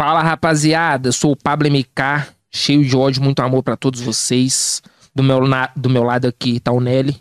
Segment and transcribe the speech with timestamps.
[0.00, 4.80] Fala rapaziada, eu sou o Pablo MK, cheio de ódio, muito amor pra todos vocês.
[5.14, 7.20] Do meu, na- do meu lado aqui tá o Nelly.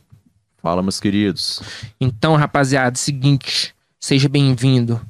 [0.62, 1.60] Fala, meus queridos.
[2.00, 5.02] Então, rapaziada, seguinte, seja bem-vindo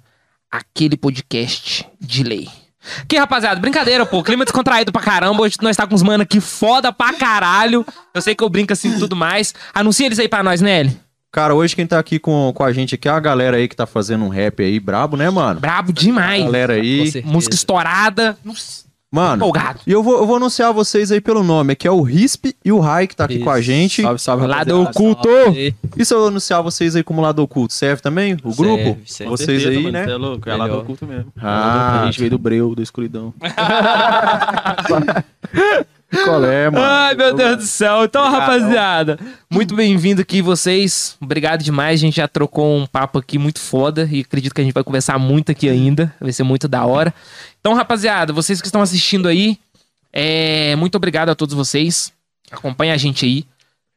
[0.50, 2.48] àquele podcast de lei.
[3.06, 4.24] Que, rapaziada, brincadeira, pô.
[4.24, 5.42] Clima descontraído pra caramba.
[5.42, 7.86] Hoje nós tá com uns mano aqui foda pra caralho.
[8.14, 9.54] Eu sei que eu brinco assim e tudo mais.
[9.74, 10.98] Anuncia eles aí pra nós, Nelly.
[11.38, 13.76] Cara, hoje quem tá aqui com, com a gente aqui é a galera aí que
[13.76, 15.60] tá fazendo um rap aí brabo, né, mano?
[15.60, 16.44] Brabo demais.
[16.44, 17.24] Galera Com aí.
[17.24, 18.36] Música estourada.
[18.44, 19.82] Nossa, Mano, empolgado.
[19.86, 21.74] e eu vou, eu vou anunciar vocês aí pelo nome.
[21.74, 23.44] Aqui é o Risp e o Rai que tá aqui Isso.
[23.44, 24.02] com a gente.
[24.02, 24.90] Salve, salve, Lado rapaziada.
[24.90, 25.30] oculto.
[25.30, 25.76] Salve.
[25.96, 28.36] E se eu anunciar vocês aí como lado oculto, serve também?
[28.44, 28.84] O grupo?
[28.84, 29.30] Serve, serve.
[29.30, 30.12] Vocês certeza, aí, mano, né?
[30.12, 30.80] É louco, é do Melhor.
[30.80, 31.32] oculto mesmo.
[31.40, 32.02] Ah.
[32.02, 33.32] a gente veio do breu, da escuridão.
[36.10, 36.86] Qual é, mano?
[36.86, 38.06] Ai, meu Deus do céu.
[38.06, 38.56] Então, Obrigadão.
[38.56, 41.18] rapaziada, muito bem-vindo aqui vocês.
[41.20, 42.00] Obrigado demais.
[42.00, 44.84] A gente já trocou um papo aqui muito foda e acredito que a gente vai
[44.84, 46.14] conversar muito aqui ainda.
[46.20, 47.14] Vai ser muito da hora.
[47.60, 49.58] Então, rapaziada, vocês que estão assistindo aí,
[50.14, 50.76] é...
[50.78, 52.14] muito obrigado a todos vocês.
[52.50, 53.46] Acompanha a gente aí.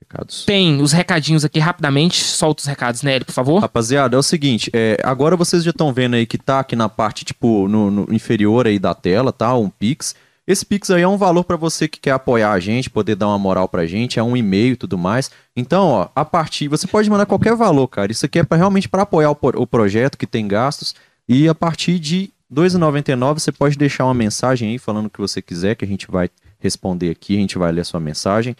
[0.03, 0.45] Recados.
[0.45, 2.25] Tem os recadinhos aqui rapidamente.
[2.25, 3.61] Solta os recados, Nelly, por favor.
[3.61, 6.89] Rapaziada, é o seguinte, é, agora vocês já estão vendo aí que tá aqui na
[6.89, 9.55] parte, tipo, no, no inferior aí da tela, tá?
[9.55, 10.17] Um Pix.
[10.47, 13.29] Esse Pix aí é um valor pra você que quer apoiar a gente, poder dar
[13.29, 15.31] uma moral pra gente, é um e-mail e tudo mais.
[15.55, 18.11] Então, ó, a partir, você pode mandar qualquer valor, cara.
[18.11, 20.95] Isso aqui é pra, realmente para apoiar o, o projeto que tem gastos.
[21.29, 25.21] E a partir de R$ 2,99 você pode deixar uma mensagem aí falando o que
[25.21, 28.57] você quiser, que a gente vai responder aqui, a gente vai ler a sua mensagem.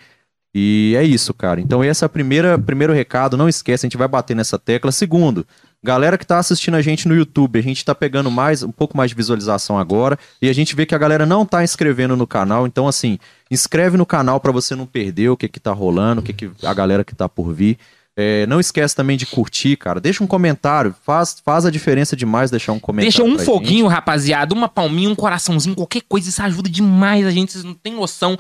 [0.55, 1.61] E é isso, cara.
[1.61, 3.37] Então esse é o primeiro recado.
[3.37, 4.93] Não esquece, a gente vai bater nessa tecla.
[4.93, 5.47] Segundo,
[5.83, 8.97] galera que tá assistindo a gente no YouTube, a gente tá pegando mais, um pouco
[8.97, 10.19] mais de visualização agora.
[10.41, 12.67] E a gente vê que a galera não tá inscrevendo no canal.
[12.67, 13.19] Então, assim,
[13.51, 16.51] inscreve no canal pra você não perder o que que tá rolando, o que que
[16.63, 17.79] a galera que tá por vir.
[18.17, 19.99] É, não esquece também de curtir, cara.
[20.01, 20.95] Deixa um comentário.
[21.07, 23.17] Faz, faz a diferença demais deixar um comentário.
[23.27, 27.53] Deixa um foguinho, rapaziada, uma palminha, um coraçãozinho, qualquer coisa, isso ajuda demais a gente,
[27.53, 28.37] vocês não têm noção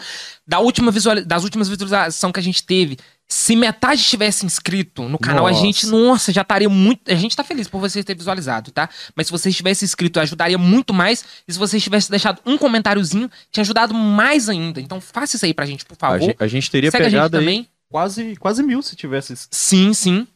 [0.47, 2.99] da última visuali- das últimas visualizações que a gente teve.
[3.33, 5.63] Se metade tivesse inscrito no canal, a Nossa.
[5.63, 7.09] gente, nossa, já estaria muito.
[7.09, 8.91] A gente tá feliz por vocês terem visualizado, tá?
[9.15, 11.25] Mas se vocês tivessem inscrito, ajudaria muito mais.
[11.47, 14.81] E se vocês tivessem deixado um comentáriozinho, tinha ajudado mais ainda.
[14.81, 16.21] Então faça isso aí pra gente, por A, favor.
[16.21, 17.69] gente, a gente teria Segue a gente pegado aí também.
[17.89, 20.27] quase, quase mil se tivesse Sim, sim.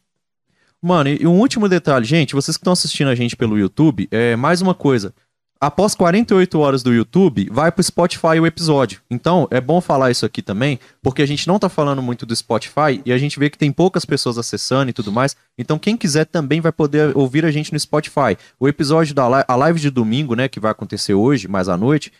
[0.81, 4.37] Mano, e um último detalhe, gente, vocês que estão assistindo a gente pelo YouTube, é
[4.37, 5.13] mais uma coisa.
[5.65, 9.01] Após 48 horas do YouTube, vai pro Spotify o episódio.
[9.11, 12.37] Então, é bom falar isso aqui também, porque a gente não tá falando muito do
[12.37, 15.35] Spotify e a gente vê que tem poucas pessoas acessando e tudo mais.
[15.57, 18.37] Então, quem quiser também vai poder ouvir a gente no Spotify.
[18.61, 21.79] O episódio da live, a live de domingo, né, que vai acontecer hoje, mais à
[21.79, 22.13] noite.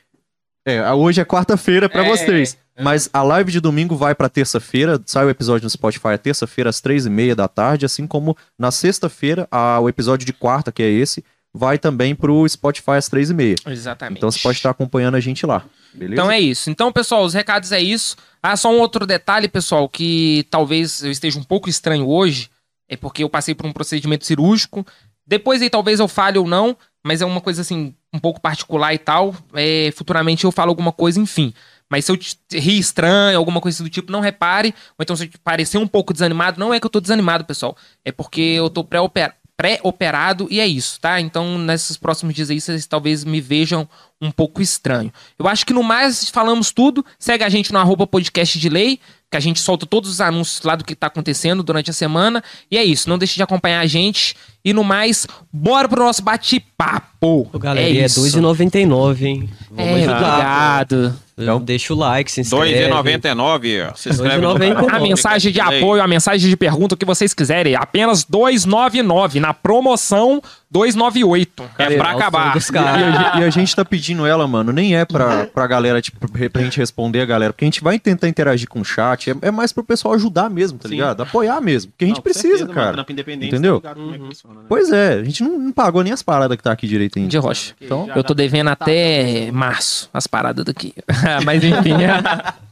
[0.67, 2.57] É, hoje é quarta-feira pra É, vocês.
[2.81, 4.99] Mas a live de domingo vai pra terça-feira.
[5.05, 7.85] Sai o episódio no Spotify terça-feira, às três e meia da tarde.
[7.85, 9.47] Assim como na sexta-feira,
[9.83, 11.23] o episódio de quarta, que é esse,
[11.55, 13.55] vai também pro Spotify às três e meia.
[13.67, 14.19] Exatamente.
[14.19, 15.65] Então você pode estar acompanhando a gente lá.
[15.95, 16.15] Beleza?
[16.15, 16.69] Então é isso.
[16.69, 18.17] Então, pessoal, os recados é isso.
[18.43, 22.51] Ah, só um outro detalhe, pessoal, que talvez eu esteja um pouco estranho hoje,
[22.89, 24.85] é porque eu passei por um procedimento cirúrgico.
[25.27, 26.77] Depois aí talvez eu fale ou não,
[27.07, 29.35] mas é uma coisa assim, um pouco particular e tal.
[29.55, 31.55] É, futuramente eu falo alguma coisa, enfim.
[31.89, 34.75] Mas se eu te- rir estranho, alguma coisa do tipo, não repare.
[34.99, 37.45] Ou então se eu te parecer um pouco desanimado, não é que eu tô desanimado,
[37.45, 37.77] pessoal.
[38.05, 41.21] É porque eu tô pré-oper- pré-operado e é isso, tá?
[41.21, 43.89] Então, nesses próximos dias aí, vocês talvez me vejam
[44.25, 45.13] um pouco estranho.
[45.39, 47.05] Eu acho que no mais falamos tudo.
[47.19, 48.99] Segue a gente no arroba podcast de lei,
[49.31, 52.43] que a gente solta todos os anúncios lá do que tá acontecendo durante a semana.
[52.71, 54.35] E é isso, não deixe de acompanhar a gente.
[54.65, 57.51] E no mais, bora pro nosso bate-papo.
[57.59, 58.21] Galera, e é isso.
[58.23, 59.51] 2,99, hein?
[59.71, 60.17] Vamos É, ajudar.
[60.33, 61.21] obrigado.
[61.37, 62.89] Então, deixa o like, se inscreve.
[62.89, 63.93] 2,99.
[63.97, 64.75] Se inscreve no 2,99.
[64.87, 64.97] canal.
[64.97, 67.75] A mensagem de apoio, a mensagem de pergunta, o que vocês quiserem.
[67.75, 69.41] Apenas 299.
[69.41, 71.65] Na promoção, 298.
[71.79, 72.57] É pra acabar.
[72.57, 76.19] E a, e a gente tá pedindo ela, mano, nem é pra, pra galera, tipo,
[76.31, 79.31] pra pra gente responder a galera, porque a gente vai tentar interagir com o chat,
[79.31, 80.95] é, é mais pro pessoal ajudar mesmo, tá Sim.
[80.97, 81.23] ligado?
[81.23, 83.07] Apoiar mesmo, porque a gente Não, precisa, certeza, mano, cara.
[83.09, 83.81] independente, Entendeu?
[83.81, 84.67] tá ligado como é que funciona, né?
[84.69, 87.31] Pois é, a gente não, não pagou nem as paradas que tá aqui direito ainda.
[87.31, 87.75] De rocha.
[87.81, 90.93] Então, Eu tô devendo até março as paradas daqui.
[91.45, 91.95] Mas enfim.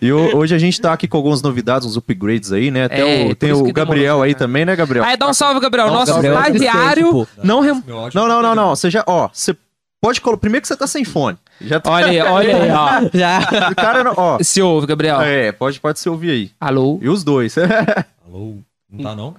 [0.00, 2.84] E ho- hoje a gente tá aqui com algumas novidades, uns upgrades aí, né?
[2.84, 4.38] Até É, o, tem o demorou, Gabriel aí né?
[4.38, 5.04] também, né, Gabriel?
[5.04, 5.88] Aí dá um salve, Gabriel.
[5.88, 7.82] Não, Nosso Gabriel é estagiário não rem...
[8.14, 8.76] Não, não, não, não.
[8.76, 9.56] Você já, ó, você
[10.00, 10.40] pode colocar.
[10.40, 11.36] Primeiro que você tá sem fone.
[11.60, 11.90] Já tá.
[11.90, 13.10] Olha aí, olha aí, ó.
[13.18, 13.38] Já.
[13.70, 14.38] O cara, não- ó.
[14.42, 15.20] Se ouve, Gabriel.
[15.20, 16.50] É, pode, pode se ouvir aí.
[16.60, 16.98] Alô?
[17.02, 17.56] E os dois.
[18.26, 18.56] Alô?
[18.90, 19.32] Não tá não?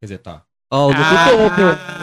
[0.00, 0.42] Quer dizer, tá.
[0.70, 0.92] Ó, o.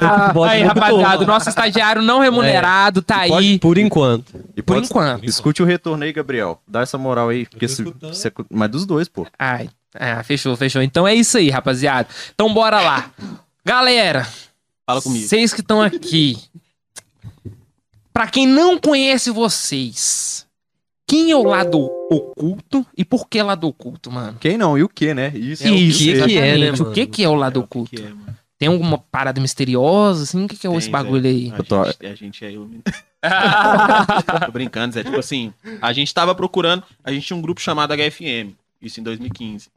[0.01, 3.59] Ah, aí, rapaziada, o nosso estagiário não remunerado tá aí.
[3.59, 4.33] Por enquanto.
[4.55, 5.25] E Por pode- enquanto.
[5.25, 6.61] Escute o retorno aí, Gabriel.
[6.67, 7.45] Dá essa moral aí.
[7.45, 8.13] Porque se, escutando.
[8.13, 9.27] se- mas dos dois, pô.
[9.37, 10.81] Ai, ah, fechou, fechou.
[10.81, 12.07] Então é isso aí, rapaziada.
[12.33, 13.11] Então bora lá.
[13.65, 14.25] Galera,
[14.85, 15.27] Fala comigo.
[15.27, 16.37] vocês que estão aqui,
[18.13, 20.45] Pra quem não conhece vocês,
[21.07, 24.37] quem é o lado oculto e por que lado oculto, mano?
[24.39, 24.77] Quem não?
[24.77, 25.31] E o que, né?
[25.35, 25.65] Isso.
[25.67, 26.81] É, o Isso, que que é, né, exatamente.
[26.81, 26.95] O mano?
[26.95, 27.89] que que é o lado É o oculto?
[27.95, 28.37] que é, mano.
[28.57, 30.45] Tem alguma parada misteriosa, assim?
[30.45, 31.27] O que que é esse Tem, bagulho Zé.
[31.29, 31.51] aí?
[31.51, 32.83] A Eu tô- gente, a gente é iluminado.
[34.45, 35.03] tô brincando, Zé.
[35.03, 35.51] Tipo assim,
[35.81, 36.83] a gente tava procurando.
[37.03, 39.69] A gente tinha um grupo chamado HFM, isso em 2015.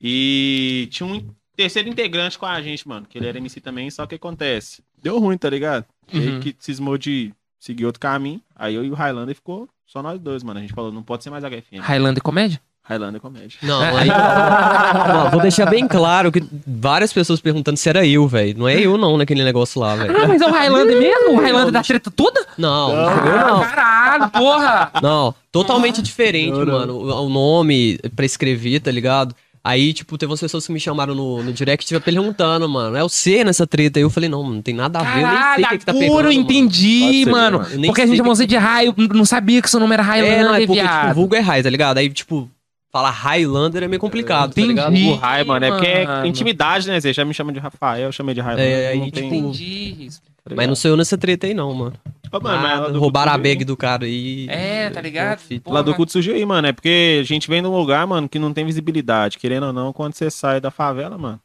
[0.00, 1.24] E tinha um
[1.56, 4.82] terceiro integrante com a gente, mano, que ele era MC também, só que acontece.
[5.02, 5.84] Deu ruim, tá ligado?
[6.12, 6.20] Uhum.
[6.20, 8.40] Ele que cismou de seguir outro caminho.
[8.54, 10.58] Aí eu e o Highlander ficou só nós dois, mano.
[10.58, 11.80] A gente falou, não pode ser mais HFM.
[11.80, 12.60] Highlander Comédia?
[12.82, 13.58] Highlander Comédia.
[13.62, 14.08] Não, aí.
[14.08, 18.58] Não, vou deixar bem claro que várias pessoas perguntando se era eu, velho.
[18.58, 20.16] Não é eu, não, naquele negócio lá, velho.
[20.16, 21.32] Ah, mas é o Highlander mesmo?
[21.32, 22.46] O Highlander da treta toda?
[22.56, 23.60] Não, não, sou eu, não.
[23.60, 24.90] Caralho, porra!
[25.02, 26.94] Não, totalmente diferente, mano.
[26.94, 29.34] O, o nome pra escrever, tá ligado?
[29.62, 33.02] Aí, tipo, teve umas pessoas que me chamaram no, no direct e perguntando, mano, é
[33.04, 33.98] o C nessa treta?
[33.98, 35.78] Aí eu falei, não, não tem nada a ver, eu nem sei o Caralho, que,
[35.78, 36.32] que tá puro, pegando.
[36.32, 37.58] entendi, mano.
[37.58, 37.82] mano.
[37.86, 40.06] Porque a gente que- chamou você de raio, não sabia que seu nome era É,
[40.06, 41.14] não, Highlander, é porque, tipo, o viado.
[41.14, 41.98] vulgo é High, tá ligado?
[41.98, 42.48] Aí, tipo,
[42.90, 44.92] falar Highlander é meio complicado, tá ligado?
[44.92, 45.10] Entendi.
[45.10, 47.12] O Rai, mano, é porque é intimidade, né, Zé?
[47.12, 48.66] Já me chama de Rafael, eu chamei de Highlander.
[48.66, 49.26] É, aí, não tipo.
[49.26, 50.08] Entendi.
[50.44, 51.92] tá Mas não sou eu nessa treta aí, não, mano.
[52.32, 54.46] Mano, Nada, lá do roubaram a bag do cara aí.
[54.48, 55.38] É, tá ligado?
[55.40, 55.72] Fita.
[55.72, 56.68] Lá do culto surgiu aí, mano.
[56.68, 59.38] É porque a gente vem de um lugar, mano, que não tem visibilidade.
[59.38, 61.40] Querendo ou não, quando você sai da favela, mano.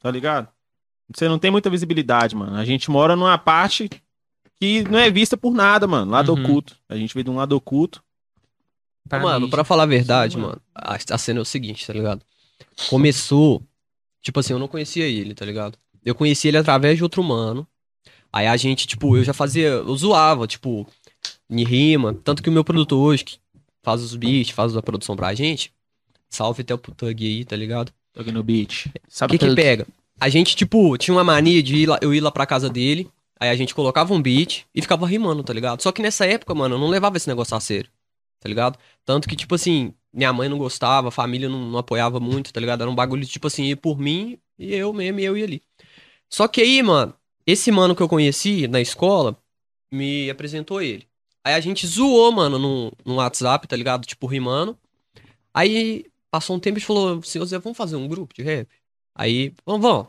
[0.00, 0.48] Tá ligado?
[1.14, 2.56] Você não tem muita visibilidade, mano.
[2.56, 3.90] A gente mora numa parte
[4.58, 6.10] que não é vista por nada, mano.
[6.10, 6.42] Lado Uhum.
[6.42, 6.76] oculto.
[6.88, 8.02] A gente veio de um lado oculto.
[9.08, 11.86] Pra mano, mim, pra falar a verdade, Sim, mano, a, a cena é o seguinte,
[11.86, 12.22] tá ligado?
[12.88, 13.62] Começou,
[14.22, 15.76] tipo assim, eu não conhecia ele, tá ligado?
[16.04, 17.66] Eu conheci ele através de outro mano.
[18.32, 20.86] Aí a gente, tipo, eu já fazia, eu zoava, tipo,
[21.50, 22.14] em rima.
[22.24, 23.38] Tanto que o meu produtor hoje, que
[23.82, 25.72] faz os beats, faz a produção pra gente,
[26.28, 27.92] salve até o Putug aí, tá ligado?
[28.16, 28.86] Aqui no beat.
[28.86, 29.86] O Sabe que que pega?
[30.18, 33.08] A gente, tipo, tinha uma mania de ir lá, eu ir lá pra casa dele,
[33.38, 35.82] aí a gente colocava um beat e ficava rimando, tá ligado?
[35.82, 37.90] Só que nessa época, mano, eu não levava esse negócio a sério,
[38.40, 38.78] tá ligado?
[39.04, 42.60] Tanto que, tipo assim, minha mãe não gostava, a família não, não apoiava muito, tá
[42.60, 42.82] ligado?
[42.82, 45.62] Era um bagulho, tipo assim, ir por mim e eu mesmo, e eu ia ali.
[46.28, 47.14] Só que aí, mano,
[47.46, 49.36] esse mano que eu conheci na escola
[49.90, 51.06] me apresentou ele.
[51.44, 54.06] Aí a gente zoou, mano, no, no WhatsApp, tá ligado?
[54.06, 54.76] Tipo, rimando.
[55.52, 58.68] Aí passou um tempo e falou, senhor Zé, vamos fazer um grupo de rap?
[59.14, 60.06] Aí, vamos, vamos.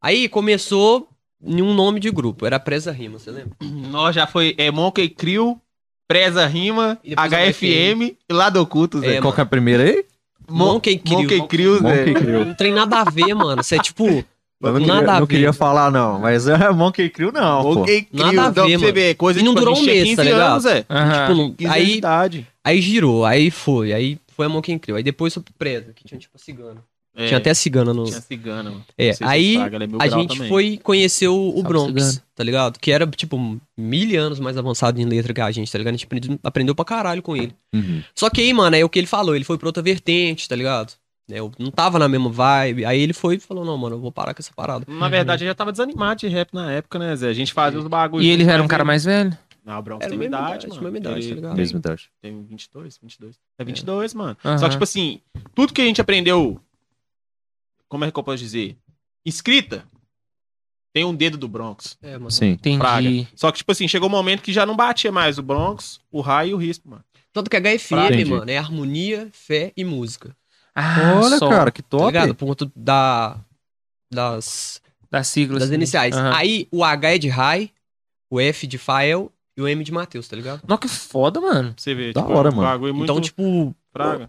[0.00, 1.08] Aí começou
[1.44, 3.56] em um nome de grupo, era Presa Rima, você lembra?
[3.60, 5.60] Nós já foi é Monkey Crew,
[6.06, 9.16] Preza Rima, E HFM e Lado Oculto, Zé.
[9.16, 10.04] É, Qual que é a primeira aí?
[10.48, 11.18] Mon- Monkey Crew.
[11.22, 11.82] Monkey Crew, Zé.
[11.82, 12.44] Monkey Crew.
[12.44, 13.62] Não tem nada a ver, mano.
[13.62, 14.24] Você é tipo.
[14.62, 16.18] Eu não Nada queria, a não queria falar, não.
[16.20, 17.74] Mas é Monkey Crew, não, pô.
[17.76, 18.32] Monkey Crew.
[18.32, 19.98] Nada a Então, ver, pra você ver, coisa E não tipo, durou a um mês,
[20.10, 20.50] tá 15 ligado?
[20.52, 20.84] anos, Zé.
[20.88, 21.26] Aham.
[21.26, 22.46] tipo, não- 15 anos de aí, idade.
[22.64, 23.92] aí girou, aí foi.
[23.92, 24.96] Aí foi a Monkey Crew.
[24.96, 26.82] Aí depois foi pro Presa, que tinha tipo a cigana.
[27.14, 28.04] É, Tinha até a cigana no.
[28.04, 28.84] Tinha cigana, mano.
[28.96, 30.48] É, Não aí sabe, é A gente também.
[30.48, 32.22] foi conhecer o, o Bronx, cigano.
[32.34, 32.78] tá ligado?
[32.80, 35.92] Que era, tipo, mil anos mais avançado em letra que a gente, tá ligado?
[35.92, 37.52] A gente aprendeu, aprendeu pra caralho com ele.
[37.74, 38.02] Uhum.
[38.14, 40.56] Só que aí, mano, é o que ele falou, ele foi pra outra vertente, tá
[40.56, 40.94] ligado?
[41.32, 42.84] É, Eu não tava na mesma vibe.
[42.84, 44.84] Aí ele foi e falou, não, mano, eu vou parar com essa parada.
[44.88, 47.28] Na verdade, eu já tava desanimado de rap na época, né, Zé?
[47.28, 48.26] A gente fazia os bagulhos.
[48.26, 49.36] E ele era um cara mais velho?
[49.64, 50.82] Não, o Bronx Era tem mesma idade, idade, mano.
[50.82, 51.56] mesma idade, Ele tá ligado?
[51.56, 52.10] Mesma idade.
[52.20, 53.40] Tem 22, 22.
[53.58, 54.36] É 22, mano.
[54.44, 54.58] Aham.
[54.58, 55.20] Só que, tipo assim,
[55.54, 56.60] tudo que a gente aprendeu,
[57.88, 58.76] como é que eu posso dizer?
[59.24, 59.84] Escrita,
[60.92, 61.96] tem um dedo do Bronx.
[62.02, 62.30] É, mano.
[62.30, 62.58] Sim.
[62.78, 63.06] Fraga.
[63.08, 63.28] Entendi.
[63.36, 66.20] Só que, tipo assim, chegou um momento que já não batia mais o Bronx, o
[66.20, 67.04] Rai e o Risco, mano.
[67.32, 68.24] Tanto que HFM, Entendi.
[68.30, 70.36] mano, é harmonia, fé e música.
[70.74, 71.48] Ah, Olha, só.
[71.48, 72.06] cara, que Tá top.
[72.06, 72.34] ligado?
[72.34, 73.36] Por conta da,
[74.10, 75.60] das, Das siglas.
[75.62, 76.16] das iniciais.
[76.16, 76.32] Aham.
[76.34, 77.70] Aí o H é de Rai,
[78.30, 80.62] o F de Fael e o M de Matheus, tá ligado?
[80.66, 81.74] Nossa, que foda, mano.
[81.76, 82.88] Você ver, Da tipo, hora, mano.
[83.02, 83.74] Então, tipo.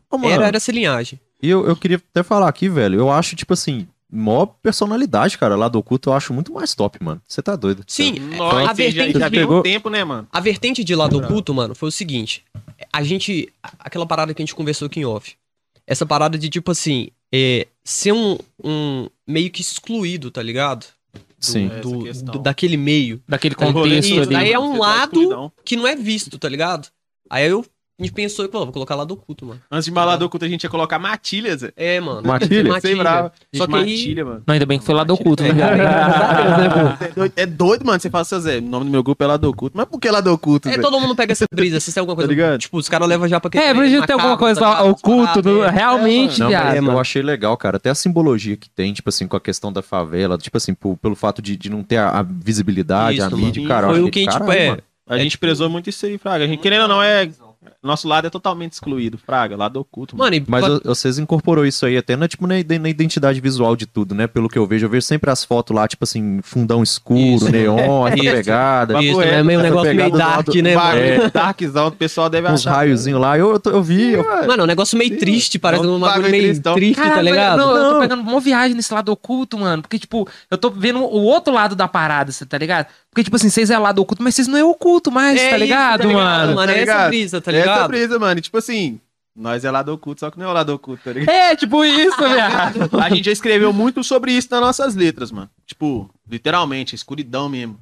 [0.10, 1.20] Ô, mano, era, era essa linhagem.
[1.42, 3.00] E eu, eu queria até falar aqui, velho.
[3.00, 5.56] Eu acho, tipo assim, mó personalidade, cara.
[5.56, 7.22] Lá do oculto eu acho muito mais top, mano.
[7.26, 7.84] Você tá doido.
[7.88, 10.28] Sim, Nossa, a você já, vertente já de- pegou tempo, né, mano?
[10.32, 12.44] A vertente de lado oculto, mano, foi o seguinte.
[12.92, 13.52] A gente.
[13.80, 15.36] Aquela parada que a gente conversou aqui em off.
[15.88, 20.86] Essa parada de, tipo assim, é, ser um, um meio que excluído, tá ligado?
[21.14, 21.68] Do- Sim.
[21.68, 22.34] do- Essa questão.
[22.34, 23.22] do- daquele meio.
[23.28, 24.34] Daquele rolê contexto Isso, ali.
[24.34, 25.52] daí é um tá lado-.
[25.66, 26.88] Que não é visto, tá ligado?
[27.30, 27.66] Aí eu.
[28.00, 29.62] A gente pensou, pô, vou colocar lado oculto, mano.
[29.72, 31.72] Antes de embalar do oculto, a gente ia colocar matilha, Zé.
[31.78, 32.28] É, mano.
[32.28, 32.82] Matilha?
[32.82, 33.32] Sem brava.
[33.54, 34.44] Só que aí- matilha, mano.
[34.48, 35.50] Não, ainda bem que foi lá do oculto, né?
[37.04, 38.00] É doido, é doido, mano.
[38.00, 39.78] Você fala assim, Zé, o nome do meu grupo é Lado Oculto.
[39.78, 40.82] Mas por que Lado Oculto, É, Zé?
[40.82, 41.80] todo mundo pega essa brisa.
[41.80, 42.28] Se tem alguma coisa.
[42.28, 42.58] Tá ligado?
[42.60, 46.40] Tipo, os caras levam já pra É, precisa ter alguma coisa lá oculto, no- realmente,
[46.40, 46.76] Não, viado.
[46.76, 46.98] É, mano.
[46.98, 47.78] eu achei legal, cara.
[47.78, 50.98] Até a simbologia que tem, tipo assim, com a questão da favela, tipo assim, por-
[50.98, 53.44] pelo fato de, de não ter a, a visibilidade, Isso, a mano.
[53.44, 53.88] mídia, cara.
[53.88, 54.70] eu Foi o que, do tipo, caralho, é.
[54.70, 54.82] mano.
[55.08, 56.46] A gente prezou muito isso aí, Fraga.
[56.46, 57.30] A gente, querendo ou não, é
[57.82, 60.16] Nosso lado é totalmente excluído, Fraga, lado oculto.
[60.18, 60.34] Mano.
[60.34, 63.86] Mano, Mas o- vocês incorporou isso aí até na, tipo, na, na identidade visual de
[63.86, 64.26] tudo, né?
[64.28, 64.86] Pelo que eu vejo.
[64.86, 67.50] Eu vejo sempre as fotos lá, tipo assim, fundão escuro, Isso.
[67.52, 68.24] neon, essa Isso.
[68.36, 69.02] pegada.
[69.04, 71.00] isso, é reto, meio um negócio meio dark, lado- né, mano?
[71.02, 72.76] Bagulho darkzão, o pessoal deve Uns achar.
[72.78, 73.38] raiozinhos lá.
[73.38, 74.14] Eu, eu, eu vi.
[74.14, 76.76] eu- Mano, é um negócio meio triste, parece É um um bagulho meio tristão.
[76.76, 77.58] triste, tá Caralho, ligado?
[77.58, 78.00] Não, eu tô Não.
[78.02, 79.82] pegando uma viagem nesse lado oculto, mano.
[79.82, 82.88] Porque, tipo, eu tô vendo o outro lado da parada, você tá ligado?
[83.14, 85.56] Porque, tipo assim, vocês é lado oculto, mas vocês não é oculto mais, É tá,
[85.56, 86.56] isso, ligado, mano?
[86.56, 87.08] Mano, é essa ligado?
[87.10, 87.88] brisa, tá Essa ligado?
[87.88, 88.40] brisa, mano.
[88.40, 89.00] E, tipo assim,
[89.36, 91.30] nós é lado oculto, só que não é o lado oculto, tá ligado?
[91.34, 92.90] É, tipo isso, viado.
[93.00, 95.50] A gente já escreveu muito sobre isso nas nossas letras, mano.
[95.66, 97.78] Tipo, literalmente, a escuridão mesmo.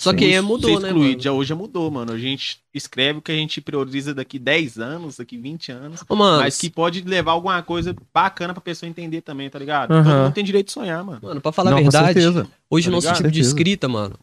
[0.00, 1.10] Só que é mudou, ser né, excluído.
[1.10, 1.20] mano?
[1.22, 2.12] Já hoje já mudou, mano.
[2.12, 6.04] A gente escreve o que a gente prioriza daqui 10 anos, daqui 20 anos.
[6.08, 9.90] Ô, mano, mas que pode levar alguma coisa bacana pra pessoa entender também, tá ligado?
[9.90, 10.04] Aham.
[10.04, 11.18] Todo mundo tem direito de sonhar, mano.
[11.20, 12.46] mano, pra falar Não, a verdade, certeza.
[12.70, 13.16] hoje Tá o nosso ligado?
[13.16, 14.14] tipo de escrita, mano,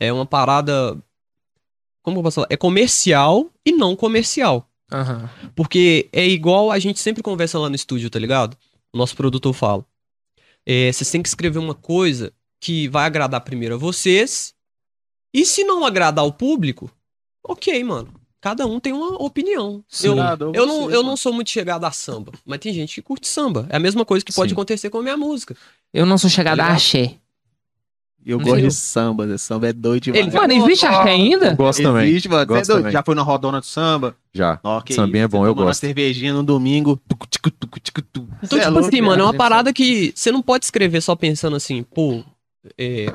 [0.00, 0.96] é uma parada.
[2.02, 2.46] Como eu posso falar?
[2.50, 4.68] É comercial e não comercial.
[4.90, 5.28] Aham.
[5.54, 8.56] Porque é igual a gente sempre conversa lá no estúdio, tá ligado?
[8.92, 9.84] O nosso produtor fala.
[10.64, 14.54] É, vocês têm que escrever uma coisa que vai agradar primeiro a vocês.
[15.32, 16.90] E se não agradar o público,
[17.46, 18.12] ok, mano.
[18.40, 19.84] Cada um tem uma opinião.
[20.02, 21.08] Eu, Obrigado, eu, não, vocês, eu mano.
[21.10, 23.66] não sou muito chegado a samba, mas tem gente que curte samba.
[23.68, 24.54] É a mesma coisa que pode Sim.
[24.54, 25.56] acontecer com a minha música.
[25.92, 26.76] Eu não sou chegada a Tá ligado?
[26.76, 27.16] axé.
[28.26, 29.38] Eu Não gosto de samba, né?
[29.38, 30.26] Samba é doido demais.
[30.26, 31.46] Ele- Mano, existe axé ainda?
[31.52, 32.08] Eu gosto também.
[32.10, 32.40] Existe, mano.
[32.40, 32.78] Você é Gosto doido?
[32.80, 32.92] também.
[32.92, 34.14] Já foi na rodona do samba?
[34.34, 34.60] Já.
[34.84, 35.80] Que Sambinha é bom, você eu tomando uma gosto.
[35.80, 37.00] cervejinha no domingo.
[37.10, 37.18] Então,
[38.48, 41.16] Cê é tipo louco, assim, mano, é uma parada que você não pode escrever só
[41.16, 42.22] pensando assim, pô,
[42.76, 43.12] é,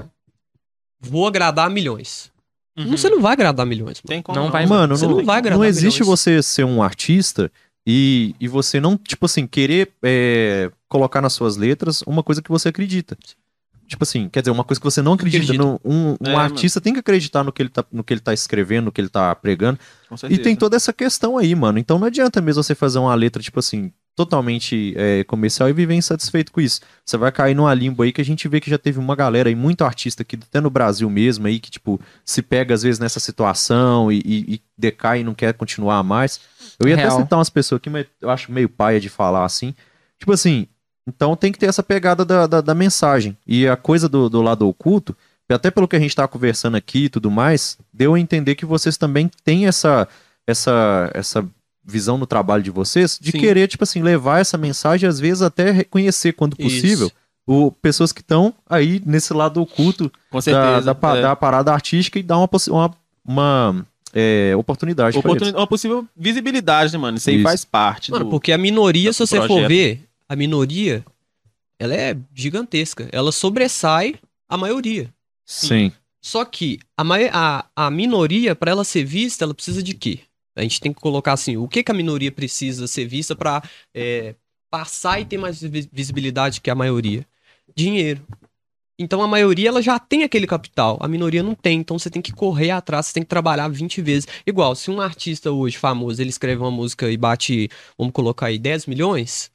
[0.99, 2.31] vou agradar milhões.
[2.77, 2.85] Uhum.
[2.85, 4.07] Não, Você não vai agradar milhões, mano.
[4.07, 6.19] Tem como Não vai- Mano, Você não, não vai agradar não existe milhões.
[6.19, 7.51] você ser um artista
[7.85, 12.49] e, e você não, tipo assim, querer é, colocar nas suas letras uma coisa que
[12.49, 13.15] você acredita.
[13.87, 15.43] Tipo assim, quer dizer, uma coisa que você não acredita.
[15.43, 15.63] Acredita.
[15.63, 18.21] no- um um É, artista tem que acreditar no que, ele tá, no que ele
[18.21, 19.77] tá escrevendo, no que ele tá pregando.
[20.29, 21.77] E tem toda essa questão aí, mano.
[21.77, 25.95] Então não adianta mesmo você fazer uma letra, tipo assim, totalmente é, comercial e viver
[25.95, 26.81] insatisfeito com isso.
[27.05, 29.49] Você vai cair numa limbo aí que a gente vê que já teve uma galera
[29.49, 32.99] aí, muito artista aqui, até no Brasil mesmo, aí, que, tipo, se pega às vezes
[32.99, 36.39] nessa situação e, e- e decai e não quer continuar mais.
[36.79, 37.09] Eu ia Real.
[37.13, 39.73] até citar umas pessoas aqui, mas eu acho meio paia de falar assim.
[40.19, 40.67] Tipo assim,
[41.07, 43.37] então tem que ter essa pegada da, da, da mensagem.
[43.47, 45.15] E a coisa do, do lado oculto,
[45.51, 48.65] até pelo que a gente tá conversando aqui e tudo mais, deu a entender que
[48.65, 50.07] vocês também têm essa,
[50.47, 51.45] essa, essa
[51.85, 53.39] visão no trabalho de vocês de Sim.
[53.39, 57.15] querer, tipo assim, levar essa mensagem, às vezes até reconhecer, quando possível, Isso.
[57.45, 60.81] o, pessoas que estão aí nesse lado oculto da, certeza.
[60.85, 61.21] da, pa- é.
[61.21, 62.91] da parada artística e dar uma, uma,
[63.23, 65.59] uma, é, oportunidade pra Oportuni- eles.
[65.59, 67.17] Uma possível visibilidade, né, mano?
[67.17, 67.43] Isso aí Isso.
[67.43, 68.31] faz parte Mano, do...
[68.31, 69.67] porque a minoria, do se você for projeto.
[69.67, 70.03] ver,
[70.33, 71.05] a minoria,
[71.79, 73.07] ela é gigantesca.
[73.11, 74.15] Ela sobressai
[74.47, 75.13] a maioria.
[75.45, 75.91] Sim.
[76.21, 80.19] Só que a, mai- a, a minoria, pra ela ser vista, ela precisa de quê?
[80.55, 83.61] A gente tem que colocar assim, o que, que a minoria precisa ser vista pra
[83.93, 84.35] é,
[84.69, 87.25] passar e ter mais vi- visibilidade que a maioria?
[87.75, 88.21] Dinheiro.
[88.97, 92.21] Então a maioria ela já tem aquele capital, a minoria não tem, então você tem
[92.21, 94.27] que correr atrás, você tem que trabalhar 20 vezes.
[94.45, 98.59] Igual, se um artista hoje famoso, ele escreve uma música e bate, vamos colocar aí
[98.59, 99.49] 10 milhões,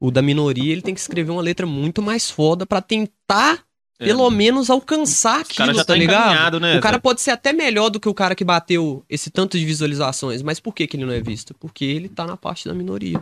[0.00, 3.62] o da minoria ele tem que escrever uma letra muito mais foda pra tentar
[3.98, 6.58] É, pelo menos alcançar O cara aquilo, já tá tá ligado?
[6.58, 6.78] né?
[6.78, 7.00] O cara Zé?
[7.00, 10.58] pode ser até melhor do que o cara que bateu esse tanto de visualizações, mas
[10.58, 11.52] por que, que ele não é visto?
[11.54, 13.18] Porque ele tá na parte da minoria.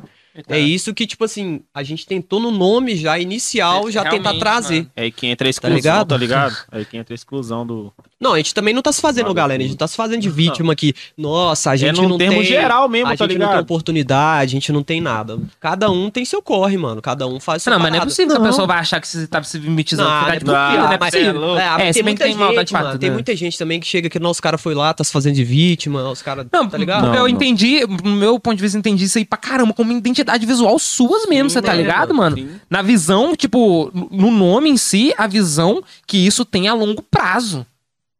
[0.46, 0.54] Tá.
[0.54, 4.34] É isso que, tipo assim, a gente tentou no nome já inicial, É, já tentar
[4.38, 4.82] trazer.
[4.82, 4.92] mano.
[4.94, 6.08] É aí que entra a exclusão, ligado?
[6.08, 6.56] tá ligado?
[6.70, 7.92] É aí que entra a exclusão do...
[8.20, 9.60] Não, a gente também não tá se fazendo, galera.
[9.60, 9.78] A gente tudo.
[9.78, 10.92] tá se fazendo de vítima aqui.
[11.16, 12.44] Nossa, a gente é num não termo tem.
[12.46, 13.62] geral mesmo, a tá gente não tem ligado?
[13.62, 15.38] oportunidade, a gente não tem nada.
[15.60, 17.00] Cada um tem seu corre, mano.
[17.00, 18.10] Cada um faz sua Não, mas não é parada.
[18.10, 18.50] possível que a Não.
[18.50, 20.08] pessoa vai achar que você tá se mimetizando.
[20.10, 21.58] Não, ficar não é de possível, não é mas- possível.
[21.58, 22.90] É, mas É, tem bem que muita tem maldade gente, pra mano.
[22.92, 23.14] tudo, Tem né?
[23.14, 26.10] muita gente também que chega que nosso cara foi lá, tá se fazendo de vítima,
[26.10, 26.44] os caras.
[26.52, 27.02] Não, tá ligado?
[27.04, 27.36] porque Não, eu não.
[27.36, 30.76] entendi, no meu ponto de vista, eu entendi isso aí pra caramba, como identidade visual
[30.80, 32.36] suas mesmo, você tá mano, ligado, mano?
[32.36, 32.50] Sim.
[32.68, 37.64] Na visão, tipo, no nome em si, a visão que isso tem a longo prazo.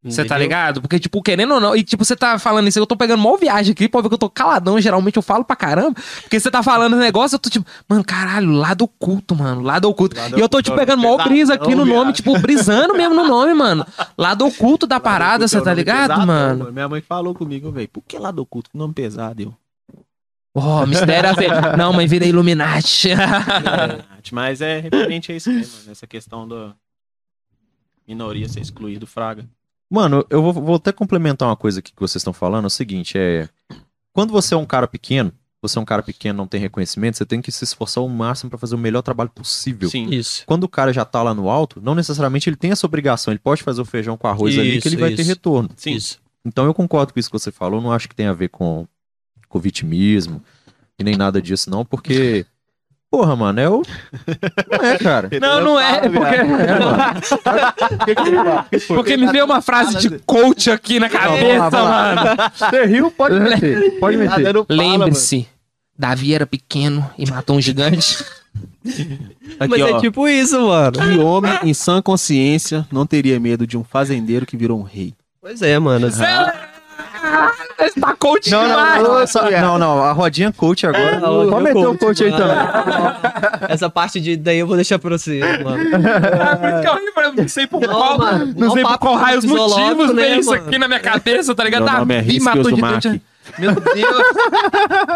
[0.04, 0.80] Você tá ligado?
[0.80, 3.36] Porque, tipo, querendo ou não, e tipo, você tá falando isso, eu tô pegando mó
[3.36, 5.96] viagem aqui, pode ver que eu tô caladão, geralmente eu falo pra caramba.
[6.22, 9.88] Porque você tá falando esse negócio, eu tô tipo, mano, caralho, lado oculto, mano, lado
[9.88, 10.16] oculto.
[10.16, 12.14] Lado e eu tô, tipo, pegando mó pesadão, brisa aqui no nome, viado.
[12.14, 13.84] tipo, brisando mesmo no nome, mano.
[14.16, 16.72] Lado oculto da parada, Lado você oculto tá é nome ligado, pesadão, mano?
[16.72, 18.70] Minha mãe falou comigo, velho, por que lado oculto?
[18.70, 19.54] Que nome pesado, eu.
[20.54, 21.30] Ó, mistério.
[21.30, 21.46] assim.
[21.76, 23.10] Não, mãe, vira Illuminati.
[24.32, 26.72] Mas é referente a isso mesmo, nessa questão da
[28.06, 29.44] minoria ser excluído, fraga.
[29.90, 32.64] Mano, eu vou, vou até complementar uma coisa aqui que vocês estão falando.
[32.64, 33.48] É o seguinte, é.
[34.12, 37.24] Quando você é um cara pequeno, você é um cara pequeno, não tem reconhecimento, você
[37.26, 39.88] tem que se esforçar ao máximo pra fazer o melhor trabalho possível.
[39.88, 40.08] Sim.
[40.10, 40.44] Isso.
[40.46, 43.32] Quando o cara já tá lá no alto, não necessariamente ele tem essa obrigação.
[43.32, 45.30] Ele pode fazer o feijão com arroz ali que Isso, ele vai ter isso.
[45.30, 45.70] retorno.
[45.76, 45.94] Sim.
[45.94, 46.20] Isso.
[46.44, 47.80] Então eu concordo com isso que você falou.
[47.80, 48.86] Não acho que tem a ver com,
[49.48, 50.42] com vitimismo
[50.98, 52.44] e nem nada disso, não, porque.
[53.10, 53.82] Porra, mano, é o.
[54.70, 55.30] Não é, cara.
[55.40, 56.36] Não, não é, é porque,
[58.76, 62.20] É, porque me veio uma frase de coach aqui na cabeça, mano.
[62.54, 63.98] Você riu, pode meter.
[63.98, 64.54] Pode meter.
[64.68, 65.48] Lembre-se,
[65.98, 68.22] Davi era pequeno e matou um gigante.
[69.58, 69.88] Aqui, Mas ó.
[69.88, 70.92] é tipo isso, mano.
[70.92, 75.14] Que homem em sã consciência não teria medo de um fazendeiro que virou um rei.
[75.40, 76.08] Pois é, mano.
[76.08, 76.22] Esse
[78.00, 79.02] tá coach Não, demais.
[79.02, 81.18] não, não, não, não, a rodinha coach agora.
[81.18, 82.44] rodinha Pode meter o coach, coach aí mano.
[82.44, 83.68] também.
[83.68, 85.78] Essa parte de daí eu vou deixar pra você, mano.
[85.78, 90.14] É por não sei por Não, qual, mano, não sei por qual raio os motivos
[90.14, 90.66] né, isso mano?
[90.66, 91.84] aqui na minha cabeça, tá ligado?
[91.84, 93.02] Meu nome é Risco matou Uzumaki.
[93.02, 93.22] gigante.
[93.58, 94.22] Meu Deus.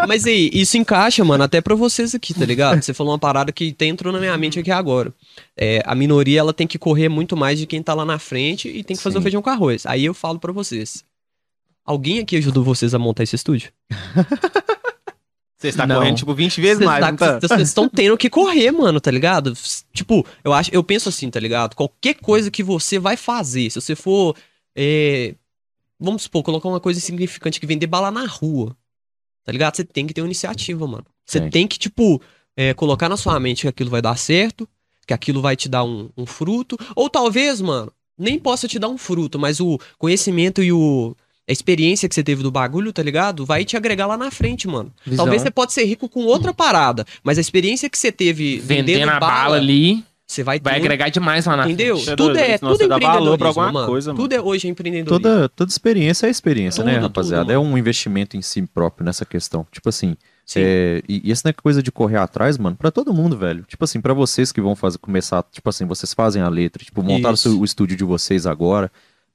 [0.07, 2.81] Mas aí, isso encaixa, mano, até pra vocês aqui, tá ligado?
[2.81, 5.13] Você falou uma parada que até entrou na minha mente aqui agora.
[5.55, 8.67] É, a minoria, ela tem que correr muito mais de quem tá lá na frente
[8.67, 9.23] e tem que fazer o Sim.
[9.23, 9.85] feijão com arroz.
[9.85, 11.03] Aí eu falo pra vocês.
[11.85, 13.71] Alguém aqui ajudou vocês a montar esse estúdio?
[15.57, 15.95] Você está Não.
[15.95, 17.39] correndo, tipo, 20 vezes Vocês mais, tá- não tá?
[17.47, 19.53] Vocês estão tendo que correr, mano, tá ligado?
[19.93, 21.73] Tipo, eu acho, eu penso assim, tá ligado?
[21.73, 24.35] Qualquer coisa que você vai fazer, se você for,
[24.75, 25.35] é,
[25.97, 28.75] vamos supor, colocar uma coisa insignificante que vender bala na rua,
[29.45, 29.77] tá ligado?
[29.77, 31.05] Você tem que ter uma iniciativa, mano.
[31.25, 31.49] Você Tem.
[31.49, 32.21] tem que, tipo,
[32.57, 34.67] é, colocar na sua mente que aquilo vai dar certo,
[35.07, 38.89] que aquilo vai te dar um, um fruto, ou talvez, mano, nem possa te dar
[38.89, 41.15] um fruto, mas o conhecimento e o
[41.47, 43.45] a experiência que você teve do bagulho, tá ligado?
[43.45, 44.91] Vai te agregar lá na frente, mano.
[45.05, 45.25] Visão.
[45.25, 48.85] Talvez você pode ser rico com outra parada, mas a experiência que você teve vendendo,
[48.97, 50.63] Vendendo a bala, bala ali, você vai ter.
[50.63, 51.97] vai agregar demais lá na Entendeu?
[51.97, 52.15] frente.
[52.15, 53.87] Tudo é, Senão tudo é empreendedorismo, pra alguma mano.
[53.87, 54.23] coisa, mano.
[54.23, 55.19] Tudo é hoje é empreendedorismo.
[55.21, 57.43] Toda, toda experiência é experiência, né, Tudo, rapaziada?
[57.43, 59.67] tudo, é um investimento em si próprio nessa questão.
[59.69, 60.61] Tipo assim, Sim.
[60.63, 63.65] é, e, e essa não é coisa de correr atrás, mano, pra todo mundo, velho.
[63.67, 67.03] Tipo assim, pra vocês que vão fazer, começar, tipo assim, vocês fazem a letra, tipo,
[67.03, 68.89] montar o, seu- o estúdio de vocês agora.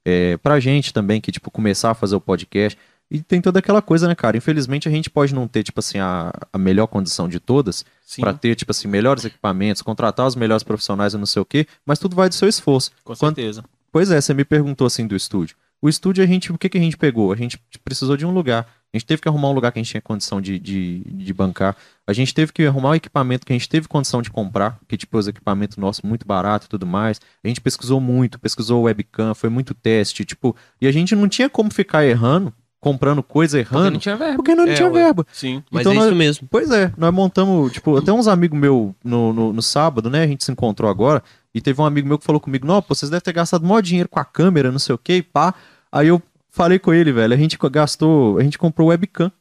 [0.09, 2.77] É, pra gente também, que, tipo, começar a fazer o podcast.
[3.11, 4.37] E tem toda aquela coisa, né, cara?
[4.37, 7.83] Infelizmente a gente pode não ter, tipo assim, a, a melhor condição de todas,
[8.21, 11.65] pra ter, tipo assim, melhores equipamentos, contratar os melhores profissionais e não sei o quê,
[11.85, 12.91] mas tudo vai do seu esforço.
[13.03, 13.63] com Quando- certeza.
[13.91, 15.55] Pois é, você me perguntou assim do estúdio.
[15.81, 17.31] O estúdio, a gente, o que, que a gente pegou?
[17.31, 18.67] A gente precisou de um lugar.
[18.93, 21.33] A gente teve que arrumar um lugar que a gente tinha condição de, de, de
[21.33, 21.75] bancar.
[22.07, 24.97] A gente teve que arrumar um equipamento que a gente teve condição de comprar, que
[24.97, 27.21] tipo, os equipamentos nossos muito barato e tudo mais.
[27.43, 31.47] A gente pesquisou muito, pesquisou webcam, foi muito teste, tipo, e a gente não tinha
[31.49, 34.35] como ficar errando, comprando coisa Porque errando, não tinha verba.
[34.37, 35.03] porque não É, tinha ué.
[35.03, 35.25] verba.
[35.31, 35.63] Sim.
[35.69, 36.47] Mas então é nós- isso mesmo.
[36.49, 40.23] Pois é, nós montamos, tipo, até uns amigos meus no, no, no sábado, né?
[40.23, 41.21] A gente se encontrou agora,
[41.53, 43.81] e teve um amigo meu que falou comigo, não, pô, vocês devem ter gastado maior
[43.81, 45.53] dinheiro com a câmera, não sei o que, e pá.
[45.91, 49.31] Aí eu falei com ele, velho, a gente gastou, a gente comprou webcam.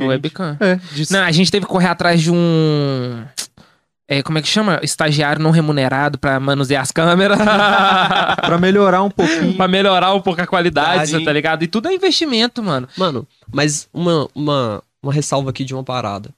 [0.00, 0.56] O webcam.
[0.60, 3.24] É, de, Não, a gente teve que correr atrás de um.
[4.06, 4.80] É, como é que chama?
[4.82, 7.36] Estagiário não remunerado pra manusear as câmeras.
[8.40, 9.54] pra melhorar um pouquinho.
[9.54, 11.64] pra melhorar um pouco a qualidade, tá ligado?
[11.64, 12.88] E tudo é investimento, mano.
[12.96, 16.30] Mano, mas uma, uma, uma ressalva aqui de uma parada.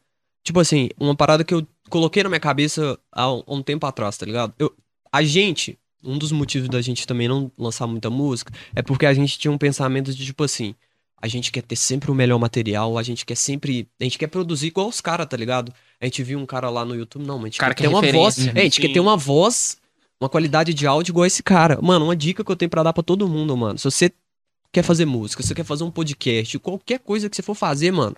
[0.42, 3.86] Tipo assim, uma parada que eu coloquei na minha cabeça há um, há um tempo
[3.86, 4.52] atrás, tá ligado?
[4.58, 4.74] Eu,
[5.12, 9.12] a gente, um dos motivos da gente também não lançar muita música é porque a
[9.14, 10.74] gente tinha um pensamento de tipo assim,
[11.20, 14.28] a gente quer ter sempre o melhor material, a gente quer sempre, a gente quer
[14.28, 15.72] produzir igual os caras, tá ligado?
[16.00, 17.88] A gente viu um cara lá no YouTube, não, mas a gente Cara quer que
[17.88, 18.58] ter uma voz, referência.
[18.58, 18.82] é, a gente Sim.
[18.82, 19.78] quer ter uma voz,
[20.20, 21.78] uma qualidade de áudio igual esse cara.
[21.82, 23.78] Mano, uma dica que eu tenho pra dar pra todo mundo, mano.
[23.78, 24.10] Se você
[24.72, 27.90] quer fazer música, se você quer fazer um podcast, qualquer coisa que você for fazer,
[27.90, 28.16] mano.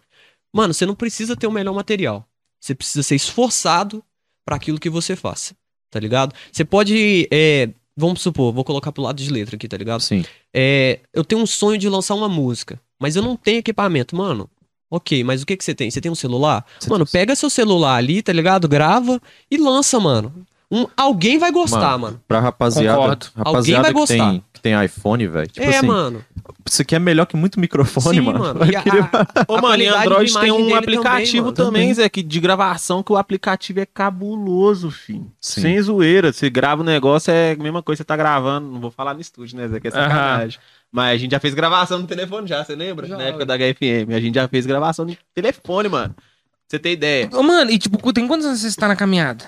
[0.52, 2.24] Mano, você não precisa ter o melhor material.
[2.60, 4.04] Você precisa ser esforçado
[4.44, 5.54] pra aquilo que você faça,
[5.92, 6.34] tá ligado?
[6.50, 10.00] Você pode, é, vamos supor, vou colocar pro lado de letra aqui, tá ligado?
[10.00, 10.24] Sim.
[10.52, 14.48] É, eu tenho um sonho de lançar uma música, mas eu não tenho equipamento, mano.
[14.90, 15.90] Ok, mas o que que você tem?
[15.90, 16.64] Você tem um celular?
[16.80, 18.66] Você mano, tem- pega seu celular ali, tá ligado?
[18.68, 20.32] Grava e lança, mano.
[20.70, 22.20] Um, alguém vai gostar, mano.
[22.26, 23.26] Pra rapaziada, Concordo.
[23.36, 24.42] rapaziada Alguém vai que, tem, gostar.
[24.51, 25.48] que tem iPhone, velho.
[25.48, 26.24] Tipo é, assim, mano.
[26.66, 28.38] isso aqui é melhor que muito microfone, Sim, mano.
[28.38, 28.64] mano.
[28.64, 31.94] E a- querer- a- Ô, a mano, e Android tem um aplicativo também, também.
[31.94, 35.30] Zé, que de gravação, que o aplicativo é cabuloso, filho.
[35.40, 35.60] Sim.
[35.62, 36.32] Sem zoeira.
[36.32, 38.68] Você grava o negócio, é a mesma coisa que você tá gravando.
[38.70, 39.80] Não vou falar no estúdio, né, Zé?
[39.80, 40.58] Que é sacanagem.
[40.90, 43.06] Mas a gente já fez gravação no telefone já, você lembra?
[43.06, 43.16] Já.
[43.16, 44.14] Na época da HFM.
[44.14, 46.14] A gente já fez gravação no telefone, mano.
[46.14, 46.24] Pra
[46.68, 47.28] você ter ideia.
[47.32, 49.44] Ô, Mano, e tipo, tem quantos anos você está na caminhada?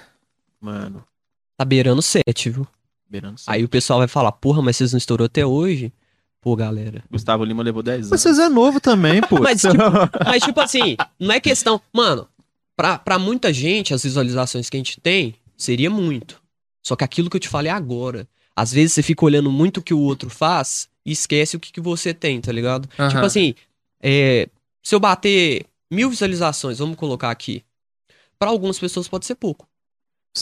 [0.60, 1.04] Mano,
[1.56, 2.66] Tá beirando sete, viu?
[3.14, 5.92] Beirando Aí o pessoal vai falar, porra, mas vocês não estourou até hoje?
[6.40, 7.02] Pô, galera.
[7.10, 8.10] Gustavo Lima levou 10 anos.
[8.10, 9.38] Mas vocês é novo também, pô.
[9.40, 9.74] Mas, tipo,
[10.26, 11.80] mas, tipo assim, não é questão.
[11.92, 12.28] Mano,
[12.76, 16.42] pra, pra muita gente, as visualizações que a gente tem, seria muito.
[16.82, 18.28] Só que aquilo que eu te falei agora.
[18.54, 21.72] Às vezes você fica olhando muito o que o outro faz e esquece o que,
[21.72, 22.88] que você tem, tá ligado?
[22.98, 23.08] Aham.
[23.08, 23.54] Tipo assim,
[24.02, 24.48] é,
[24.82, 27.64] se eu bater mil visualizações, vamos colocar aqui.
[28.38, 29.66] Pra algumas pessoas pode ser pouco.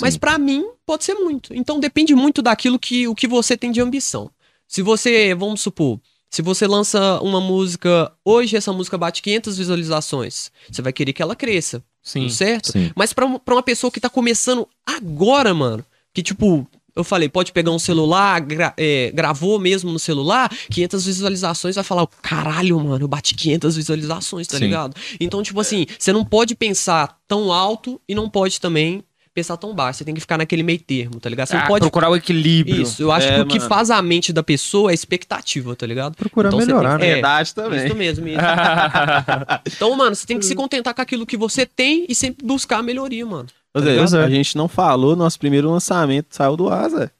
[0.01, 1.53] Mas pra mim pode ser muito.
[1.55, 4.31] Então depende muito daquilo que o que você tem de ambição.
[4.67, 6.01] Se você, vamos supor,
[6.31, 10.51] Se você lança uma música hoje, essa música bate 500 visualizações.
[10.71, 12.27] Você vai querer que ela cresça, Sim.
[12.31, 12.73] certo?
[12.73, 12.91] Sim.
[12.97, 17.53] Mas pra, pra uma pessoa que tá começando agora, mano, que tipo, eu falei, pode
[17.53, 23.05] pegar um celular, gra- é, gravou mesmo no celular, 500 visualizações, vai falar, caralho, mano,
[23.05, 24.65] eu bati 500 visualizações, tá Sim.
[24.65, 24.97] ligado?
[25.21, 29.75] Então, tipo assim, você não pode pensar tão alto e não pode também pensar tão
[29.75, 29.99] baixo.
[29.99, 31.49] Você tem que ficar naquele meio termo, tá ligado?
[31.49, 31.81] Você Ah, pode.
[31.83, 32.83] procurar o equilíbrio.
[32.83, 33.69] Isso, eu acho É, que o que mano.
[33.69, 36.15] faz a mente da pessoa é a expectativa, tá ligado?
[36.17, 37.11] Procurar Então melhorar, tem- né?
[37.11, 37.87] É, Verdade também.
[37.87, 38.39] Isso mesmo, isso.
[39.67, 42.79] Então, mano, você tem que se contentar com aquilo que você tem e sempre buscar
[42.79, 43.49] a melhoria, mano.
[43.73, 44.17] Tá Zé, ligado?
[44.17, 47.11] a gente não falou, nosso primeiro lançamento saiu do Zé.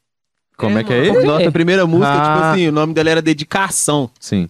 [0.55, 1.17] Como É, é que é mano.
[1.19, 1.25] ele?
[1.27, 2.35] Nossa primeira música, Ah.
[2.35, 4.09] tipo assim, o nome dela era Dedicação.
[4.19, 4.47] Sim.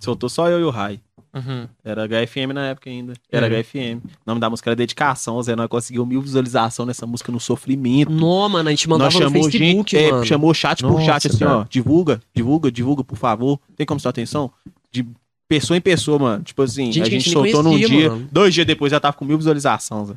[0.00, 1.00] Soltou só eu e o Rai.
[1.36, 1.68] Uhum.
[1.84, 3.12] Era HFM na época ainda.
[3.30, 3.60] Era Uhum.
[3.60, 3.98] HFM.
[4.04, 5.42] O nome da música era Dedicação.
[5.42, 8.10] Zé, nós conseguimos mil visualizações nessa música no sofrimento.
[8.10, 10.24] Não, mano, a gente mandava nós no Facebook, gente, é, mano.
[10.24, 11.58] chamou chat por Nossa, chat assim, cara.
[11.58, 11.64] ó.
[11.68, 13.60] Divulga, divulga, divulga, por favor.
[13.76, 14.50] Tem como sua atenção?
[14.90, 15.06] De
[15.48, 16.42] pessoa em pessoa, mano.
[16.42, 18.08] Tipo assim, Gente a gente gente soltou num dia.
[18.10, 18.28] mano.
[18.32, 20.14] Dois dias depois já tava com mil visualizações, Zé.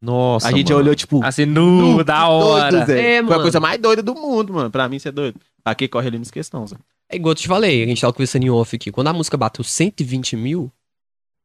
[0.00, 0.80] Nossa, a gente mano.
[0.84, 2.70] olhou, tipo, Assim, nu, da hora.
[2.70, 3.16] doido, Zé.
[3.16, 4.70] É, Foi a coisa mais doida do mundo, mano.
[4.70, 5.40] Pra mim, você é doido.
[5.64, 6.76] Aqui corre ali nos questões, Zé.
[7.10, 8.90] É igual eu te falei, a gente tava conversando em off aqui.
[8.92, 10.70] Quando a música bateu 120 mil,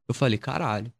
[0.08, 0.92] eu falei, caralho,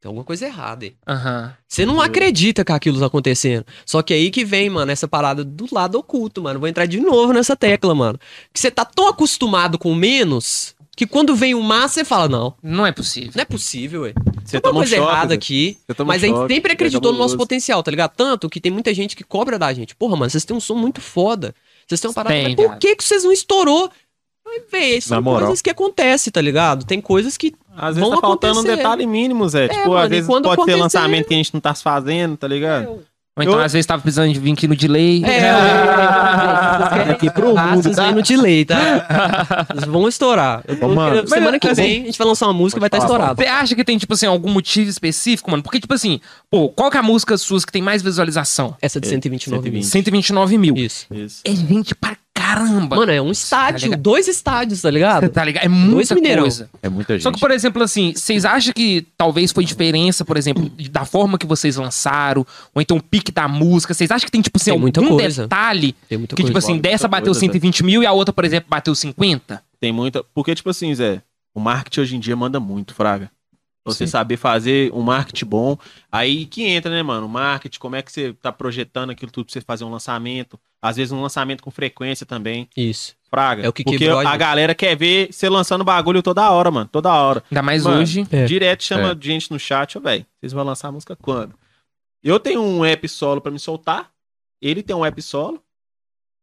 [0.00, 0.94] tem alguma coisa errada aí.
[1.08, 1.54] Aham.
[1.66, 3.64] Você não acredita que aquilo tá acontecendo.
[3.86, 6.60] Só que aí que vem, mano, essa parada do lado oculto, mano.
[6.60, 8.18] Vou entrar de novo nessa tecla, mano.
[8.52, 12.54] Que você tá tão acostumado com menos que quando vem o mais, você fala, não,
[12.62, 13.30] Não é possível.
[13.34, 14.14] não é possível, ué.
[14.44, 15.34] Você Tem toma uma um coisa choque, errada Zé.
[15.34, 15.78] aqui.
[16.06, 18.12] Mas um a gente sempre é acreditou no nosso potencial, tá ligado?
[18.16, 19.94] Tanto que tem muita gente que cobra da gente.
[19.94, 21.54] Porra, mano, vocês têm um som muito foda.
[21.86, 22.34] Vocês têm uma parada.
[22.34, 23.90] Tem, mas por que, que vocês não estourou?
[24.70, 25.48] Véi, são Na moral.
[25.48, 26.86] coisas que acontecem, tá ligado?
[26.86, 27.52] Tem coisas que.
[27.76, 28.76] Às vezes vão tá faltando um acontecer.
[28.76, 29.68] detalhe mínimo, Zé.
[29.68, 32.48] tipo, mano, às vezes pode ser acontecer- lançamento que a gente não tá fazendo, tá
[32.48, 33.00] ligado?
[33.36, 35.22] Ou então, Eu- às vezes, tava precisando de vir aqui no delay.
[35.24, 35.50] É,
[37.10, 38.10] Aqui pro mundo, tá?
[38.12, 39.66] no delay, tá?
[39.70, 40.62] Eles vão estourar.
[40.80, 43.08] Ô, mano, semana que vem a gente vai lançar uma música e vai estar falar,
[43.12, 43.42] estourado.
[43.42, 45.62] Você acha que tem, tipo assim, algum motivo específico, mano?
[45.62, 46.20] Porque, tipo assim,
[46.50, 48.74] pô, qual que é a música suas que tem mais visualização?
[48.80, 49.82] Essa de 129 mil.
[49.82, 50.74] 129 mil.
[50.76, 51.06] Isso.
[51.12, 51.42] Isso.
[51.44, 52.96] É gente pra caramba.
[52.96, 54.00] Mano, é um estádio, ligado?
[54.02, 55.28] dois estádios, tá ligado?
[55.28, 55.64] tá ligado?
[55.64, 56.70] É muita coisa.
[56.82, 57.22] É muita gente.
[57.22, 61.38] Só que, por exemplo, assim, vocês acham que talvez foi diferença, por exemplo, da forma
[61.38, 63.94] que vocês lançaram, ou então o pique da música?
[63.94, 65.42] Vocês acham que tem, tipo assim, Tem muita algum coisa.
[65.42, 66.50] detalhe Tem muita que, coisa.
[66.52, 69.62] tipo assim, dessa bateu coisa, 120 mil e a outra, por exemplo, bateu 50?
[69.80, 70.22] Tem muita.
[70.34, 71.22] Porque, tipo assim, Zé,
[71.54, 73.30] o marketing hoje em dia manda muito, Fraga.
[73.84, 74.10] Você Sim.
[74.10, 75.78] saber fazer um marketing bom.
[76.10, 77.26] Aí que entra, né, mano?
[77.26, 80.58] O marketing, como é que você tá projetando aquilo tudo pra você fazer um lançamento.
[80.82, 82.68] Às vezes um lançamento com frequência também.
[82.76, 83.16] Isso.
[83.28, 83.64] Fraga.
[83.64, 84.36] É o que Porque quebrou a gente.
[84.38, 86.88] galera quer ver você lançando bagulho toda hora, mano.
[86.90, 87.42] Toda hora.
[87.50, 88.26] Ainda mais Mano, hoje.
[88.30, 88.44] É.
[88.44, 89.16] Direto chama É.
[89.20, 90.24] gente no chat, ó, velho.
[90.38, 91.54] Vocês vão lançar a música quando?
[92.22, 94.10] Eu tenho um app solo pra me soltar.
[94.62, 95.62] Ele tem um app solo.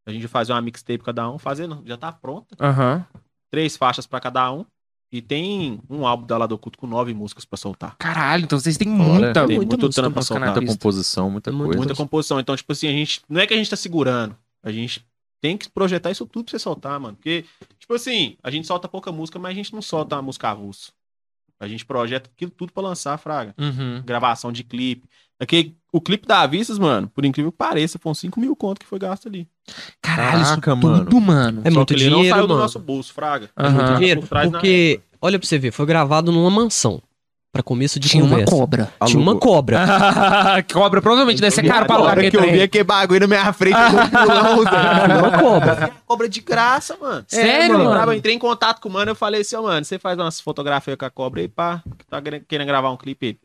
[0.05, 1.37] A gente vai fazer uma mixtape cada um.
[1.39, 2.55] Fazendo, já tá pronta.
[2.59, 3.05] Aham.
[3.49, 4.65] Três faixas pra cada um.
[5.13, 7.95] E tem um álbum da Lado Oculto com nove músicas pra soltar.
[7.97, 10.55] Caralho, então vocês têm muita, tem muita muito música pra soltar.
[10.55, 11.77] Muita composição, muita Muita coisa.
[11.77, 12.39] Muita composição.
[12.39, 13.21] Então, tipo assim, a gente.
[13.29, 14.35] Não é que a gente tá segurando.
[14.63, 15.05] A gente
[15.39, 17.15] tem que projetar isso tudo pra você soltar, mano.
[17.15, 17.45] Porque,
[17.77, 20.91] tipo assim, a gente solta pouca música, mas a gente não solta uma música avulso.
[21.59, 23.53] A gente projeta aquilo tudo pra lançar, Fraga.
[23.55, 24.01] Uhum.
[24.03, 25.07] gravação de clipe.
[25.39, 28.85] Aqui, o clipe da Avistas, mano, por incrível que pareça, foram 5 mil conto que
[28.85, 29.47] foi gasto ali.
[30.01, 31.61] Caralho, isso Caraca, tudo, mano.
[31.63, 32.61] É Só muito que ele não dinheiro, saiu do mano.
[32.61, 33.49] nosso bolso, Fraga.
[33.57, 33.69] Aham.
[33.69, 34.21] Ele Muito dinheiro.
[34.21, 37.01] por trás na Porque, olha pra você ver, foi gravado numa mansão.
[37.51, 38.51] Pra começo de Tinha uma conversa.
[38.55, 38.93] cobra.
[39.05, 39.85] Tinha uma cobra.
[40.73, 43.77] cobra provavelmente deve ser caro pra alugar que eu vi aquele bagulho na minha frente,
[43.77, 44.63] eu vou pulão.
[45.19, 45.91] Uma cobra.
[46.07, 47.23] Cobra de graça, mano.
[47.27, 47.91] Sério, mano?
[47.91, 48.11] mano?
[48.11, 50.41] Eu entrei em contato com o mano, eu falei assim, ó, mano, você faz umas
[50.41, 53.37] fotografias com a cobra aí, pá, que tá querendo gravar um clipe aí.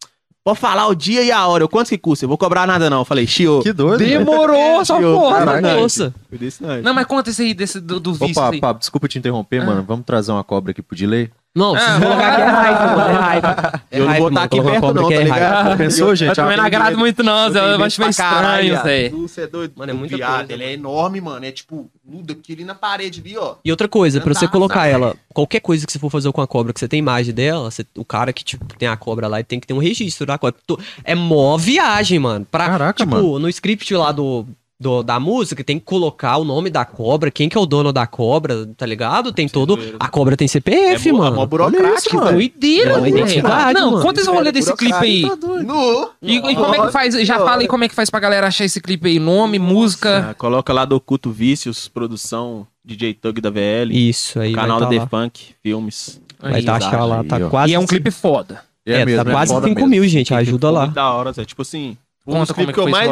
[0.44, 2.24] Pode falar o dia e a hora, eu, quanto que custa?
[2.24, 3.00] Eu vou cobrar nada não.
[3.00, 3.60] Eu falei, xio.
[3.62, 4.00] Que doido.
[4.00, 4.06] né?
[4.18, 5.60] Demorou essa porra.
[5.76, 6.14] Moça.
[6.60, 6.82] Não.
[6.82, 8.58] Não, mas conta esse aí desse, do, do vício Opa.
[8.58, 9.66] Pablo, desculpa te interromper, Ah.
[9.66, 9.84] mano.
[9.86, 11.30] Vamos trazer uma cobra aqui pro delay?
[11.58, 13.10] Não, Ah, vocês vão colocar aqui é raiva, mano.
[13.10, 13.82] É raiva.
[13.90, 15.76] É Eu não vou estar aqui perto cobra não, que tá é ligado?
[15.78, 16.28] Pensou, gente?
[16.28, 17.48] Eu também não Ah, agrado muito, não.
[17.48, 19.08] Eu acho meio estranho, Zé.
[19.08, 19.72] Você é doido?
[19.76, 21.44] Mano, é O muita viado, Ele é enorme, mano.
[21.44, 23.56] É tipo, nudo aqui ali na parede ali, ó.
[23.64, 26.46] E outra coisa, pra você colocar ela, qualquer coisa que você for fazer com a
[26.46, 29.44] cobra, que você tem imagem dela, o cara que tipo, tem a cobra lá, ele
[29.44, 30.54] tem que ter um registro da cobra.
[31.02, 32.46] É mó viagem, mano.
[32.50, 33.38] Pra, Caraca, tipo, mano.
[33.40, 34.46] no script lá do,
[34.80, 37.92] do- da música, tem que colocar o nome da cobra, quem que é o dono
[37.92, 39.32] da cobra, tá ligado?
[39.32, 39.76] Tem todo.
[39.98, 41.36] A cobra tem CPF, é mó- mano.
[41.36, 42.26] mó burocrático, mano.
[42.28, 42.38] velho.
[42.38, 44.02] Doideira, É uma identidade, Não, mano.
[44.02, 45.22] conta esse rolê desse clipe aí.
[45.64, 46.10] Nu.
[46.22, 47.14] E, e como é que faz?
[47.26, 49.18] Já fala aí como é que faz pra galera achar esse clipe aí.
[49.18, 50.30] Nome, música.
[50.30, 53.90] Ah, coloca lá do Oculto Vícios, produção DJ Tug da VL.
[53.92, 54.52] Isso aí.
[54.52, 55.06] canal da tá The lá.
[55.08, 56.20] Funk, filmes.
[56.40, 57.72] Vai tá, achar lá, tá Aí, quase.
[57.72, 58.62] E é um clipe foda.
[58.86, 59.90] É, mesmo, tá quase foda 5 mesmo.
[59.90, 60.32] mil, gente.
[60.32, 60.86] Ajuda lá.
[60.86, 61.44] da hora, Zé.
[61.44, 63.08] Tipo assim, um dos como é clipes que eu mais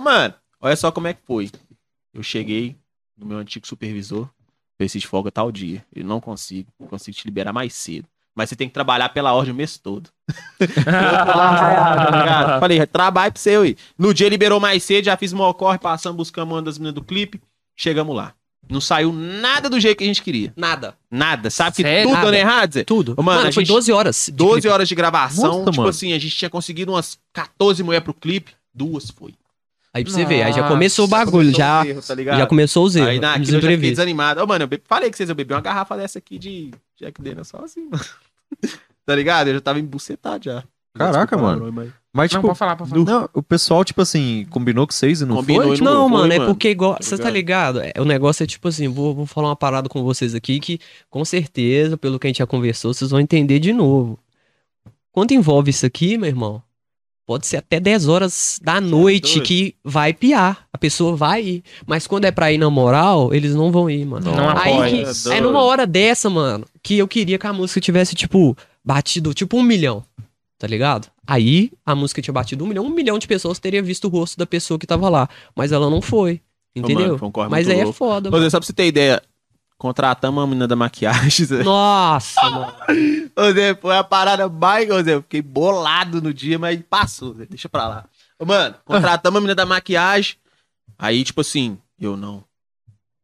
[0.00, 0.34] mano,
[0.66, 1.50] olha só como é que foi.
[2.14, 2.76] Eu cheguei
[3.16, 4.28] no meu antigo supervisor,
[4.78, 5.82] Preciso de folga tal dia.
[5.94, 6.68] Eu não consigo.
[6.78, 8.06] Não consigo te liberar mais cedo.
[8.34, 10.10] Mas você tem que trabalhar pela ordem o mês todo.
[10.86, 12.60] Lá, tá?
[12.60, 13.76] Falei, trabalho pra você, aí.
[13.98, 17.02] No dia liberou mais cedo, já fiz uma corre, passamos, buscamos uma das meninas do
[17.02, 17.40] clipe.
[17.74, 18.34] Chegamos lá.
[18.68, 20.52] Não saiu nada do jeito que a gente queria.
[20.56, 20.94] Nada.
[21.10, 21.48] Nada.
[21.48, 22.02] Sabe que Sério?
[22.04, 22.26] tudo Nada.
[22.26, 22.84] dando errado, Zé?
[22.84, 23.14] Tudo.
[23.16, 24.26] Mano, Mano, a foi gente- 12 horas.
[24.26, 24.68] de 12 clipe.
[24.68, 25.44] horas de gravação.
[25.60, 25.88] Nossa, tipo mano.
[25.88, 28.52] assim, a gente tinha conseguido umas 14 mulheres pro clipe.
[28.74, 29.32] Duas foi.
[29.96, 32.38] Aí pra você ver, aí já começou o bagulho, começou já, os erros, tá ligado?
[32.38, 33.08] já começou os erros.
[33.08, 34.42] Aí os naquilo eu já fiquei desanimado.
[34.42, 37.20] Ô, mano, eu be- falei que vocês, eu bebi uma garrafa dessa aqui de Jack
[37.22, 38.04] Daniels só assim, mano.
[39.04, 39.48] tá ligado?
[39.48, 40.64] Eu já tava embucetado já.
[40.94, 41.72] Caraca, Desculpa, mano.
[41.72, 43.04] mas- Mas, Não, tipo, pode falar, pode falar.
[43.04, 45.72] não, o pessoal, tipo assim, combinou com vocês e não Combinou foi?
[45.72, 46.50] e Tipo, Não, foi, mano, é mano.
[46.50, 46.94] porque igual.
[46.94, 47.80] Tá Você tá ligado?
[47.80, 50.78] É, o negócio é tipo assim, vou, vou falar uma parada com vocês aqui que,
[51.10, 54.18] com certeza, pelo que a gente já conversou, vocês vão entender de novo.
[55.12, 56.62] Quando envolve isso aqui, meu irmão,
[57.26, 59.46] pode ser até 10 horas da noite doido.
[59.46, 60.66] que vai piar.
[60.72, 61.62] A pessoa vai ir.
[61.86, 64.30] Mas quando é pra ir na moral, eles não vão ir, mano.
[64.34, 65.42] Não aí que, É doido.
[65.42, 69.62] numa hora dessa, mano, que eu queria que a música tivesse, tipo, batido, tipo, um
[69.62, 70.04] milhão.
[70.58, 71.08] Tá ligado?
[71.26, 74.38] Aí a música tinha batido um milhão, um milhão de pessoas teria visto o rosto
[74.38, 75.28] da pessoa que tava lá.
[75.54, 76.40] Mas ela não foi.
[76.74, 77.12] Entendeu?
[77.14, 77.98] mano, um corre mas aí é louco.
[77.98, 78.34] foda.
[78.34, 79.20] Ô, Zé, só pra você ter ideia,
[79.78, 81.62] contratamos uma menina da maquiagem, Zé.
[81.62, 82.74] Nossa, mano.
[83.36, 87.46] Ô, Zé, foi a parada mais, Zé, eu fiquei bolado no dia, mas passou, Zé,
[87.46, 88.08] deixa pra lá.
[88.38, 90.36] Ô, mano, contratamos a menina da maquiagem,
[90.98, 92.44] aí, tipo assim, eu não.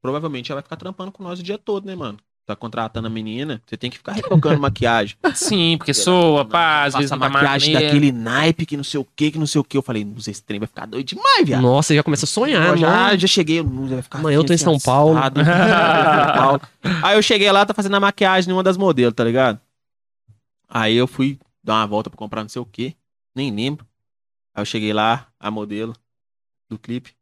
[0.00, 2.18] Provavelmente ela vai ficar trampando com nós o dia todo, né, mano?
[2.44, 5.16] Tá contratando a menina, você tem que ficar retocando maquiagem.
[5.32, 7.94] Sim, porque soa, pá, às vezes não tá maquiagem maneiro.
[7.94, 9.76] daquele naipe que não sei o que, que não sei o que.
[9.76, 11.62] Eu falei, "Nossa, esse trem vai ficar doido demais, viado.
[11.62, 14.44] Nossa, já começa a sonhar, eu já, já cheguei, eu, "Nossa, vai ficar Amanhã eu
[14.44, 16.60] tô em assim, São Paulo." assado." Eu tô em São Paulo.
[17.04, 19.60] Aí eu cheguei lá, tá fazendo a maquiagem em uma das modelos, tá ligado?
[20.68, 22.96] Aí eu fui dar uma volta pra comprar não sei o que,
[23.36, 23.86] nem lembro.
[24.52, 25.94] Aí eu cheguei lá, a modelo
[26.68, 27.14] do clipe.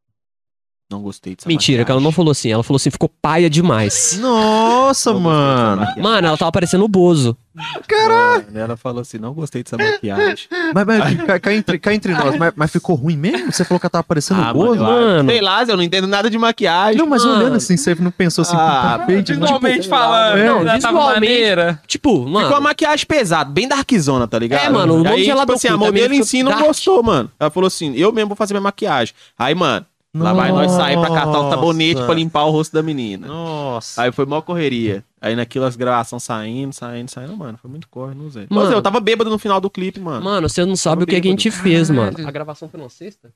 [0.91, 2.17] Não gostei dessa Mentira, que ela não maquiagem.
[2.17, 2.51] falou assim.
[2.53, 4.19] Ela falou assim, ficou paia demais.
[4.21, 5.77] Nossa, Não mano.
[5.83, 6.03] maquiagem.
[6.03, 7.37] Mano, ela tava parecendo o Bozo.
[7.55, 10.49] Mano, Ela falou assim, não gostei dessa maquiagem.
[10.75, 13.51] Mas, mas cá, cá entre, cá entre nós, mas, mas ficou ruim mesmo?
[13.53, 14.77] Você falou que ela tava parecendo Ah, bozo?
[14.77, 15.29] eu- mano.
[15.31, 16.97] Sei lá, Zé, eu não entendo nada de maquiagem.
[16.97, 17.39] Não, mas Mano.
[17.41, 19.41] olhando assim, você não pensou assim, Ah, puta, demais.
[19.51, 21.83] Visualmente Tipo, falando, é, ela tava visualmente- maneira.
[21.89, 22.47] Tipo, mano.
[22.47, 24.65] Ficou uma maquiagem pesada, bem darkzona, tá ligado?
[24.65, 26.65] É, mano, o nome Aí, de ela tipo assim, a modelo em si não dark.
[26.67, 27.31] gostou, mano.
[27.39, 29.13] Ela falou assim, eu mesmo vou fazer minha maquiagem.
[29.37, 32.83] Aí, mano, lá vai nós sair pra catar um sabonete pra limpar o rosto da
[32.83, 33.27] menina.
[33.27, 34.03] Nossa.
[34.03, 35.05] Aí foi mó correria.
[35.21, 37.59] Aí naquilo as gravações saindo, saindo, saindo, mano.
[37.59, 38.47] Foi muito corre, não sei.
[38.51, 38.65] Mano.
[38.65, 40.25] Mas eu tava bêbado no final do clipe, mano.
[40.25, 42.11] Mano, você não sabe o que, que a gente fez, mano.
[42.11, 42.29] Caralho.
[42.29, 43.33] A gravação foi na sexta?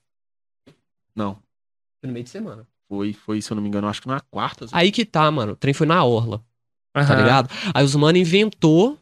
[1.14, 1.34] Não.
[2.00, 2.66] Foi no meio de semana.
[2.88, 4.66] Foi, foi, se eu não me engano, acho que na quarta.
[4.72, 5.52] Aí que tá, mano.
[5.52, 6.42] O trem foi na orla,
[6.92, 7.16] tá Aham.
[7.16, 7.50] ligado?
[7.72, 8.98] Aí os mano inventou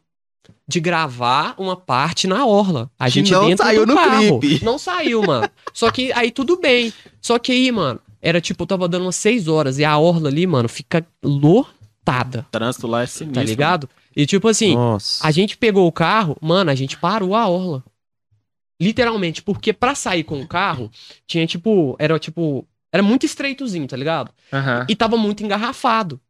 [0.72, 2.90] de gravar uma parte na orla.
[2.98, 4.40] A Que gente não dentro saiu do no carro.
[4.40, 4.64] clipe.
[4.64, 5.48] Não saiu, mano.
[5.72, 6.92] Só que aí tudo bem.
[7.20, 10.28] Só que aí, mano, era tipo, eu tava dando umas 6 horas e a orla
[10.28, 13.34] ali, mano, fica lotada, O trânsito lá é sinistro.
[13.34, 13.88] tá ligado?
[14.16, 15.26] E tipo assim, Nossa.
[15.26, 17.82] a gente pegou o carro, mano, a gente parou a orla.
[18.80, 20.90] Literalmente, porque pra sair com o carro,
[21.26, 24.30] tinha tipo, era tipo, era muito estreitozinho, tá ligado?
[24.52, 24.86] Aham.
[24.88, 26.20] E tava muito engarrafado.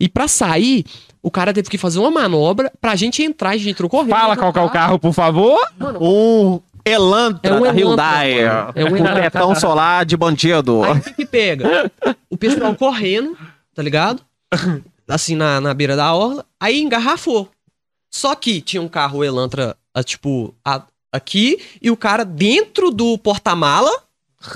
[0.00, 0.84] E pra sair,
[1.22, 4.10] o cara teve que fazer uma manobra pra gente entrar, a gente entrou correndo.
[4.10, 5.58] Fala qual que é o carro, por favor.
[5.78, 8.44] Mano, Um Elantra É um Elantra, Hyundai.
[8.44, 8.72] mano.
[8.74, 9.22] É um com Elantra.
[9.30, 10.82] tetão solar de bandido.
[10.82, 11.90] Aí o que que pega?
[12.28, 13.36] O pessoal correndo,
[13.74, 14.20] tá ligado?
[15.08, 16.44] Assim, na, na beira da orla.
[16.60, 17.48] Aí engarrafou.
[18.10, 23.16] Só que tinha um carro Elantra, ah, tipo, a- aqui, e o cara dentro do
[23.18, 23.90] porta-mala.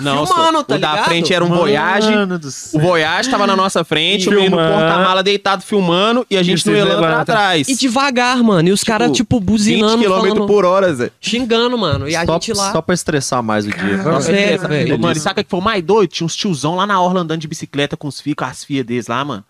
[0.01, 1.05] Não, Filmando, tá o da ligado?
[1.07, 2.11] frente era um Voyage.
[2.11, 2.79] Mano do O.
[2.81, 6.77] Voyage tava na nossa frente, o menino porta-mala deitado filmando e a gente Isso, no
[6.77, 7.21] Elantra Elantra.
[7.23, 7.69] atrás.
[7.69, 8.69] E devagar, mano.
[8.69, 11.11] E os caras, tipo, 20 buzinando, km falando, por hora, Zé.
[11.21, 12.09] xingando, mano.
[12.09, 12.73] E a só, gente lá.
[12.73, 13.97] só pra estressar mais o dia.
[13.99, 14.99] Nossa, é, velho.
[14.99, 16.11] Mano, e sabe o que foi o mais doido?
[16.11, 18.85] Tinha uns tiozão lá na orla andando de bicicleta com os fios, com as fias
[18.85, 19.45] deles lá, mano.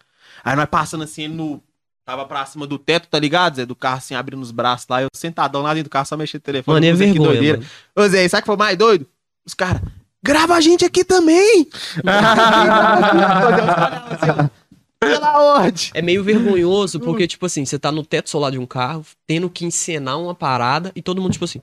[0.44, 1.62] Aí nós passando assim, ele no...
[2.04, 3.66] Tava pra cima do teto, tá ligado, Zé?
[3.66, 5.02] Do carro assim, abrindo os braços lá.
[5.02, 6.74] Eu sentadão lá dentro do carro, só mexendo no telefone.
[6.76, 7.58] Mano, é vergonha, doideira.
[7.58, 7.68] mano.
[7.96, 9.06] Ô, Zé, e sabe o que foi o mais doido?
[9.44, 9.80] Os caras,
[10.26, 11.68] grava a gente aqui também!
[15.00, 15.90] Pela ordem!
[15.94, 19.48] É meio vergonhoso, porque, tipo assim, você tá no teto solar de um carro, tendo
[19.48, 21.60] que encenar uma parada, e todo mundo, tipo assim,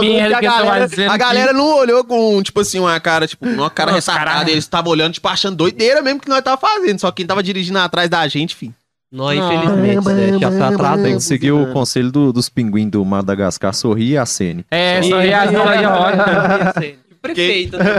[0.00, 3.70] merda que a galera, a galera não olhou com, tipo assim, uma cara, tipo, uma
[3.70, 4.50] cara Nossa, ressacada.
[4.50, 7.00] Eles estavam olhando, tipo, achando doideira mesmo que nós tava fazendo.
[7.00, 8.74] Só quem tava dirigindo atrás da gente, filho.
[9.14, 13.04] Nós, infelizmente, né, já tá atrás Tem que seguir o conselho do- dos pinguins do
[13.04, 14.64] Madagascar, sorrir e acene.
[14.70, 16.94] É, reação aí, ó.
[17.22, 17.78] Prefeita.
[17.78, 17.90] né?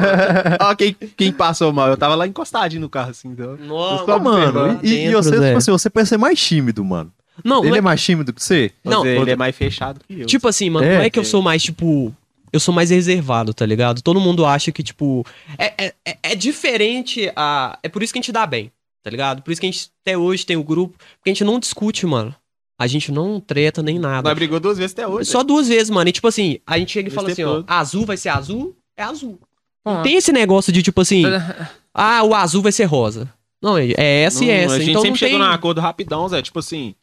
[0.62, 1.88] Ó, quem, quem passou mal?
[1.88, 3.58] Eu tava lá encostadinho no carro, assim, então.
[3.58, 7.12] Nossa, mano, e, e você, tipo assim, você parece ser mais tímido, mano.
[7.44, 8.72] Não, Ele não é é, mais tímido que você?
[8.84, 10.26] Não, Não, ele é mais fechado que eu.
[10.28, 12.14] tipo assim, mano, É, não é que eu sou mais, tipo,
[12.54, 14.02] eu sou mais reservado, tá ligado?
[14.02, 15.26] Todo mundo acha que, tipo,
[15.58, 15.74] é,
[16.06, 17.78] é- é diferente a...
[17.84, 18.72] É por isso que a gente dá bem,
[19.06, 19.44] Tá ligado?
[19.44, 20.98] Por isso que a gente até hoje tem o grupo.
[20.98, 22.36] Porque a gente não discute, mano.
[22.76, 24.28] A gente não treta nem nada.
[24.28, 25.30] Nós brigou duas vezes até hoje.
[25.30, 26.10] Só duas vezes, mano.
[26.10, 27.66] E tipo assim, a gente chega e fala assim, tempo ó, todo.
[27.68, 29.40] azul vai ser azul, é azul.
[29.84, 31.22] Pô, Não tem esse negócio de tipo assim,
[31.94, 33.32] ah, o azul vai ser rosa.
[33.62, 34.74] Não, é é essa e Não, essa.
[34.74, 35.48] A gente então sempre chegou tem...
[35.48, 36.42] num acordo rapidão, Zé.
[36.42, 36.96] Tipo assim,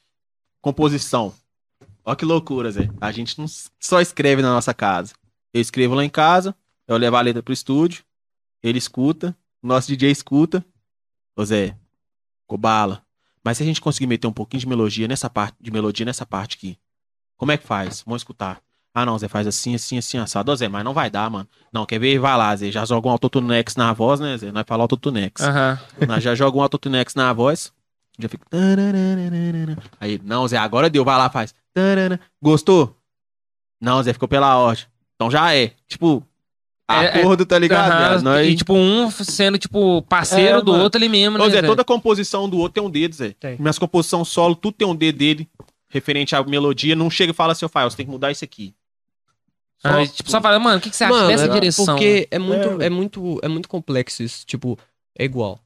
[0.61, 1.33] composição.
[2.05, 2.91] Ó que loucura, Zé.
[3.01, 3.47] A gente não
[3.79, 5.15] só escreve na nossa casa.
[5.55, 6.53] Eu escrevo lá em casa,
[6.89, 8.03] eu levo a letra pro estúdio,
[8.61, 10.65] ele escuta, o nosso DJ escuta.
[11.37, 11.77] Ô Zé,
[12.57, 13.03] bala.
[13.45, 16.25] Mas se a gente conseguir meter um pouquinho de melodia nessa parte, de melodia nessa
[16.25, 16.79] parte aqui,
[17.37, 18.03] como é que faz?
[18.07, 18.61] Vamos escutar.
[18.95, 20.53] Ah, não, Zé, faz assim, assim, assim, assado.
[20.53, 21.49] Ô, Zé, mas não vai dar, mano.
[21.73, 22.19] Não, quer ver?
[22.19, 22.71] Vai lá, Zé.
[22.71, 24.53] Já joga um autotunex na voz, né, Zé?
[24.53, 25.41] Nós falamos autotunex.
[25.41, 25.81] Aham.
[26.07, 27.73] Nós já joga um autotunex na voz.
[28.19, 28.47] Já fica.
[29.99, 31.55] Aí, não, Zé, agora deu, vai lá, faz.
[32.41, 32.95] Gostou?
[33.81, 34.85] Não, Zé, ficou pela ordem.
[35.15, 35.73] Então já é.
[35.89, 36.23] Tipo,
[36.89, 38.23] acordo, tá ligado?
[38.23, 38.47] Nós...
[38.47, 40.85] E tipo, um sendo, tipo, parceiro É, do mano.
[40.85, 41.45] outro ali mesmo, né?
[41.45, 41.67] Ô, Zé, Zé?
[41.67, 43.35] toda composição do outro tem um dedo, Zé.
[43.39, 43.57] Tem.
[43.59, 45.49] Minhas composições solo, tudo tem um dedo dele.
[45.89, 46.97] Referente à melodia.
[46.97, 48.75] Não chega e fala assim, ô, Fael, você tem que mudar isso aqui.
[49.85, 51.87] Ah, tipo, só fala, mano, o que, que você acha Mano, dessa é direção?
[51.87, 52.89] Porque é muito, é.
[52.89, 54.47] muito, é muito complexo isso.
[54.47, 54.79] Tipo,
[55.19, 55.59] é igual.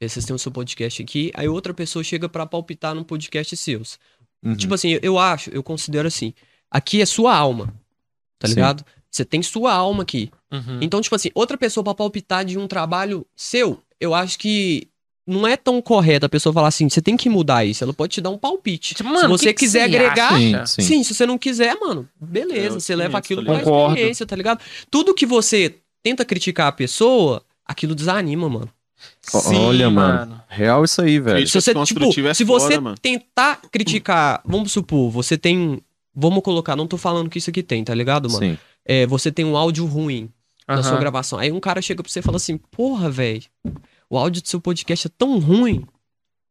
[0.00, 3.98] Vocês têm o seu podcast aqui, aí outra pessoa chega pra palpitar num podcast seus.
[4.42, 4.56] Uhum.
[4.56, 6.32] Tipo assim, eu acho, eu considero assim.
[6.70, 7.72] Aqui é sua alma.
[8.38, 8.54] Tá Sim.
[8.54, 8.84] ligado?
[9.10, 10.30] Você tem sua alma aqui.
[10.52, 10.78] Uhum.
[10.80, 14.88] Então, tipo assim, outra pessoa pra palpitar de um trabalho seu, eu acho que
[15.26, 17.84] não é tão correto a pessoa falar assim, você tem que mudar isso.
[17.84, 18.94] Ela pode te dar um palpite.
[18.94, 20.36] Tipo, se mano, o você que que quiser você agregar?
[20.36, 20.82] Sim, sim.
[20.82, 24.34] Sim, se você não quiser, mano, beleza, É, você leva 500, aquilo pra experiência, tá
[24.34, 24.60] ligado?
[24.90, 28.68] Tudo que você tenta criticar a pessoa, aquilo desanima, mano.
[29.32, 30.42] Olha, mano.
[30.48, 31.36] Real isso aí, velho.
[31.36, 32.96] Crítica Se você, tipo, é se você mano.
[33.00, 35.80] tentar criticar, vamos supor, você tem,
[36.14, 38.44] vamos colocar, não tô falando que isso aqui tem, tá ligado, mano?
[38.44, 38.58] Sim.
[38.84, 40.28] É, você tem um áudio ruim
[40.76, 40.88] na Aham.
[40.90, 41.38] sua gravação.
[41.38, 43.42] Aí um cara chega pra você e fala assim: Porra, velho,
[44.08, 45.84] o áudio do seu podcast é tão ruim.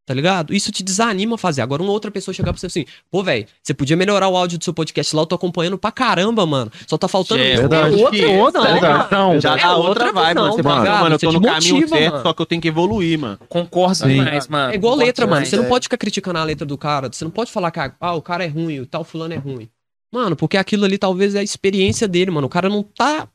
[0.06, 0.56] Tá ligado?
[0.56, 1.62] Isso te desanima a fazer.
[1.62, 4.58] Agora, uma outra pessoa chegar pra você assim: Pô, velho, você podia melhorar o áudio
[4.58, 6.72] do seu podcast lá, eu tô acompanhando pra caramba, mano.
[6.88, 7.44] Só tá faltando.
[7.44, 7.96] É, verdade.
[7.96, 9.06] outra, Que- outra, Verdade.
[9.06, 10.52] Então, Já É dá outra outra vibe, mano.
[10.54, 11.20] Você fala, tá mano, eu ligado?
[11.20, 12.24] tô Você no te caminho motiva, certo, mano.
[12.24, 13.38] só que eu tenho que evoluir, mano.
[13.48, 14.08] Concordo Sim.
[14.08, 14.72] demais, mano.
[14.72, 15.36] É igual Concordo letra, mano.
[15.36, 15.50] demais.
[15.50, 15.68] Você não é.
[15.70, 17.08] pode ficar criticando a letra do cara.
[17.12, 19.70] Você não pode falar que ah, o cara é ruim, o tal fulano é ruim.
[20.12, 22.48] Mano, porque aquilo ali talvez é a experiência dele, mano.
[22.48, 23.28] O cara não tá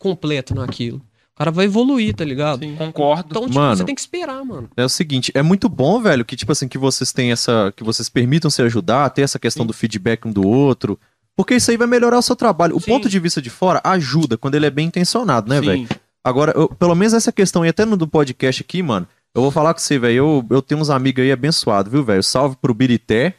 [0.00, 0.96] completo naquilo.
[1.34, 2.66] O cara vai evoluir, tá ligado?
[2.76, 3.28] Concordo.
[3.30, 3.76] Então, tipo, Mano.
[3.76, 4.68] você tem que esperar, mano.
[4.76, 7.84] É o seguinte, é muito bom, velho, que tipo assim, que vocês têm essa, que
[7.84, 10.98] vocês permitam se ajudar, ter essa questão do feedback um do outro,
[11.36, 12.76] porque isso aí vai melhorar o seu trabalho.
[12.76, 12.90] O Sim.
[12.90, 15.66] ponto de vista de fora ajuda quando ele é bem intencionado, né, Sim.
[15.66, 15.88] velho?
[16.22, 19.50] Agora, eu- pelo menos essa questão, e até no do podcast aqui, mano, eu vou
[19.50, 22.22] falar com você, velho, eu, eu tenho uns amigos aí abençoados, viu, velho?
[22.22, 23.34] Salve pro Birité,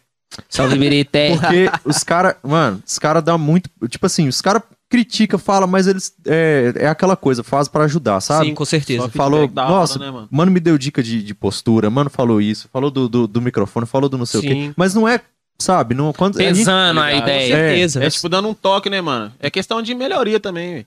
[0.49, 1.37] Salve, Birité.
[1.37, 5.87] porque os caras, mano, os caras dão muito, tipo assim, os caras criticam, falam, mas
[5.87, 8.47] eles, é, é aquela coisa, faz pra ajudar, sabe?
[8.47, 9.07] Sim, com certeza.
[9.09, 10.27] Falou, hora, nossa, né, mano?
[10.29, 13.85] Mano me deu dica de, de postura, mano falou isso, falou do, do, do microfone,
[13.85, 14.49] falou do não sei o quê.
[14.49, 14.73] Sim.
[14.75, 15.21] Mas não é,
[15.57, 17.21] sabe, não, quando, a gente- Pesando a Ligado.
[17.21, 17.55] Com ideia.
[17.55, 18.03] certeza.
[18.03, 19.31] É tipo dando um toque, né, mano?
[19.39, 20.85] É questão de melhoria também, velho.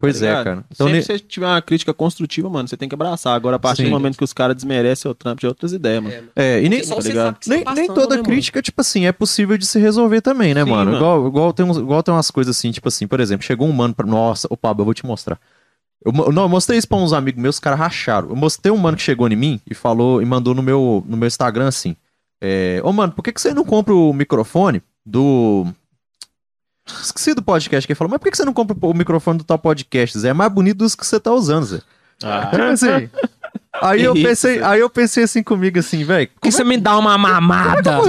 [0.00, 0.64] Pois tá é, cara.
[0.70, 3.34] Então, Sempre ne- você tiver uma crítica construtiva, mano, você tem que abraçar.
[3.34, 3.88] Agora, a partir Sim.
[3.88, 6.28] do momento que os caras desmerecem o trampo de outras ideias, mano.
[6.36, 7.24] é, e nem, Porque só tá você ligado?
[7.24, 8.24] sabe o que você nem, tá nem passando, toda né, mano?
[8.32, 10.84] crítica, tipo assim, é possível de se resolver também, né, Sim, mano?
[10.92, 10.96] mano.
[10.98, 13.72] Igual, igual, tem uns, igual tem umas coisas assim, tipo assim, por exemplo, chegou um
[13.72, 14.06] mano pra.
[14.06, 15.36] Nossa, ô Pablo, eu vou te mostrar.
[16.04, 18.28] Eu, não, eu mostrei isso pra uns amigos meus, os caras racharam.
[18.28, 21.16] Eu mostrei um mano que chegou em mim e falou, e mandou no meu, no
[21.16, 21.96] meu Instagram assim:
[22.40, 25.66] é, Ô, mano, por que, que você não compra o microfone do.
[27.02, 29.44] Esqueci do podcast que ele falou, mas por que, você não compra o microfone do
[29.44, 30.28] tal podcast, Zé?
[30.28, 31.80] É mais bonito dos que você tá usando, Zé.
[32.22, 33.10] Ah, Tipo assim.
[33.80, 36.28] Aí eu pensei, aí eu pensei assim comigo assim, velho.
[36.28, 37.98] Por que você me dá uma mamada?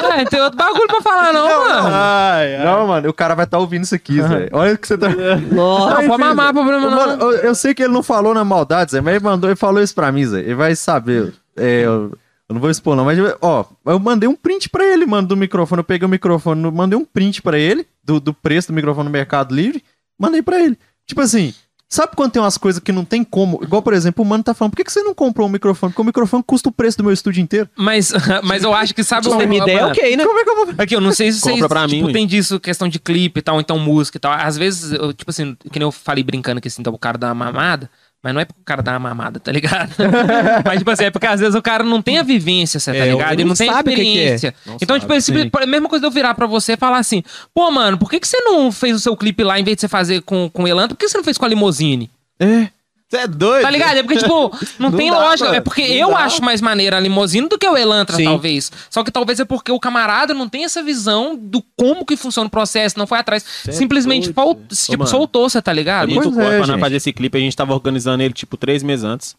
[0.00, 1.88] É, tem outro bagulho pra falar, não, mano.
[1.92, 2.64] Ai, ai.
[2.64, 4.48] Não, mano, o cara vai estar ouvindo isso aqui, Zé.
[4.52, 5.08] Olha o que você tá.
[5.52, 6.02] Nossa.
[6.02, 6.96] Não, pode mamar, problema não.
[6.96, 9.56] Mano, eu, eu sei que ele não falou na maldade, Zé, mas ele mandou, ele
[9.56, 10.40] falou isso pra mim, Zé.
[10.40, 11.34] Ele vai saber.
[11.56, 12.16] É, eu,
[12.48, 15.36] eu não vou expor, não, mas, ó, eu mandei um print pra ele, mano, do
[15.36, 15.80] microfone.
[15.80, 19.10] Eu peguei o microfone, mandei um print pra ele, do, do preço do microfone no
[19.10, 19.84] Mercado Livre,
[20.18, 20.78] mandei pra ele.
[21.06, 21.52] Tipo assim.
[21.90, 23.60] Sabe quando tem umas coisas que não tem como?
[23.62, 25.90] Igual, por exemplo, o mano tá falando, por que, que você não comprou um microfone?
[25.90, 27.66] Porque o microfone custa o preço do meu estúdio inteiro.
[27.74, 28.12] Mas,
[28.44, 30.22] mas eu acho que sabe Se você me der, mano, ok, né?
[30.26, 30.74] Como é que eu vou.
[30.76, 32.12] Aqui, eu não sei se Compra vocês, pra mim, tipo, ui.
[32.12, 34.32] tem disso, questão de clipe e tal, então música e tal.
[34.32, 37.16] Às vezes, eu, tipo assim, que nem eu falei brincando que assim, então o cara
[37.16, 37.90] dá uma mamada,
[38.22, 39.90] mas não é porque o cara dá uma mamada, tá ligado?
[40.66, 43.10] mas, tipo assim, é porque às vezes o cara não tem a vivência, tá É,
[43.10, 43.32] ligado?
[43.32, 44.02] ele não não tem a o que que é.
[44.04, 44.54] experiência.
[44.66, 45.62] Não então, sabe, tipo, sim.
[45.62, 47.22] a mesma coisa de eu virar pra você e falar assim,
[47.54, 49.82] pô, mano, por que, que você não fez o seu clipe lá em vez de
[49.82, 50.96] você fazer com, com o Elantra?
[50.96, 52.10] Por que você não fez com a Limousine?
[52.40, 52.68] É.
[53.08, 53.62] Você é doido?
[53.62, 53.96] Tá ligado?
[53.96, 55.44] É porque, tipo, não, Não tem dá, lógica.
[55.46, 55.56] mano.
[55.56, 56.18] É porque Não eu dá.
[56.18, 58.24] acho mais maneira a limousine do que o Elantra, Sim.
[58.24, 58.70] talvez.
[58.90, 62.46] Só que talvez é porque o camarada não tem essa visão do como que funciona
[62.48, 63.44] o processo, não foi atrás.
[63.66, 64.54] é Simplesmente tipo, Ô,
[64.98, 65.06] mano.
[65.06, 66.10] soltou, você tá É ligado?
[66.10, 67.38] muito Pois é, pra fazer esse clipe.
[67.38, 69.36] A gente tava organizando ele, tipo, três meses antes.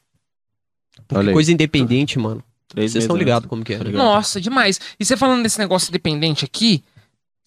[1.34, 2.43] Coisa independente, mano.
[2.67, 3.78] Três Vocês estão meses ligados como que é.
[3.78, 4.01] Tá ligado?
[4.03, 4.80] Nossa, demais.
[4.99, 6.84] E você falando desse negócio independente aqui,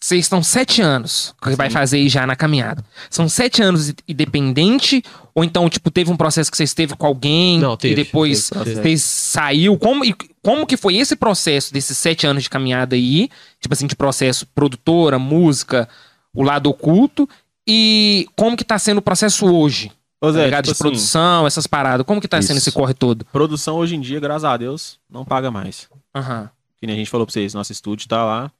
[0.01, 2.85] vocês estão sete anos que vai fazer aí já na caminhada.
[3.09, 5.03] São sete anos independente?
[5.35, 8.51] Ou então, tipo, teve um processo que vocês teve com alguém Não, teve, e depois
[8.51, 9.78] teve saiu?
[9.78, 13.30] Como, e como que foi esse processo desses sete anos de caminhada aí?
[13.59, 15.89] Tipo assim, de processo produtora, música,
[16.35, 17.28] o lado oculto.
[17.66, 19.91] E como que tá sendo o processo hoje?
[20.20, 20.64] Ô, Tá Zé, ligado?
[20.64, 22.05] tipo de assim, produção, essas paradas.
[22.07, 22.68] Como que tá sendo Isso.
[22.68, 23.24] esse corre todo?
[23.26, 25.89] produção hoje em dia, graças a Deus, não paga mais.
[26.14, 26.51] Aham.
[26.78, 28.51] Que nem a gente falou pra vocês, nosso estúdio tá lá.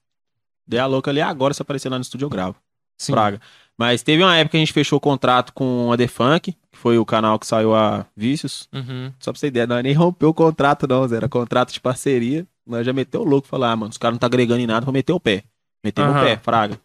[0.67, 2.55] Dê a louca ali agora, se aparecer lá no estúdio eu gravo.
[2.97, 3.13] Sim.
[3.13, 3.41] Praga.
[3.79, 6.79] Mas teve uma época que a gente fechou o contrato com a The Funk, que
[6.79, 8.69] foi o canal que saiu a Vícios.
[8.73, 9.13] Uhum.
[9.19, 11.17] Só pra você ter ideia, nós nem rompeu o contrato, não, Zé.
[11.17, 12.47] Era contrato de parceria.
[12.67, 14.85] Nós já meteu o louco falar, ah, mano, os caras não tá agregando em nada,
[14.85, 15.43] vou meter o pé.
[15.83, 16.21] Meter Aham.
[16.21, 16.79] o pé, Fraga.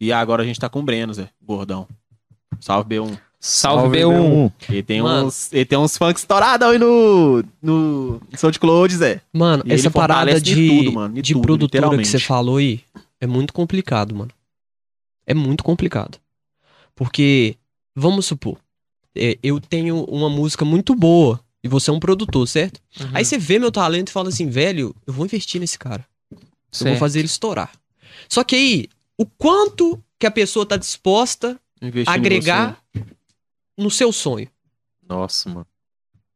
[0.00, 1.86] E agora a gente tá com o Breno, Zé, gordão.
[2.58, 3.18] Salve B1.
[3.38, 4.52] Salve, B1.
[4.68, 5.28] Ele tem Mano.
[5.28, 9.22] uns, ele tem uns funk estourados aí no, no SoundCloud, Zé.
[9.32, 12.58] Mano, E essa parada de de, tudo, mano, de de tudo, produtora que você falou
[12.58, 12.80] aí
[13.20, 14.30] é muito complicado, mano.
[15.26, 16.18] É muito complicado.
[17.00, 17.56] Porque,
[17.96, 18.58] vamos supor,
[19.16, 22.78] é, eu tenho uma música muito boa e você é um produtor, certo?
[23.00, 23.08] Uhum.
[23.14, 26.06] Aí você vê meu talento e fala assim, velho, eu vou investir nesse cara.
[26.30, 26.38] Eu
[26.70, 26.90] Certo.
[26.90, 27.72] vou fazer ele estourar.
[28.28, 32.78] Só que aí, o quanto que a pessoa tá disposta Investir a agregar
[33.78, 34.48] no seu sonho?
[35.08, 35.66] Nossa, mano.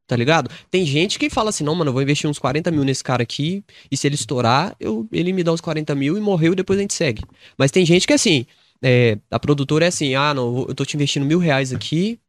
[0.07, 0.51] Tá ligado?
[0.71, 3.23] Tem gente que fala assim, não, mano, eu vou investir uns 40 mil nesse cara
[3.23, 6.57] aqui, e se ele estourar, eu, ele me dá os 40 mil e morreu e
[6.57, 7.23] depois a gente segue.
[7.59, 8.47] Mas tem gente que é assim,
[8.85, 12.21] é, a produtora é assim, ah, não, eu tô te investindo mil reais aqui,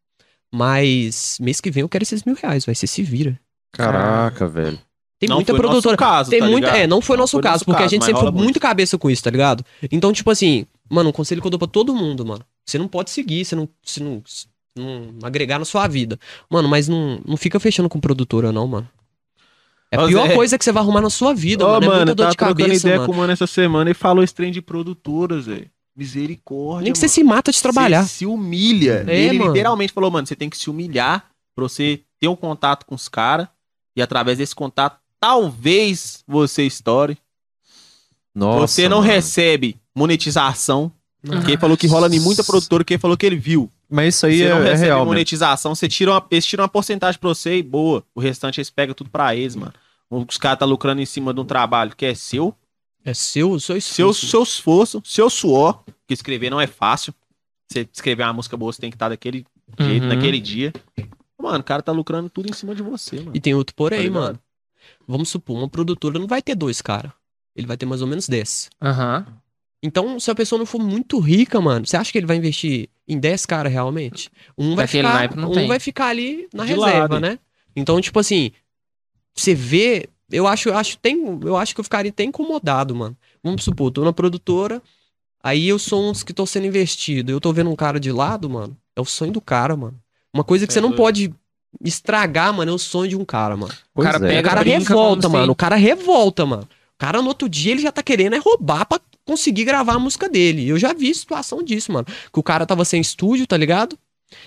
[0.54, 3.38] mas mês que vem eu quero esses mil reais, vai, você se vira.
[3.74, 4.80] Caraca, velho.
[5.20, 5.98] Tem Não muita foi nosso produtora.
[5.98, 6.82] caso, tem tá muita, ligado?
[6.84, 8.30] é, não foi Não nosso foi caso, nosso porque a caso, gente mas sempre foi
[8.32, 9.66] rola muito cabeça com isso, tá ligado?
[9.92, 12.46] Então, tipo assim, mano, um conselho que eu dou pra todo mundo, mano.
[12.66, 14.22] Você não pode seguir, você não, você não,
[14.78, 16.20] não agregar na sua vida.
[16.50, 18.90] Mano, mas não, não fica fechando com produtora, não, mano.
[19.92, 20.34] É a pior Zé.
[20.34, 21.86] coisa que você vai arrumar na sua vida, Ô, mano.
[21.86, 23.06] É mano, muita eu dor tava de cabeça, ideia mano.
[23.06, 25.68] com o mano essa semana e falou esse trem de produtora, Zé.
[25.96, 28.04] Misericórdia, Nem que você se mata de trabalhar.
[28.04, 29.06] Você se humilha.
[29.08, 29.52] É, Ele mano.
[29.54, 31.26] literalmente falou, mano, você tem que se humilhar
[31.56, 33.48] pra você ter um contato com os caras.
[33.96, 37.18] E através desse contato, talvez você estoure.
[38.34, 38.68] Nossa.
[38.68, 39.10] você não mano.
[39.12, 40.92] recebe monetização.
[41.26, 43.72] Porque ele falou que rola em muita produtora, que ele falou que ele viu.
[43.90, 45.08] Mas isso aí você é, não é recebe real, mesmo.
[45.12, 48.04] monetização, você tira uma, eles tiram uma porcentagem pra você e boa.
[48.14, 49.74] O restante eles pegam tudo pra eles, mano.
[50.10, 52.54] Os caras tá lucrando em cima de um trabalho que é seu,
[53.06, 54.28] É seu, seu seu, esforço.
[54.28, 57.14] seu esforço, seu suor, que escrever não é fácil.
[57.72, 59.46] Você escrever uma música boa, você tem que estar daquele
[59.80, 60.10] jeito, Uhum.
[60.10, 60.74] naquele dia.
[61.40, 63.32] Mano, o cara tá lucrando tudo em cima de você, mano.
[63.36, 64.40] E tem outro porém, Tá mano.
[65.08, 67.12] Vamos supor, uma produtora não vai ter dois caras.
[67.56, 68.70] Ele vai ter mais ou menos 10.
[68.82, 69.26] Aham.
[69.84, 72.90] Então, se a pessoa não for muito rica, mano, você acha que ele vai investir
[73.08, 74.32] em 10 caras realmente?
[74.58, 75.68] Um vai, Daquele ficar, um tem.
[75.68, 77.20] vai ficar ali na De reserva, lado.
[77.20, 77.38] né?
[77.76, 78.52] Então, tipo assim,
[79.34, 83.16] você vê, eu acho, eu acho, tem, eu acho que eu ficaria até incomodado, mano.
[83.44, 84.82] Vamos supor, tô na produtora,
[85.44, 88.12] aí eu sou um dos que tô sendo investido, eu tô vendo um cara de
[88.12, 90.00] lado, mano, é o sonho do cara, mano.
[90.34, 91.34] Uma coisa que É você não pode
[91.84, 93.74] estragar, mano, é o sonho de um cara, mano.
[93.94, 94.20] O cara é.
[94.20, 95.52] pega, O cara revolta, mano.
[95.52, 96.64] O cara revolta, mano.
[96.64, 100.00] O cara no outro dia ele já tá querendo é roubar pra conseguir gravar a
[100.00, 100.68] música dele.
[100.68, 102.06] Eu já vi situação disso, mano.
[102.06, 103.98] Que o cara tava sem estúdio, tá ligado?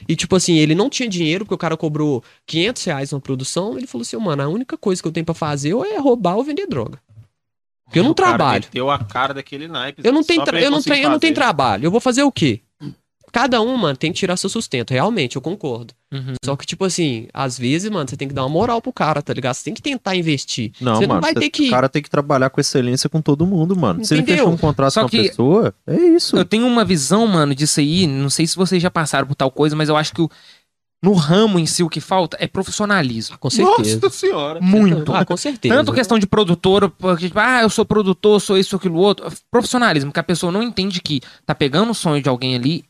[0.08, 3.76] E tipo assim, ele não tinha dinheiro porque o cara cobrou 500 reais na produção.
[3.76, 6.36] Ele falou assim, mano, a única coisa que eu tenho pra fazer ou é roubar
[6.36, 7.00] ou vender droga.
[7.84, 8.64] Porque eu não O trabalho.
[8.64, 10.02] meteu a cara daquele naipe.
[10.04, 11.86] Eu não tenho, eu não tenho, eu não tenho trabalho.
[11.86, 12.60] Eu vou fazer o quê?
[13.32, 14.90] Cada um, mano, tem que tirar seu sustento.
[14.90, 15.94] Realmente, eu concordo.
[16.12, 16.34] Uhum.
[16.42, 19.20] Só que, tipo assim, às vezes, mano, você tem que dar uma moral pro cara,
[19.20, 19.54] tá ligado?
[19.54, 20.72] Você tem que tentar investir.
[20.80, 21.66] Não, você mano, não vai ter que.
[21.66, 24.02] o cara tem que trabalhar com excelência com todo mundo, mano.
[24.04, 24.44] Se ele Entendeu?
[24.44, 26.36] fechou um contrato Só com que- uma pessoa, é isso.
[26.36, 28.06] Eu tenho uma visão, mano, disso aí.
[28.06, 30.30] Não sei se vocês já passaram por tal coisa, mas eu acho que o-
[31.00, 33.38] no ramo em si o que falta é profissionalismo.
[33.38, 34.00] Com certeza.
[34.02, 34.60] Nossa senhora.
[34.60, 35.12] Muito.
[35.14, 35.72] Ah, com certeza.
[35.74, 39.30] Tanto questão de produtora, porque, tipo, ah, eu sou produtor, sou isso, aquilo, outro.
[39.50, 42.84] Profissionalismo, que a pessoa não entende que tá pegando o sonho de alguém ali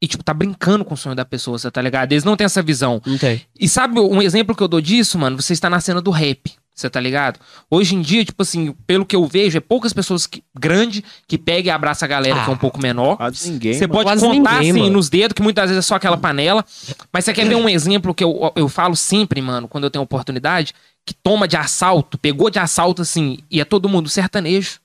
[0.00, 2.12] e, tipo, tá brincando com o sonho da pessoa, você tá ligado?
[2.12, 3.00] Eles não têm essa visão.
[3.04, 3.42] Não tem.
[3.58, 5.40] E sabe um exemplo que eu dou disso, mano?
[5.40, 7.40] Você está na cena do rap, você tá ligado?
[7.68, 11.36] Hoje em dia, tipo assim, pelo que eu vejo, é poucas pessoas que, grande que
[11.36, 12.58] pega e abraça a galera que é um Ah.
[12.58, 13.16] pouco menor.
[13.16, 13.74] Quase ninguém.
[13.74, 13.92] Você mano.
[13.94, 14.92] pode Quase contar ninguém, assim mano.
[14.92, 16.64] nos dedos, que muitas vezes é só aquela panela.
[17.12, 20.04] Mas você quer ver um exemplo que eu, eu falo sempre, mano, quando eu tenho
[20.04, 20.72] oportunidade,
[21.04, 24.78] que toma de assalto, pegou de assalto assim, e é todo mundo sertanejo.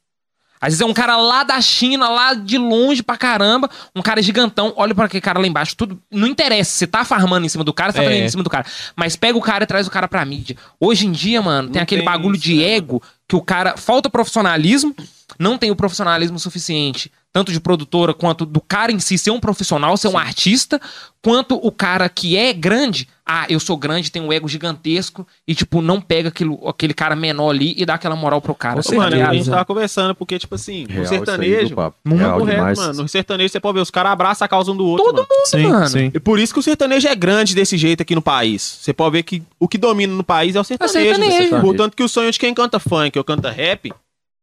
[0.63, 4.21] Às vezes é um cara lá da China, lá de longe pra caramba, um cara
[4.21, 5.99] gigantão, olha pra aquele cara lá embaixo, tudo.
[6.09, 8.25] Não interessa, você tá farmando em cima do cara, você tá É.
[8.25, 8.65] em cima do cara.
[8.95, 10.55] Mas pega o cara e traz o cara pra mídia.
[10.79, 13.41] Hoje em dia, mano, tem Não aquele tem bagulho isso, de né, ego que o
[13.41, 13.75] cara.
[13.75, 14.95] Falta profissionalismo,
[15.37, 19.39] não tem o profissionalismo suficiente, tanto de produtora quanto do cara em si ser um
[19.41, 20.79] profissional, ser um artista,
[21.21, 25.55] quanto o cara que é grande ah, eu sou grande, tenho um ego gigantesco, e,
[25.55, 28.83] tipo, não pega aquilo, aquele cara menor ali e dá aquela moral pro cara.
[28.83, 31.75] Tá Mano, a gente tava conversando, porque, tipo assim, Real no sertanejo.
[32.03, 32.77] Não é Real correto, demais.
[32.77, 33.03] mano.
[33.03, 35.05] No sertanejo você pode ver, os caras abraçam a causa um do outro.
[35.05, 35.45] Todo mano.
[35.45, 35.87] Sim, mano.
[35.87, 36.11] sim.
[36.13, 38.79] E por isso que o sertanejo é grande desse jeito aqui no país.
[38.81, 40.93] Você pode ver que o que domina no país é o sertanejo.
[40.99, 41.49] sertanejo.
[41.49, 41.61] velho.
[41.61, 43.93] Portanto, que o sonho de quem canta funk ou canta rap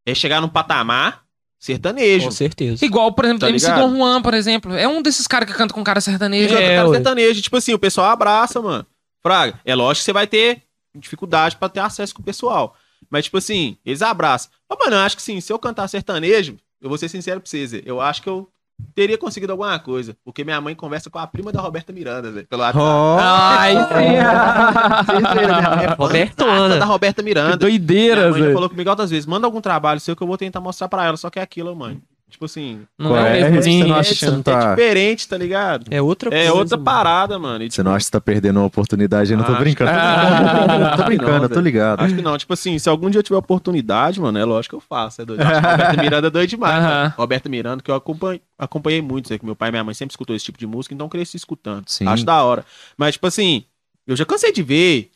[0.05, 1.21] é chegar num patamar
[1.61, 2.25] sertanejo.
[2.25, 2.83] Com certeza.
[2.83, 3.87] Igual, por exemplo, Tá MC ligado?
[3.87, 4.73] Don Juan, por exemplo.
[4.73, 6.55] É um desses caras que canta com cara sertanejo.
[6.55, 6.95] É, cara ué.
[6.95, 7.41] sertanejo.
[7.41, 8.85] Tipo assim, o pessoal abraça, mano.
[9.21, 10.63] Fraga, é lógico que você vai ter
[10.95, 12.75] dificuldade pra ter acesso com o pessoal.
[13.09, 14.49] Mas, tipo assim, eles abraçam.
[14.67, 17.49] Mas, mano, eu acho que sim, se eu cantar sertanejo, eu vou ser sincero pra
[17.49, 18.49] vocês, eu acho que eu
[18.95, 20.15] teria conseguido alguma coisa.
[20.23, 22.85] Porque minha mãe conversa com a prima da Roberta Miranda, Zé, pelo WhatsApp.
[23.21, 26.77] Ai, viram, minha mãe é Robertona.
[26.77, 27.57] da Roberta que Miranda.
[27.57, 28.53] doideira, Minha mãe já velho.
[28.55, 31.17] falou comigo altas vezes, manda algum trabalho seu que eu vou tentar mostrar pra ela,
[31.17, 32.01] só que é aquilo, mãe.
[32.31, 33.43] Tipo assim, Não é, é?
[33.43, 34.69] mesmo, Você assim, não acha que você não é tá...
[34.71, 35.85] diferente, tá ligado?
[35.91, 36.85] É outra É coisa, outra mano.
[36.85, 37.63] parada, mano.
[37.63, 39.31] E, Você não acha que você tá perdendo uma oportunidade?
[39.31, 39.91] Eu não tô Ah, brincando.
[39.93, 42.01] Ah, tô brincando, eu tô ligado.
[42.01, 42.37] Acho que não.
[42.37, 45.21] Tipo assim, se algum dia eu tiver oportunidade, mano, é lógico que eu faço.
[45.21, 45.41] É doido.
[45.41, 46.73] Acho que a Roberta Miranda é doido demais.
[46.75, 46.81] Aham.
[46.89, 47.13] cara.
[47.17, 50.13] Roberta Miranda, que eu acompanhei, acompanhei muito, sei que meu pai e minha mãe sempre
[50.13, 51.83] escutou esse tipo de música, então eu cresci escutando.
[51.87, 52.07] Sim.
[52.07, 52.65] Acho da hora.
[52.97, 53.65] Mas, tipo assim,
[54.07, 55.11] eu já cansei de ver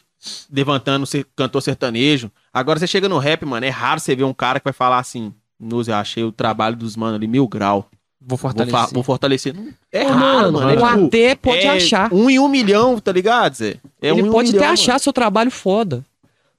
[0.52, 1.06] levantando
[1.36, 2.32] cantor sertanejo.
[2.54, 5.00] Agora você chega no rap, mano, é raro você ver um cara que vai falar
[5.00, 5.34] assim.
[5.60, 7.90] Nuse, eu achei o trabalho dos manos ali mil grau.
[8.20, 8.80] Vou Vou, fortalecer.
[8.80, 9.54] fa- vou fortalecer.
[9.54, 10.70] Não- É Ô, raro, mano, mano.
[10.72, 12.12] É, o tipo, AT pode é achar.
[12.14, 13.76] Um em um milhão, tá ligado, Zé?
[14.02, 14.74] É um ele um pode milhão, até mano.
[14.74, 16.04] achar seu trabalho foda.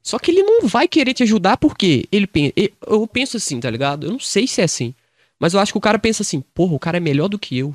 [0.03, 2.53] Só que ele não vai querer te ajudar porque ele pensa.
[2.87, 4.07] Eu penso assim, tá ligado?
[4.07, 4.95] Eu não sei se é assim.
[5.41, 7.59] Mas eu acho que o cara pensa assim, porra, o cara é melhor do que
[7.59, 7.75] eu.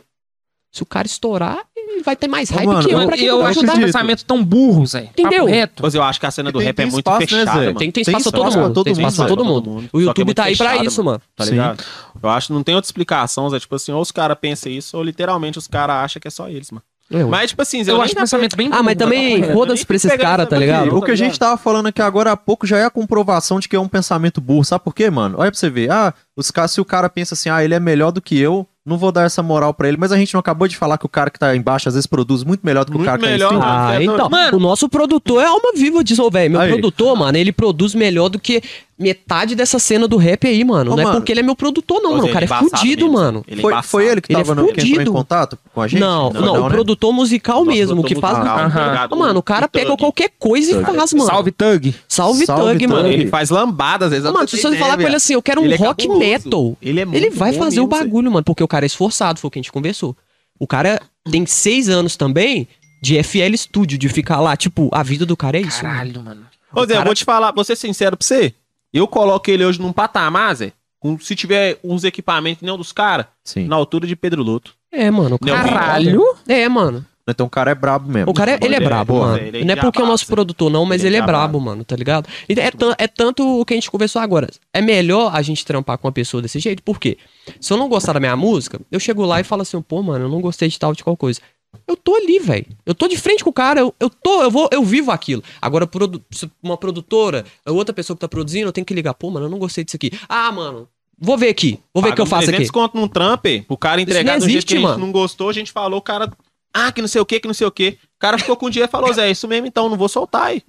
[0.72, 3.26] Se o cara estourar, ele vai ter mais hype mano, que eu Eu, pra que
[3.26, 3.86] eu eu acho acredito.
[3.86, 5.10] pensamento tão burro, Zé.
[5.12, 5.46] Entendeu?
[5.46, 5.84] reto.
[5.84, 7.58] Mas eu acho que a cena do Tem- rap tem é muito espaço, né, fechada,
[7.60, 7.74] mano.
[7.80, 8.74] Tem, tem Tem espaço pra todo espaço pra mundo.
[8.74, 9.30] todo Tem mundo, espaço pra Zé.
[9.30, 9.90] todo mundo.
[9.92, 11.22] O é YouTube muito tá aí pra fechada, isso, mano.
[11.36, 11.52] Tá Sim.
[11.52, 11.84] ligado?
[12.24, 13.60] Eu acho que não tem outra explicação, Zé.
[13.60, 16.48] Tipo assim, ou os caras pensam isso, ou literalmente os caras acham que é só
[16.48, 16.82] eles, mano.
[17.12, 17.24] É, ué.
[17.26, 20.16] Mas, tipo assim, Zé, Eu nem acho pensamento bem Ah, mas também foda-se pra esses
[20.16, 20.86] caras, tá ligado?
[20.86, 23.60] daqui, O que a gente tava falando aqui agora há pouco já é a comprovação
[23.60, 24.64] de que é um pensamento burro.
[24.64, 25.36] Sabe por quê, mano?
[25.38, 25.92] Olha pra você ver.
[25.92, 28.66] Ah, os caras, se o cara pensa assim, ah, ele é melhor do que eu,
[28.86, 29.98] não vou dar essa moral pra ele.
[29.98, 32.08] Mas a gente não acabou de falar que o cara que tá embaixo às vezes
[32.08, 33.64] produz muito melhor do que Muito o cara que tá em cima.
[33.64, 34.30] Ah, Você é então.
[34.30, 34.58] Mano.
[34.58, 36.52] O nosso produtor é alma viva disso, velho.
[36.52, 36.70] Meu Aí.
[36.72, 38.62] produtor, mano, ele produz melhor do que
[39.02, 40.92] metade dessa cena do rap aí, mano.
[40.92, 41.18] Ô, não é mano.
[41.18, 42.26] porque ele é meu produtor, não, mano.
[42.26, 43.44] O cara é embaçado fudido, mesmo, mano.
[43.48, 45.88] Ele é Foi, foi ele que Ele é tava no, que em contato com a
[45.88, 46.00] gente?
[46.00, 46.70] Não, não, o né?
[46.70, 48.38] produtor musical Nosso mesmo, produtor que faz.
[48.38, 49.14] musical, ligado?
[49.14, 50.00] Ô, mano, o cara pega Thug.
[50.00, 51.26] qualquer coisa e faz, mano.
[51.26, 51.96] Salve, Thug.
[52.08, 52.88] Salve, Salve, Thug, Thug.
[52.88, 53.08] mano.
[53.08, 54.32] Ele faz lambadas, às vezes.
[54.32, 56.78] Mano, se você falar com ele assim, eu quero um é rock metal.
[56.82, 59.60] Ele é vai fazer o bagulho, mano, porque o cara é esforçado, foi o que
[59.60, 60.16] a gente conversou.
[60.60, 62.68] O cara tem seis anos também
[63.02, 65.84] de FL Studio, de ficar lá, tipo, a vida do cara é isso.
[65.84, 65.96] mano.
[65.96, 66.46] Caralho, mano.
[66.74, 68.54] Ô, Zé, eu vou te falar, vou ser sincero pra você.
[68.94, 72.78] Eu coloco ele hoje num patamar, Zé, com- se tiver uns equipamentos que nem o
[72.78, 73.68] dos caras, Sim.
[73.68, 74.74] na altura de Pedro Luto.
[74.92, 75.38] É, mano.
[75.42, 75.70] O Não, cara...
[75.70, 76.22] Caralho.
[76.48, 77.06] É, mano.
[77.28, 78.30] Então o cara é brabo mesmo.
[78.32, 79.38] O cara, é- ele é é- brabo, mano.
[79.38, 81.26] ele é não é porque é o nosso produtor, não, mas Ele é ele é
[81.26, 82.28] brabo, mano, tá ligado?
[82.50, 84.50] E É, tan- é tanto o que a gente conversou agora.
[84.74, 87.18] É melhor a gente trampar com uma pessoa desse jeito, por quê?
[87.60, 90.26] Se eu não gostar da minha música, eu chego lá e falo assim, pô, mano,
[90.26, 91.40] eu não gostei de tal, de qual coisa.
[91.88, 92.66] Eu tô ali, velho.
[92.86, 95.44] Eu tô de frente com o cara, eu, eu tô, eu vou, eu vivo aquilo.
[95.62, 96.24] Agora, produ-
[96.62, 99.60] uma produtora, outra pessoa que tá produzindo, eu tenho que ligar, pô, mano, eu não
[99.60, 100.12] gostei disso aqui.
[100.28, 101.80] Ah, mano, vou ver aqui.
[101.94, 102.58] Vou ver o que eu faço aqui.
[102.58, 105.06] 300 conto num tramper, o cara entregar do jeito existe, que a gente mano.
[105.06, 106.32] não gostou, a gente falou, o cara...
[106.74, 107.98] Ah, que não sei o que, que não sei o que.
[108.16, 110.08] O cara ficou com o dinheiro e falou, Zé, é isso mesmo então, não vou
[110.08, 110.64] soltar aí.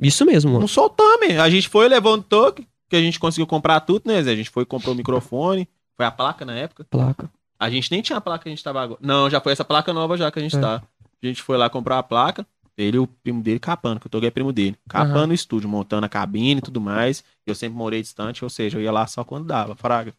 [0.00, 0.60] Isso mesmo, mano.
[0.60, 4.30] Não soltamos, A gente foi, um toque, que a gente conseguiu comprar tudo, né, Zé?
[4.32, 6.86] A gente foi, comprou o microfone, foi a placa na época.
[6.88, 7.30] Placa.
[7.58, 9.00] A gente nem tinha a placa que a gente tava agora.
[9.02, 10.60] Não, já foi essa placa nova já que a gente É.
[10.60, 10.82] tá.
[11.22, 12.46] A gente foi lá comprar a placa.
[12.76, 14.78] Ele e o primo dele capando, que o Togo é primo dele.
[14.88, 17.24] Capando o estúdio, montando a cabine e tudo mais.
[17.44, 20.14] Eu sempre morei distante, ou seja, eu ia lá só quando dava, fraga.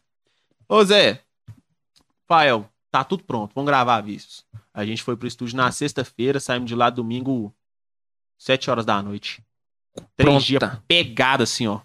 [0.68, 1.22] Ô Zé,
[2.28, 4.44] Fael, tá tudo pronto, vamos gravar vídeos.
[4.74, 7.52] A gente foi pro estúdio na sexta-feira, saímos de lá domingo,
[8.36, 9.42] sete horas da noite.
[10.16, 11.80] Três dias pegado assim, ó.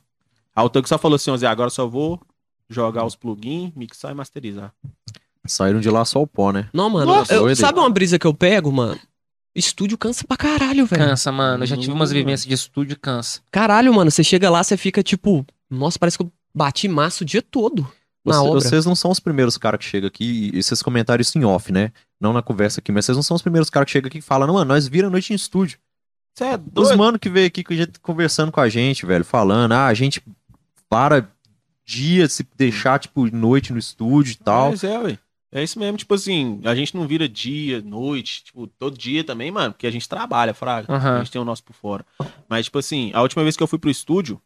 [0.53, 2.21] Aí o Togo só falou assim, ó, Zé, agora eu só vou
[2.69, 4.73] jogar os plugins, mixar e masterizar.
[5.47, 6.69] Saíram de lá só o pó, né?
[6.73, 8.99] Não, mano, Nossa, eu- sabe uma brisa que eu pego, mano?
[9.55, 11.05] Estúdio cansa pra caralho, velho.
[11.05, 11.63] Cansa, mano.
[11.63, 13.39] Eu já tive umas vivências de estúdio e cansa.
[13.51, 17.25] Caralho, mano, você chega lá, você fica tipo, nossa, parece que eu bati massa o
[17.25, 17.87] dia todo
[18.25, 18.59] na Você- obra.
[18.61, 21.71] Vocês não são os primeiros caras que chegam aqui, e vocês comentaram isso em off,
[21.71, 21.91] né?
[22.19, 24.21] Não na conversa aqui, mas vocês não são os primeiros caras que chegam aqui e
[24.21, 25.77] falam, não, mano, nós vira a noite em estúdio.
[26.37, 26.97] Você é Os doido?
[26.97, 29.93] mano que veio aqui com a gente, conversando com a gente, velho, falando, ah, a
[29.93, 30.21] gente
[30.89, 31.29] para
[31.85, 34.71] dias se deixar, tipo, noite no estúdio e tal.
[34.71, 35.19] Mas é, ué.
[35.55, 39.49] É isso mesmo, tipo assim, a gente não vira dia, noite, tipo, todo dia também,
[39.49, 40.93] mano, porque a gente trabalha, fraga.
[40.93, 41.15] Aham.
[41.15, 42.05] A gente tem o nosso por fora.
[42.49, 44.41] Mas, tipo assim, a última vez que eu fui pro estúdio,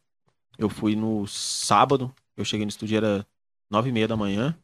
[0.56, 3.26] eu fui no sábado, eu cheguei no estúdio, era
[3.68, 4.56] nove e meia da manhã.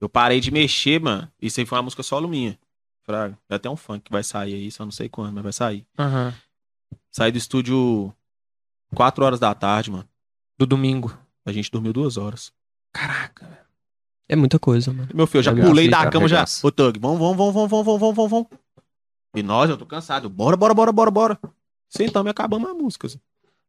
[0.00, 1.30] Eu parei de mexer, mano.
[1.42, 2.58] Isso aí foi uma música solo minha.
[3.02, 3.38] Fraga.
[3.46, 5.86] Vai até um funk que vai sair aí, só não sei quando, mas vai sair.
[5.98, 6.34] Aham.
[7.10, 8.14] Saí do estúdio
[8.94, 10.08] 4 horas da tarde, mano.
[10.56, 11.14] Do domingo.
[11.44, 12.50] A gente dormiu duas horas.
[12.94, 13.65] Caraca, velho.
[14.28, 15.08] É muita coisa, mano.
[15.14, 16.44] Meu filho, eu já pulei da cama já.
[16.62, 18.46] Ô, Tug, vamos, vamos, vamos, vamos, vamos, vamos, vamos, vamos.
[19.34, 20.28] E nós, eu tô cansado.
[20.28, 21.38] Bora, bora, bora, bora, bora.
[21.88, 23.06] Sentamos e acabamos a música.
[23.06, 23.18] Zé.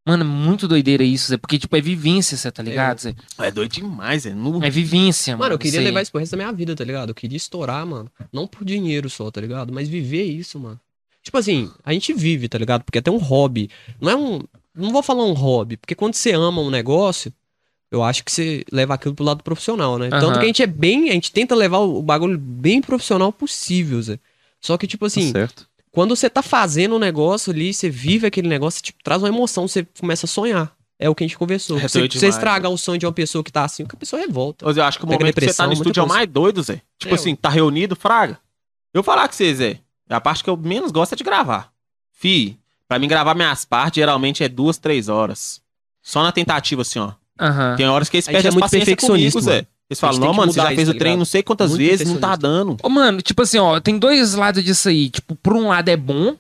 [0.05, 1.38] Mano, é muito doideira isso, Zé.
[1.38, 3.14] Porque, tipo, é vivência, você tá ligado, Zé?
[3.39, 4.34] É doido demais, é.
[4.34, 4.64] No...
[4.64, 5.43] É vivência, mano.
[5.43, 7.10] Mano, eu queria levar isso pro resto da minha vida, tá ligado?
[7.10, 8.10] Eu queria estourar, mano.
[8.32, 9.74] Não por dinheiro só, tá ligado?
[9.74, 10.80] Mas viver isso, mano.
[11.22, 12.86] Tipo assim, a gente vive, tá ligado?
[12.86, 13.70] Porque é até um hobby.
[13.99, 14.41] Não é um.
[14.74, 17.34] Não vou falar um hobby, porque quando você ama um negócio,
[17.92, 20.10] eu acho que você leva aquilo pro lado profissional, né?
[20.12, 20.20] Aham.
[20.20, 21.10] Tanto que a gente é bem.
[21.10, 24.20] A gente tenta levar o bagulho bem profissional possível, Zé.
[24.60, 25.68] Só que, tipo assim, Tá certo.
[25.92, 29.68] quando você tá fazendo um negócio ali, você vive aquele negócio, tipo, traz uma emoção,
[29.68, 30.76] você começa a sonhar.
[31.00, 31.78] É o que a gente conversou.
[31.78, 34.20] É doido você demais, estragar o sonho de uma pessoa que tá assim, a pessoa
[34.20, 34.66] revolta.
[34.66, 36.64] Mas eu acho que o momento que você tá no estúdio é o mais doido,
[36.64, 36.82] Zé.
[36.98, 38.40] Tipo É, assim, tá reunido, fraga.
[38.94, 39.80] Eu falar com você, Zé.
[40.10, 41.72] A parte que eu menos gosto é de gravar.
[42.14, 42.58] Fi,
[42.88, 45.62] pra mim gravar minhas partes, geralmente é duas, três horas.
[46.02, 47.12] Só na tentativa, assim, ó.
[47.40, 47.76] Aham.
[47.76, 49.56] Tem horas que eles perdem é as muito perfeccionista, comigo, Zé.
[49.58, 49.68] mano.
[49.90, 51.18] Eles falam, não, que mano, você já fez tá o treino ligado?
[51.20, 52.66] não sei quantas Muito vezes, não tá perfeccionista.
[52.74, 52.78] dando.
[52.84, 55.10] Ô, mano, tipo assim, ó, tem dois lados disso aí.
[55.10, 56.36] Tipo, por um lado é bom,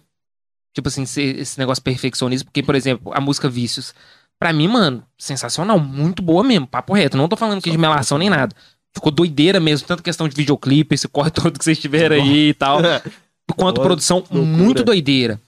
[0.75, 3.93] tipo assim, esse negócio perfeccionismo, porque, por exemplo, a música Vícios,
[4.37, 7.15] pra mim, mano, sensacional, muito boa mesmo, papo reto.
[7.15, 8.53] Não tô falando aqui de melação nem nada.
[8.93, 12.53] Ficou doideira mesmo, tanto questão de videoclipe, esse corre todo que vocês tiveram aí e
[12.53, 12.79] tal.
[13.55, 14.45] Quanto Boa produção, loucura.
[14.45, 15.39] muito doideira.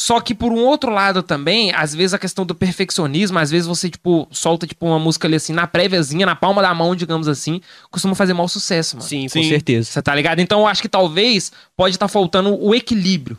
[0.00, 3.66] Só que por um outro lado também, às vezes a questão do perfeccionismo, às vezes
[3.66, 7.26] você, tipo, solta, tipo, uma música ali assim, na préviazinha, na palma da mão, digamos
[7.26, 9.08] assim, costuma fazer mau sucesso, mano.
[9.08, 9.48] Sim, com Sim.
[9.48, 9.90] certeza.
[9.90, 10.38] Você tá ligado?
[10.38, 13.36] Então eu acho que talvez pode estar faltando o equilíbrio.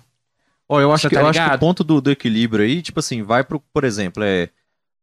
[0.68, 3.00] Ó, eu acho, que, tá eu acho que o ponto do, do equilíbrio aí, tipo
[3.00, 4.50] assim, vai pro, por exemplo, é.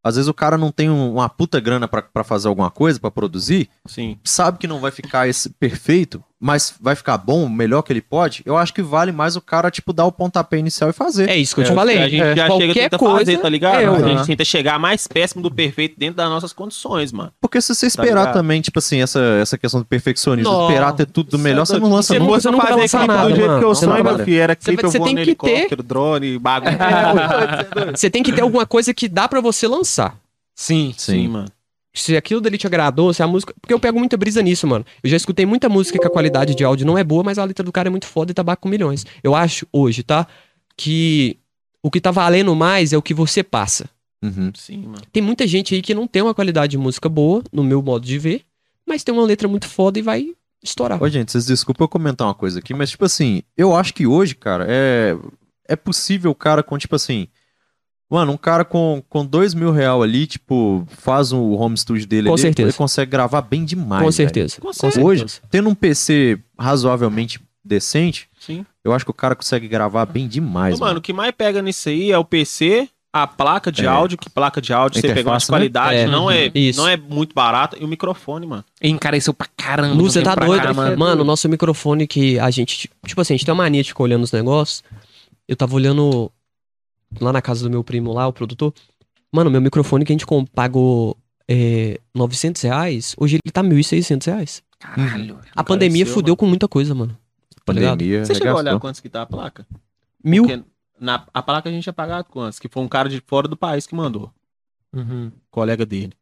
[0.04, 3.00] Às vezes o cara não tem um- uma puta grana pra, pra fazer alguma coisa,
[3.00, 4.16] pra produzir, Sim.
[4.22, 8.42] sabe que não vai ficar esse perfeito, mas vai ficar bom, melhor que ele pode.
[8.44, 11.28] Eu acho que vale mais o cara, tipo, dar o pontapé inicial e fazer.
[11.30, 11.98] É isso que eu É, te falei.
[11.98, 13.80] A gente É, já chega qualquer tenta coisa, fazer, tá ligado?
[13.80, 17.32] é, a gente tenta chegar mais péssimo do perfeito dentro das nossas condições, mano.
[17.40, 18.34] Porque se você Tá esperar ligado?
[18.34, 20.68] também, tipo assim, essa, essa questão do perfeccionismo, Não.
[20.68, 22.32] esperar ter tudo do melhor, você não lança Se nunca.
[22.40, 23.58] você nunca vai lançar nada, do jeito mano.
[23.60, 25.14] que eu Você sonho, não meu filho, era Você clipe, vai- eu você vou tem
[25.16, 26.76] no que ter- helicóptero, drone, bagulho.
[27.96, 30.14] Você tem que ter alguma coisa que dá pra você lançar.
[30.54, 30.94] Sim.
[30.96, 31.48] Sim, mano.
[32.00, 33.54] Se aquilo dele te agradou, se a música.
[33.60, 34.84] Porque eu pego muita brisa nisso, mano.
[35.02, 37.44] Eu já escutei muita música que a qualidade de áudio não é boa, mas a
[37.44, 39.06] letra do cara é muito foda e tabaco com milhões.
[39.22, 40.26] Eu acho hoje, tá?
[40.76, 41.38] Que
[41.82, 43.88] o que tá valendo mais é o que você passa.
[44.22, 44.52] Uhum.
[44.54, 45.02] Sim, mano.
[45.12, 48.04] Tem muita gente aí que não tem uma qualidade de música boa, no meu modo
[48.04, 48.42] de ver,
[48.86, 51.02] mas tem uma letra muito foda e vai estourar.
[51.02, 54.06] Ô, gente, vocês desculpem eu comentar uma coisa aqui, mas, tipo assim, eu acho que
[54.06, 55.16] hoje, cara, é,
[55.66, 57.28] é possível o cara com, tipo assim.
[58.08, 62.28] Mano, um cara com, com dois mil real ali, tipo, faz o home studio dele
[62.28, 62.68] Com ali, certeza.
[62.68, 64.04] ele consegue gravar bem demais.
[64.04, 64.60] com certeza.
[64.60, 65.04] Com Com certeza.
[65.04, 65.40] Hoje, certeza.
[65.50, 68.64] tendo um PC razoavelmente decente, Sim.
[68.84, 71.60] eu acho que o cara consegue gravar bem demais, Ô, mano, o que mais pega
[71.60, 73.88] nisso aí é o PC, a placa de É.
[73.88, 75.56] áudio, que placa de áudio você pegou de interface, né?
[75.56, 76.06] qualidade, É.
[76.06, 76.78] não, é, Isso.
[76.80, 78.64] não é muito barata, e o microfone, mano.
[78.80, 79.94] Encareceu pra caramba.
[79.96, 80.62] Lu, um você tá doido?
[80.62, 80.96] cá, mano.
[80.96, 82.88] mano, o nosso microfone que a gente.
[83.04, 84.84] Tipo assim, a gente tem uma mania de ficar olhando os negócios.
[85.48, 86.30] Eu tava olhando
[87.20, 88.72] lá na casa do meu primo lá, o produtor.
[89.32, 91.16] Mano, meu microfone que a gente pagou
[91.48, 94.62] é, 900 reais, hoje ele tá 1.600 reais.
[94.78, 95.38] Caralho.
[95.54, 97.16] A pandemia fudeu com muita coisa, mano.
[97.54, 98.24] Tá pandemia.
[98.24, 99.66] Você chegou a olhar quantos que tá a placa?
[100.22, 100.44] Mil.
[100.44, 100.62] Porque
[101.00, 102.58] na, a placa a gente ia pagar quantos?
[102.58, 104.30] Que foi um cara de fora do país que mandou.
[104.94, 105.30] Uhum.
[105.50, 106.12] colega dele.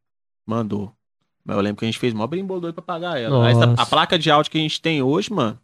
[0.47, 0.93] Mandou.
[1.45, 3.49] Mas eu lembro que a gente fez mó brimbolo doido pra pagar ela.
[3.51, 5.59] Essa- a placa de áudio que a gente tem hoje, mano,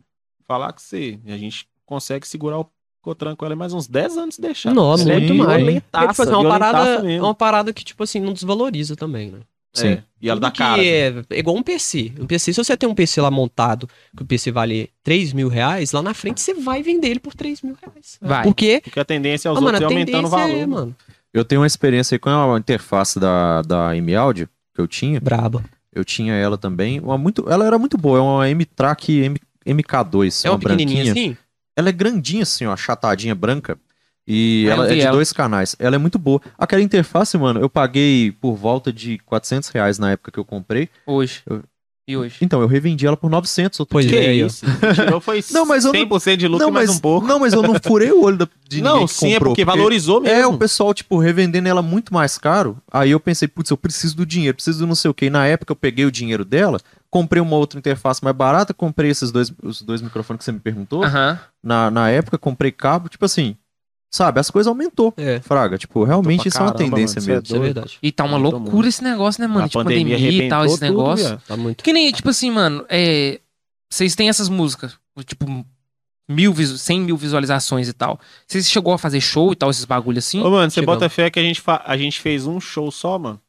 [0.46, 2.70] falar que você, a gente consegue segurar o
[3.02, 4.74] Cotran com ela mais uns 10 anos de deixar.
[4.74, 5.56] Nossa, é muito mais.
[5.62, 7.26] violentaça, Porque, tipo assim, é uma parada, é mesmo.
[7.26, 9.38] uma parada que, tipo assim, não desvaloriza também, né?
[9.72, 9.86] Sim.
[9.88, 10.84] É, E ela Tudo dá cara.
[10.84, 12.12] É, é igual um PC.
[12.18, 15.48] Um PC, se você tem um PC lá montado, que o PC vale 3 mil
[15.48, 18.18] reais, lá na frente você vai vender ele por 3 mil reais.
[18.20, 18.42] Vai.
[18.42, 20.56] Porque, Porque a tendência é os ah, mano, outros ir aumentando o tendência valor.
[20.56, 20.74] é, mano.
[20.86, 20.96] mano,
[21.32, 25.20] Eu tenho uma experiência aí com a interface da, da M-Audio que eu tinha.
[25.20, 25.64] braba.
[25.92, 26.98] Eu tinha ela também.
[27.00, 30.44] Uma muito, ela era muito boa, é uma M-Track M, MK2.
[30.44, 31.32] É uma pequenininha branquinha.
[31.32, 31.36] assim?
[31.76, 33.78] Ela é grandinha assim, ó, achatadinha branca.
[34.26, 35.12] E eu ela é de ela.
[35.12, 35.74] dois canais.
[35.78, 36.40] Ela é muito boa.
[36.58, 40.88] Aquela interface, mano, eu paguei por volta de 400 reais na época que eu comprei.
[41.06, 41.42] Hoje.
[41.46, 41.62] Eu-
[42.06, 42.36] E hoje?
[42.40, 44.18] Então, eu revendi ela por 900 outro Pois dia.
[44.20, 44.64] Que é, isso?
[44.94, 47.26] Tirou foi Não, mas eu não- 100% de lucro não, mais mas, um pouco.
[47.26, 49.50] não, mas eu não furei o olho da, de não, ninguém que sim, é comprou,
[49.52, 50.36] porque valorizou mesmo.
[50.36, 52.76] É, o pessoal, tipo, revendendo ela muito mais caro.
[52.92, 55.26] Aí eu pensei, putz, eu preciso do dinheiro, preciso do não sei o quê.
[55.26, 56.78] E na época eu peguei o dinheiro dela,
[57.10, 60.60] comprei uma outra interface mais barata, comprei esses dois, os dois microfones que você me
[60.60, 61.02] perguntou.
[61.62, 63.56] Na, na época, comprei cabo, tipo assim,
[64.12, 65.12] sabe, as coisas aumentou.
[65.16, 67.44] É, Fraga, tipo, realmente isso é uma caramba, tendência mano, isso é mesmo.
[67.44, 67.98] isso é verdade.
[68.02, 68.88] E tá uma Muito loucura muito.
[68.88, 69.64] esse negócio, né, mano?
[69.64, 71.26] A de pandemia, e tal, esse tudo, negócio.
[71.26, 71.42] viado.
[71.46, 71.82] Tá muito.
[71.84, 73.40] Que nem, tipo assim, mano, é...
[73.92, 75.66] Vocês têm essas músicas, tipo,
[76.28, 78.20] mil, visu- 100 mil visualizações e tal.
[78.46, 80.40] Você chegou a fazer show e tal, esses bagulho assim?
[80.40, 80.94] Ô, mano, você Chegamos.
[81.00, 83.40] bota fé que a gente, fa- a gente fez um show só, mano?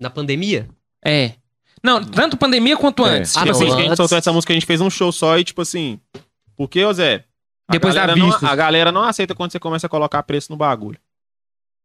[0.00, 0.68] Na pandemia?
[1.04, 1.32] É.
[1.84, 3.18] Não, tanto pandemia quanto É.
[3.18, 3.36] antes.
[3.36, 5.12] Ah, tipo não, assim, que a gente soltou essa música, a gente fez um show
[5.12, 6.00] só e, tipo assim.
[6.56, 7.24] Porque, ô Zé.
[7.68, 8.48] a Depois da galera não-.
[8.50, 10.98] A galera não aceita quando você começa a colocar preço no bagulho.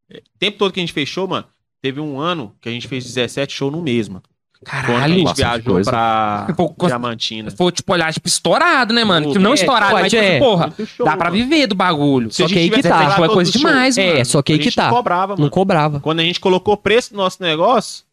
[0.09, 1.45] É, O tempo todo que a gente fez show, mano,
[1.81, 4.23] teve um ano que a gente fez 17 shows no mês, mano.
[4.61, 5.13] Quando a caralho.
[5.15, 5.89] gente viajou coisa.
[5.89, 6.47] pra
[6.87, 7.49] Diamantina.
[7.51, 9.27] Foi, tipo, olhar, tipo, estourado, né, mano?
[9.27, 10.37] Tipo, não é, estourado, mas, tipo, é.
[10.39, 12.29] porra, show, dá pra viver do bagulho.
[12.29, 13.11] Se Só a que gente aí que tá.
[13.15, 14.25] Foi coisa demais, É, mano.
[14.25, 14.87] só que aí que tá.
[14.89, 15.51] não cobrava, Não mano.
[15.51, 15.99] cobrava.
[16.01, 18.03] Quando a gente colocou preço no nosso negócio,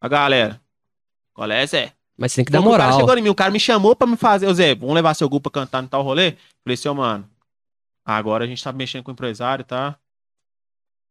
[0.00, 0.60] a galera.
[1.34, 1.92] Qual é, Zé?
[2.16, 3.00] Mas você tem que dar Pô, O cara moral.
[3.00, 4.46] chegou em mim, o cara me chamou pra me fazer.
[4.46, 6.32] Ô Zé, vamos levar seu grupo pra cantar no tal rolê?
[6.62, 7.28] Falei assim, ô mano,
[8.04, 9.96] agora a gente tá mexendo com o empresário, tá?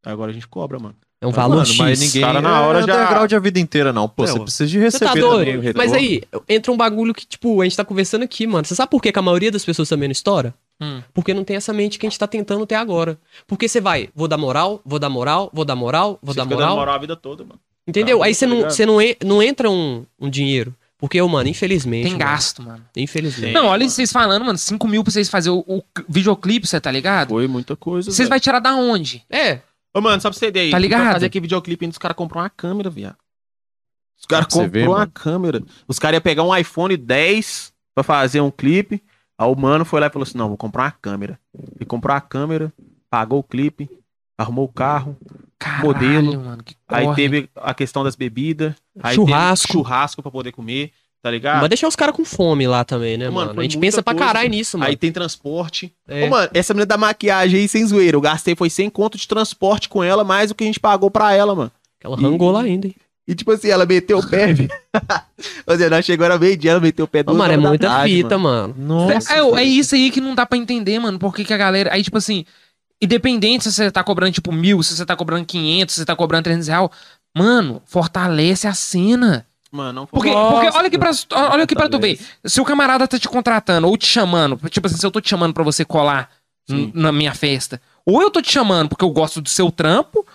[0.05, 0.95] Agora a gente cobra, mano.
[1.23, 1.77] É um valor Mano, X.
[1.77, 4.09] mas ninguém cara na hora é já- underground a vida inteira, não.
[4.09, 4.43] Pô, É, você ó.
[4.43, 5.57] precisa de Você receber tá também doido?
[5.59, 5.77] o retorno.
[5.77, 8.65] Mas aí, entra um bagulho que, tipo, a gente tá conversando aqui, mano.
[8.65, 10.51] Você sabe por que, que a maioria das pessoas também não estoura?
[10.81, 11.03] Hum.
[11.13, 13.19] Porque não tem essa mente que a gente tá tentando ter agora.
[13.45, 16.45] Porque você vai, vou dar moral, vou dar moral, vou dar moral, vou Você dar
[16.45, 16.69] moral.
[16.69, 17.59] dando moral a vida toda, mano.
[17.87, 18.19] Entendeu?
[18.19, 20.75] Tá, aí você tá não, você não, não entra um, um dinheiro.
[20.97, 22.03] Porque, ô, mano, infelizmente.
[22.03, 22.85] Tem mano, gasto, mano.
[22.95, 23.53] Infelizmente.
[23.53, 23.89] Não, olha mano.
[23.89, 27.29] vocês falando, mano, 5 mil pra vocês fazerem o, o videoclipe, você tá ligado?
[27.29, 28.11] Foi muita coisa.
[28.11, 28.37] Vocês vai...
[28.37, 29.23] vão tirar da onde?
[29.27, 29.61] É,
[29.93, 30.71] Ô, mano, só pra você ter ideia.
[30.71, 31.01] Tá ligado?
[31.01, 33.17] Pra fazer aqui videoclipe, ainda os caras compram uma câmera, viado.
[34.17, 35.11] Os caras ver, uma mano.
[35.13, 35.63] câmera.
[35.87, 39.03] Os caras iam pegar um iPhone 10 pra fazer um clipe.
[39.37, 41.39] Aí o mano foi lá e falou assim: não, vou comprar uma câmera.
[41.79, 42.71] E comprou a câmera,
[43.09, 43.89] pagou o clipe,
[44.37, 45.17] arrumou o carro.
[45.61, 46.43] Caralho, Modelo.
[46.43, 48.73] mano, que Aí teve a questão das bebidas.
[49.01, 49.67] Aí Churrasco.
[49.67, 50.91] Teve churrasco pra poder comer,
[51.21, 51.59] tá ligado?
[51.59, 53.59] vai deixar os caras com fome lá também, né, Mano, mano?
[53.59, 54.25] A gente pensa pra coisa.
[54.25, 54.89] caralho nisso, mano.
[54.89, 55.93] Aí tem transporte.
[56.07, 56.25] É.
[56.25, 59.27] Ô, mano, essa menina da maquiagem aí, sem zoeira, eu gastei foi 100 conto de
[59.27, 61.71] transporte com ela, mais do que a gente pagou pra ela, mano.
[62.03, 62.95] Ela rangou lá ainda, hein?
[63.27, 64.67] E tipo assim, ela meteu o pé, viu?
[65.67, 67.57] Ou seja, nós chegou era meio dia, ela meteu o pé Ô, duas mano, é
[67.57, 68.73] muita tarde, fita, mano.
[68.75, 69.31] Nossa.
[69.31, 71.19] É, é isso aí que não dá pra entender, mano.
[71.19, 71.93] Por que, que a galera.
[71.93, 72.45] Aí, tipo assim,
[73.01, 76.15] independente se você tá cobrando, tipo, mil, se você tá cobrando 500, se você tá
[76.15, 76.91] cobrando 300 real,
[77.35, 79.45] mano, fortalece a cena.
[79.71, 80.05] Mano, não.
[80.05, 80.53] Porque, Nossa.
[80.53, 81.11] porque olha aqui pra,
[81.51, 82.19] olha aqui pra tu ver.
[82.43, 85.29] Se o camarada tá te contratando ou te chamando, tipo assim, se eu tô te
[85.29, 86.29] chamando pra você colar
[86.93, 90.25] na minha festa, ou eu tô te chamando porque eu gosto do seu trampo,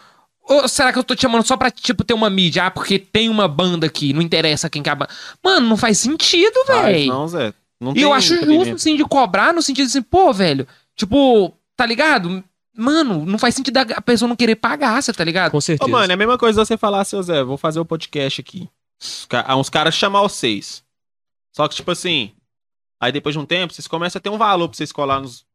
[0.43, 2.65] ou será que eu tô te chamando só pra, tipo, ter uma mídia?
[2.65, 5.09] Ah, porque tem uma banda aqui, não interessa quem acaba.
[5.43, 7.09] Mano, não faz sentido, Faz, velho.
[7.09, 7.53] Não, Zé.
[7.81, 11.85] Não E eu acho justo, assim, de cobrar no sentido assim, pô, velho, tipo, tá
[11.85, 12.43] ligado?
[12.77, 15.51] Mano, não faz sentido a a pessoa não querer pagar, você tá ligado?
[15.53, 15.91] Com Ô, certeza.
[15.91, 18.69] mano, é a mesma coisa você falar, seu Zé, vou fazer o podcast aqui.
[19.31, 20.85] Ah, uns caras chamar vocês.
[21.53, 22.33] Só que, tipo assim,
[23.01, 25.47] aí depois de um tempo, vocês começam a ter um valor pra vocês colar nos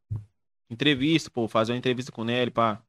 [0.70, 2.80] entrevista, pô, fazer uma entrevista com o Nelly pra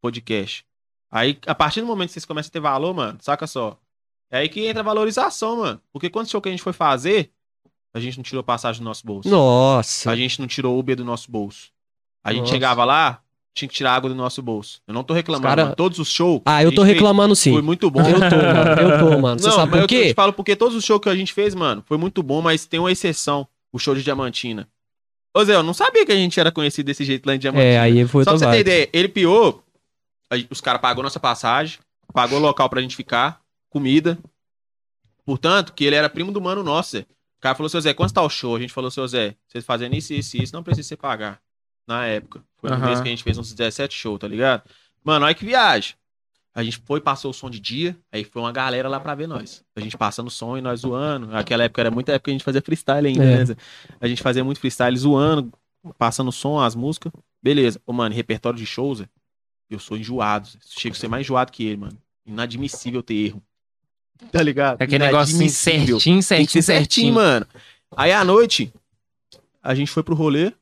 [0.00, 0.64] podcast.
[1.10, 3.78] Aí, a partir do momento que vocês começam a ter valor, mano, saca só.
[4.30, 5.80] É aí que entra a valorização, mano.
[5.92, 7.32] Porque quando show que a gente foi fazer,
[7.92, 9.28] a gente não tirou passagem do nosso bolso.
[9.28, 10.10] Nossa.
[10.10, 11.72] A gente não tirou Uber do nosso bolso.
[12.22, 12.52] A gente Nossa.
[12.52, 13.20] chegava lá,
[13.54, 14.80] tinha que tirar água do nosso bolso.
[14.86, 15.76] Eu não tô reclamando, Os cara- mano.
[15.76, 16.40] Todos os shows.
[16.44, 17.52] Ah, eu tô gente fez reclamando sim.
[17.52, 18.00] Foi muito bom.
[18.00, 18.80] Eu tô, mano.
[18.80, 19.40] Eu tô, mano.
[19.40, 20.08] Você Não, sabe por eu quê?
[20.08, 22.64] te falo porque todos os shows que a gente fez, mano, foi muito bom, mas
[22.66, 23.46] tem uma exceção.
[23.72, 24.68] O show de Diamantina.
[25.36, 27.70] Ô Zé, eu não sabia que a gente era conhecido desse jeito lá em Diamantina.
[27.72, 29.62] É, aí foi Só pra você ter ideia, ele piou,
[30.50, 31.78] os caras pagou nossa passagem,
[32.12, 34.18] pagou o local pra gente ficar, comida.
[35.24, 37.00] Portanto, que ele era primo do mano nosso, Zé.
[37.38, 38.56] O cara falou, seu Zé, quanto tá o show?
[38.56, 41.40] A gente falou, seu Zé, vocês fazendo isso, isso isso, não precisa você pagar.
[41.90, 42.40] Na época.
[42.58, 42.86] Foi no Aham.
[42.86, 44.62] mês que a gente fez uns 17 shows, tá ligado?
[45.02, 45.94] Mano, olha que viagem.
[46.54, 49.26] A gente foi, passou o som de dia, aí foi uma galera lá pra ver
[49.26, 49.64] nós.
[49.74, 51.26] A gente passando o som e nós zoando.
[51.28, 53.44] Naquela época era muita época que a gente fazia freestyle ainda, É.
[53.44, 53.56] né?
[54.00, 55.52] A gente fazia muito freestyle zoando,
[55.98, 57.12] passando o som, as músicas.
[57.42, 57.80] Beleza.
[57.86, 59.02] Ô, mano, repertório de shows,
[59.68, 60.48] eu sou enjoado.
[60.68, 61.98] Chego a ser mais enjoado que ele, mano.
[62.26, 63.42] Inadmissível ter erro.
[64.30, 64.80] Tá ligado?
[64.80, 67.14] É aquele negócio assim, certinho, certinho, certinho, certinho.
[67.14, 67.46] mano.
[67.96, 68.72] Aí à noite,
[69.62, 70.52] a gente foi pro rolê,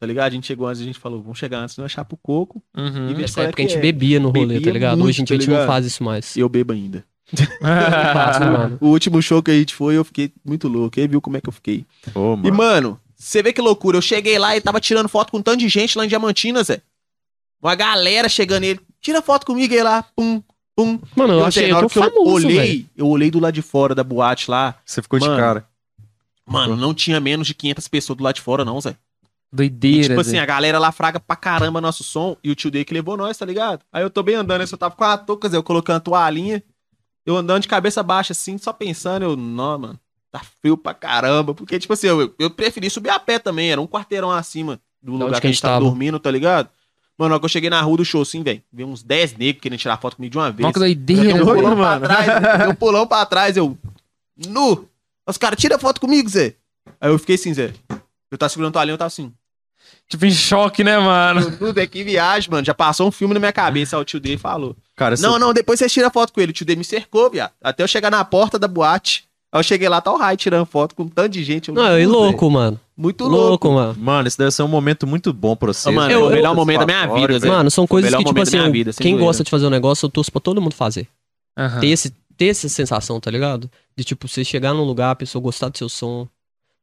[0.00, 0.26] tá ligado?
[0.28, 2.62] A gente chegou antes, a gente falou, vamos chegar antes, não achar pro coco.
[2.76, 3.10] Uhum.
[3.10, 3.80] E ver Nessa é época a gente é.
[3.80, 4.98] bebia no rolê, Bebia tá ligado?
[4.98, 6.36] muito, Hoje em dia a tá gente não faz isso mais.
[6.36, 7.04] Eu bebo ainda.
[7.62, 8.78] Mano.
[8.80, 10.98] O último show que a gente foi, eu fiquei muito louco.
[10.98, 11.84] Aí viu como é que eu fiquei.
[12.14, 12.54] Ô, E, mano.
[12.56, 13.96] mano, você vê que loucura.
[13.98, 16.62] Eu cheguei lá e tava tirando foto com um tanto de gente lá em Diamantina,
[16.64, 16.80] Zé.
[17.62, 18.80] Uma galera chegando nele.
[19.00, 20.02] Tira foto comigo aí lá.
[20.16, 20.42] Pum,
[20.74, 20.98] pum.
[21.14, 22.58] Mano, eu Zé, achei na eu tô que eu famoso, velho.
[22.60, 24.76] olhei, eu olhei do lado de fora da boate lá.
[24.84, 25.66] Você ficou de Mano, cara.
[26.46, 28.96] Mano, não tinha menos de 500 pessoas do lado de fora, não, Zé.
[29.52, 30.08] E, Doideira.
[30.08, 30.38] tipo assim, Zé.
[30.38, 33.36] a galera lá fraga pra caramba nosso som e o tio Day que levou nós,
[33.36, 33.80] tá ligado?
[33.92, 36.00] Aí eu tô bem andando, eu só tava com a touca, Zé, eu colocando a
[36.00, 36.62] toalhinha,
[37.26, 41.52] eu andando de cabeça baixa assim, só pensando, eu, não, mano, tá frio pra caramba.
[41.54, 45.12] Porque, tipo assim, eu, eu preferi subir a pé também, era um quarteirão acima do
[45.12, 45.84] lugar que que a gente tava tava?
[45.84, 46.68] dormindo, tá ligado?
[47.18, 49.36] Mano, na hora que eu cheguei na rua do show, assim, velho, veio uns 10
[49.36, 50.64] negros querendo tirar foto comigo de uma vez.
[50.64, 51.22] Olha que Eu doideira.
[51.22, 51.54] dei um Zé.
[51.54, 52.06] pulão pra mano.
[52.06, 53.76] trás, dei um pulão pra trás, eu.
[54.48, 54.88] Nu!
[55.26, 56.54] Os caras, tira foto comigo, Zé.
[57.00, 57.74] Aí eu fiquei assim, Zé.
[58.30, 59.32] Eu tava segurando a toalhinha, eu tava assim.
[60.10, 61.56] Tipo, em choque, né, mano?
[61.56, 62.64] Tudo é que viagem, mano.
[62.66, 64.76] Já passou um filme na minha cabeça, aí o tio dele falou.
[64.94, 66.50] Cara, Não, não, depois vocês tiram foto com ele.
[66.50, 67.52] O tio dele me cercou, viado.
[67.62, 69.24] Até eu chegar na porta da boate.
[69.52, 71.68] Aí eu cheguei lá, tá o Rai tirando foto com um tanto de gente.
[71.70, 72.70] Eu, Não, e "Putz, louco, mano.
[72.76, 73.46] velho, Muito louco.
[73.48, 73.96] Louco, mano.
[73.98, 75.90] Mano, isso deve ser um momento muito bom pra você.
[75.90, 77.48] Mano, Eu- foi o melhor eu- momento da minha vida, Zé.
[77.48, 80.10] Mano, são coisas melhor que, tipo assim, vida, quem gosta de fazer um negócio, eu
[80.10, 81.08] torço pra todo mundo fazer.
[81.58, 81.80] Aham.
[81.80, 83.68] Ter, esse, ter essa sensação, tá ligado?
[83.96, 86.28] De, tipo, você chegar num lugar, a pessoa gostar do seu som,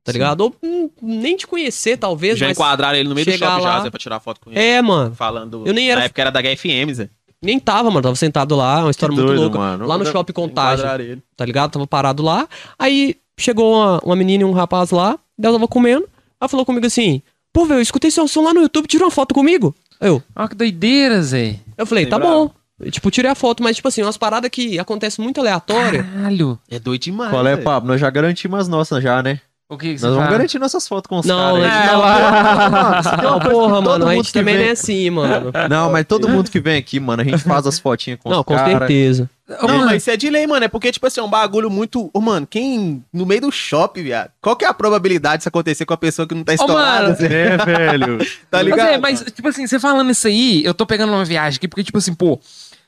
[0.08, 0.41] tá ligado?
[0.41, 2.58] Ou hum, nem te conhecer, talvez, Já mas...
[2.58, 4.60] enquadraram ele no meio do shopping já, lá- Zé, pra tirar foto com ele.
[4.60, 5.14] É, mano.
[5.14, 5.64] Falando.
[5.68, 7.10] Eu nem era- Na época era da HFM, Zé.
[7.41, 8.01] Nem tava, mano.
[8.01, 9.60] Tava sentado lá, uma história muito doido, louca.
[9.60, 9.86] mano.
[9.86, 11.72] Lá no shopping Contagem, tá ligado?
[11.72, 12.47] Tava parado lá.
[12.80, 16.08] Aí chegou uma, uma menina e um rapaz lá, ela tava comendo.
[16.41, 17.22] Ela falou comigo assim:
[17.53, 19.76] Pô, velho, eu escutei seu som lá no YouTube, tira uma foto comigo.
[19.99, 21.60] Eu, Ó, que doideira, Zé.
[21.78, 22.53] eu falei, tá bravo.
[22.80, 22.89] bom.
[22.91, 26.03] Tipo, tirei a foto, mas, tipo assim, umas paradas que acontecem muito aleatória.
[26.03, 26.60] Caralho.
[26.70, 27.32] É doido demais.
[27.32, 27.58] Qual é.
[27.58, 27.88] Pablo?
[27.89, 29.41] Nós já garantimos as nossas já, né?
[29.70, 30.38] O que, que você Nós vamos fala?
[30.38, 31.65] garantir nossas fotos com os Não, caras.
[31.65, 34.63] a É, não, é uma não, que porra, todo mano, a mundo gente também vem-
[34.63, 35.51] não é assim, mano.
[35.70, 38.39] Não, mas todo mundo que vem aqui, mano, a gente faz as fotinhas com Não,
[38.39, 38.78] os com caras.
[38.80, 39.30] certeza.
[39.45, 40.63] Não, mano, mas isso é de lei, mano.
[40.63, 42.09] É porque, tipo assim, é um bagulho muito.
[42.13, 43.03] Ô, mano, quem.
[43.13, 44.30] No meio do shopping, viado.
[44.41, 47.03] Qual que é a probabilidade disso acontecer com a pessoa que não tá estourada?
[47.03, 47.15] mano.
[47.15, 47.53] Zé?
[47.53, 48.18] É, velho.
[48.49, 48.88] Tá Mas, ligado?
[48.88, 51.84] é, mas, tipo assim, você falando isso aí, eu tô pegando uma viagem aqui, porque,
[51.84, 52.39] tipo assim, pô,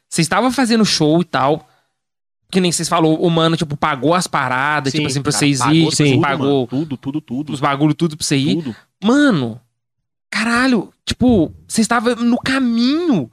[0.10, 1.66] você estava fazendo show e tal.
[2.52, 5.60] Que nem vocês falou, o mano, tipo, pagou as paradas, tipo assim, pra cara, vocês
[5.62, 6.68] irem, tipo assim, tudo, pagou mano.
[6.68, 7.54] Tudo, tudo, tudo.
[7.54, 8.56] os bagulho tudo pra você ir.
[8.56, 8.76] Tudo.
[9.04, 9.60] Mano,
[10.32, 13.30] caralho, tipo, você estava no caminho.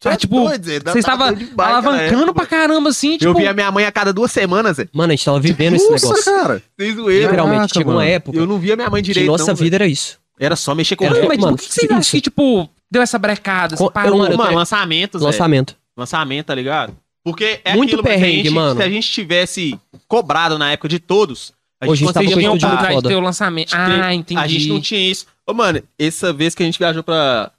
[0.00, 3.30] Você é tipo, Você estava na alavancando pra caramba, assim, tipo.
[3.30, 4.88] Eu via minha mãe a cada duas semanas, Zé.
[4.92, 6.24] Mano, a gente tava vivendo esse Nossa, negócio.
[6.32, 6.62] cara.
[6.78, 7.24] Sem zoeira.
[7.26, 8.10] Literalmente, Caraca, chegou uma mano.
[8.10, 9.28] época Eu não via minha mãe direito.
[9.28, 10.18] nossa não, vida era isso.
[10.40, 13.00] Era só mexer com Era, Mano, mas mano, por que vocês acham que, tipo, deu
[13.00, 13.76] essa brecada?
[13.76, 14.12] Você Co- parou?
[14.12, 15.24] eu, mano, Mano, eu- lançamento, Zé.
[15.24, 15.76] Lançamento.
[15.96, 16.96] Lançamento, tá ligado?
[17.24, 18.76] Porque é Muito aquilo, a perrengue, gente- mano.
[18.80, 22.40] Se a gente tivesse cobrado na época de todos, a Hoje a gente gente tava
[22.40, 23.08] tinham a de foda.
[23.08, 23.72] ter o lançamento.
[23.74, 24.40] Ah, entendi.
[24.40, 25.26] A gente não tinha isso.
[25.46, 27.52] Ô, mano, essa vez que a gente viajou pra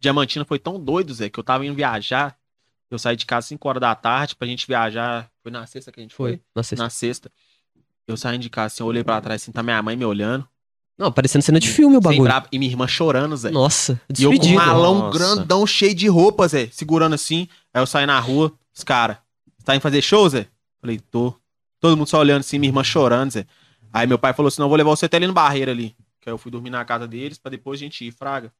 [0.00, 2.36] Diamantina foi tão doido, Zé, que eu tava indo viajar.
[2.90, 5.28] Eu saí de casa às 5 horas da tarde pra gente viajar.
[5.42, 6.32] Foi na sexta que a gente foi?
[6.32, 6.40] Foi.
[6.54, 6.82] Na sexta.
[6.84, 7.30] Na sexta.
[8.06, 10.46] Eu saí de casa assim, eu olhei pra trás assim, tá minha mãe me olhando.
[10.98, 12.24] Não, parecendo cena de filme o bagulho.
[12.24, 13.50] brava, e minha irmã chorando, Zé.
[13.50, 14.54] Nossa, E eu com um despedido.
[14.66, 15.18] malão Nossa.
[15.18, 17.48] grandão, cheio de roupa, Zé, segurando assim.
[17.72, 19.16] Aí eu saí na rua, os caras,
[19.58, 20.46] você tá indo fazer show, Zé?
[20.80, 21.34] Falei, tô.
[21.80, 23.46] Todo mundo só olhando assim, minha irmã chorando, Zé.
[23.92, 25.94] Aí meu pai falou assim, não, vou levar você até ali no barreiro ali.
[26.20, 28.52] Que aí eu fui dormir na casa deles, pra depois a gente ir, fraga.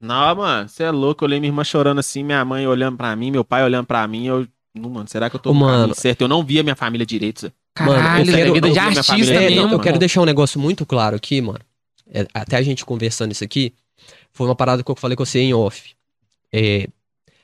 [0.00, 3.16] Não, mano, você é louco, eu olhei minha irmã chorando assim, minha mãe olhando pra
[3.16, 4.46] mim, meu pai olhando pra mim, eu...
[4.74, 5.94] Não, mano, será que eu tô mano.
[5.94, 6.20] certo?
[6.20, 7.52] Eu não via minha família direito, Zé.
[7.80, 9.80] Mano, eu Caralho, quero- vida eu de minha artista É, eu mano.
[9.80, 11.60] quero deixar um negócio muito claro aqui, mano.
[12.08, 13.72] É, até a gente conversando isso aqui,
[14.32, 15.94] foi uma parada que eu falei com você em off.
[16.52, 16.86] É,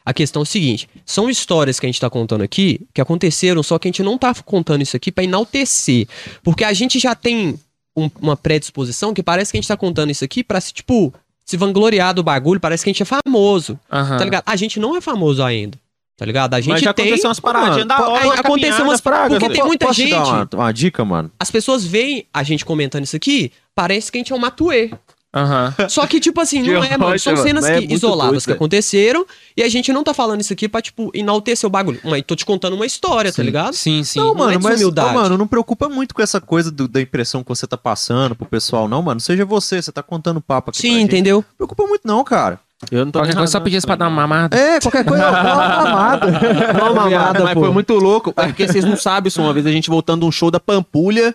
[0.05, 3.63] a questão é o seguinte: são histórias que a gente tá contando aqui que aconteceram,
[3.63, 6.07] só que a gente não tá contando isso aqui pra enaltecer.
[6.43, 7.59] Porque a gente já tem
[7.97, 11.13] um- uma predisposição que parece que a gente tá contando isso aqui pra, se, tipo,
[11.45, 13.79] se vangloriar do bagulho, parece que a gente é famoso.
[13.91, 14.17] Aham.
[14.19, 14.43] Tá ligado?
[14.47, 15.79] A gente não é famoso ainda.
[16.17, 16.55] Tá ligado?
[16.55, 17.07] A gente Mas já tem.
[17.07, 18.25] aconteceu umas paradinhas Mano, da hora.
[18.27, 19.55] uma aconteceu umas- fraga, porque Zé.
[19.55, 21.31] tem muita Posso te dar gente- uma, uma dica, mano?
[21.39, 24.91] As pessoas veem a gente comentando isso aqui, parece que a gente é um matuê.
[25.35, 25.75] Aham.
[25.89, 27.19] Só que, tipo assim, não é, mano.
[27.19, 29.25] São cenas mas é que- muito isoladas doido, que aconteceram
[29.57, 31.99] e a gente não tá falando isso aqui pra, tipo, enaltecer o bagulho.
[32.05, 33.73] Mas tô te contando uma história, tá ligado?
[33.75, 34.19] Sim, sim.
[34.19, 35.09] Não, não é mano, mas, desumildade.
[35.09, 38.35] ô, mano, não preocupa muito com essa coisa do- da impressão que você tá passando
[38.35, 39.21] pro pessoal, não, mano.
[39.21, 41.05] Seja você, você tá contando papo aqui pra Sim, gente.
[41.05, 41.37] entendeu?
[41.39, 42.61] Não preocupa muito não, cara.
[42.91, 44.57] Eu não tô Qualquer coisa só pedir pra dar uma mamada.
[44.57, 46.31] É, qualquer coisa, dá uma mamada.
[46.77, 47.61] Dá uma mamada, mas pô.
[47.61, 48.35] foi muito louco.
[48.37, 49.41] É porque vocês não sabem isso.
[49.41, 51.35] Uma vez a gente voltando de um show da Pampulha.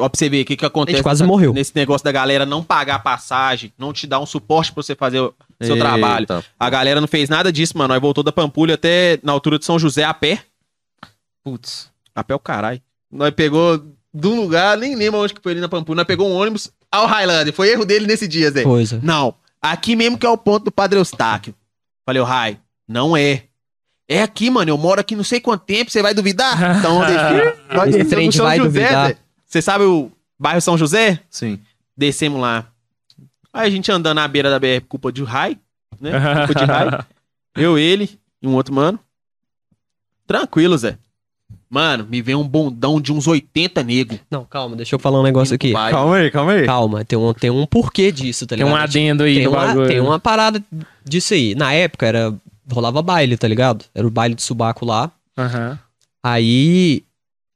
[0.00, 0.94] Ó, pra você ver o que, que acontece.
[0.94, 1.52] A gente quase nessa- morreu.
[1.52, 4.94] Nesse negócio da galera não pagar a passagem, não te dar um suporte pra você
[4.94, 5.86] fazer o seu Eita.
[5.88, 6.26] trabalho.
[6.58, 7.92] A galera não fez nada disso, mano.
[7.94, 10.42] Nós voltou da Pampulha até na altura de São José a pé.
[11.44, 11.90] Putz.
[12.14, 12.80] A pé é o caralho.
[13.10, 13.78] Nós pegou
[14.12, 15.96] de um lugar, nem lembro onde que foi ali na Pampulha.
[15.96, 17.52] Nós pegou um ônibus ao Highlander.
[17.52, 18.62] Foi erro dele nesse dia, Zé.
[18.62, 19.00] Coisa.
[19.02, 21.54] Não, aqui mesmo que é o ponto do Padre Eustáquio.
[22.04, 23.44] Falei, ô Rai, não é.
[24.08, 24.68] É aqui, mano.
[24.70, 25.90] Eu moro aqui não sei quanto tempo.
[25.90, 26.58] Você vai duvidar?
[26.78, 27.56] Então, deixa.
[27.72, 29.08] Nós Esse trem vai José, duvidar.
[29.10, 29.16] Zé.
[29.50, 31.18] Você sabe o bairro São José?
[31.28, 31.58] Sim.
[31.96, 32.66] Descemos lá.
[33.52, 35.58] Aí a gente andando na beira da BR, culpa de Rai,
[36.00, 36.12] né?
[36.46, 37.04] Culpa de Rai.
[37.56, 38.08] Eu, ele
[38.40, 38.98] e um outro mano.
[40.24, 40.96] Tranquilo, Zé.
[41.68, 44.20] Mano, me vem um bondão de uns 80 nego.
[44.30, 45.72] Não, calma, deixa eu falar um negócio aqui.
[45.72, 45.90] Vai.
[45.90, 46.64] Calma aí, calma aí.
[46.66, 48.72] Calma, tem um, tem um porquê disso, tá Tem ligado?
[48.72, 49.88] um adendo aí tem do uma, bagulho.
[49.88, 50.62] tem uma parada
[51.04, 51.56] disso aí.
[51.56, 52.32] Na época era
[52.70, 53.84] rolava baile, tá ligado?
[53.92, 55.10] Era o baile de subaco lá.
[55.36, 55.76] Aham.
[56.22, 57.02] Aí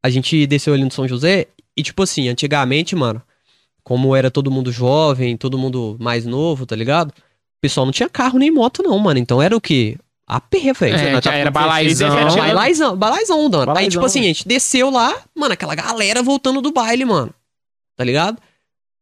[0.02, 1.46] a gente desceu ali no São José
[1.76, 3.20] e, tipo assim, antigamente, mano,
[3.82, 7.10] como era todo mundo jovem, todo mundo mais novo, tá ligado?
[7.10, 9.18] O pessoal não tinha carro nem moto, não, mano.
[9.18, 9.96] Então era o quê?
[10.26, 10.94] A pé, velho.
[10.94, 12.08] É, já tá era com 16, balaizão.
[12.08, 12.54] 17 anos.
[12.54, 13.60] Balaizão, balaizão, mano.
[13.60, 17.30] Aí, Balaizão, tipo assim, a gente desceu lá, mano, aquela galera voltando do baile, mano.
[17.96, 18.38] Tá ligado?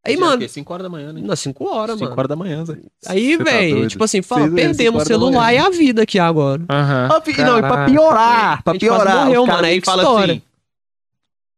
[0.05, 0.49] Aí, Dia mano, o quê?
[0.49, 1.21] 5 horas da manhã, né?
[1.25, 2.19] nas 5 horas, 5 mano.
[2.19, 2.77] horas da manhã, Zé.
[3.07, 3.89] Aí, tá velho, doido.
[3.91, 6.61] tipo assim, fala, Seis- perdemos o celular e a vida aqui agora.
[6.69, 7.21] Aham.
[7.25, 9.25] Fi- não, e pra piorar, pra A gente quase piorar.
[9.27, 10.33] morreu, mano, aí que história.
[10.35, 10.43] assim,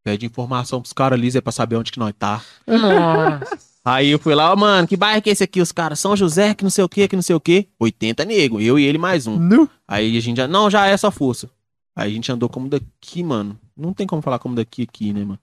[0.05, 2.43] Pede informação pros caras ali, Zé, pra saber onde que nós tá.
[2.67, 3.59] Nossa.
[3.83, 5.61] Aí eu fui lá, ó, mano, que bairro que é esse aqui?
[5.63, 7.69] Os caras, São José, que não sei o que, que não sei o que.
[7.81, 9.39] 80 nego, eu e ele mais um.
[9.39, 9.69] Nu.
[9.89, 11.49] Aí a gente já, não, já é só força.
[11.97, 13.59] Aí a gente andou como daqui, mano.
[13.77, 15.39] Não tem como falar como daqui aqui, né, mano?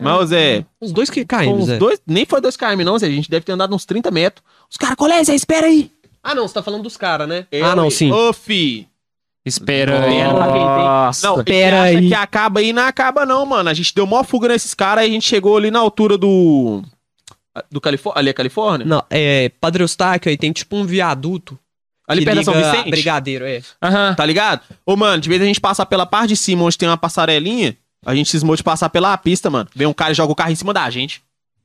[0.00, 1.76] Mas, ô, Zé, Uns dois que uns Zé.
[1.76, 3.06] dois, nem foi 2 km não, Zé.
[3.06, 4.44] A gente deve ter andado uns 30 metros.
[4.70, 5.90] Os caras, colé, Zé, espera aí.
[6.22, 7.46] Ah, não, você tá falando dos caras, né?
[7.50, 8.12] Eu ah, não, e- sim.
[8.12, 8.88] Ô, fi.
[9.44, 10.12] Espera aí.
[10.18, 11.26] Espera pra quem tem- Nossa.
[11.26, 12.08] Não, Pera ele acha aí.
[12.08, 13.68] que acaba aí, não acaba não, mano.
[13.68, 16.82] A gente deu maior fuga nesses caras e a gente chegou ali na altura do...
[17.70, 18.20] Do Califórnia?
[18.20, 18.86] Ali é Califórnia?
[18.86, 21.58] Não, é Padre Eustáquio, aí tem tipo um viaduto.
[22.08, 22.90] Ali perto da São Vicente?
[22.90, 23.60] Brigadeiro, é.
[23.82, 24.14] Aham.
[24.14, 24.62] Tá ligado?
[24.86, 27.76] Ô, mano, de vez a gente passar pela parte de cima, onde tem uma passarelinha,
[28.04, 29.68] a gente cismou de passar pela pista, mano.
[29.74, 31.22] Vem um cara e joga o carro em cima da gente.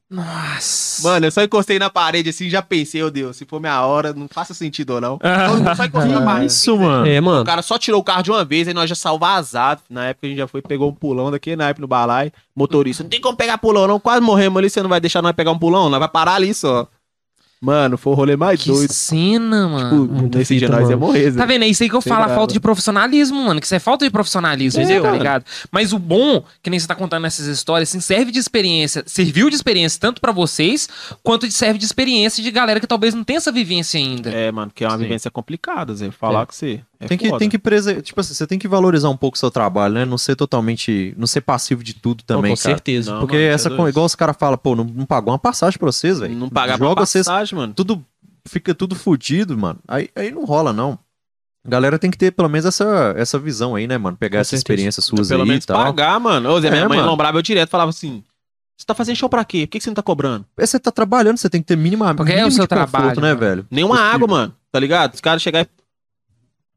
[0.09, 1.03] Nossa.
[1.07, 3.81] Mano, eu só encostei na parede assim e já pensei, ô Deus, se for minha
[3.85, 5.19] hora, não faça sentido ou não.
[5.21, 6.45] Eu só encostei na parede.
[6.45, 7.05] Isso, mano.
[7.05, 7.45] É, O mano.
[7.45, 9.81] cara só tirou o carro de uma vez, aí nós já saiu vazado.
[9.89, 12.31] Na época a gente já foi, pegou um pulão daqui, na época no balai.
[12.55, 15.33] Motorista, não tem como pegar pulão não, quase morremos ali, você não vai deixar nós
[15.33, 15.89] pegar um pulão?
[15.89, 16.87] Nós vai parar ali só.
[17.59, 18.91] Mano, foi o rolê mais Que doido.
[18.93, 20.03] cena, mano.
[20.05, 21.39] Tipo, muito nesse dia nós ia morrer, Zé.
[21.39, 21.63] Tá vendo?
[21.63, 22.39] É isso aí que eu Sem falo, a brava.
[22.39, 23.59] falta de profissionalismo, mano.
[23.59, 25.17] Que isso é falta de profissionalismo, É, tá mano.
[25.17, 25.43] ligado?
[25.71, 29.49] Mas o bom, que nem você tá contando essas histórias, assim, serve de experiência, serviu
[29.49, 30.87] de experiência tanto pra vocês,
[31.23, 34.29] quanto de- serve de experiência de galera que talvez não tenha essa vivência ainda.
[34.29, 35.03] É, mano, que é uma Sim.
[35.03, 36.11] vivência complicada, Zé.
[36.11, 36.81] Falar com você.
[36.99, 38.01] É tem que, tem que prese...
[38.01, 40.05] tipo assim, você tem que valorizar um pouco o seu trabalho, né?
[40.05, 42.75] Não ser totalmente, não ser passivo de tudo também, com cara.
[42.75, 43.11] certeza.
[43.13, 45.77] Não, Porque mano, essa, é igual os caras falam, pô, não, não pagou uma passagem
[45.77, 46.35] pra vocês, velho.
[46.35, 47.73] Não pagar Joga pra vocês, passagem, mano.
[47.73, 48.03] tudo,
[48.47, 49.79] fica tudo fudido, mano.
[49.87, 50.97] Aí, aí não rola, não.
[51.65, 54.15] A galera tem que ter pelo menos essa, essa visão aí, né, mano?
[54.17, 54.61] Pegar Com essa certeza.
[54.61, 55.83] experiência suas Pelo aí menos e tal.
[55.83, 56.49] pagar, mano.
[56.49, 57.11] Ô, Zé, minha É, mãe mano.
[57.11, 58.23] lembrava eu direto, falava assim,
[58.77, 59.67] você tá fazendo show pra quê?
[59.67, 60.45] Por que você não tá cobrando?
[60.57, 62.89] É, Você tá trabalhando, você tem que ter mínima, Porque é o mínimo seu conforto,
[62.91, 63.67] trabalho, né, velho?
[63.69, 64.13] Nenhuma Possível.
[64.15, 64.55] água, mano.
[64.71, 65.13] Tá ligado?
[65.13, 65.67] Os caras chegar e...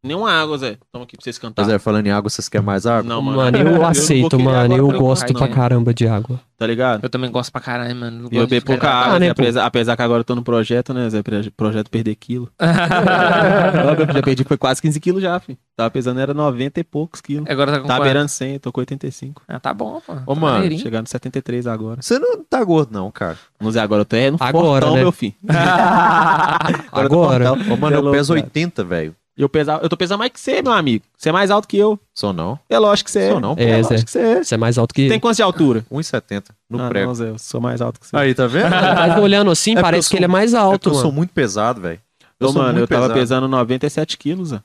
[0.02, 0.78] Nenhuma água, Zé.
[0.90, 1.74] Toma aqui pra vocês Mas cantarem.
[1.74, 3.02] é, falando em água, vocês querem mais água?
[3.06, 4.76] Não, Mano, eu não vou aceito, querer mano.
[4.76, 5.38] Eu pra gosto não.
[5.40, 6.40] pra caramba de água.
[6.56, 7.02] Tá ligado?
[7.02, 8.28] Eu também gosto pra caralho, mano.
[8.32, 10.42] Eu eu bebo pouca água, Ah, né, Zé, apesar, apesar que agora eu tô no
[10.42, 11.22] projeto, né, Zé?
[11.22, 12.50] Proje- Projeto perder quilo.
[12.60, 15.58] Eu já perdi, foi quase 15 quilos já, filho.
[15.76, 17.48] Tava pesando, era 90 e poucos quilos.
[17.48, 18.04] Agora tá com Tá quanto?
[18.04, 19.42] beirando 100, tô com 85.
[19.48, 20.12] Ah, tá bom, pô.
[20.12, 20.80] Ô, Tá mano, maneirinho.
[20.82, 22.00] Chegando 73 agora.
[22.02, 23.36] Você não tá gordo, não, cara.
[23.58, 25.00] Vamos ver, agora eu tô é no Agora, fortão, né?
[25.02, 25.34] meu filho.
[26.92, 27.52] Agora.
[27.52, 28.44] Ô, mano, é eu louco, peso cara.
[28.46, 29.14] 80, velho.
[29.42, 31.04] Eu, pesava, eu tô pesando mais que você, meu amigo.
[31.16, 31.98] Você é mais alto que eu.
[32.14, 32.58] Sou não.
[32.68, 33.30] É lógico que você é.
[33.30, 33.54] Sou não.
[33.56, 34.44] É, É lógico que você é.
[34.44, 35.20] Você é mais alto que Tem ele.
[35.20, 35.84] quantos de altura?
[35.90, 37.06] 1,70 no ah, prego.
[37.06, 38.16] não, Zé, eu sou mais alto que você.
[38.16, 38.68] Aí, tá vendo?
[38.70, 41.10] Mas olhando assim, É parece eu que sou- ele é mais É alto, eu sou
[41.12, 42.00] muito pesado, velho.
[42.38, 43.20] Eu Ô, sou mano, eu muito tava pesado.
[43.20, 44.60] pesando 97 quilos, Zé.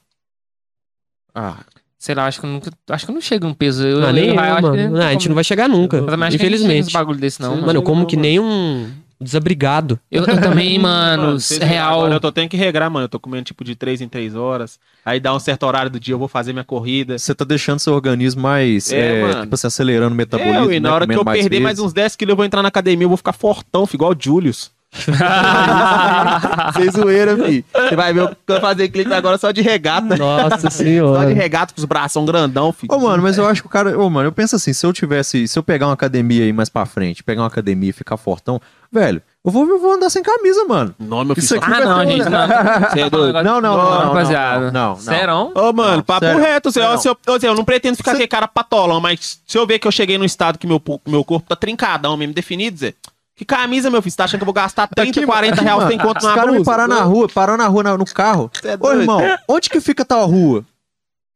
[1.34, 1.58] Ah,
[1.98, 2.70] Sei lá, acho que eu nunca.
[2.90, 3.84] Acho que eu não chego um peso.
[3.84, 4.90] Eu, Não, eu, nem eu, eu acho que mano.
[4.92, 5.98] Não, a gente não vai chegar nunca.
[5.98, 6.76] Que a gente não chega Infelizmente.
[6.84, 7.50] nesse bagulho desse, não.
[7.50, 7.68] Sim, mano.
[7.68, 8.28] Mano, eu como Não, que mano.
[8.28, 10.00] nem um desabrigado.
[10.12, 11.40] Eu, eu também, mano.
[11.40, 12.00] vocês- real.
[12.02, 13.06] Agora eu tô tendo que regrar, mano.
[13.06, 14.80] Eu tô comendo tipo de 3 em 3 horas.
[15.06, 17.18] Aí dá um certo horário do dia, eu vou fazer minha corrida.
[17.18, 19.42] você tá deixando seu organismo mais, É, é, mano.
[19.44, 20.96] tipo assim, acelerando o metabolismo, É, e na né?
[20.96, 21.64] hora que eu perder vezes.
[21.64, 24.16] mais uns 10 quilos, eu vou entrar na academia, eu vou ficar fortão, igual o
[24.20, 24.72] Julius.
[26.76, 27.64] Sem zoeira, filho.
[27.74, 30.16] Você vai ver eu vou fazer clipe agora só de regata.
[30.18, 31.34] Nossa Só de senhora.
[31.34, 32.94] regata com os bração grandão, filho.
[32.94, 33.98] Ô, mano, mas eu acho que o cara.
[34.00, 35.48] Ô, mano, eu penso assim, se eu tivesse.
[35.48, 38.60] Se eu pegar uma academia aí mais pra frente, pegar uma academia e ficar fortão,
[38.92, 40.96] velho, eu vou, eu vou andar sem camisa, mano.
[41.00, 41.44] Não, meu filho.
[41.46, 42.30] Isso aqui Ah, não, ter um- gente.
[42.30, 42.48] Não.
[42.90, 43.34] Você é doido.
[43.44, 44.72] Não, não, não, Não, não, rapaziada.
[44.72, 44.96] Não, não.
[45.00, 45.52] Serão?
[45.56, 46.42] Ô, mano, Não, papo sério.
[46.42, 46.72] reto.
[46.72, 49.80] Você, se eu, eu não pretendo ficar com aquele cara patolão, mas se eu ver
[49.80, 52.94] que eu cheguei num estado que meu, meu corpo tá trincadão mesmo, definido, Zé.
[53.36, 54.12] Que camisa, meu filho?
[54.12, 56.24] Você tá achando que eu vou gastar 30, Aqui, 40 reais mano, sem conto Os
[56.24, 56.72] na caras me blusa?
[56.72, 58.50] parar na rua, parou na rua, na- no carro.
[58.64, 60.64] É Ô, irmão, onde que fica tal rua?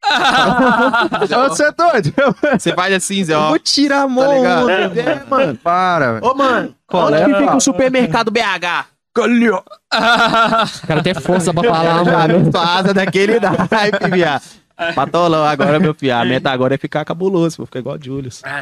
[1.50, 2.14] Você é doido?
[2.58, 3.50] Você faz assim, Zé, ó.
[3.50, 4.26] vou tirar a mão.
[4.26, 4.66] Tá ligado?
[4.66, 5.00] mano.
[5.00, 5.56] É, mano.
[5.58, 6.26] Para, velho.
[6.26, 8.86] Ô, mano, Qual onde é, que fica o supermercado BH?
[9.18, 12.50] O cara tem força pra falar, mano.
[12.52, 14.44] sua asa daquele naipe, viado.
[14.96, 16.16] Patolão, agora, meu filho.
[16.16, 17.58] A meta agora é ficar cabuloso.
[17.58, 18.42] Vou ficar igual o Julius.
[18.46, 18.60] Ah,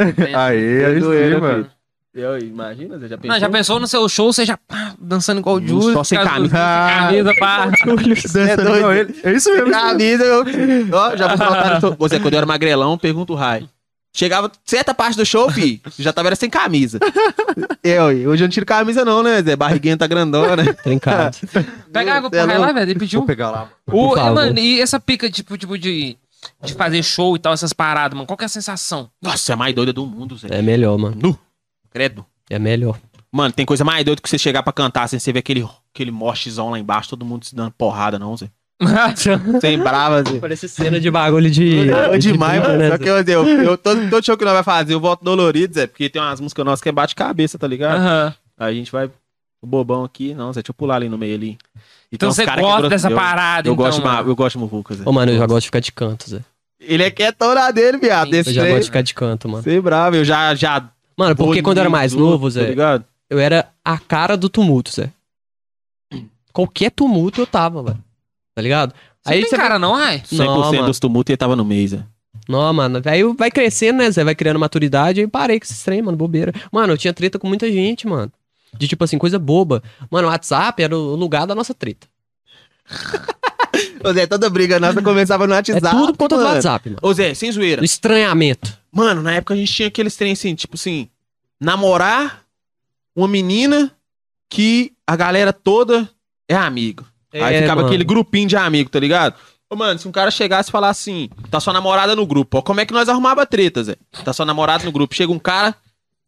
[0.47, 1.63] Aí, aí sim, Zoeira, mano.
[1.65, 1.76] filho.
[2.17, 3.31] Eu, imagina, você já pensou?
[3.33, 5.93] Não, já pensou no seu show, você já pá, dançando igual o Hum, Júlio?
[5.93, 6.55] só sem camisa.
[6.57, 7.65] Sem camisa, pá.
[7.85, 9.13] Dançando doido.
[9.23, 9.69] É isso mesmo.
[9.71, 10.43] Camisa, eu...
[10.93, 11.81] Ó, já vou colocar...
[11.81, 13.69] no- Você, quando eu era magrelão, pergunta o Rai.
[14.15, 16.97] Chegava certa parte do show, fi, já tava era sem camisa.
[17.83, 19.55] Eu, hoje eu não tiro camisa não, né, Zé?
[19.55, 20.73] Barriguinha tá grandona.
[20.73, 21.37] Trincado.
[21.93, 22.89] Pega água Cê é pro Rai lá, velho.
[22.91, 23.19] Ele pediu.
[23.21, 23.69] Vou pegar lá.
[23.85, 24.33] O, e, favor.
[24.33, 26.17] mano, e essa pica, tipo, tipo de,
[26.63, 28.25] de fazer show e tal, essas paradas, mano?
[28.27, 29.09] Qual que é a sensação?
[29.21, 30.47] Nossa, é a mais doida do mundo, Zé.
[30.51, 31.15] É melhor, mano.
[31.21, 31.39] Nu.
[31.97, 32.25] Credo.
[32.49, 32.97] É melhor.
[33.31, 36.11] Mano, tem coisa mais doida que você chegar pra cantar sem você ver aquele, aquele
[36.11, 38.49] lá embaixo, todo mundo se dando porrada, não, Zé.
[39.59, 40.39] Sem brava, Zé.
[40.39, 41.89] Parece cena de bagulho de.
[41.89, 42.79] É demais, de- mano.
[42.79, 45.23] né, Só que eu, eu, eu- todo, todo show que nós vai fazer, eu volto
[45.23, 45.87] dolorido, Zé.
[45.87, 47.97] Porque tem umas músicas nossas que é bate-cabeça, tá ligado?
[47.99, 48.33] Aham.
[48.57, 49.09] Aí a gente vai.
[49.61, 51.57] O bobão aqui, não, Zé, deixa eu pular ali no meio ali.
[52.11, 54.29] Então os você que é gosta dessa eu- parada, Eu então, gosto, mano.
[54.29, 55.03] eu gosto de muvuca, Zé.
[55.05, 56.41] Ô, mano, eu já gosto de ficar de canto, Zé.
[56.79, 58.25] Ele é quietão na dele, viado.
[58.27, 58.31] Sim.
[58.31, 58.73] Desse Eu já trem.
[58.73, 59.63] gosto de ficar de canto, mano.
[59.63, 60.53] Sei bravo, eu já.
[60.53, 60.87] já
[61.17, 63.05] Mano, porque quando eu era mais bonito, novo, Tá Zé, ligado?
[63.29, 65.11] eu era a cara do tumulto, Zé.
[66.53, 68.03] Qualquer tumulto eu tava, velho.
[68.55, 68.93] Tá ligado?
[69.23, 70.19] Você não tem você- cara não, Rai?
[70.25, 70.85] 100% Não, mano.
[70.87, 72.03] dos tumultos ele tava no mês, Zé.
[72.47, 73.01] Não, mano.
[73.05, 74.23] Aí vai crescendo, né, Zé?
[74.23, 75.19] Vai criando maturidade.
[75.19, 76.17] Aí parei com esse trem, mano.
[76.17, 76.53] Bobeira.
[76.71, 78.31] Mano, eu tinha treta com muita gente, mano.
[78.77, 79.83] De tipo assim, coisa boba.
[80.09, 82.07] Mano, o WhatsApp era o lugar da nossa treta.
[84.03, 85.89] Ô Zé, toda briga nossa começava no É WhatsApp.
[85.95, 86.55] tudo por conta do mano.
[86.55, 86.99] WhatsApp, mano.
[87.01, 87.81] Ô Zé, sem zoeira.
[87.81, 88.77] Do estranhamento.
[88.97, 91.07] Mano, na época a gente tinha aqueles trem assim, tipo assim,
[91.61, 92.41] namorar
[93.15, 93.91] uma menina
[94.49, 96.09] que a galera toda
[96.49, 97.05] é amigo.
[97.33, 97.87] Aí É, ficava mano.
[97.89, 99.35] aquele grupinho de amigo, tá ligado?
[99.69, 102.61] Ô, mano, se um cara chegasse e falasse assim, tá sua namorada no grupo, ó,
[102.61, 103.97] como é que nós arrumava treta, Zé?
[104.23, 105.75] Tá sua namorada no grupo, chega um cara, o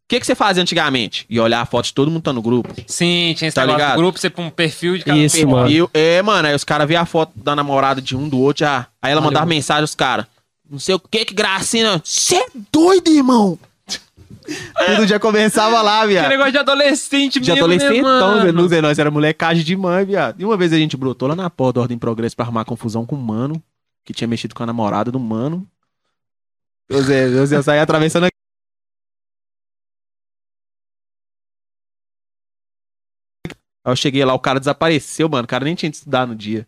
[0.08, 1.24] que que você fazia antigamente?
[1.28, 2.68] E olhar a foto de todo mundo tá no grupo.
[2.86, 3.96] Sim, tinha esse Tá negócio ligado?
[3.96, 5.50] grupo, você pra um perfil de cada Isso, perfil.
[5.50, 5.70] mano.
[5.70, 8.38] E eu- é, mano, aí os caras viam a foto da namorada de um do
[8.38, 8.86] outro, já.
[9.00, 10.26] Aí ela Olha, mandava mensagem aos caras.
[10.70, 12.00] Não sei o que, que gracinha.
[12.04, 13.58] Você é doido, irmão?
[14.86, 16.28] Tudo já começava lá, Que viado.
[16.28, 18.52] negócio de adolescente De mesmo, adolescente, né, então, mano?
[18.52, 20.40] não, Zé, nós era molecagem de mãe, viado.
[20.40, 23.04] E uma vez a gente brotou lá na porta do Ordem Progresso pra arrumar confusão
[23.04, 23.60] com um mano,
[24.04, 25.68] que tinha mexido com a namorada do mano.
[26.90, 28.28] Ô Zé, eu saí atravessando a...
[33.84, 35.44] Aí eu cheguei lá, o cara desapareceu, mano.
[35.44, 36.66] O cara nem tinha estudado no dia.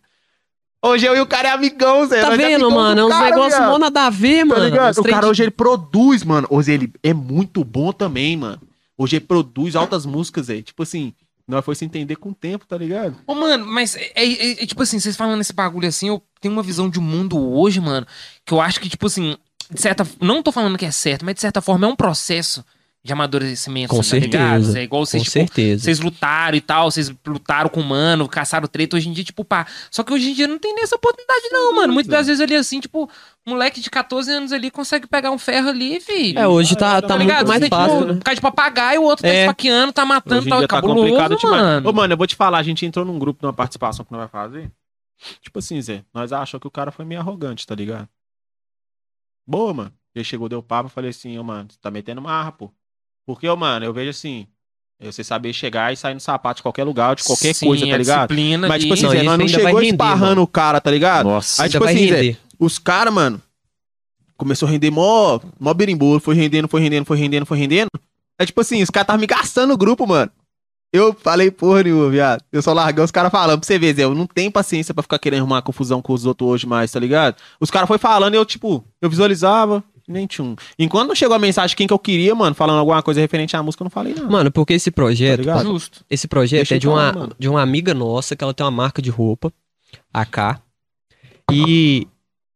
[0.85, 2.21] Hoje eu e o cara é amigão, Zé.
[2.21, 3.01] Tá nós é vendo, do mano?
[3.01, 4.65] É uns negócios mó nada a ver, Tá mano.
[4.65, 4.97] ligado?
[4.99, 6.45] O cara de- hoje ele produz, mano.
[6.49, 8.61] Hoje ele é muito bom também, mano.
[8.97, 10.61] Hoje ele produz altas músicas, Zé.
[10.61, 11.13] Tipo assim,
[11.47, 13.15] nós foi se entender com o tempo, tá ligado?
[13.25, 16.53] Ô, mano, mas é, é- é tipo assim, vocês falando esse bagulho assim, eu tenho
[16.53, 18.05] uma visão de mundo hoje, mano,
[18.45, 19.37] que eu acho que, tipo assim,
[19.71, 20.05] de certa.
[20.19, 22.63] Não tô falando que é certo, mas de certa forma é um processo
[23.05, 24.61] de amadurecimento, Com tá ligado?
[24.63, 24.79] certeza.
[24.79, 25.83] É igual Com vocês, tipo, certeza.
[25.83, 29.43] vocês lutaram e tal, vocês lutaram com o mano, caçaram treta, hoje em dia, tipo,
[29.43, 29.67] pá.
[29.91, 31.91] Só que hoje em dia não tem nem essa oportunidade, não, mano.
[31.91, 33.09] Muitas das vezes ali, assim, tipo,
[33.45, 36.39] moleque de 14 anos ali consegue pegar um ferro ali, filho.
[36.39, 37.47] É, hoje tá, tá Tá muito ligado?
[37.49, 38.17] mais Você, fácil, tipo, né?
[38.19, 39.41] Ficar de papagaio, o outro tá É.
[39.41, 41.61] esfaqueando, tá matando, Hoje em tá dia tá cabuloso, complicado demais.
[41.61, 41.89] mano.
[41.89, 44.19] Ô, mano, eu vou te falar, a gente entrou num grupo numa participação que nós
[44.21, 44.71] vai fazer.
[45.41, 48.07] Tipo assim, Zé, nós achamos que o cara foi meio arrogante, tá ligado?
[49.45, 49.93] Boa, mano.
[50.15, 52.71] Ele chegou, deu papo, eu falei assim, ô, mano, você tá metendo marra, pô.
[53.25, 54.47] Porque, mano, eu vejo assim,
[54.99, 57.87] é você saber chegar e sair no sapato de qualquer lugar, de qualquer Sim, coisa,
[57.87, 58.27] tá a ligado?
[58.29, 60.41] disciplina Mas, tipo assim, Não, Zé, nós não chegou render, esparrando mano.
[60.41, 61.25] o cara, tá ligado?
[61.29, 61.63] Nossa.
[61.63, 63.41] Aí, tipo assim, Zé, os caras, mano,
[64.37, 67.89] começou a render mó, mó berimbolo, foi rendendo, foi rendendo, foi rendendo, foi rendendo.
[68.39, 70.31] Aí, tipo assim, os caras estavam me gastando o grupo, mano.
[70.91, 72.43] Eu falei, porra nenhuma, viado.
[72.51, 74.03] Eu só larguei os caras falando pra você ver, Zé.
[74.03, 76.99] Eu não tenho paciência pra ficar querendo arrumar confusão com os outros hoje mais, tá
[76.99, 77.35] ligado?
[77.59, 80.55] Os caras foi falando e eu, tipo, eu visualizava, nem tinha um.
[80.77, 83.63] Enquanto não chegou a mensagem quem que eu queria, mano, falando alguma coisa referente à
[83.63, 84.27] música, eu não falei nada.
[84.29, 85.63] Mano, porque esse Tá projeto, ligado?
[85.65, 86.03] Justo.
[86.09, 87.35] esse projeto Deixa é de falar, uma, mano.
[87.39, 89.51] de uma amiga nossa, que ela tem uma marca de roupa,
[90.13, 90.59] AK.
[91.51, 92.07] E,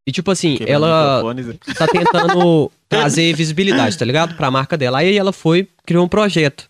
[0.06, 1.22] e tipo assim, ela
[1.76, 4.34] tá tentando trazer visibilidade, tá ligado?
[4.36, 4.98] Pra marca dela.
[4.98, 6.66] Aí ela foi, criou um projeto.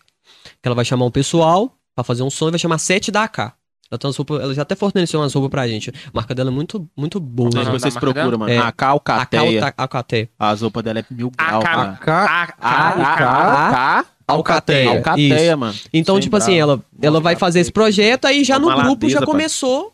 [0.61, 3.23] Que ela vai chamar um pessoal pra fazer um som e vai chamar 7 da
[3.23, 3.53] AK.
[3.91, 5.89] Ela, tem umas roupas- ela já até forneceu umas roupas pra gente.
[5.89, 7.49] A marca dela é muito, muito boa.
[7.53, 8.51] Não, vocês da marca procuram, mano.
[8.51, 8.57] É.
[8.59, 9.65] A Calcateia.
[9.65, 10.29] AK Alcateia.
[10.37, 11.65] As roupas dela é mil grau, AK.
[11.65, 11.97] cara.
[11.97, 14.89] Ca- A Alcateia.
[14.97, 15.57] Alcateia, Isso.
[15.57, 15.75] mano.
[15.91, 19.25] Então, Sem tipo assim, ela, ela vai fazer esse projeto, aí já no grupo já
[19.25, 19.91] começou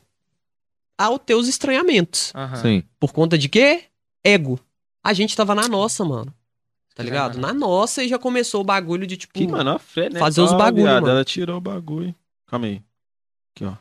[0.97, 2.33] a ter os estranhamentos.
[2.35, 2.55] Aham.
[2.57, 2.83] Sim.
[2.99, 3.83] Por conta de quê?
[4.23, 4.59] Ego.
[5.03, 6.33] A gente tava na nossa, mano.
[6.95, 7.37] Tá ligado?
[7.39, 9.33] Na nossa e já começou o bagulho de tipo.
[9.33, 10.19] Que, mano, a Fred, né?
[10.19, 11.13] Fazer os Ó, bagulho, viado, mano.
[11.13, 12.15] Ela tirou o bagulho.
[12.47, 12.81] Calma aí.
[13.55, 13.73] Aqui, ó.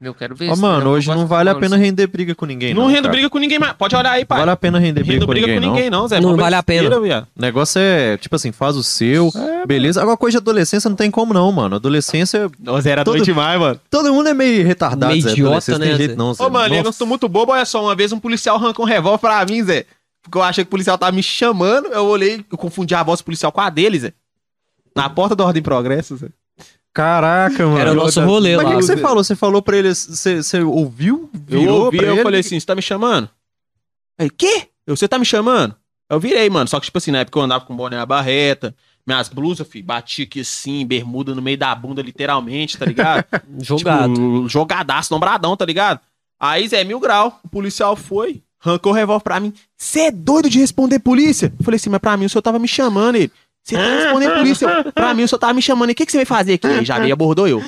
[0.00, 0.50] Eu quero ver.
[0.50, 2.88] Ó, mano, hoje não vale a pena render briga com ninguém, não não.
[2.90, 3.12] rendo cara.
[3.12, 3.72] briga com ninguém mais.
[3.72, 4.38] Pode olhar aí, pai.
[4.38, 6.20] vale a pena render briga Rendo com briga ninguém, com ninguém, não, Zé.
[6.20, 6.82] Não vale a pena.
[6.82, 7.26] besteira, viado.
[7.34, 10.02] O negócio é, tipo assim, faz o seu, É, beleza.
[10.02, 11.76] Agora, coisa de adolescência não tem como não, mano.
[11.76, 13.80] Adolescência, Ô, Zé, era Todo- doido demais, mano.
[13.88, 15.30] todo mundo é meio retardado, Meio Zé.
[15.30, 16.16] idiota, Adolescência né, tem jeito Zé?
[16.16, 16.44] não, Zé.
[16.44, 16.98] Ô, mano, eu não Nossa.
[16.98, 17.82] sou muito bobo, olha só.
[17.82, 19.86] Uma vez um policial arrancou um revólver pra mim, Zé.
[20.22, 21.86] Porque eu achei que o policial tava me chamando.
[21.86, 24.12] Eu olhei, eu confundi a voz do policial com a dele, Zé.
[24.94, 26.28] Na porta da Ordem e Progresso, Zé.
[26.94, 27.78] Caraca, mano.
[27.78, 28.70] Era o nosso Mas rolê o lá.
[28.70, 29.24] que, que você falou?
[29.24, 31.28] Você falou pra ele, você, você ouviu?
[31.50, 32.22] Eu Virou ouvi, pra eu ele?
[32.22, 33.28] falei assim, você tá me chamando?
[34.18, 34.68] Aí, quê?
[34.86, 35.74] Eu, você tá me chamando?
[36.08, 36.68] Eu virei, mano.
[36.68, 39.82] Só que, tipo assim, na época eu andava com boné a barreta, minhas blusas, fi,
[39.82, 43.24] bati aqui assim, bermuda no meio da bunda, literalmente, tá ligado?
[43.60, 44.14] Jogado.
[44.14, 45.98] Tipo, jogadaço, nombradão, tá ligado?
[46.38, 49.52] Aí, Zé, mil grau, o policial foi, arrancou o revólver pra mim.
[49.76, 51.52] Você é doido de responder polícia?
[51.58, 53.32] Eu falei assim, mas pra mim o senhor tava me chamando, ele.
[53.64, 54.66] Você tá respondendo polícia?
[54.66, 56.54] Eu, pra mim o senhor tava me chamando, e o que, que você vai fazer
[56.54, 56.84] aqui?
[56.84, 57.62] Já veio e abordou eu.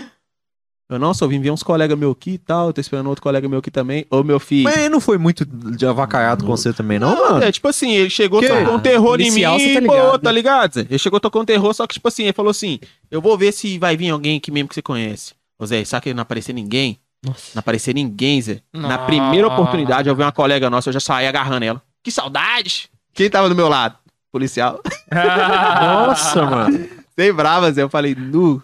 [0.88, 3.48] Eu, não, só vim ver uns colegas meus aqui e tal, tô esperando outro colega
[3.48, 4.06] meu aqui também.
[4.08, 4.64] Ô, meu filho.
[4.64, 7.42] Mas ele não foi muito de avacaiado com você também, não, mano?
[7.42, 8.46] É, tipo assim, ele chegou, Que?
[8.46, 10.32] tocou um terror em mim, tá pô, ligado, tá né?
[10.32, 10.74] ligado?
[10.74, 10.80] Zé?
[10.82, 12.78] Ele chegou, tocou um terror, só que, tipo assim, ele falou assim,
[13.10, 15.34] eu vou ver se vai vir alguém aqui mesmo que você conhece.
[15.58, 17.00] Ô, Zé, sabe que não aparecer ninguém?
[17.24, 17.50] Nossa.
[17.54, 18.60] Não aparecer ninguém, Zé.
[18.72, 18.98] Na Nossa.
[19.06, 21.82] primeira oportunidade, eu vi uma colega nossa, eu já saí agarrando ela.
[22.00, 22.88] Que saudade!
[23.12, 23.96] Quem tava do meu lado?
[24.36, 24.82] Policial.
[25.10, 26.86] Nossa, mano.
[27.18, 27.82] Sem brava, Zé.
[27.82, 28.62] Eu falei, nu.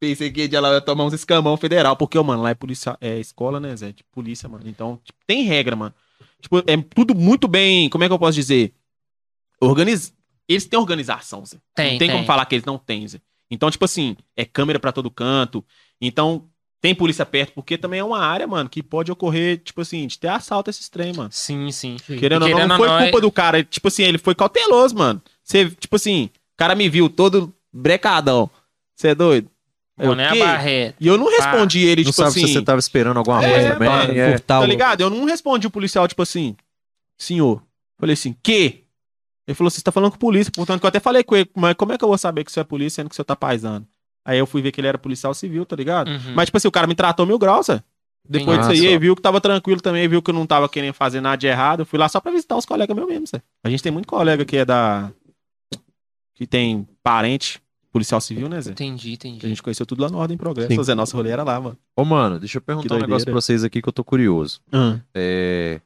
[0.00, 1.96] Pensei que ela ia tomar uns escamão federal.
[1.96, 3.92] Porque, mano, lá é polícia, é escola, né, Zé?
[3.92, 4.64] De polícia, mano.
[4.66, 5.94] Então, tipo, tem regra, mano.
[6.40, 7.88] Tipo, é tudo muito bem.
[7.88, 8.74] Como é que eu posso dizer?
[9.60, 10.12] Organiz...
[10.48, 11.58] Eles têm organização, Zé.
[11.76, 12.10] Tem, não tem, tem.
[12.10, 13.20] como falar que eles não têm, Zé.
[13.48, 15.64] Então, tipo assim, é câmera pra todo canto.
[16.00, 16.50] Então,
[16.84, 20.18] tem polícia perto, porque também é uma área, mano, que pode ocorrer, tipo assim, de
[20.18, 21.30] ter assalto esses trem, mano.
[21.32, 21.96] Sim, sim.
[21.96, 23.64] Querendo ou Querendo não, não ou foi não, culpa é- do cara.
[23.64, 25.22] Tipo assim, ele foi cauteloso, mano.
[25.42, 28.50] Você, tipo assim, o cara me viu todo brecadão.
[28.94, 29.48] Você é doido?
[29.98, 30.96] Eu, Boné "Quê?" Barreto.
[31.00, 32.46] E eu não respondi ele, Não tipo sabe assim.
[32.48, 33.88] se você tava esperando alguma É, coisa também.
[33.88, 34.38] mano, é.
[34.40, 35.00] Tá o- ligado?
[35.00, 36.54] Eu não respondi o policial, tipo assim,
[37.16, 37.62] senhor.
[37.98, 38.84] Falei assim, que?
[39.48, 41.74] Ele falou, você tá falando com polícia, portanto que eu até falei com ele, mas
[41.76, 43.86] como é que eu vou saber que você é polícia sendo que você tá paisando?
[44.24, 46.08] Aí eu fui ver que ele era policial civil, tá ligado?
[46.08, 46.34] Uhum.
[46.34, 47.82] Mas, tipo assim, o cara me tratou mil graus, Zé.
[48.26, 48.74] Depois Entendi.
[48.80, 51.36] disso aí, viu que tava tranquilo também, viu que eu não tava querendo fazer nada
[51.36, 51.80] de errado.
[51.80, 53.42] Eu fui lá só pra visitar os colegas meus mesmo, Zé.
[53.62, 55.12] A gente tem muito colega que é da.
[56.34, 57.60] que tem parente
[57.92, 58.70] policial civil, né, Zé?
[58.70, 59.48] Entendi, Que a entendi.
[59.50, 60.74] gente conheceu tudo lá no Ordem em Progresso.
[60.74, 60.82] Sim.
[60.82, 61.78] Zé, nosso rolê era lá, mano.
[61.94, 64.60] Ô, mano, deixa eu perguntar um negócio pra vocês aqui que eu tô curioso.
[65.14, 65.80] É...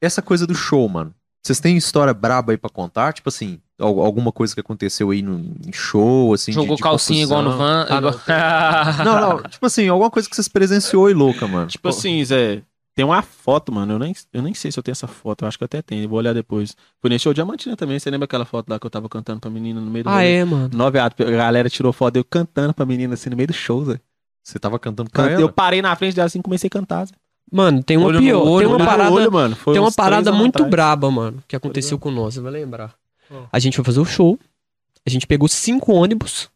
[0.00, 1.14] Essa coisa do show, mano.
[1.42, 3.12] Vocês têm história braba aí pra contar?
[3.12, 6.82] Tipo assim, al- alguma coisa que aconteceu aí no em show, assim, de- Jogou de
[6.82, 7.66] calcinha igual no confusão?
[7.66, 7.86] van.
[7.88, 9.04] Ah, igual...
[9.04, 11.66] Não, não, tipo assim, alguma coisa que vocês presenciou e louca, mano.
[11.68, 12.62] Tipo assim, Zé,
[12.94, 13.94] tem uma foto, mano.
[13.94, 15.42] Eu nem, eu nem sei se eu tenho essa foto.
[15.44, 16.04] Eu acho que eu até tenho.
[16.04, 16.76] Eu vou olhar depois.
[17.00, 17.98] Foi nesse show Diamantina também.
[17.98, 20.14] Você lembra aquela foto lá que eu tava cantando pra menina no meio do Ah,
[20.14, 20.32] rolê?
[20.34, 20.70] é, mano.
[20.76, 21.24] Nove atos.
[21.24, 24.00] A galera tirou foto eu cantando pra menina assim no meio do show, Zé.
[24.42, 27.04] Você tava cantando pra eu parei na frente dela assim e comecei a cantar.
[27.06, 27.12] Zé.
[27.50, 28.46] Mano, tem uma Olho pior.
[28.46, 29.56] olho, tem uma parada, olho, mano.
[29.56, 30.70] Foi tem uma parada muito atrás.
[30.70, 32.34] braba, mano, que aconteceu com nós.
[32.34, 32.94] Você vai lembrar.
[33.52, 34.38] A gente foi fazer o show.
[35.06, 36.48] A gente pegou cinco ônibus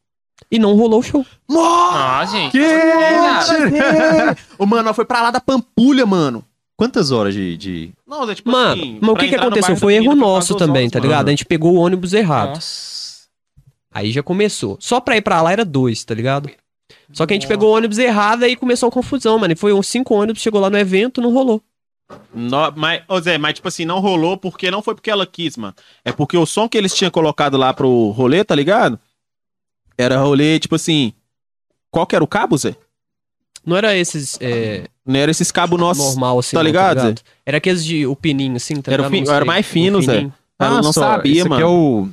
[0.51, 1.25] e não rolou o show.
[1.51, 2.59] Ah, gente.
[4.59, 6.45] Ô, mano, nós foi pra lá da Pampulha, mano.
[6.77, 7.57] Quantas horas de.
[7.57, 7.91] de...
[8.07, 9.77] Não, Zé, tipo Mano, assim, mas o que que aconteceu?
[9.77, 11.09] Foi erro nosso também, horas, tá mano.
[11.11, 11.29] ligado?
[11.29, 12.55] A gente pegou o ônibus errado.
[12.55, 13.03] Nossa.
[13.95, 14.77] Aí já começou.
[14.81, 16.51] Só pra ir pra lá era dois, tá ligado?
[17.13, 19.53] Só que a gente pegou o ônibus errado aí começou a confusão, mano.
[19.53, 21.63] E foi uns cinco ônibus, chegou lá no evento, não rolou.
[22.35, 25.57] No- mas, ô Zé, mas tipo assim, não rolou porque não foi porque ela quis,
[25.57, 25.75] mano.
[26.05, 28.99] É porque o som que eles tinham colocado lá pro rolê, tá ligado?
[29.97, 31.13] Era rolê, tipo assim.
[31.91, 32.75] Qual que era o cabo, Zé?
[33.65, 36.05] Não era esses é, Não era esses cabos nossos.
[36.05, 37.15] normal assim, tá não, ligado,
[37.47, 39.27] Era aqueles de o pininho assim, tá Era o ligado?
[39.29, 40.15] Não era mais fino, O Zé.
[40.17, 40.35] fininho.
[40.59, 41.55] Ela não só, sabia, esse mano.
[41.55, 42.09] Aqui é o.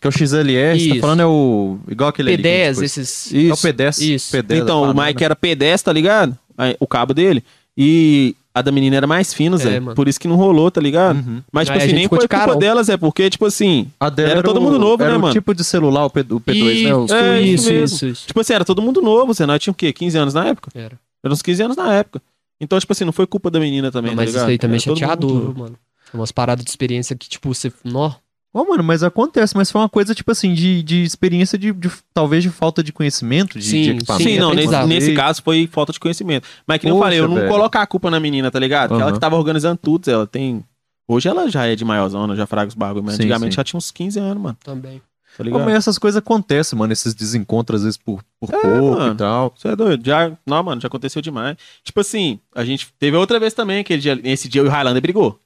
[0.00, 1.00] Aqui é o XLS, tá Isso.
[1.00, 1.78] falando é o.
[1.88, 2.42] Igual aquele ali.
[2.42, 2.84] que a gente P10, foi.
[2.86, 3.34] esses.
[3.34, 3.68] É o Isso.
[3.68, 4.00] P10.
[4.14, 4.36] Isso.
[4.36, 4.94] P10 Então, o.
[4.94, 6.36] Mike era P10, tá ligado?
[6.78, 7.44] O cabo dele.
[7.76, 9.76] E a da menina era mais fina, Zé.
[9.76, 9.94] É, mano.
[9.94, 11.16] Por isso que não rolou, tá ligado?
[11.18, 11.42] Uhum.
[11.52, 12.58] Mas, tipo Aí assim, nem foi de culpa carão.
[12.58, 13.86] delas, é porque, tipo assim.
[14.00, 15.32] A dela Era todo o- mundo novo, era né, o mano?
[15.34, 16.94] tipo de celular, o, P, o P2, né?
[16.94, 17.84] O- Isso, É, isso, isso mesmo.
[17.84, 18.26] isso, isso.
[18.26, 19.44] Tipo assim, era todo mundo novo, Zé.
[19.46, 19.92] Nós tínhamos o quê?
[19.92, 20.70] 15 anos na época?
[20.74, 20.98] Era.
[21.22, 22.20] Era uns 15 anos na época.
[22.60, 24.42] Então, tipo assim, não foi culpa da menina também, Não, tá mas ligado?
[24.44, 25.76] isso aí também é Era todo mundo chateador, mano.
[26.12, 27.72] É Umas paradas de experiência que, tipo, você.
[27.84, 28.12] Nó.
[28.52, 31.90] Ô, mano, mas acontece, mas foi uma coisa, tipo assim, de, de experiência de, de-
[32.12, 34.28] talvez de falta de conhecimento, de, Sim, de equipamento.
[34.28, 36.48] Sim, não, nesse, nesse caso foi falta de conhecimento.
[36.66, 37.48] Mas que nem eu Poxa, falei, eu não velho.
[37.48, 38.88] colocar a culpa na menina, tá ligado?
[38.88, 39.16] Porque ela Aham.
[39.16, 40.64] que tava organizando tudo, ela tem.
[41.06, 43.56] Hoje ela já é de maiorzona, já fraga os bagulho, mas Sim, antigamente sim.
[43.56, 44.58] já tinha uns 15 anos, mano.
[44.64, 45.00] Também.
[45.38, 45.64] Tá ligado?
[45.64, 49.14] mas essas coisas acontecem, mano, esses desencontros às vezes por, por pouco mano.
[49.14, 49.54] e tal.
[49.56, 50.04] Você é doido?
[50.04, 51.56] Já, não, mano, já aconteceu demais.
[51.84, 54.70] Tipo assim, a gente teve outra vez também, aquele dia, nesse dia eu e o
[54.72, 55.38] Highlander brigou.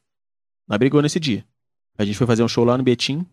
[0.67, 1.45] Nós brigou nesse dia.
[1.97, 3.27] A gente foi fazer um show lá no Betim.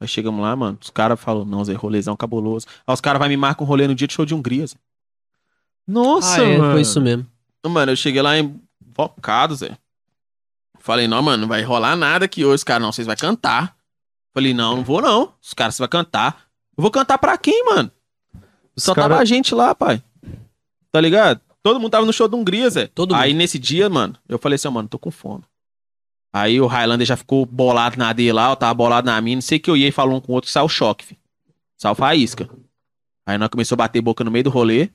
[0.00, 2.66] Aí chegamos lá, mano, os caras falaram, não, Zé, rolezão cabuloso.
[2.86, 4.76] Aí os caras vão me marcar um rolê no dia de show de Hungria, Zé.
[5.86, 6.72] Nossa, ah, é, mano.
[6.72, 7.26] foi isso mesmo.
[7.66, 9.76] Mano, eu cheguei lá invocado, Zé.
[10.78, 12.80] Falei, não, mano, não vai rolar nada aqui hoje, cara.
[12.80, 13.76] Não, vocês vão cantar.
[14.32, 15.32] Falei, não, não vou não.
[15.42, 16.44] Os caras você vai cantar.
[16.76, 17.90] Eu vou cantar pra quem, mano?
[18.76, 20.02] Os Só cara- tava a gente lá, pai.
[20.92, 21.40] Tá ligado?
[21.62, 22.86] Todo mundo tava no show da Hungria, Zé.
[22.86, 25.42] Todo Aí nesse dia, mano, eu falei assim, ó, mano, tô com fome.
[26.40, 29.36] Aí o Highlander já ficou bolado na dele lá, eu tava bolado na minha.
[29.36, 31.20] Não sei que eu ia e falou um com o outro, saiu o choque, filho.
[31.76, 32.48] Saiu faísca.
[33.26, 34.88] Aí nós começou a bater boca no meio do rolê.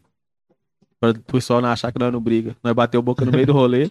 [0.99, 2.55] Pra o pessoal não achar que nós não briga.
[2.63, 3.89] Nós bateu boca no meio do rolê.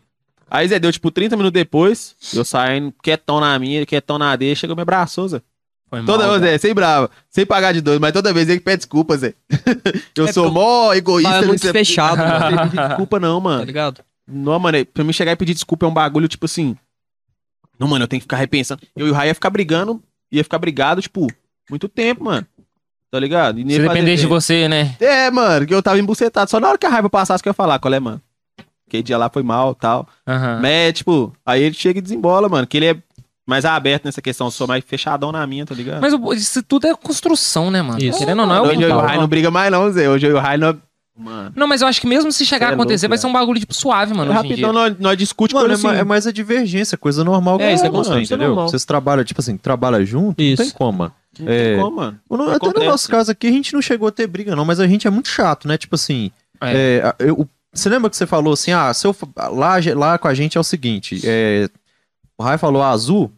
[0.50, 4.54] Aí, Zé, deu tipo 30 minutos depois, eu saindo quietão na minha, quietão na dele,
[4.54, 5.40] chegou e me abraçou, Zé.
[5.88, 8.60] Foi Toda mal, vez, Zé, sem brava, sem pagar de doido, mas toda vez ele
[8.60, 9.34] pede desculpa, Zé.
[10.16, 11.30] eu É sou porque mó egoísta.
[11.30, 12.40] Fala não muito fechado, Não mano.
[12.56, 13.64] sei pedir desculpa não, Tá mano.
[13.64, 14.00] ligado?
[14.26, 16.76] Não, mano, é- pra mim chegar e pedir desculpa é um bagulho, tipo assim.
[17.82, 18.80] Não, mano, eu tenho que ficar repensando.
[18.94, 20.00] Eu e o Rai ia ficar brigando,
[20.30, 21.26] ia ficar brigado, tipo,
[21.68, 22.46] muito tempo, mano.
[23.10, 23.58] Tá ligado?
[23.58, 24.96] E Se dependesse de você, né?
[25.00, 26.48] É, mano, que eu tava embucetado.
[26.48, 28.22] Só na hora que a raiva passasse que eu ia falar, qual é, mano?
[28.86, 30.06] Aquele dia lá foi mal tal.
[30.26, 30.60] Aham.
[30.62, 32.66] Mas, é, tipo, aí ele chega e desembola, mano.
[32.66, 32.96] Que ele é
[33.44, 34.46] mais aberto nessa questão.
[34.46, 36.00] Eu sou mais fechadão na minha, tá ligado?
[36.00, 38.00] Mas o- isso tudo é construção, né, mano?
[38.02, 38.18] Isso.
[38.18, 40.08] Querendo ou não, é Hoje eu e o o Rai não briga mais, não, Zé.
[40.08, 40.80] Hoje eu e o Rai não.
[41.16, 41.52] Mano.
[41.54, 43.26] Não, mas eu acho que mesmo se chegar Cê a é acontecer, louco, vai ser
[43.26, 44.66] um bagulho, tipo, suave, mano, hoje em dia.
[44.66, 45.86] Rapidão, nós, nós discute Mano, é, assim.
[45.88, 47.60] é mais a divergência, coisa normal.
[47.60, 48.48] É, isso é mano, é entendeu?
[48.48, 48.68] normal.
[48.68, 50.62] Vocês trabalham, tipo assim, trabalham junto, Isso.
[50.62, 51.12] não tem como, mano.
[51.38, 52.20] Não tem é- como, mano.
[52.30, 54.80] No- Até no nosso caso aqui, a gente não chegou a ter briga, não, mas
[54.80, 55.76] a gente é muito chato, né?
[55.76, 56.30] Tipo assim,
[56.60, 57.02] É.
[57.04, 59.14] é, eu- você lembra que você falou assim, ah, se eu,
[59.52, 61.68] lá, lá com a gente é o seguinte, é,
[62.38, 63.30] o Rai falou azul,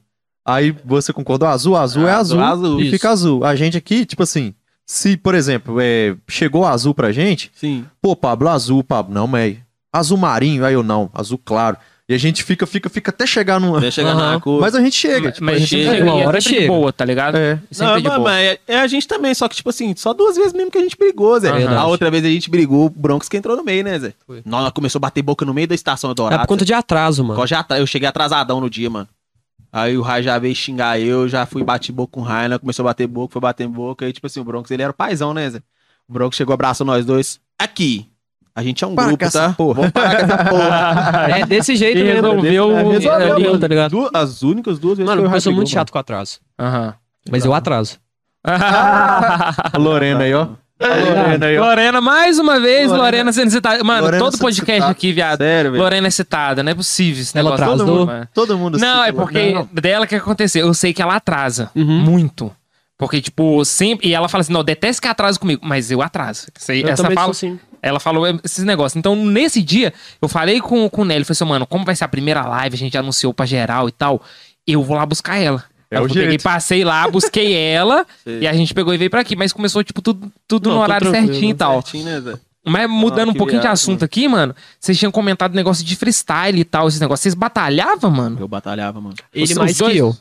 [0.46, 2.80] aí você concordou, azul, azul é Azul, azul, azul.
[2.80, 2.90] e Isso.
[2.92, 3.44] fica azul.
[3.44, 4.54] A gente aqui, tipo assim,
[4.86, 7.84] se, por exemplo, é, chegou azul pra gente, Sim.
[8.02, 9.56] pô, Pablo, azul, Pablo, não, mas
[9.92, 11.76] azul marinho, aí eu não, azul claro.
[12.06, 13.78] E a gente fica, fica, fica até chegar numa...
[13.78, 14.60] Até chegar na cor.
[14.60, 16.66] Mas a gente chega, tipo, mas a gente chega, chega, uma é hora de chega.
[16.66, 17.36] boa, tá ligado?
[17.38, 17.58] É.
[17.70, 18.30] Sempre Não, de mas, boa.
[18.30, 20.76] mas é, é a gente também, só que, tipo assim, só duas vezes mesmo que
[20.76, 21.48] a gente brigou, Zé.
[21.48, 21.78] Aham.
[21.78, 24.12] A outra vez a gente brigou, o Broncos que entrou no meio, né, Zé?
[24.26, 24.42] Foi.
[24.44, 26.42] Nós começou a bater boca no meio da estação É Dourado.
[26.42, 27.40] por conta de atraso, mano.
[27.40, 29.08] Eu, já, eu cheguei atrasadão no dia, mano.
[29.76, 32.58] Aí o Rai já veio xingar eu, já fui bati boca com o Rai, né?
[32.58, 34.04] Começou a bater boca, foi bater boca.
[34.06, 35.60] Aí, tipo assim, o Broncos, ele era o paizão, né, Zé?
[36.08, 37.40] O Broncos chegou, abraçou nós dois.
[37.58, 38.08] Aqui.
[38.54, 39.52] A gente é um Para grupo, tá?
[39.54, 39.74] porra.
[39.74, 41.26] Vamos parar com essa porra.
[41.40, 42.22] É desse jeito E mesmo.
[42.28, 43.90] resolveu- É, resolveu, resolveu, tá ligado?
[43.90, 46.38] Du- as únicas duas vezes Mano, que eu Rai sou muito chato com atraso.
[46.56, 46.94] Aham.
[47.28, 47.98] Mas eu atraso.
[48.44, 50.48] A Lorena aí, ó.
[50.80, 51.64] A Lorena ó.
[51.66, 53.82] Lorena, mais uma vez, Lorena- Lorena, sendo citada.
[53.84, 54.90] Mano, Lorena todo podcast citada.
[54.90, 55.38] aqui, viado.
[55.38, 55.82] Sério, velho.
[55.82, 57.64] Lorena é citada, não é possível esse Ela negócio.
[57.72, 57.86] atrasou?
[57.86, 58.28] Todo mundo.
[58.34, 59.68] Todo mundo Não, é porque Lorena.
[59.72, 60.66] dela que aconteceu.
[60.66, 61.70] Eu sei que ela atrasa.
[61.76, 62.00] Uhum.
[62.00, 62.50] Muito.
[62.98, 64.08] Porque, tipo, sempre.
[64.08, 66.48] E ela fala assim: não, detesta que atrasa comigo, mas eu atraso.
[66.58, 67.60] Isso aí- Eu essa também fala, sou assim.
[67.80, 68.96] Ela falou esses negócios.
[68.96, 72.04] Então, nesse dia, eu falei com, com o Nelly, falei assim, mano, como vai ser
[72.04, 74.22] a primeira live, a gente anunciou pra geral e tal,
[74.66, 75.62] eu vou lá buscar ela.
[75.94, 76.42] É falou, peguei, jeito.
[76.42, 79.34] passei lá, busquei ela, e a gente pegou e veio pra aqui.
[79.36, 81.82] Mas começou, tipo, tudo, tudo Não, no horário certinho e tal.
[81.82, 82.34] Certinho, né, Zé?
[82.66, 85.94] Mas mudando Ah, um pouquinho de viagem, assunto aqui, mano, vocês tinham comentado negócio de
[85.96, 87.22] freestyle e tal, esses negócios.
[87.22, 88.38] Vocês batalhavam, mano?
[88.40, 89.14] Eu batalhava, mano.
[89.34, 90.16] Ele Os mais dois- que eu.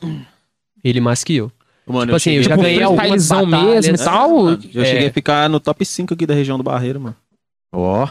[0.84, 1.50] Ele mais que eu.
[1.86, 3.64] Mano, Tipo assim, eu já ganhei algumas batalhas.
[3.86, 4.42] mesmo e tal?
[4.44, 4.84] Mano, eu É.
[4.84, 7.16] cheguei a ficar no top 5 aqui da região do Barreiro, mano.
[7.72, 8.08] Ó,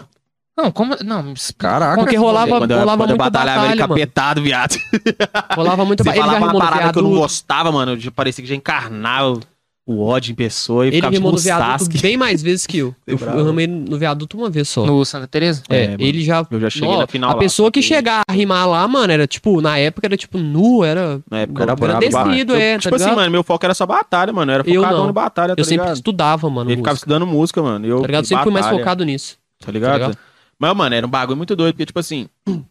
[0.55, 0.95] Não, como.
[1.03, 1.97] Não, caraca.
[2.01, 3.93] Porque rolava, quando eu, rolava quando eu muita batalhava, ele batalha, mano.
[3.95, 4.75] capetado, viado.
[5.55, 6.23] Rolava muita Você batalha.
[6.31, 7.93] Ele falava uma parada que eu não gostava, mano.
[7.93, 9.39] Eu já parecia que já encarnava
[9.85, 11.97] o ódio em pessoa e Ele ficava tipo no viaduto Sasuke.
[12.01, 12.95] bem mais vezes que eu.
[13.05, 14.85] Eu, eu rimei no viaduto uma vez só.
[14.85, 15.63] no Santa Teresa?
[15.69, 16.45] É, É, ele já.
[16.51, 19.11] Eu já cheguei Ó, na final a lá, pessoa que chegar a rimar lá, mano,
[19.11, 21.19] era tipo, na época era tipo nu, era.
[21.29, 23.73] Na época Era eu brabo, Agradecido, Eu- é, tá Tipo assim, mano, meu foco era
[23.73, 24.51] só batalha, mano.
[24.51, 25.09] Eu era Eu focadão não.
[25.09, 25.95] em batalha, tá eu sempre ligado?
[25.95, 26.69] estudava, mano.
[26.69, 27.85] Ele ficava estudando música, mano.
[27.85, 28.23] Eu, tá ligado?
[28.23, 29.35] e Sempre fui mais focado nisso.
[29.65, 29.93] Tá ligado?
[29.93, 30.17] ligado?
[30.63, 32.29] Mas, mano, era um bagulho muito doido, porque, tipo assim,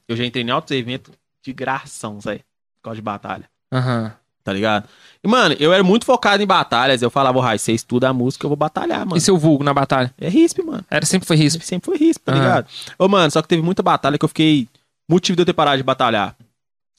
[0.09, 1.13] eu já entrei em altos eventos
[1.45, 2.37] de gração, Zé.
[2.39, 3.45] Por causa de batalha.
[3.71, 4.15] Aham.
[4.43, 4.89] Tá ligado?
[5.23, 7.03] E, mano, eu era muito focado em batalhas.
[7.03, 9.19] Eu falava, Rai, você estuda a música, eu vou batalhar, mano.
[9.19, 10.11] E seu vulgo na batalha?
[10.19, 10.83] É rispe, mano.
[10.91, 11.63] Era, sempre foi risco.
[11.63, 12.41] Sempre foi rispe, tá Aham.
[12.41, 12.67] ligado?
[12.99, 14.67] Ô, mano, só que teve muita batalha que eu fiquei.
[15.07, 16.35] Motivo de eu ter parado de batalhar.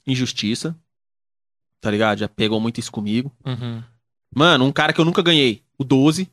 [0.06, 0.76] Injustiça.
[1.82, 2.20] Tá ligado?
[2.20, 3.32] Já pegou muito isso comigo.
[3.44, 3.82] Uhum.
[4.34, 5.64] Mano, um cara que eu nunca ganhei.
[5.76, 6.30] O 12.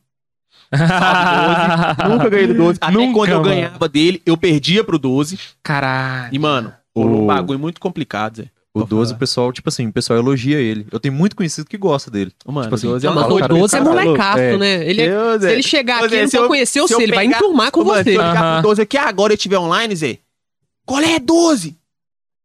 [0.73, 2.09] Salve, 12.
[2.09, 2.77] nunca ganhei do 12.
[2.81, 3.49] Até Nunca, quando eu mano.
[3.49, 5.37] ganhava dele, eu perdia pro 12.
[5.63, 6.33] Caralho.
[6.33, 8.43] E, mano, O- um bagulho muito complicado, Zé.
[8.73, 9.17] O Vou 12, falar.
[9.17, 10.87] o pessoal, tipo assim, o pessoal elogia ele.
[10.89, 12.31] Eu tenho muito conhecido que gosta dele.
[12.47, 14.57] Mano, Tipo assim, o 12 é mas o cara, 12 é cara, molecaço, é.
[14.57, 14.89] né?
[14.89, 17.25] Ele, Deus, se ele chegar aqui e se não eu- conheceu se você, ele vai
[17.25, 18.03] pegar- enturmar com mano, você.
[18.11, 20.19] se eu ligar pro 12 aqui agora e tiver online, Zé.
[20.85, 21.75] Qual é 12?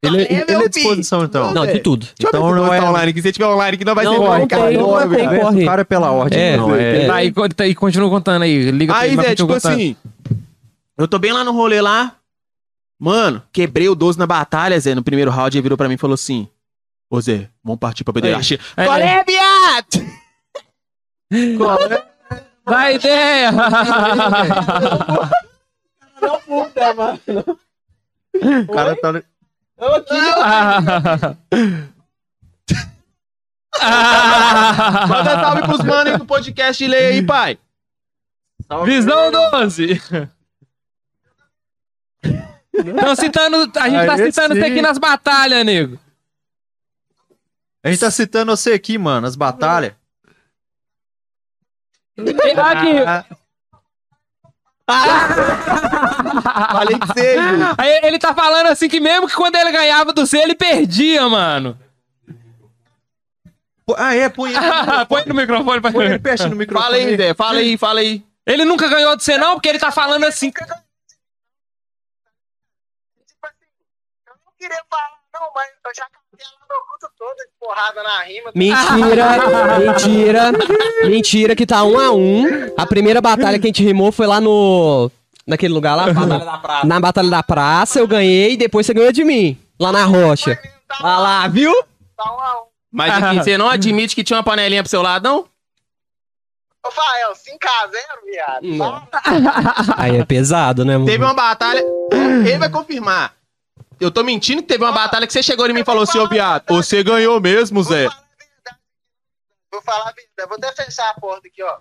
[0.06, 0.68] Ele, É, ele meu é filho.
[0.70, 1.52] disposição, então.
[1.54, 2.06] Não, de tudo.
[2.18, 3.22] Deixa Então não não é- tá online aqui.
[3.22, 4.70] Se tiver online aqui, não vai Não, ser não tem, cara.
[4.72, 5.40] não Não, tem velho.
[5.40, 5.62] corre.
[5.62, 6.38] O cara é pela ordem.
[6.40, 7.06] É, não, é...
[7.06, 8.70] Tá, e, con- tá, e continua contando aí.
[8.70, 9.72] Liga Aí, ele, Zé, tipo contando.
[9.72, 9.96] assim,
[10.98, 12.12] eu tô bem lá no rolê lá.
[12.98, 14.94] Mano, quebrei o 12 na batalha, Zé.
[14.94, 16.48] No primeiro round, ele virou pra mim e falou assim:
[17.10, 18.58] Ô Zé, vamos partir pra pederache.
[18.76, 19.02] Aí, Qual aí.
[19.02, 20.06] é, viado?
[21.58, 22.04] Qual é?
[22.64, 23.52] Dá ideia!
[26.20, 27.20] Não puta, mano.
[28.68, 29.22] O cara tá...
[29.78, 30.14] Eu aqui,
[35.08, 37.58] Manda salve pros manos aí do podcast de lei aí, pai.
[38.84, 40.00] Visão 12!
[43.00, 44.60] Tão citando, a gente tá Aí citando sim.
[44.60, 45.98] você aqui nas batalhas, nego.
[47.82, 49.92] A gente tá citando você aqui, mano, as batalhas.
[52.18, 53.36] Aqui,
[56.70, 57.74] Falei que Ju.
[57.76, 61.28] aí ele tá falando assim que mesmo que quando ele ganhava do C, ele perdia,
[61.28, 61.76] mano.
[63.84, 64.58] Pô, Ah, é, põe ele,
[65.08, 66.84] Põe no microfone põe ele perto no microfone.
[66.84, 67.34] Fala aí, Zé.
[67.34, 68.24] Fala aí, fala aí.
[68.46, 70.52] Ele nunca ganhou do C, não, porque ele tá falando assim.
[74.58, 76.06] queria falar, Não, mas eu já
[76.36, 78.50] de porrada na rima.
[78.54, 80.52] Mentira, mentira,
[81.04, 82.44] mentira que tá um a um.
[82.76, 85.10] A primeira batalha que a gente rimou foi lá no...
[85.46, 86.12] Naquele lugar lá?
[86.12, 86.86] Batalha da Praça.
[86.86, 89.56] Na Batalha da Praça, eu ganhei e depois você ganhou de mim.
[89.78, 90.58] Lá na rocha.
[90.88, 91.72] Tá Ah lá, viu?
[92.16, 92.66] Tá um a um.
[92.90, 95.46] Mas aqui, você não admite que tinha uma panelinha pro seu lado, não?
[96.84, 99.10] Ô, Fael, 5x0, viado.
[99.10, 99.22] Tá?
[99.96, 101.06] Aí é pesado, né, mano?
[101.06, 101.84] Teve uma batalha.
[102.12, 103.35] Ele vai confirmar.
[104.00, 106.18] Eu tô mentindo que teve uma batalha que você chegou em mim e falou assim,
[106.18, 108.04] ô viado, você ganhou mesmo, Vou Zé.
[108.08, 108.78] falar a verdade.
[109.70, 110.48] Vou falar a verdade.
[110.48, 111.78] Vou até fechar a porta aqui, ó.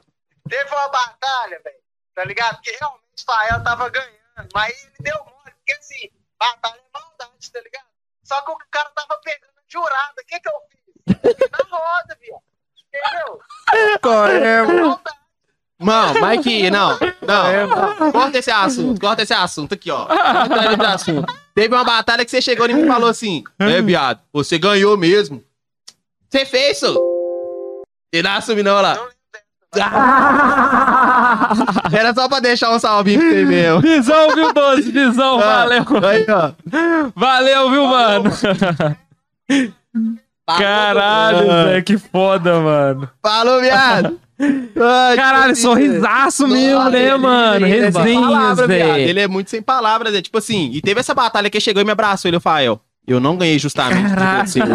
[0.49, 1.75] Teve uma batalha, velho.
[2.13, 2.61] Tá ligado?
[2.61, 4.15] Que realmente o Fael tava ganhando.
[4.53, 5.51] Mas ele deu mole.
[5.57, 6.09] Porque assim,
[6.39, 7.85] batalha é maldade, tá ligado?
[8.23, 10.13] Só que o cara tava pegando jurada.
[10.21, 11.35] O que que eu fiz?
[11.51, 12.41] Na roda, viado.
[12.87, 13.41] Entendeu?
[14.31, 15.17] É, Maldade.
[15.77, 18.11] Mano, Mike, não, não.
[18.13, 20.05] Corta esse assunto, corta esse assunto aqui, ó.
[20.05, 21.44] Corta esse assunto.
[21.55, 25.41] Teve uma batalha que você chegou e falou assim: É, viado, você ganhou mesmo.
[26.29, 26.93] Você fez, isso?
[28.13, 28.95] Você não assume, não, lá.
[28.95, 29.15] Não lembro
[29.73, 29.89] dessa.
[31.97, 33.79] Era só pra deixar um salvinho pra você mesmo.
[33.81, 34.91] Visão, viu, Doze?
[34.91, 35.83] Visão, Ah, valeu.
[36.07, 36.51] Aí, ó.
[37.15, 38.29] Valeu, viu, mano?
[40.47, 41.63] Caralho, Ah.
[41.69, 43.09] Zé, que foda, mano.
[43.21, 44.19] Falou, viado.
[44.39, 47.65] Ai, Caralho, tipo assim, sorrisaço mesmo, né, ele- mano?
[47.67, 48.97] ele sem Resenhas, velho.
[49.09, 50.69] Ele é muito sem palavras, é tipo assim.
[50.73, 52.79] E teve essa batalha que chegou e me abraçou, ele, Fael.
[53.07, 54.09] Eu não ganhei justamente.
[54.47, 54.71] você hoje.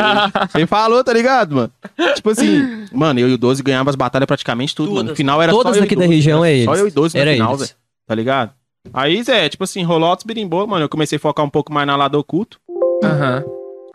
[0.55, 1.73] Ele falou, tá ligado, mano?
[2.15, 5.11] Tipo assim, mano, eu e o 12 ganhávamos as batalhas praticamente tudo, mano.
[5.11, 6.81] No final era Todas só eu aqui e da 12, região é Só eles.
[6.81, 7.66] eu e 12 no Era final, eles.
[7.69, 7.74] Zé.
[8.07, 8.53] Tá ligado?
[8.95, 10.85] Aí, Zé, tipo assim, rolou altos birimbô, mano.
[10.85, 12.59] Eu comecei a focar um pouco mais na lado oculto.
[13.03, 13.45] Aham.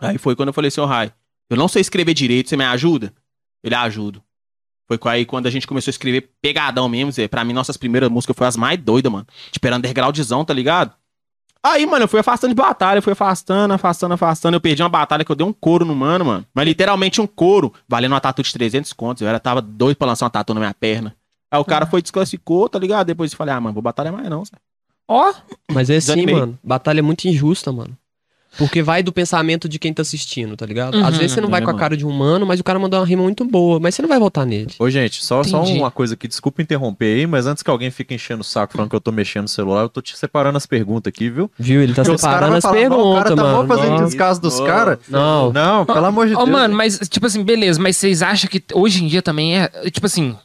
[0.02, 1.10] Aí foi quando eu falei assim, ô Rai,
[1.48, 3.12] eu não sei escrever direito, você me ajuda?
[3.64, 4.20] Ele ajuda.
[4.88, 7.26] Foi aí quando a gente começou a escrever pegadão mesmo, Zé.
[7.26, 9.26] Pra mim, nossas primeiras músicas foi as mais doidas, mano.
[9.50, 10.92] Tipo, era undergroundzão, tá ligado?
[11.62, 14.56] Aí, mano, eu fui afastando de batalha, fui afastando, afastando, afastando.
[14.56, 16.46] Eu perdi uma batalha que eu dei um couro no mano, mano.
[16.54, 19.22] Mas literalmente um couro, valendo uma tatu de 300 contos.
[19.22, 21.16] Eu era, tava doido pra lançar uma tatu na minha perna.
[21.50, 23.08] Aí o cara foi, desclassificou, tá ligado?
[23.08, 24.52] Depois eu falei, ah, mano, vou batalhar mais não, Zé.
[25.08, 25.32] Ó,
[25.72, 26.34] Mas é assim, Desanimei.
[26.36, 26.58] mano.
[26.62, 27.96] Batalha é muito injusta, mano.
[28.58, 30.96] Porque vai do pensamento de quem tá assistindo, tá ligado?
[30.96, 31.04] Uhum.
[31.06, 31.80] Às vezes você não vai É, com a mano.
[31.80, 33.78] cara de um mano, mas o cara mandou uma rima muito boa.
[33.80, 34.72] Mas você não vai votar nele.
[34.78, 38.14] Ô, gente, só, só uma coisa aqui, desculpa interromper aí, mas antes que alguém fique
[38.14, 40.66] enchendo o saco falando que eu tô mexendo no celular, eu tô te separando as
[40.66, 41.50] perguntas aqui, viu?
[41.58, 41.82] Viu?
[41.82, 43.68] Ele tá Porque separando as falar, não, o perguntas, cara tá mano.
[43.68, 44.04] fazendo Não.
[44.06, 44.98] descaso dos caras.
[45.08, 45.52] Não.
[45.52, 46.48] Não, pelo amor de Ó, Deus.
[46.50, 49.68] mano, mas, tipo assim, beleza, mas vocês acham que hoje em dia também é.
[49.90, 50.36] Tipo assim,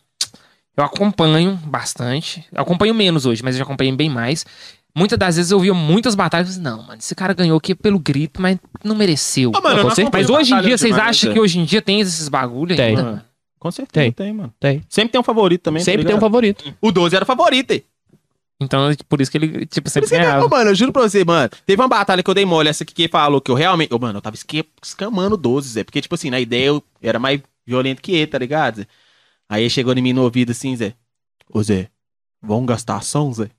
[0.77, 2.45] eu acompanho bastante.
[2.51, 4.45] Eu acompanho menos hoje, mas eu já acompanhei bem mais.
[4.95, 7.73] Muitas das vezes eu via muitas batalhas e falei, não, mano, esse cara ganhou aqui
[7.73, 9.51] pelo grito, mas não mereceu.
[9.55, 12.27] Ah, mano, não mas hoje em dia, vocês acham que hoje em dia tem esses
[12.27, 12.87] bagulho Tem.
[12.87, 13.03] ainda?
[13.03, 13.25] Mano,
[13.57, 14.11] Com certeza Tem.
[14.11, 14.53] tem, mano.
[14.59, 14.83] Tem.
[14.89, 16.73] Sempre tem um favorito também, tá Sempre tem um favorito.
[16.81, 17.83] O 12 era o favorito, hein?
[18.59, 20.35] Então, por isso que ele, tipo, Por sempre ele ganhava.
[20.35, 21.49] ganhou, mano, eu juro pra você, mano.
[21.65, 23.91] Teve uma batalha que eu dei mole, essa aqui que falou que eu realmente.
[23.93, 24.35] Ô, mano, eu tava
[24.83, 25.83] escamando 12, Zé.
[25.83, 28.87] Porque, tipo assim, na ideia eu era mais violento que ele, tá ligado, Zé?
[29.49, 30.93] Aí ele chegou em mim no ouvido assim, Zé.
[31.51, 31.89] Ô, Zé,
[32.41, 33.49] vamos gastar ação, Zé?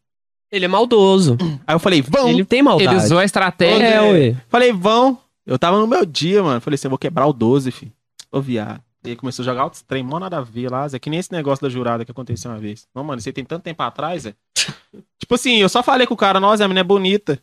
[0.52, 1.38] Ele é maldoso.
[1.66, 2.28] Aí eu falei, vão.
[2.28, 2.94] Ele tem maldade.
[2.94, 3.86] Ele usou a estratégia.
[3.86, 4.36] É, ué.
[4.50, 5.18] Falei, vão.
[5.46, 6.60] Eu tava no meu dia, mano.
[6.60, 7.92] Falei assim, eu vou quebrar o 12, filho.
[8.30, 8.82] Ô, viado.
[9.04, 10.98] E ele começou a jogar outros trem, mó nada a ver lá, Zé.
[10.98, 12.86] Que nem esse negócio da jurada que aconteceu uma vez.
[12.94, 14.34] Não, mano, aí tem tanto tempo atrás, Zé.
[15.18, 17.40] tipo assim, eu só falei com o cara, nossa, a menina é bonita.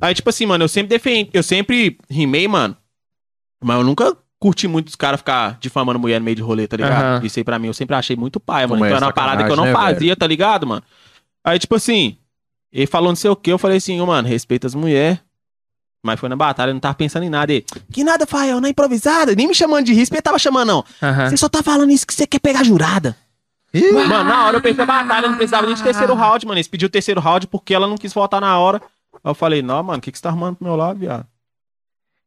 [0.00, 2.76] Aí, tipo assim, mano, eu sempre defendi, eu sempre rimei, mano.
[3.62, 6.76] Mas eu nunca curti muito os caras ficar difamando mulher no meio de rolê, tá
[6.76, 7.16] ligado?
[7.16, 7.26] Aham.
[7.26, 8.78] Isso aí pra mim eu sempre achei muito paia, mano.
[8.78, 10.82] Como é Então era uma parada que eu não né, fazia, tá ligado, mano?
[11.44, 12.16] Aí, tipo assim,
[12.72, 15.18] ele falou não sei o que, eu falei assim, ô, mano, respeita as mulheres.
[16.04, 17.52] Mas foi na batalha, eu não tava pensando em nada.
[17.52, 20.84] Ele, que nada, Fael, na improvisada, nem me chamando de risco, ele tava chamando, não.
[21.30, 23.16] Você só tá falando isso que você quer pegar jurada.
[23.72, 26.58] Ih, Mano, na hora eu pensei a batalha, não precisava nem de terceiro round, mano.
[26.58, 28.82] Eles pediu o terceiro round porque ela não quis voltar na hora.
[29.14, 31.24] Aí eu falei, não, mano, o que, que você tá arrumando pro meu lado, viado?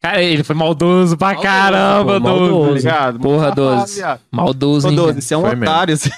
[0.01, 2.39] Cara, ele foi maldoso pra Maldoso, caramba, pô, Doze.
[2.39, 2.67] maldoso.
[2.69, 3.19] Tá ligado?
[3.19, 4.01] Porra, Doze.
[4.29, 4.95] Maldoso, hein?
[4.95, 5.97] Doze, você é um Foi otário.
[5.97, 6.09] Você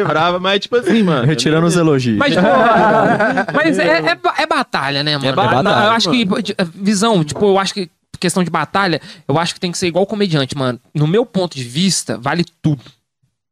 [0.00, 1.26] é brava, mas tipo assim, mano.
[1.26, 2.16] Retirando os elogios.
[2.16, 5.34] Mas, porra, mas é, é, é batalha, né, mano?
[5.36, 9.52] batalha, eu acho que, de- visão, tipo, eu acho que questão de batalha, eu acho
[9.52, 10.80] que tem que ser igual comediante, mano.
[10.94, 12.80] No meu ponto de vista, vale tudo.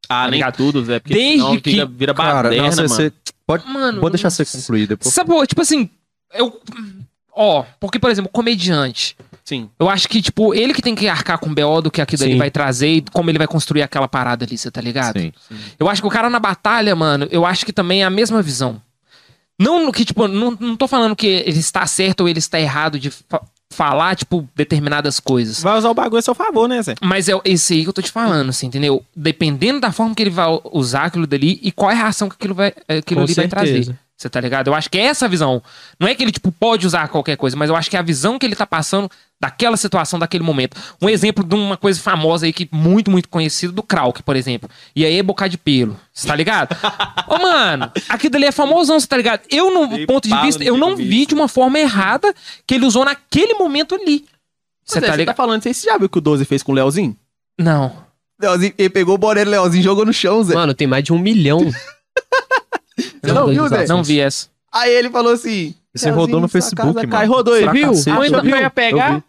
[0.09, 0.57] Ah, nem ligado?
[0.57, 0.99] tudo, Zé.
[0.99, 2.89] Porque Desde senão que- vira, vira Cara, baderna, você, mano.
[2.89, 3.13] você
[3.47, 5.13] pode, Mano, pode deixar você concluir depois.
[5.13, 5.91] Sabe, tipo assim,
[6.35, 6.59] eu.
[7.35, 9.17] Ó, porque, por exemplo, comediante.
[9.45, 9.69] Sim.
[9.79, 12.23] Eu acho que, tipo, ele que tem que arcar com o BO do que aquilo
[12.23, 12.39] ali Sim.
[12.39, 15.19] vai trazer e como ele vai construir aquela parada ali, você tá ligado?
[15.19, 15.33] Sim.
[15.79, 18.43] Eu acho que o cara na batalha, mano, eu acho que também é a mesma
[18.43, 18.81] visão.
[19.59, 22.59] Não no que, tipo, não, não tô falando que ele está certo ou ele está
[22.61, 25.63] errado de fa- falar, tipo, determinadas coisas.
[25.63, 26.95] Vai usar o bagulho a seu favor, né, Zé?
[27.03, 29.05] Mas é esse aí que eu tô te falando, assim, entendeu?
[29.15, 32.37] Dependendo da forma que ele vai usar aquilo dali e qual é a reação que
[32.37, 33.99] aquilo, vai, eh, aquilo Com ali vai trazer.
[34.21, 34.67] Você tá ligado?
[34.69, 35.63] Eu acho que é essa a visão.
[35.99, 38.39] Não é que ele, tipo, pode usar qualquer coisa, mas eu acho que a visão
[38.39, 39.11] que ele tá passando
[39.41, 40.77] daquela situação, daquele momento.
[41.01, 44.69] Um exemplo de uma coisa famosa aí, que muito, muito conhecido, do Krauk, por exemplo.
[44.95, 45.99] E aí, bocar de pelo.
[46.13, 46.77] Você tá ligado?
[47.27, 49.41] Ô, mano, aquilo ali é famosão, você tá ligado?
[49.49, 52.35] Eu, no Dei ponto de vista, eu não vi de uma forma errada
[52.67, 54.27] que ele usou naquele momento ali.
[54.85, 55.35] Você Você tá tá ligado?
[55.35, 57.17] falando, você já viu o que o 12 fez com o Leozinho?
[57.59, 57.97] Não.
[58.39, 60.53] Leozinho, ele pegou o boné do Leozinho e jogou no chão, Zé.
[60.55, 61.61] Mano, tem mais de um milhão.
[63.23, 63.87] Você não viu, Zé?
[63.87, 64.47] Não vi essa.
[64.73, 65.75] Aí ele falou assim...
[65.95, 67.09] Você rodou no "Leozinho, sua Facebook, casa mano.
[67.11, 67.91] Cai, rodou, ele viu?
[67.91, 68.49] Aí eu vi.
[68.51, 69.17] ia pegar...
[69.17, 69.23] vi.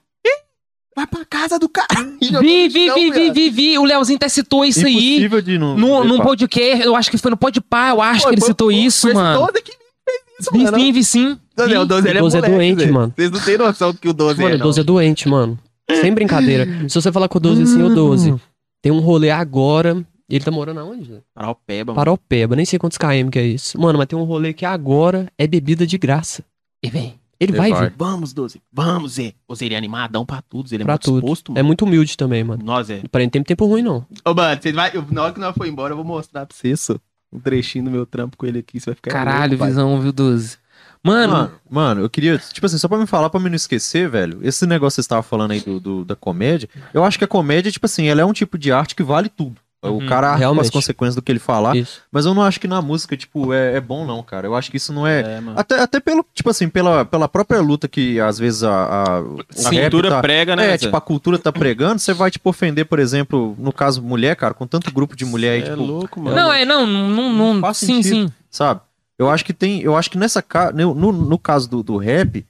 [0.95, 1.87] Vai pra casa do cara.
[2.41, 3.77] Vi, vi, chão, vi, vi, vi, vi.
[3.79, 5.13] O Leozinho até citou isso aí.
[5.13, 5.75] Impossível de não.
[5.77, 8.47] No, num podcast, eu acho que foi no Podpah, eu acho Foi, que ele foi-
[8.49, 9.39] citou foi- isso, foi mano.
[9.47, 10.77] 12 que fez isso, Vi mano.
[10.77, 11.37] sim, vi sim.
[11.57, 13.13] Não, não, o 12 ele é O 12 é moleque, doente, mano.
[13.15, 14.65] Vocês não têm noção do que o 12 Mano, é, o não.
[14.65, 15.59] 12 é doente, mano.
[15.89, 16.67] Sem brincadeira.
[16.89, 18.35] Se você falar com o 12 assim, ô 12,
[18.81, 20.05] tem um rolê agora.
[20.35, 21.05] Ele tá morando aonde?
[21.05, 21.21] Zé?
[21.33, 21.95] Paraupeba, mano.
[21.95, 23.79] Paropeba, nem sei quantos KM que é isso.
[23.79, 26.43] Mano, mas tem um rolê que agora é bebida de graça.
[26.83, 27.19] E vem.
[27.39, 27.89] Ele Ele vai, vai.
[27.89, 27.95] vir.
[27.97, 28.61] Vamos, 12.
[28.71, 29.33] Vamos, Zé.
[29.47, 30.69] O Zé, ele é animadão pra tudo.
[30.69, 31.21] Zé, Ele é Pra muito tudo.
[31.21, 31.67] disposto, É mano.
[31.67, 32.63] muito humilde também, mano.
[32.63, 33.01] Nós, Zé.
[33.11, 34.05] Para não tem tempo ruim, não.
[34.23, 34.91] Ô, mano, você vai...
[35.11, 36.95] na hora que nós for embora, eu vou mostrar pra você, só.
[37.33, 38.79] Um trechinho do meu trampo com ele aqui.
[38.79, 39.69] Você vai ficar Caralho, louco, pai.
[39.69, 40.57] visão, viu, 12.
[41.03, 44.07] Mano, Mano, mano, eu queria, tipo assim, só pra me falar, pra me não esquecer,
[44.07, 47.23] velho, esse negócio que você estava falando aí do, do- da comédia, eu acho que
[47.23, 49.55] a comédia, tipo assim, ela é um tipo de arte que vale tudo.
[49.83, 52.01] Uhum, o cara arca com as consequências do que ele falar, Isso.
[52.11, 54.45] mas eu não acho que na música, tipo, é, é bom não, cara.
[54.45, 55.21] Eu acho que isso não é...
[55.21, 55.41] É.
[55.55, 59.37] Até, até pelo, tipo assim, pela, pela própria luta que às vezes a, a, o
[59.37, 62.85] rap Cintura tá- prega, né, É, tipo, a cultura tá pregando, você vai, tipo, ofender,
[62.85, 66.21] por exemplo, no caso mulher, cara, com tanto grupo de mulher aí, é tipo, louco,
[66.21, 66.35] mano.
[66.35, 68.27] não, é, não, não, não, Faz sim, sentido.
[68.27, 68.33] sim.
[68.51, 68.81] sabe?
[69.17, 70.43] Eu acho que tem, eu acho que nessa
[70.75, 72.45] no, no, no caso do, do rap,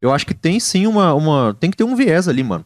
[0.00, 2.64] eu acho que tem sim uma, uma tem que ter um viés ali, mano.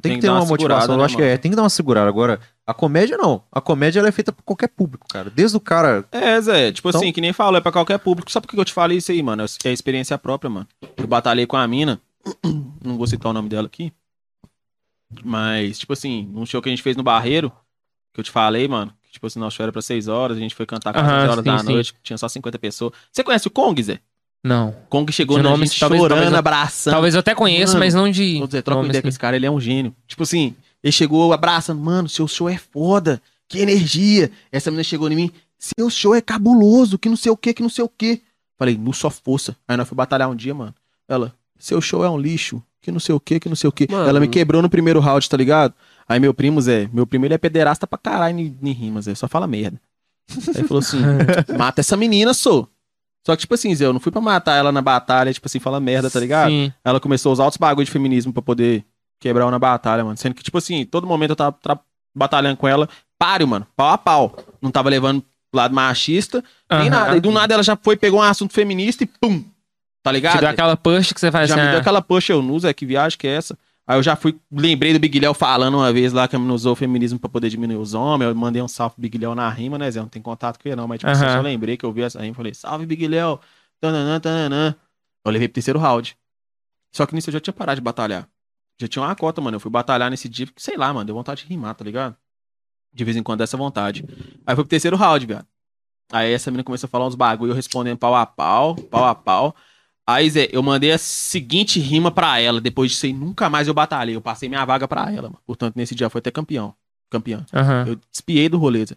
[0.00, 0.94] Tem, que ter uma motivação.
[0.94, 1.34] eu né, acho que mano?
[1.34, 2.08] é, tem que dar uma segurada.
[2.08, 2.38] Agora,
[2.70, 3.42] a comédia não.
[3.50, 5.30] A comédia ela é feita pra qualquer público, cara.
[5.30, 8.30] Desde o cara, É, Zé, tipo Então- assim, que nem falou, é pra qualquer público.
[8.30, 9.44] Sabe por que eu te falei isso aí, mano?
[9.64, 10.66] É experiência própria, mano.
[10.96, 12.00] Eu batalhei com a mina,
[12.84, 13.92] não vou citar o nome dela aqui,
[15.24, 17.50] mas, tipo assim, num show que a gente fez no Barreiro,
[18.12, 20.40] que eu te falei, mano, que, tipo assim, nosso show era pra 6 horas, a
[20.40, 21.72] gente foi cantar Aham, 6 horas sim, da sim.
[21.72, 22.92] noite, tinha só 50 pessoas.
[23.10, 24.00] Você conhece o Kong, Zé?
[24.44, 24.74] Não.
[24.88, 26.92] Kong chegou De na nome, gente talvez- chorando, talvez eu- abraçando.
[26.94, 28.46] Talvez eu até conheça, Mano, mas não de.
[28.50, 29.94] Zé, troca uma ideia com esse cara, ele é um gênio.
[30.06, 34.30] Tipo assim, ele chegou abraçando, mano, seu show é foda, que energia.
[34.52, 37.62] Essa menina chegou em mim, seu show é cabuloso, que não sei o que, que
[37.62, 38.22] não sei o que.
[38.56, 39.56] Falei, no só força.
[39.66, 40.74] Aí nós fomos batalhar um dia, mano.
[41.08, 43.72] Ela, seu show é um lixo, que não sei o que, que não sei o
[43.72, 43.88] que.
[43.90, 45.74] Ela me quebrou no primeiro round, tá ligado?
[46.08, 49.14] Aí meu primo, Zé, meu primo ele é pederasta pra caralho em, em rimas, Zé,
[49.14, 49.80] só fala merda.
[50.54, 50.98] Aí falou assim,
[51.56, 52.68] mata essa menina, sou.
[53.26, 55.58] Só que, tipo assim, Zé, eu não fui pra matar ela na batalha, tipo assim,
[55.58, 56.50] fala merda, tá ligado?
[56.50, 56.72] Sim.
[56.84, 58.84] ela começou a usar outros bagulho de feminismo pra poder
[59.18, 60.16] quebrar na batalha, mano.
[60.16, 61.56] Sendo que, tipo assim, todo momento eu tava
[62.14, 62.88] batalhando com ela,
[63.18, 64.36] páreo, mano, pau a pau.
[64.60, 67.16] Não tava levando pro lado machista, nem nada.
[67.16, 69.42] E do nada ela já foi, pegou um assunto feminista e pum!
[70.02, 70.40] Tá Te ligado?
[70.40, 71.64] deu aquela push que você faz Já assim.
[71.64, 73.58] me deu ah, aquela puxa, eu não, Zé, que viagem que é essa?
[73.86, 76.76] Aí eu já fui, lembrei do Big Léo falando uma vez lá que usou o
[76.76, 78.28] feminismo pra poder diminuir os homens.
[78.28, 80.00] Eu mandei um salve pro Big Léo na rima, né, Zé?
[80.00, 82.02] Não tem contato com ele, não, mas tipo, assim, eu só lembrei que eu vi
[82.02, 83.40] essa rima e falei, salve Big Léo.
[83.80, 84.74] Tananã, tananã.
[85.24, 86.16] Eu levei pro terceiro round.
[86.92, 88.28] Só que nisso eu já tinha parado de batalhar.
[88.80, 89.56] Já tinha uma cota, mano.
[89.56, 92.16] Eu fui batalhar nesse dia, porque sei lá, mano, deu vontade de rimar, tá ligado?
[92.92, 94.04] De vez em quando dessa vontade.
[94.46, 95.46] Aí foi pro terceiro round, viado.
[96.10, 99.14] Aí essa menina começou a falar uns bagulho, eu respondendo pau a pau, pau a
[99.14, 99.54] pau.
[100.06, 102.62] Aí, Zé, eu mandei a seguinte rima pra ela.
[102.62, 104.16] Depois disso aí, nunca mais eu batalhei.
[104.16, 105.38] Eu passei minha vaga pra ela, mano.
[105.46, 106.74] Portanto, nesse dia foi até campeão.
[107.10, 107.44] Campeão.
[107.52, 107.84] aham.
[107.88, 108.96] Eu despiei do rolê, Zé.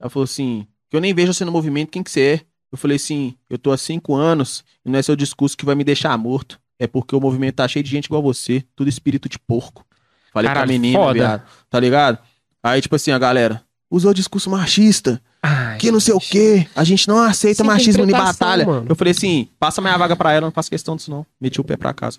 [0.00, 2.40] Ela falou assim: que eu nem vejo você no movimento, quem que você é?
[2.72, 5.74] Eu falei assim: eu tô há cinco anos e não é seu discurso que vai
[5.74, 6.58] me deixar morto.
[6.80, 9.84] É porque o movimento tá cheio de gente igual você, tudo espírito de porco.
[10.32, 11.42] Falei Caralho, pra menina, viado.
[11.68, 12.18] Tá ligado?
[12.62, 16.66] Aí, tipo assim, a galera usou discurso machista, Ai, que não sei o quê.
[16.74, 18.64] A gente não aceita Sem machismo em batalha.
[18.64, 18.86] mano.
[18.88, 21.26] Eu falei assim: passa minha vaga pra ela, não faço questão disso não.
[21.40, 22.18] Meti o pé pra casa.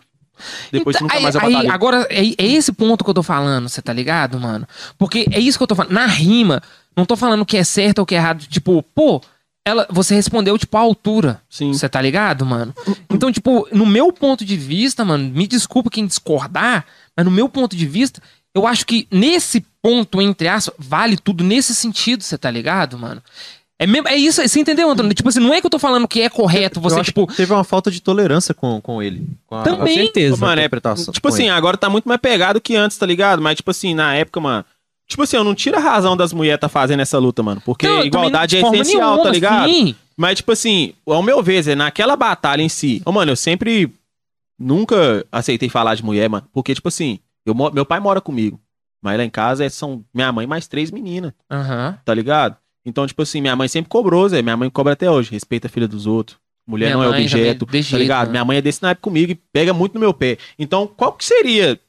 [0.72, 1.70] Depois Então, nunca aí- mais aí, batalhei.
[1.72, 4.68] Agora, é, é esse ponto que eu tô falando, você tá ligado, mano?
[4.98, 5.92] Porque é isso que eu tô falando.
[5.94, 6.62] Na rima,
[6.96, 8.46] não tô falando que é certo ou que é errado.
[8.48, 9.22] Tipo, pô,
[9.66, 11.42] ela, você respondeu, tipo, a altura.
[11.50, 11.74] Sim.
[11.74, 12.74] Você tá ligado, mano?
[13.10, 16.86] Então, tipo, no meu ponto de vista, mano, me desculpa quem discordar,
[17.16, 18.22] mas no meu ponto de vista,
[18.56, 23.22] eu acho que nesse ponto, entre aspas, vale tudo nesse sentido, você tá ligado, mano?
[23.78, 25.12] É, mesmo, é isso, você entendeu, Antônio?
[25.12, 27.26] Tipo assim, não é que eu tô falando que é correto eu você, acho tipo,
[27.26, 29.28] que teve uma falta de tolerância com, com ele.
[29.48, 29.96] Com a, Com Também.
[29.96, 30.38] certeza.
[30.38, 31.12] Mano, é, interpretação.
[31.12, 31.52] Tipo com assim, ele.
[31.52, 33.42] agora tá muito mais pegado que antes, tá ligado?
[33.42, 34.66] Mas, tipo assim, na época, mano.
[35.12, 37.62] Tipo assim, eu não tiro a razão das mulheres tá fazendo essa luta, mano.
[37.66, 39.70] Porque Não, igualdade é essencial, nenhuma, tá ligado?
[39.70, 39.94] sim.
[40.18, 43.02] Mas, tipo assim, ao meu ver, Zé, naquela batalha em si.
[43.06, 43.92] Ô, mano, eu sempre
[44.60, 46.48] nunca aceitei falar de mulher, mano.
[46.54, 48.60] Porque, tipo assim, eu, meu pai mora comigo.
[49.04, 51.98] Mas lá em casa é- são minha mãe mais três meninas, Aham.
[52.06, 52.56] tá ligado?
[52.86, 54.42] Então, tipo assim, minha mãe sempre cobrou, Zé.
[54.42, 55.32] Minha mãe cobra até hoje.
[55.32, 56.38] Respeita a filha dos outros.
[56.68, 58.20] Mulher Minha não é objeto, tá jeito, ligado?
[58.20, 58.32] mano.
[58.32, 60.38] Minha mãe é desse naipe comigo e pega muito no meu pé.
[60.58, 61.80] Então, qual que seria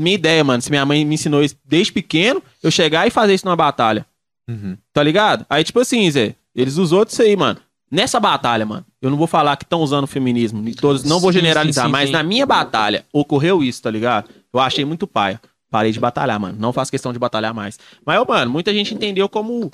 [0.00, 3.34] minha ideia, mano, se minha mãe me ensinou isso desde pequeno, eu chegar e fazer
[3.34, 4.06] isso numa batalha.
[4.48, 4.76] Uhum.
[4.92, 5.46] Tá ligado?
[5.48, 7.60] Aí, tipo assim, Zé, eles usou disso aí, mano.
[7.90, 11.32] Nessa batalha, mano, eu não vou falar que estão usando o feminismo, todos, não vou
[11.32, 12.12] generalizar, sim, sim, mas sim.
[12.12, 14.30] na minha batalha ocorreu isso, tá ligado?
[14.52, 15.40] Eu achei muito paia.
[15.70, 16.56] Parei de batalhar, mano.
[16.58, 17.78] Não faço questão de batalhar mais.
[18.04, 19.70] Mas, mano, muita gente entendeu como.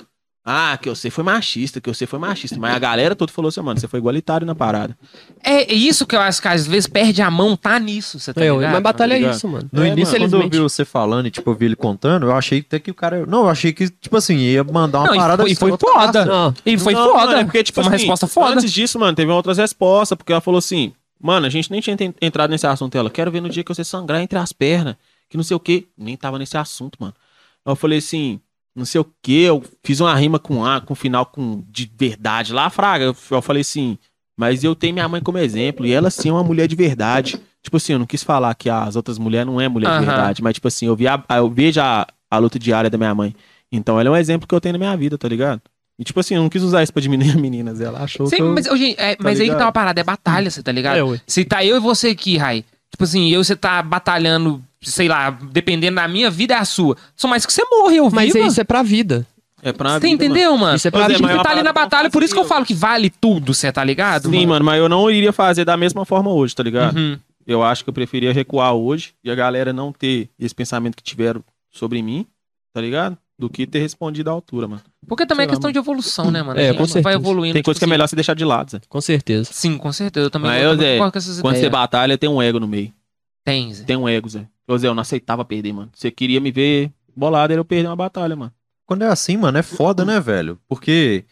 [0.49, 2.57] Ah, que você foi machista, que você foi machista.
[2.57, 4.97] Mas a galera toda falou assim, mano, você foi igualitário na parada.
[5.43, 8.33] É, é isso que eu acho que às vezes perde a mão, tá nisso, você
[8.33, 8.71] tá É, ligado?
[8.71, 9.33] mas batalha é ligado?
[9.35, 9.69] isso, mano.
[9.73, 10.31] No É, início, mano.
[10.31, 12.89] quando eu vi você falando e, tipo, eu vi ele contando, eu achei até que
[12.89, 13.25] o cara.
[13.25, 15.71] Não, eu achei que, tipo assim, ia mandar uma Não, e parada foi- e foi
[15.77, 16.23] foda.
[16.25, 17.25] Não, E foi Não, foda.
[17.25, 18.53] mano, é porque, tipo foi uma assim, resposta foda.
[18.53, 21.97] Antes disso, mano, teve outras respostas, porque ela falou assim, mano, a gente nem tinha
[22.21, 22.97] entrado nesse assunto.
[22.97, 24.95] Ela, quero ver no dia que você sangrar entre as pernas,
[25.29, 25.87] que não sei o quê.
[25.97, 27.13] Nem tava nesse assunto, mano.
[27.65, 28.39] Aí eu falei assim,
[28.77, 32.53] não sei o quê, eu fiz uma rima com A, com final com de verdade
[32.53, 33.05] lá, Fraga.
[33.05, 33.97] Eu, eu falei assim,
[34.37, 37.39] mas eu tenho minha mãe como exemplo, e ela sim é uma mulher de verdade.
[37.63, 39.99] Tipo assim, eu não quis falar que as outras mulheres não é mulher Aham.
[39.99, 42.97] de verdade, mas tipo assim, eu, vi a- eu vejo a, a luta diária da
[42.97, 43.35] minha mãe.
[43.71, 45.61] Então ela é um exemplo que eu tenho na minha vida, tá ligado?
[45.99, 47.81] E tipo assim, eu não quis usar isso pra diminuir a meninas.
[47.81, 48.53] Ela achou Sim, que eu...
[48.53, 51.15] mas, gente, é, mas aí que tá uma parada, é batalha, você tá ligado?
[51.15, 51.21] É.
[51.25, 55.07] Se tá eu e você aqui, Rai, tipo assim, eu e você tá batalhando, sei
[55.07, 56.95] lá, dependendo da minha vida é a sua.
[57.15, 58.45] Só mais que você morre, eu mas viva.
[58.47, 59.25] isso é pra vida.
[59.61, 60.75] É pra Você vida, entendeu, mano?
[60.75, 61.35] Isso é Pra gente vida.
[61.37, 63.71] que tá ali na é batalha, por isso que eu falo que vale tudo, você
[63.71, 64.29] tá ligado?
[64.29, 66.95] Sim, mano, mas eu não iria fazer da mesma forma hoje, tá ligado?
[66.95, 67.17] Uhum.
[67.45, 71.01] Eu acho que eu preferia recuar hoje e a galera não ter esse pensamento que
[71.01, 72.25] tiveram sobre mim,
[72.71, 73.17] tá ligado?
[73.39, 74.81] Do que ter respondido à altura, mano.
[75.07, 76.59] Porque também é Sei lá, questão de evolução, né, mano?
[76.59, 77.15] É, com vai certeza.
[77.15, 77.53] evoluindo.
[77.53, 77.89] Tem coisa tipo que é assim.
[77.91, 78.81] melhor você deixar de lado, Zé.
[78.87, 79.49] Com certeza.
[79.51, 80.27] Sim, com certeza.
[80.27, 81.71] Eu também, Mas, eu Zé, concordo com essas Quando você ideias.
[81.71, 82.93] batalha, tem um ego no meio.
[83.43, 83.83] Tem, Zé.
[83.85, 84.45] Tem um ego, Zé.
[84.67, 85.89] Ô, Zé, eu não aceitava perder, mano.
[85.93, 88.51] Você queria me ver bolado, era eu perder uma batalha, mano.
[88.85, 90.57] Quando é assim, mano, é foda, né, velho?
[90.67, 91.25] Porque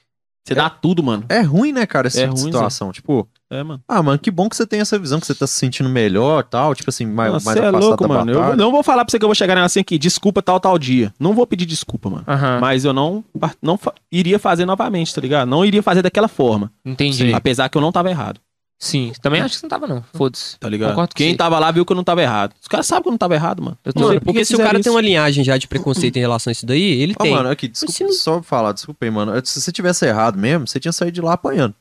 [0.46, 1.24] Você dá tudo, mano.
[1.30, 2.92] é ruim, né, cara, essa É tipo ruim, situação.
[2.92, 3.82] Tipo, É, mano.
[3.88, 6.44] ah, mano, que bom que você tem essa visão, que você tá se sentindo melhor
[6.46, 6.76] e tal.
[6.76, 8.32] Tipo assim, mais, Nossa, mais Você é afastado louco, da mano.
[8.32, 8.56] Eu batalha.
[8.58, 10.78] não vou falar pra você que eu vou chegar nela assim aqui, desculpa tal, tal
[10.78, 11.14] dia.
[11.20, 12.26] Não vou pedir desculpa, mano.
[12.62, 13.24] Mas eu não,
[13.62, 13.80] não
[14.12, 15.48] iria fazer novamente, tá ligado?
[15.50, 16.72] Não iria fazer daquela forma.
[16.86, 17.34] Entendi.
[17.34, 18.40] Apesar que eu não tava errado,
[18.78, 19.14] Sim.
[19.22, 20.04] Também acho que você não tava, não.
[20.14, 20.60] Foda-se.
[20.60, 20.90] tá ligado?
[20.92, 22.54] Concordo com Quem tava lá viu que eu não tava errado.
[22.62, 23.78] Os caras sabem que eu não tava errado, mano.
[23.86, 24.84] Eu tô- Mano, por que porque se o cara isso.
[24.84, 27.34] tem uma linhagem já de preconceito em relação a isso daí, ele Ó, tem.
[27.34, 29.32] mano, aqui, desculpa, não- só falar, desculpa aí, mano.
[29.46, 31.74] Se você tivesse errado mesmo, você tinha saído de lá apanhando.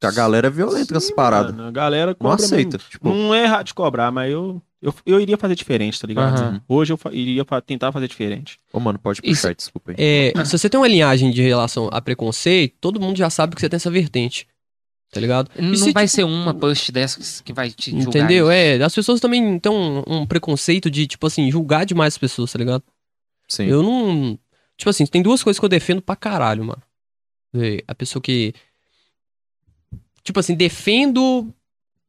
[0.00, 1.52] Porque a galera é violenta com essas paradas.
[1.54, 2.78] Mano, a galera Não aceita.
[2.78, 6.38] Tipo, Não é errado de cobrar, mas eu, eu, eu iria fazer diferente, tá ligado?
[6.38, 6.60] Aham.
[6.68, 8.58] Hoje eu fa- iria fa- tentar fazer diferente.
[8.72, 9.96] ô, mano, pode Isso- puxar, desculpa aí.
[10.36, 13.60] É, se você tem uma linhagem de relação a preconceito, todo mundo já sabe que
[13.60, 14.46] você tem essa vertente.
[15.10, 15.50] Tá ligado?
[15.58, 18.08] Não E se, vai tipo, ser uma post dessas que vai te julgar.
[18.08, 18.44] Entendeu?
[18.46, 18.52] isso.
[18.52, 22.52] É, as pessoas também têm um, um preconceito de, tipo assim, julgar demais as pessoas,
[22.52, 22.82] tá ligado?
[23.48, 23.64] Sim.
[23.64, 24.38] Eu não.
[24.76, 26.82] Tipo assim, tem duas coisas que eu defendo pra caralho, mano.
[27.54, 28.52] É, A pessoa que.
[30.22, 31.52] Tipo assim, defendo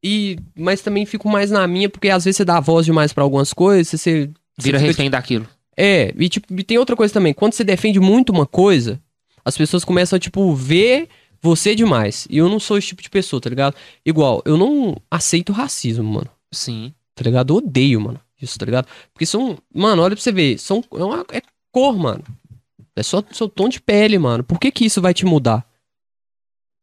[0.04, 0.38] e.
[0.54, 3.52] Mas também fico mais na minha, porque às vezes você dá voz demais pra algumas
[3.54, 4.30] coisas, você-.
[4.58, 5.48] Vira você fica, refém daquilo.
[5.74, 7.32] É, e, tipo, e tem outra coisa também.
[7.32, 9.00] Quando você defende muito uma coisa,
[9.42, 11.08] as pessoas começam a, tipo, ver
[11.42, 12.26] você demais.
[12.30, 13.74] E eu não sou esse tipo de pessoa, tá ligado?
[14.04, 16.28] Igual, eu não aceito racismo, mano.
[16.52, 16.92] Sim.
[17.14, 17.52] Tá ligado?
[17.52, 18.20] Eu odeio, mano.
[18.40, 18.86] Isso, tá ligado?
[19.12, 19.58] Porque são.
[19.74, 20.58] Mano, olha pra você ver.
[20.58, 22.24] São, é, uma, é cor, mano.
[22.96, 24.42] É só seu tom de pele, mano.
[24.42, 25.64] Por que que isso vai te mudar?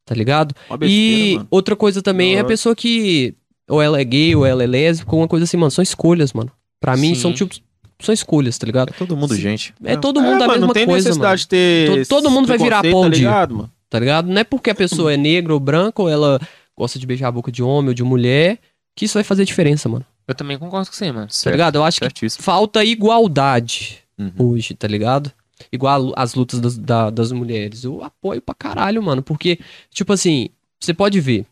[0.05, 0.55] Tá ligado?
[0.77, 1.47] Besteira, e mano.
[1.51, 2.47] outra coisa também é a Não.
[2.47, 3.33] pessoa que.
[3.69, 5.71] Ou ela é gay, ou ela é lésbica, uma coisa assim, mano.
[5.71, 6.51] São escolhas, mano.
[6.79, 7.21] Pra mim, Sim.
[7.21, 7.55] são tipo.
[7.99, 8.89] São escolhas, tá ligado?
[8.89, 9.73] É todo mundo gente.
[9.83, 11.37] É todo mundo é, a mano, mesma não tem coisa, necessidade mano.
[11.37, 11.91] de ter.
[11.91, 13.71] To- esse todo mundo vai virar preconceito, pão tá ligado, mano?
[13.89, 14.27] Tá ligado?
[14.27, 16.39] Não é porque a pessoa é negra ou branca, ou ela
[16.77, 18.59] gosta de beijar a boca de homem ou de mulher,
[18.95, 20.05] que isso vai fazer diferença, mano.
[20.27, 21.27] Eu também concordo com você, mano.
[21.27, 21.53] Tá Certo.
[21.55, 21.75] ligado?
[21.77, 22.43] Eu acho que Certíssimo.
[22.43, 24.31] falta igualdade Uhum.
[24.37, 25.31] hoje, tá ligado?
[25.71, 27.83] Igual as lutas das, da- das mulheres.
[27.83, 29.23] Eu apoio pra caralho, mano.
[29.23, 29.57] Porque,
[29.89, 30.49] tipo assim,
[30.79, 31.45] você pode ver.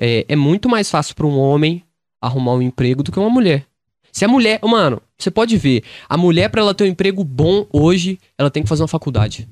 [0.00, 1.82] É, é muito mais fácil pra um homem
[2.20, 3.64] arrumar um emprego do que uma mulher.
[4.12, 4.60] Se a mulher.
[4.62, 5.82] Mano, você pode ver.
[6.08, 9.48] A mulher, pra ela ter um emprego bom hoje, ela tem que fazer uma faculdade.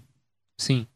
[0.60, 0.86] Sim.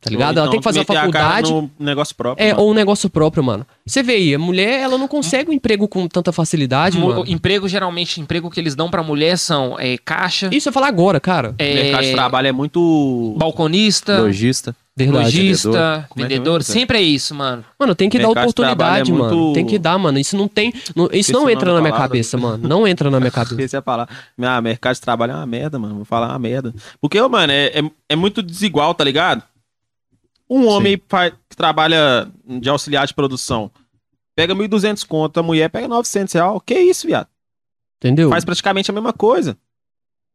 [0.00, 0.36] Tá ligado?
[0.36, 1.50] Ou ela então tem que fazer a faculdade.
[1.50, 2.44] no negócio próprio.
[2.44, 2.62] É, mano.
[2.62, 3.66] ou um negócio próprio, mano.
[3.84, 7.24] Você vê aí, a mulher, ela não consegue um emprego com tanta facilidade, Mo- mano.
[7.26, 11.18] Emprego, geralmente, emprego que eles dão pra mulher são é, caixa, Isso eu falar agora,
[11.18, 11.54] cara.
[11.58, 13.34] O mercado de é, trabalho é muito.
[13.38, 14.76] balconista, Logista.
[14.98, 15.24] Verdade.
[15.24, 16.58] logista, Como é é vendedor.
[16.60, 16.72] mesmo?
[16.72, 17.62] Sempre é isso, mano.
[17.78, 19.34] Mano, tem que dar Mercado de oportunidade, é mano.
[19.34, 20.18] muito- Tem que dar, mano.
[20.18, 20.72] Isso não tem.
[20.94, 22.08] não- isso não entra na minha palavra.
[22.08, 22.66] cabeça, mano.
[22.66, 23.52] Não entra na minha cabeça.
[23.54, 24.14] Esqueci a palavra.
[24.40, 25.96] Ah, mercado de trabalho é uma merda, mano.
[25.96, 26.72] Vou falar uma merda.
[26.98, 29.42] Porque, mano, é, é, é muito desigual, tá ligado?
[30.48, 33.70] Um homem fa- que trabalha de auxiliar de produção
[34.34, 36.60] pega 1.200 conto, a mulher pega 900 reais.
[36.64, 37.26] Que isso, viado?
[37.98, 38.28] Entendeu?
[38.30, 39.56] Faz praticamente a mesma coisa.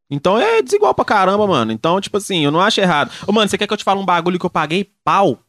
[0.09, 1.71] Então é desigual pra caramba, mano.
[1.71, 3.11] Então, tipo assim, eu não acho errado.
[3.25, 5.39] Ô, mano, você quer que eu te fale um bagulho que eu paguei pau?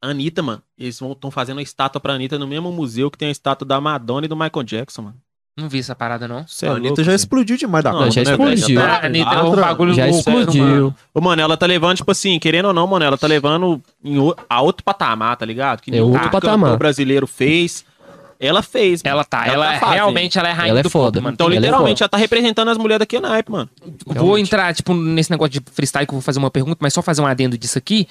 [0.00, 0.62] Anitta, mano.
[0.78, 3.80] Eles estão fazendo a estátua pra Anitta no mesmo museu que tem a estátua da
[3.80, 5.20] Madonna e do Michael Jackson, mano.
[5.58, 6.46] Não vi essa parada, não.
[6.46, 8.66] Cê é a louco, Anitta já explodiu demais da Não, conta, já né, explodiu.
[8.66, 8.80] velho?
[8.80, 10.40] Já A tá- Anitta é tá um bagulho Já louco, mano.
[10.40, 10.94] explodiu.
[11.14, 14.18] Ô, mano, ela tá levando, tipo assim, querendo ou não, mano, ela tá levando em
[14.18, 15.80] o- a outro patamar, tá ligado?
[15.80, 16.76] Que É outro patamar.
[16.76, 17.84] brasileiro fez.
[18.40, 19.02] Ela fez.
[19.02, 19.14] mano.
[19.16, 21.18] Ela tá, Ela ela, tá é- realmente ela é rainha Ela é do foda.
[21.18, 21.34] pop, mano.
[21.34, 22.04] Então, Ela é literalmente, foda.
[22.04, 23.68] ela tá representando as mulheres daqui na hype, mano.
[24.06, 24.46] Vou Realmente.
[24.46, 27.20] entrar, tipo, nesse negócio de freestyle que eu vou fazer uma pergunta, mas só fazer
[27.20, 28.06] um adendo disso aqui.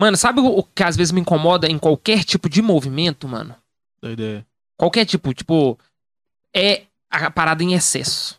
[0.00, 3.52] Mano, sabe o o que às vezes me incomoda em qualquer tipo de movimento, mano?
[4.00, 4.46] Doideira.
[4.78, 5.76] Qualquer tipo, tipo,
[6.54, 8.38] é a parada em excesso.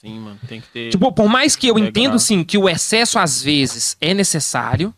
[0.00, 0.90] Sim, mano, tem que ter.
[0.90, 1.88] Tipo, por mais que eu Legal.
[1.88, 4.94] entendo, sim, que o excesso às vezes é necessário,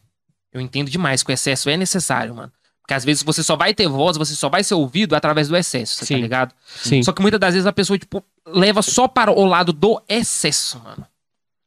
[0.52, 2.52] eu entendo demais que o excesso é necessário, mano.
[2.80, 5.56] Porque às vezes você só vai ter voz, você só vai ser ouvido através do
[5.56, 6.22] excesso, você tá Sim.
[6.22, 6.54] ligado?
[6.76, 7.02] Sim.
[7.02, 10.78] Só que muitas das vezes a pessoa, tipo, leva só para o lado do excesso,
[10.82, 11.06] mano.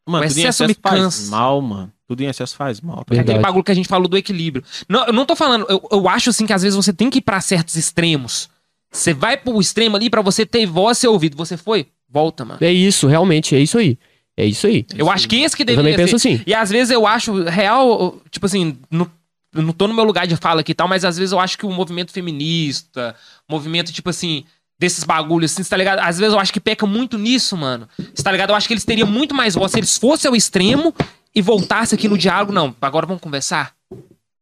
[0.07, 1.31] mano, o tudo em excesso excesso me faz cansa.
[1.31, 1.93] mal, mano.
[2.07, 3.03] Tudo em excesso faz mal.
[3.05, 3.15] Tá?
[3.15, 4.63] É aquele bagulho que a gente falou do equilíbrio.
[4.87, 7.19] Não, eu não tô falando, eu, eu acho assim que às vezes você tem que
[7.19, 8.49] ir pra certos extremos.
[8.91, 11.37] Você vai pro extremo ali pra você ter voz e ser ouvido.
[11.37, 11.87] Você foi?
[12.09, 12.57] Volta, mano.
[12.61, 13.97] É isso, realmente, é isso aí.
[14.35, 14.85] É isso aí.
[14.95, 16.29] Eu acho que esse que Eu também deveria penso ser.
[16.35, 16.43] assim.
[16.47, 19.11] E às vezes eu acho real, tipo assim, no-
[19.53, 21.39] eu não tô no meu lugar de fala aqui e tal, mas às vezes eu
[21.39, 23.15] acho que o movimento feminista,
[23.49, 24.45] movimento, tipo assim,
[24.79, 25.99] desses bagulhos, assim, tá ligado?
[25.99, 27.87] Às vezes eu acho que peca muito nisso, mano.
[28.13, 28.51] Você tá ligado?
[28.51, 30.95] Eu acho que eles teriam muito mais voz se eles fossem ao extremo
[31.35, 32.53] e voltassem aqui no diálogo.
[32.53, 33.73] Não, agora vamos conversar.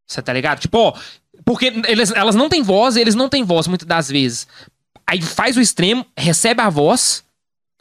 [0.06, 0.60] Você tá ligado?
[0.60, 0.94] Tipo, ó,
[1.48, 4.46] porque eles, elas não têm voz, eles não têm voz muitas das vezes.
[5.06, 7.24] Aí faz o extremo, recebe a voz,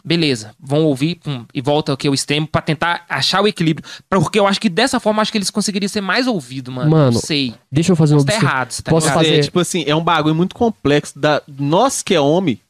[0.06, 3.85] beleza, vão ouvir pum, e volta aqui ao extremo pra tentar achar o equilíbrio.
[4.10, 6.89] Porque eu acho que dessa forma acho que eles conseguiriam ser mais ouvidos, mano.
[6.89, 7.56] Mano, não sei.
[7.69, 9.23] Deixa eu fazer Posso tá errado, você tá Posso ligado?
[9.26, 11.19] fazer- É, tipo assim, é um bagulho muito complexo.
[11.19, 11.41] Da...
[11.45, 12.61] Nós que é homem,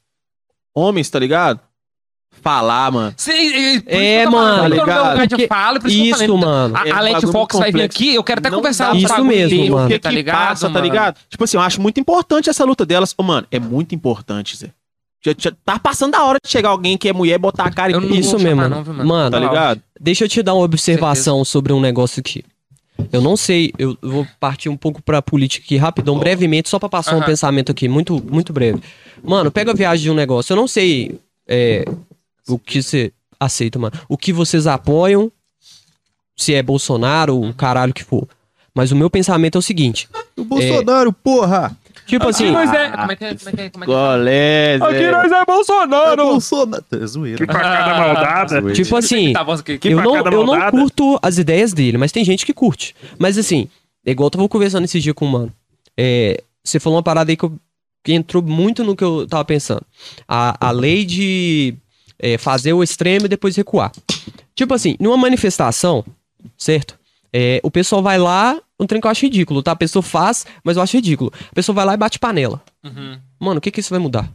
[0.74, 1.60] homens, tá ligado?
[2.42, 3.14] Falar, mano.
[3.18, 3.30] Isso
[3.88, 5.10] É, mano, meu ligado?
[5.12, 6.76] lugar de Porque fala, por isso, que eu Isso, mano.
[6.78, 7.98] A, É a um Leti Fox muito vai vir complexo.
[7.98, 9.86] aqui, eu quero até Não conversar uns Isso mesmo, dele, mano.
[9.86, 10.86] O que tá ligado, passa, tá mano?
[10.86, 11.18] ligado?
[11.30, 13.14] Tipo assim, eu acho muito importante essa luta delas.
[13.18, 14.70] Ô, mano, é muito importante, Zé.
[15.26, 17.92] Já, já tá passando a hora de chegar alguém que é mulher, botar a cara
[17.92, 19.06] e Eu Isso mesmo, chamar não, mano?
[19.06, 19.82] Mano, Tá ligado?
[20.00, 22.44] Deixa eu te dar uma observação sobre um negócio aqui.
[23.12, 26.90] Eu não sei, eu vou partir um pouco pra política aqui rapidão, brevemente, só pra
[26.90, 27.26] passar um Aham.
[27.26, 28.80] pensamento aqui, muito, muito breve.
[29.24, 30.54] Mano, pega a viagem de um negócio.
[30.54, 31.86] Eu não sei é,
[32.48, 33.94] o que você aceita, mano.
[34.10, 35.32] O que vocês apoiam,
[36.36, 38.28] se é Bolsonaro o caralho que for.
[38.74, 41.76] Mas o meu pensamento é o seguinte: O Bolsonaro, porra!
[42.06, 42.52] tipo assim.
[42.52, 43.36] Mas é, como é que é?
[43.36, 43.70] Como é que é?
[43.70, 43.96] Como é que é?
[43.96, 45.36] Golé, Zé.
[45.36, 46.24] é Bolsonaro!
[46.26, 46.86] Bolsonaro!
[46.92, 47.46] É zoeira.
[47.46, 48.74] facada maldada.
[48.74, 49.78] Tipo assim, Tá, aqui.
[49.78, 52.96] Que eu não, eu não curto as ideias dele, mas tem gente que curte.
[53.20, 53.68] Mas assim,
[54.06, 55.52] é igual eu tava conversando esse dia com o mano.
[55.98, 57.58] É, você falou uma parada aí que, eu-
[58.04, 59.82] que entrou muito no que eu tava pensando.
[60.28, 61.74] A, a lei de
[62.20, 63.92] é, fazer o extremo e depois recuar.
[64.56, 66.04] Tipo assim, numa manifestação,
[66.58, 66.98] certo?
[67.32, 69.72] É, o pessoal vai lá, um trem que eu acho ridículo, tá?
[69.72, 71.32] A pessoa faz, mas eu acho ridículo.
[71.52, 72.62] A pessoa vai lá e bate panela.
[72.84, 73.20] Uhum.
[73.40, 74.32] Mano, o que que isso vai mudar?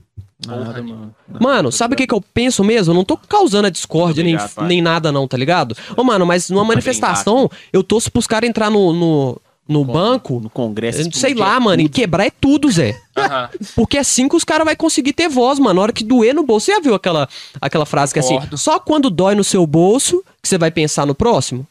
[0.46, 1.14] Nada, mano.
[1.40, 2.92] Mano, sabe o que, que eu penso mesmo?
[2.92, 4.66] Eu não tô causando a discórdia nem, pai.
[4.66, 5.76] nem nada, não, tá ligado?
[5.96, 10.50] Ô, mano, mas numa manifestação, eu torço pros caras entrar no, no, no banco, No
[10.50, 11.08] Congresso.
[11.12, 13.00] sei lá, mano, e quebrar é tudo, Zé.
[13.16, 13.48] Aham.
[13.74, 15.74] Porque assim que os caras vão conseguir ter voz, mano.
[15.74, 16.66] Na hora que doer no bolso.
[16.66, 17.28] Você já viu aquela,
[17.60, 21.06] aquela frase que é assim: só quando dói no seu bolso que você vai pensar
[21.06, 21.66] no próximo?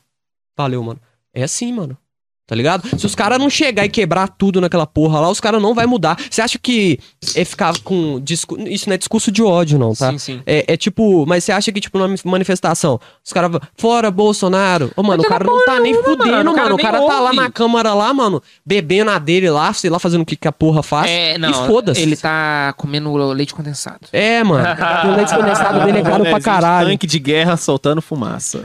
[0.57, 0.99] Valeu, mano.
[1.33, 1.97] É assim, mano.
[2.51, 2.99] Tá ligado?
[2.99, 5.85] Se os caras não chegar e quebrar tudo naquela porra lá, os caras não vai
[5.85, 6.17] mudar.
[6.29, 6.99] Você acha que
[7.33, 8.19] é ficar com.
[8.21, 10.11] discu- Isso não é discurso de ódio, não, tá?
[10.11, 10.41] Sim, sim.
[10.45, 14.91] É, é tipo, mas você acha que, tipo, numa manifestação, os caras vão, fora Bolsonaro.
[14.97, 16.73] Ô, mano, o cara não tá nem fudendo, mano, o cara mano.
[16.73, 17.35] O nem cara tá lá ouve.
[17.37, 20.51] na câmara lá, mano, bebendo a dele lá, sei lá, fazendo o que, que a
[20.51, 21.09] porra faz.
[21.09, 21.53] É, e não.
[21.67, 22.01] foda-se.
[22.01, 24.01] Ele tá comendo leite condensado.
[24.11, 24.61] É, mano.
[25.09, 26.89] O leite condensado dele é caro pra caralho.
[26.89, 28.61] Tanque de guerra soltando fumaça.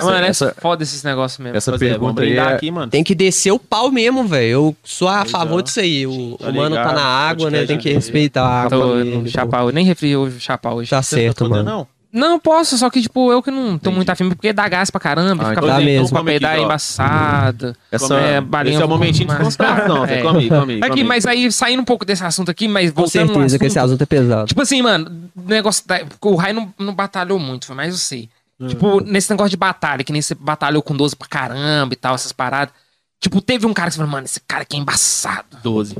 [0.00, 1.56] Mano, é essa- foda esses negócios mesmo.
[1.56, 2.40] Essa Pois é, pergunta aí é...
[2.40, 2.91] aqui, mano.
[2.92, 4.50] Tem que descer o pau mesmo, velho.
[4.50, 5.62] Eu sou a favor é.
[5.62, 6.06] disso aí.
[6.06, 7.64] O, Tá o mano tá na água, né?
[7.64, 8.78] Tem que respeitar a água.
[8.78, 9.28] Tô dele, pô.
[9.28, 9.68] chapau.
[9.68, 10.90] Eu nem refri hoje o chapau hoje.
[10.90, 11.62] Tá Você certo, tá mano.
[11.64, 11.86] Não?
[12.12, 15.00] Não posso, só que, tipo, eu que não tô muito afim, porque dá gás pra
[15.00, 16.08] caramba, Ah, fica então mesmo.
[16.10, 16.64] pra aqui, peidar ó.
[16.64, 17.74] embaçada.
[17.90, 20.04] Essa, É, balinha Esse é o um momentinho de descontração.
[20.04, 20.20] É.
[20.20, 20.78] Come aí, come aí.
[20.80, 23.78] Aqui, come mas aí, saindo um pouco desse assunto aqui, mas Com certeza que esse
[23.78, 24.46] assunto, assunto é pesado.
[24.46, 26.02] Tipo assim, mano, o negócio da...
[26.20, 28.28] O Rai não, não batalhou muito, mas eu sei.
[28.68, 32.14] Tipo, nesse negócio de batalha, que nem você batalhou com 12 pra caramba e tal,
[32.14, 32.74] essas paradas.
[33.20, 35.58] Tipo, teve um cara que você falou, mano, esse cara aqui é embaçado.
[35.62, 35.96] 12.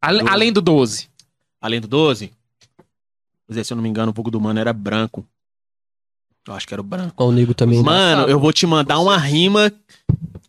[0.00, 0.30] Ale- 12.
[0.32, 1.08] Além do 12.
[1.60, 2.32] Além do 12,
[3.52, 5.24] Zé, se eu não me engano, o pouco do mano era branco.
[6.46, 7.14] Eu acho que era o branco.
[7.16, 7.82] Ó, o nego também.
[7.82, 9.72] Mano, eu vou te mandar uma rima.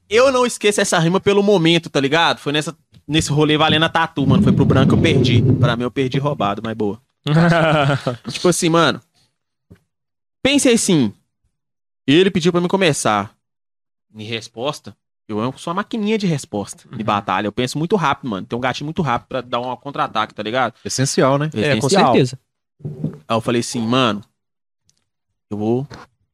[0.10, 2.38] Eu não esqueço essa rima pelo momento, tá ligado?
[2.40, 2.76] Foi nessa,
[3.08, 4.44] nesse rolê valendo a tatu, mano.
[4.44, 5.42] Foi pro branco eu perdi.
[5.60, 7.00] Pra mim eu perdi roubado, mas boa.
[8.30, 9.02] tipo assim, mano.
[10.46, 11.12] Pense assim.
[12.06, 13.36] Ele pediu pra me começar.
[14.14, 14.96] Em resposta,
[15.28, 17.48] eu sou uma maquininha de resposta de batalha.
[17.48, 18.46] Eu penso muito rápido, mano.
[18.46, 20.76] Tem um gatinho muito rápido pra dar um contra-ataque, tá ligado?
[20.86, 21.48] Essencial, né?
[21.48, 22.14] É, com Essencial.
[22.14, 22.40] certeza.
[23.28, 24.24] Aí eu falei assim, mano,
[25.50, 25.88] eu vou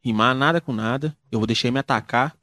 [0.03, 2.35] rimar nada com nada, eu vou deixar ele me atacar,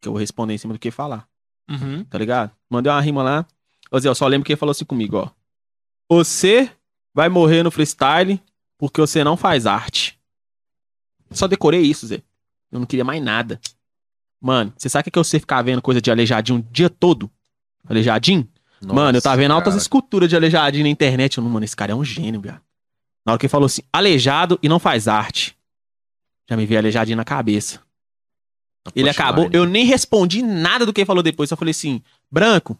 [0.00, 1.28] que eu vou responder em cima do que falar,
[1.70, 2.02] Uhum.
[2.04, 2.50] tá ligado?
[2.68, 3.46] Mandei uma rima lá.
[3.92, 5.30] Ô Zé, eu só lembro que ele falou assim comigo, ó.
[6.10, 6.68] Você
[7.14, 8.42] vai morrer no freestyle
[8.76, 10.18] porque você não faz arte.
[11.34, 12.22] Só decorei isso, Zé.
[12.70, 13.60] Eu não queria mais nada.
[14.40, 16.90] Mano, você sabe o que é eu sei ficar vendo coisa de aleijadinho o dia
[16.90, 17.30] todo?
[17.88, 18.48] Aleijadinho?
[18.84, 19.82] mano, eu tava vendo altas cara.
[19.82, 21.38] esculturas de aleijadinho na internet.
[21.38, 22.60] Eu, mano, esse cara é um gênio, viado.
[23.24, 25.56] Na hora que ele falou assim, aleijado e não faz arte.
[26.50, 27.80] Já me veio aleijadinho na cabeça.
[28.96, 31.48] Ele acabou, eu nem respondi nada do que ele falou depois.
[31.48, 32.76] Só falei assim, Branco,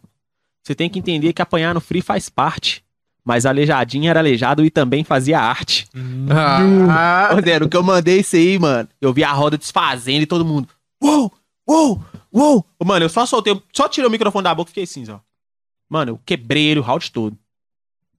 [0.62, 2.81] você tem que entender que apanhar no free faz parte.
[3.24, 5.86] Mas aleijadinho era aleijado e também fazia arte.
[6.30, 10.22] Ah, Ô, Zé, no que eu mandei isso aí, mano, eu vi a roda desfazendo
[10.22, 10.68] e todo mundo.
[11.00, 11.32] Uou,
[11.68, 12.66] uou, uou.
[12.84, 15.20] Mano, eu só soltei, só tirei o microfone da boca e fiquei assim, ó.
[15.88, 17.38] Mano, eu quebrei ele o round todo.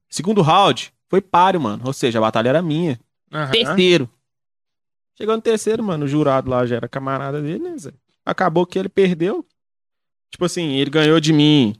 [0.08, 1.82] Segundo round, foi páreo, mano.
[1.86, 2.98] Ou seja, a batalha era minha.
[3.32, 3.50] Aham.
[3.50, 4.08] Terceiro.
[5.18, 7.92] Chegou no terceiro, mano, o jurado lá já era camarada dele, né, Zé?
[8.24, 9.44] Acabou que ele perdeu.
[10.30, 11.76] Tipo assim, ele ganhou de mim.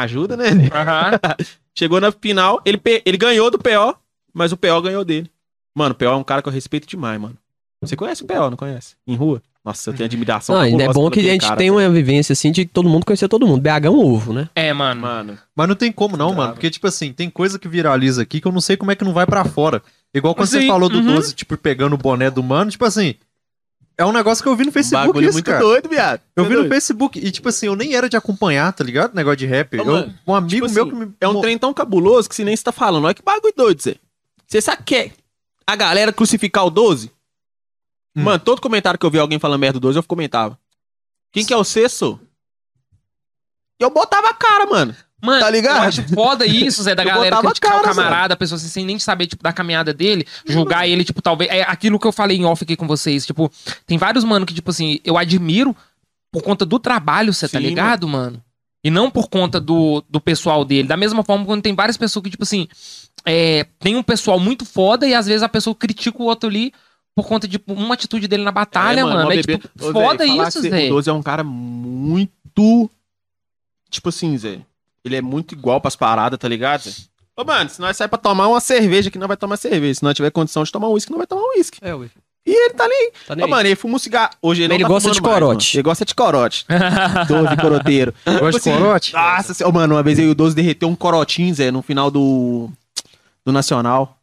[0.00, 0.46] Ajuda, né?
[0.72, 1.18] Aham.
[1.76, 3.96] Chegou na final, ele, ele ganhou do PO,
[4.32, 5.30] mas o PO ganhou dele.
[5.74, 7.36] Mano, o PO é um cara que eu respeito demais, mano.
[7.80, 8.94] Você conhece o PO, não conhece?
[9.06, 9.42] Em rua?
[9.64, 10.56] Nossa, eu tenho admiração.
[10.56, 13.06] Não, ainda é bom que a gente cara, tem uma vivência assim de todo mundo
[13.06, 13.62] conhecer todo mundo.
[13.62, 14.48] BH é um ovo, né?
[14.56, 15.00] É, mano.
[15.00, 16.52] Mano, Mas não tem como não, mano.
[16.52, 19.04] Porque, tipo assim, tem coisa que viraliza aqui que eu não sei como é que
[19.04, 19.80] não vai pra fora.
[20.12, 21.14] Igual quando você Sim, falou do uhum.
[21.14, 22.72] 12, tipo, pegando o boné do mano.
[22.72, 23.14] Tipo assim,
[23.96, 25.60] é um negócio que eu vi no Facebook bagulho isso, muito cara.
[25.60, 26.20] doido, viado.
[26.34, 26.72] Eu Você vi é no doido.
[26.72, 27.18] Facebook.
[27.18, 29.14] E, tipo assim, eu nem era de acompanhar, tá ligado?
[29.14, 29.74] Negócio de rap.
[29.76, 31.14] Ô, Eu- mano, um amigo tipo meu assim, que me.
[31.20, 33.04] É um trem tão cabuloso que se nem você tá falando.
[33.04, 33.96] Olha que bagulho doido, Zé.
[34.46, 35.12] Você sabe que é
[35.66, 37.10] a galera crucificar o 12?
[38.16, 38.22] Hum.
[38.24, 40.58] Mano, todo comentário que eu vi alguém falando merda do 12, eu comentava.
[41.32, 42.20] Quem que é o Cesso?
[43.80, 44.94] E eu botava a cara, mano.
[45.22, 45.76] Mano, Tá ligado?
[45.76, 48.66] eu acho foda isso, Zé, da Eu galera criticar o cara, camarada, a pessoa assim,
[48.66, 51.48] sem nem saber, tipo, da caminhada dele, julgar ele, tipo, talvez.
[51.50, 53.24] É aquilo que eu falei em off aqui com vocês.
[53.24, 53.50] Tipo,
[53.86, 55.76] tem vários, mano, que, tipo assim, eu admiro
[56.32, 58.42] por conta do trabalho, você tá ligado, mano?
[58.84, 60.88] E não por conta do, do pessoal dele.
[60.88, 62.66] Da mesma forma, quando tem várias pessoas que, tipo assim,
[63.24, 66.72] é, tem um pessoal muito foda e às vezes a pessoa critica o outro ali
[67.14, 69.22] por conta de tipo, uma atitude dele na batalha, É, mano.
[69.24, 69.58] mó É, bebê.
[69.58, 70.86] tipo, Ô, Zé, foda falar isso, Zé.
[70.86, 72.90] O 12 é um cara muito.
[73.90, 74.60] Tipo assim, Zé.
[75.04, 76.84] Ele é muito igual pras paradas, tá ligado?
[77.36, 79.94] Ô, mano, se nós sair pra tomar uma cerveja aqui, não vai tomar cerveja.
[79.94, 81.78] Se nós tiver condição de tomar um uísque, não vai tomar um uísque.
[81.82, 82.08] É, ué.
[82.44, 83.12] E ele tá nem.
[83.26, 83.50] Tá nem Ô, aí.
[83.50, 84.32] mano, ele fuma um cigarro.
[84.42, 85.66] Hoje ele, Ele não tá gosta de mais, corote.
[85.68, 85.76] mano.
[85.76, 86.66] Ele gosta de corote.
[87.28, 88.14] 12 coroteiro.
[88.24, 89.12] Gosta de Tipo assim, corote?
[89.12, 89.70] Nossa, senhora.
[89.70, 92.68] Ô, mano, uma vez eu e o 12 derreteu um corotinho, Zé, no final do.
[93.46, 94.18] Do Nacional.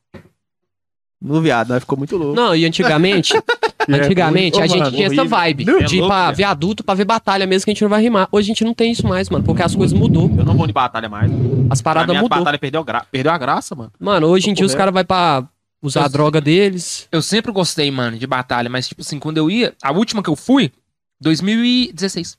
[1.21, 2.33] No viado, nós ficou muito louco.
[2.35, 3.33] Não, e antigamente,
[3.89, 6.83] antigamente Ô, a gente mano, tinha essa vibe É de ir louco, pra ver adulto,
[6.83, 8.27] pra ver batalha mesmo que a gente não vai rimar.
[8.31, 10.31] Hoje a gente não tem isso mais, mano, porque as coisas mudou.
[10.37, 11.29] Eu não vou de batalha mais.
[11.69, 12.37] As paradas mim, a mudou.
[12.37, 13.91] batalha perdeu, a gra- perdeu a graça, mano.
[13.99, 15.43] Mano, hoje em dia os caras vão pra
[15.81, 17.07] usar a Eu- droga deles.
[17.11, 20.29] Eu sempre gostei, mano, de batalha, mas, tipo assim, quando eu ia, a última que
[20.29, 20.71] eu fui,
[21.19, 22.37] 2016.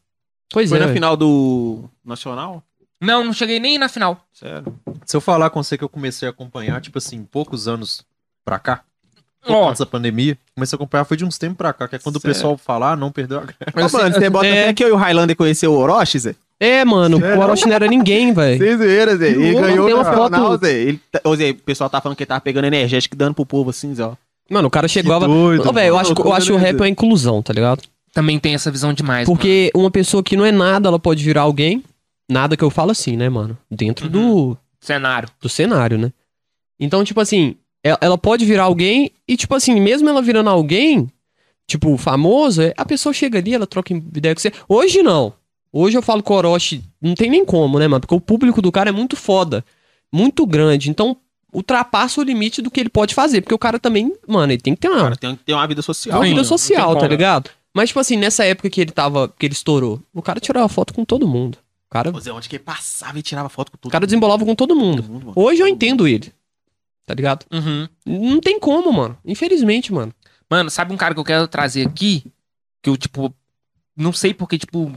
[0.52, 0.80] Pois Foi é.
[0.80, 0.96] na velho.
[0.96, 2.62] final do Nacional?
[3.00, 4.20] Não, não cheguei nem na final.
[4.32, 4.74] Sério.
[5.06, 8.04] Se eu falar com você que eu comecei a acompanhar, tipo assim, poucos anos
[8.50, 8.80] pra cá,
[9.46, 11.98] Ó, antes da pandemia, comecei a acompanhar foi de uns tempos pra cá, que é
[11.98, 12.30] quando Sério?
[12.30, 13.56] o pessoal falar, ah, não perdeu a graça.
[13.74, 14.62] Ô, sei- mano, você bota é.
[14.64, 16.34] até que eu e o Highlander conheceu o Orochi, Zé?
[16.60, 17.38] É, mano, Sério?
[17.38, 18.58] o Orochi não era ninguém, velho.
[18.62, 19.28] Sem zoeira, Zé.
[19.30, 20.72] Ele ganhou uma foto- Zé.
[20.82, 23.34] Ele, tá- ô, Zé, o pessoal tá falando que ele tava pegando energético e dando
[23.34, 24.04] pro povo assim, Zé.
[24.04, 24.12] ó.
[24.50, 25.20] Mano, o cara chegou a.
[25.20, 26.08] doido, Ô, velho, eu mano.
[26.10, 27.82] acho, eu acho que o rap é uma inclusão, tá ligado?
[28.12, 29.26] também tem essa visão demais.
[29.26, 29.38] mano.
[29.38, 31.82] Porque uma pessoa que não é nada, ela pode virar alguém.
[32.30, 33.56] Nada que eu falo assim, né, mano?
[33.70, 35.28] Dentro do, Cenário.
[35.40, 36.12] do cenário, né?
[36.78, 41.10] Então, tipo assim, ela, ela pode virar alguém e, tipo assim, mesmo ela virando alguém,
[41.66, 44.52] tipo, famoso, a pessoa chega ali, ela troca ideia com você.
[44.68, 45.32] Hoje não.
[45.72, 48.00] Hoje eu falo com o Orochi, não tem nem como, né, mano?
[48.00, 49.64] Porque o público do cara é muito foda.
[50.12, 50.90] Muito grande.
[50.90, 51.16] Então,
[51.52, 53.40] ultrapassa o limite do que ele pode fazer.
[53.40, 55.66] Porque o cara também, mano, ele tem que ter uma, Cara, tem que ter uma
[55.66, 56.18] vida social.
[56.18, 57.50] uma vida social, tá ligado?
[57.72, 60.92] Mas, tipo assim, nessa época que ele tava, que ele estourou, o cara tirava foto
[60.92, 61.56] com todo mundo.
[61.88, 64.06] O cara, Ô, Zé, onde que ele passava e tirava foto com todo o cara
[64.06, 65.02] desembolava com todo mundo.
[65.02, 65.32] mundo, mano.
[65.36, 66.32] Hoje eu entendo ele.
[67.10, 67.44] Tá ligado?
[67.52, 67.88] Uhum.
[68.06, 69.18] Não tem como, mano.
[69.24, 70.12] Infelizmente, mano.
[70.48, 72.24] Mano, sabe um cara que eu quero trazer aqui?
[72.80, 73.34] Que eu, tipo,
[73.96, 74.92] não sei porque, tipo,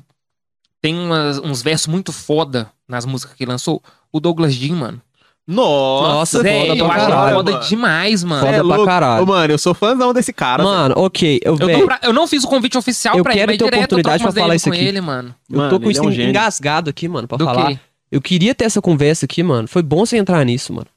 [0.79, 3.81] tem umas- uns versos muito foda nas músicas que ele lançou.
[4.11, 5.01] O Douglas Jean, mano.
[5.47, 7.63] Nossa, Nossa, foda eu acho caralho, foda mano.
[7.65, 8.45] demais, mano.
[8.45, 9.23] Foda é pra caralho.
[9.23, 10.63] Ô, mano, eu sou fãzão desse cara.
[10.63, 11.39] Mano, ok.
[11.43, 13.65] Eu, Eu, pra- eu não fiz o convite oficial Eu pra quero ele, mas ter
[13.65, 14.85] direto eu oportunidade pra falar isso com aqui.
[14.85, 15.35] ele, mano.
[15.49, 17.71] eu Mano, tô com ele isso é um engasgado aqui, mano, pra Do falar.
[17.73, 17.79] quê?
[18.09, 19.67] Eu queria ter essa conversa aqui, mano.
[19.67, 20.87] Foi bom você entrar nisso, mano.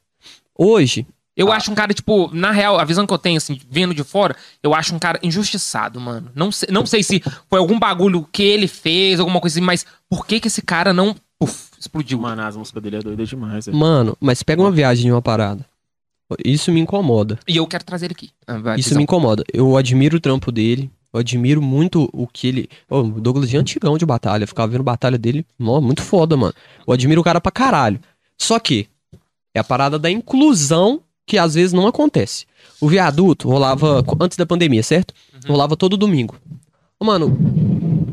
[0.57, 1.05] Hoje,
[1.35, 4.03] Eu acho um cara, tipo, na real, a visão que eu tenho, assim, vendo de
[4.03, 6.31] fora, eu acho um cara injustiçado, mano.
[6.33, 9.85] Não sei, não sei se foi algum bagulho que ele fez, alguma coisa assim, mas
[10.09, 12.17] por que que esse cara não, puf, explodiu?
[12.19, 13.71] Mano, as músicas dele é doida demais, Zé.
[13.71, 15.63] mano, mas pega uma viagem de uma parada.
[16.43, 17.37] Isso me incomoda.
[17.47, 18.31] E eu quero trazer ele aqui.
[18.47, 18.97] Ah, vai, Isso Pizão.
[18.97, 19.43] me incomoda.
[19.53, 20.89] Eu admiro o trampo dele.
[21.13, 22.69] Eu admiro muito o que ele.
[22.89, 24.43] Ô, o Douglas é antigão de batalha.
[24.43, 25.45] Eu ficava vendo batalha dele.
[25.57, 26.53] Nó, muito foda, mano.
[26.85, 27.97] Eu admiro o cara pra caralho.
[28.37, 28.87] Só que
[29.57, 32.45] é a parada da inclusão que às vezes não acontece.
[32.79, 35.13] O viaduto rolava antes da pandemia, certo?
[35.47, 36.35] Rolava todo domingo.
[36.99, 37.35] Ô, Mano,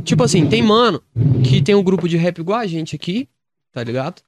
[0.04, 1.02] tipo assim, tem mano
[1.44, 3.28] que tem um grupo de rap igual a gente aqui,
[3.72, 4.22] tá ligado?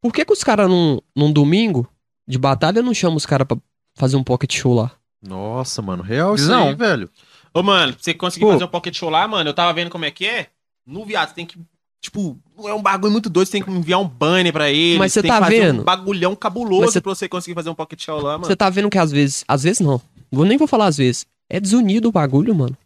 [0.00, 1.88] Por que, que os caras num, num domingo
[2.26, 3.56] de batalha não chamam os caras pra
[3.94, 4.92] fazer um pocket show lá?
[5.22, 6.68] Nossa, mano, real isso Visão.
[6.68, 7.10] aí, velho.
[7.52, 8.52] Ô, mano, pra você conseguir Pô.
[8.52, 10.46] fazer um pocket show lá, mano, eu tava vendo como é que é.
[10.86, 11.58] No viado, você tem que.
[12.00, 14.98] Tipo, é um bagulho muito doido, você tem que enviar um banner pra ele.
[14.98, 15.80] Mas você tá que fazer vendo?
[15.82, 18.46] um bagulhão cabuloso você- pra você conseguir fazer um pocket show lá, mano.
[18.46, 19.44] Você tá vendo que às vezes.
[19.46, 20.00] Às vezes não.
[20.32, 21.26] Vou nem vou falar às vezes.
[21.48, 22.76] É desunido o bagulho, mano.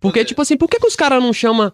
[0.00, 0.24] Porque, é.
[0.24, 1.72] tipo assim, por que, que os caras não chamam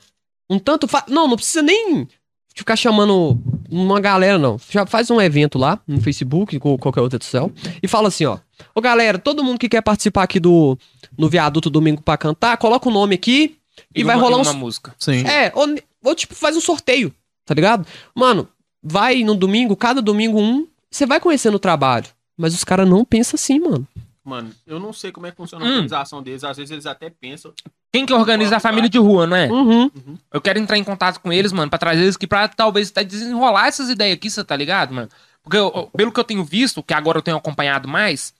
[0.48, 0.86] um tanto.
[0.86, 1.04] Fa...
[1.08, 2.06] Não, não precisa nem
[2.54, 3.36] ficar chamando
[3.68, 4.58] uma galera, não.
[4.70, 7.50] Já faz um evento lá no Facebook, ou qualquer outra do céu,
[7.82, 8.38] e fala assim, ó.
[8.74, 10.78] Ô galera, todo mundo que quer participar aqui do
[11.18, 13.56] no Viaduto Domingo pra cantar, coloca o nome aqui
[13.94, 14.48] e, vai uma- rolar e uns.
[14.48, 14.94] uma música.
[14.98, 15.26] Sim.
[15.26, 15.66] É, ou,
[16.04, 17.14] ou tipo, faz um sorteio,
[17.44, 17.86] tá ligado?
[18.14, 18.48] Mano,
[18.82, 22.06] vai no domingo, cada domingo um, você vai conhecendo o trabalho.
[22.36, 23.86] Mas os caras não pensam assim, mano.
[24.24, 25.72] Mano, eu não sei como é que funciona a Hum.
[25.72, 26.42] organização deles.
[26.44, 27.52] Às vezes eles até pensam.
[27.92, 29.46] Quem que organiza a família de rua, não é?
[29.48, 29.90] Uhum.
[30.32, 33.04] Eu quero entrar em contato com eles, mano, pra trazer eles aqui pra talvez até
[33.04, 35.08] desenrolar essas ideias aqui, você tá ligado, mano?
[35.42, 38.32] Porque eu- eu- pelo que eu tenho visto, que agora eu tenho acompanhado mais,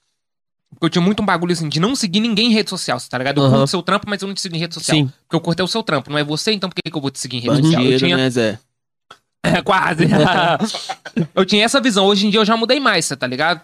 [0.74, 3.16] porque eu tinha muito um bagulho assim de não seguir ninguém em rede social, tá
[3.18, 3.38] ligado?
[3.40, 3.56] Eu Aham.
[3.58, 4.96] curto seu trampo, mas eu não te sigo em rede social.
[4.96, 5.06] Sim.
[5.22, 7.10] Porque eu curtei o seu trampo, não é você, então por que, que eu vou
[7.10, 7.82] te seguir em rede social?
[7.82, 8.58] Eu tinha, né, Zé?
[9.44, 10.04] É, quase.
[11.34, 12.06] eu tinha essa visão.
[12.06, 13.60] Hoje em dia eu já mudei mais, tá ligado?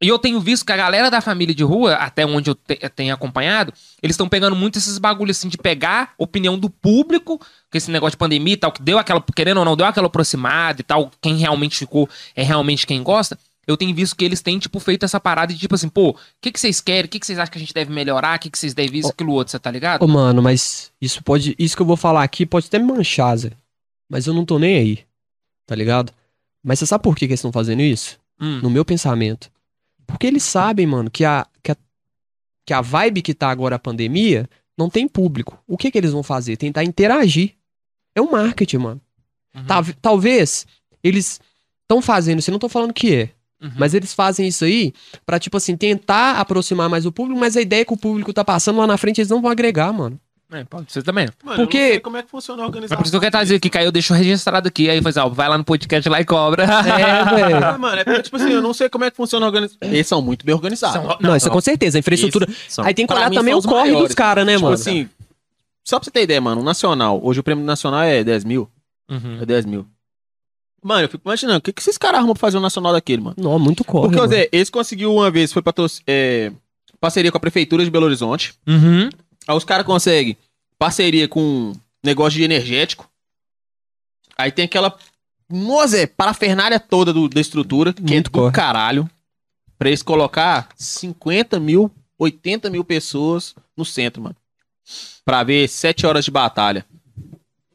[0.00, 2.78] E eu tenho visto que a galera da família de rua, até onde eu te-
[2.80, 7.36] eu tenho acompanhado, eles estão pegando muito esses bagulhos assim de pegar opinião do público,
[7.36, 10.06] com esse negócio de pandemia e tal, que deu aquela, querendo ou não, deu aquela
[10.06, 13.36] aproximada e tal, quem realmente ficou é realmente quem gosta.
[13.68, 16.16] Eu tenho visto que eles têm, tipo, feito essa parada de tipo assim, pô, o
[16.40, 17.04] que, que vocês querem?
[17.04, 18.38] O que, que vocês acham que a gente deve melhorar?
[18.38, 20.02] O que, que vocês devem isso, aquilo outro, você tá ligado?
[20.02, 21.54] Ô, mano, mas isso pode.
[21.58, 23.52] Isso que eu vou falar aqui pode até me manchar, Zé.
[24.08, 24.98] Mas eu não tô nem aí.
[25.66, 26.12] Tá ligado?
[26.64, 28.18] Mas você sabe por que, que eles estão fazendo isso?
[28.40, 28.60] Hum.
[28.62, 29.50] No meu pensamento.
[30.06, 31.76] Porque eles sabem, mano, que a, que a,
[32.64, 35.62] que a vibe que tá agora a pandemia não tem público.
[35.66, 36.56] O que que eles vão fazer?
[36.56, 37.52] Tentar interagir.
[38.14, 39.00] É um marketing, mano.
[39.54, 39.64] Uhum.
[39.66, 40.66] Tal- talvez
[41.04, 41.38] eles
[41.82, 43.30] estão fazendo eu não tô falando que é.
[43.60, 43.70] Uhum.
[43.76, 44.92] Mas eles fazem isso aí
[45.26, 48.44] pra, tipo assim, tentar aproximar mais o público, mas a ideia que o público tá
[48.44, 50.18] passando lá na frente, eles não vão agregar, mano.
[50.50, 51.28] É, pode ser também.
[51.44, 52.96] Mano, Porque- eu não sei como é que funciona a Mas organização.
[52.96, 55.16] por isso que eu quero trazer aqui, que aí eu deixo registrado aqui, aí faz,
[55.18, 56.62] ó, vai lá no podcast lá e cobra.
[56.62, 56.66] É,
[57.34, 57.66] velho.
[57.66, 59.78] Ah, mano, é porque, tipo assim, eu não sei como é que funciona a organização.
[59.82, 61.02] Eles são muito bem organizados.
[61.02, 62.48] São- Não, isso é com certeza, a infraestrutura.
[62.66, 64.04] São- Aí tem que Pra olhar também o corre maiores.
[64.08, 64.74] dos caras, né, tipo mano?
[64.74, 65.06] assim,
[65.84, 68.70] só pra você ter ideia, mano, o nacional, hoje o prêmio nacional é 10 mil.
[69.10, 69.38] Uhum.
[69.42, 69.86] É 10 mil.
[70.82, 73.20] Mano, eu fico imaginando, o que, que esses caras arrumam pra fazer um nacional daquele,
[73.22, 73.36] mano?
[73.38, 74.14] Não, muito corre.
[74.14, 74.28] Porque.
[74.28, 75.90] Zé, eles conseguiu uma vez, foi patroc...
[76.06, 76.52] é,
[77.00, 78.54] parceria com a prefeitura de Belo Horizonte.
[78.66, 79.08] Uhum.
[79.46, 80.36] Aí os caras conseguem
[80.78, 81.72] parceria com
[82.04, 83.08] negócio de energético.
[84.36, 84.96] Aí tem aquela.
[85.50, 88.52] Nossa, é, parafernália toda do- da estrutura, que é do corre.
[88.52, 89.08] caralho.
[89.78, 94.36] Pra eles colocar 50 mil, 80 mil pessoas no centro, mano.
[95.24, 96.84] Pra ver 7 horas de batalha.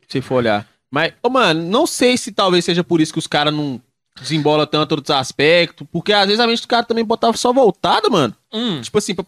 [0.07, 0.67] Se for olhar.
[0.93, 3.81] Mas, ô, mano, não sei se talvez seja por isso que os caras não
[4.21, 5.87] desembolam tanto outros aspectos.
[5.91, 8.35] Porque às vezes a mente do cara também botava só voltada, mano.
[8.53, 8.79] Hum.
[8.79, 9.25] Tipo assim, pra-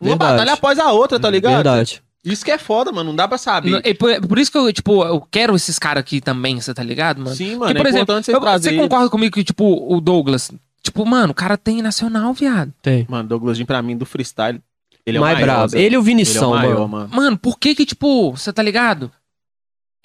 [0.00, 1.54] uma batalha após a outra, tá ligado?
[1.54, 2.02] Verdade.
[2.24, 3.08] Isso que é foda, mano.
[3.10, 3.70] Não dá pra saber.
[3.70, 6.82] Não, por, por isso que eu, tipo, eu quero esses caras aqui também, você tá
[6.84, 7.34] ligado, mano?
[7.34, 7.74] Sim, Porque, mano.
[7.74, 8.70] por é exemplo, importante você eu- trazer.
[8.70, 10.52] você concorda comigo que, tipo, o Douglas,
[10.82, 12.72] tipo, mano, o cara tem nacional, viado.
[12.82, 13.06] Tem.
[13.08, 14.60] Mano, Douglas pra mim, do freestyle,
[15.04, 15.46] ele é o mais maior.
[15.46, 15.76] brabo.
[15.76, 16.88] Ele e o Ele é o Vinição, maior, mano.
[16.88, 17.10] mano.
[17.12, 19.10] Mano, por que que, tipo, você tá ligado?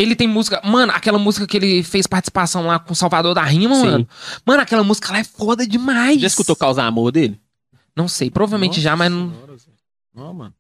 [0.02, 0.60] Ele tem música.
[0.64, 3.86] Mano, aquela música que ele fez participação lá com o Salvador da Rima, Sim.
[3.86, 4.08] mano.
[4.46, 6.20] Mano, aquela música lá é foda demais.
[6.20, 7.40] Já escutou Causa Amor dele?
[7.96, 9.30] Não sei, provavelmente já, mas não.
[9.32, 9.72] Senhora, Zé.
[10.16, 10.54] Não, mano.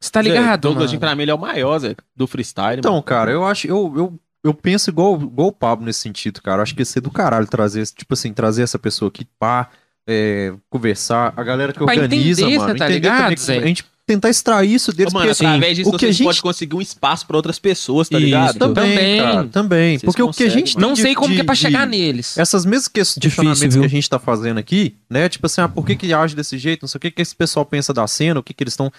[0.00, 0.60] Você tá Zé, ligado?
[0.60, 1.00] Douglas Jean, mano?
[1.08, 2.78] pra mim, ele é o maior, Zé, do freestyle.
[2.78, 3.02] Então, mano.
[3.02, 6.58] cara, eu acho, eu, eu, eu penso igual, igual o Pablo nesse sentido, cara.
[6.58, 9.70] Eu acho que ia ser do caralho trazer, tipo assim, trazer essa pessoa aqui pá,
[10.06, 12.68] é, conversar, a galera que Pra organiza, entender, mano.
[12.76, 13.58] tá entender ligado, também Zé?
[13.58, 16.12] a gente tentar extrair isso Ô, deles, mano, porque assim, através disso, o que a
[16.12, 18.58] gente podem conseguir um espaço pra outras pessoas, tá Isso, ligado?
[18.58, 19.20] também, Também.
[19.20, 20.86] cara, também, porque o que a conseguem, gente mano.
[20.88, 22.36] Não de- sei como de- que é pra de- chegar neles.
[22.36, 23.80] Essas mesmas Difícil, questionamentos viu?
[23.82, 25.28] que a gente tá fazendo aqui, né?
[25.28, 26.82] Tipo assim, ah, por que que age desse jeito?
[26.82, 28.92] Não sei o que que esse pessoal pensa da cena, o que que eles estão...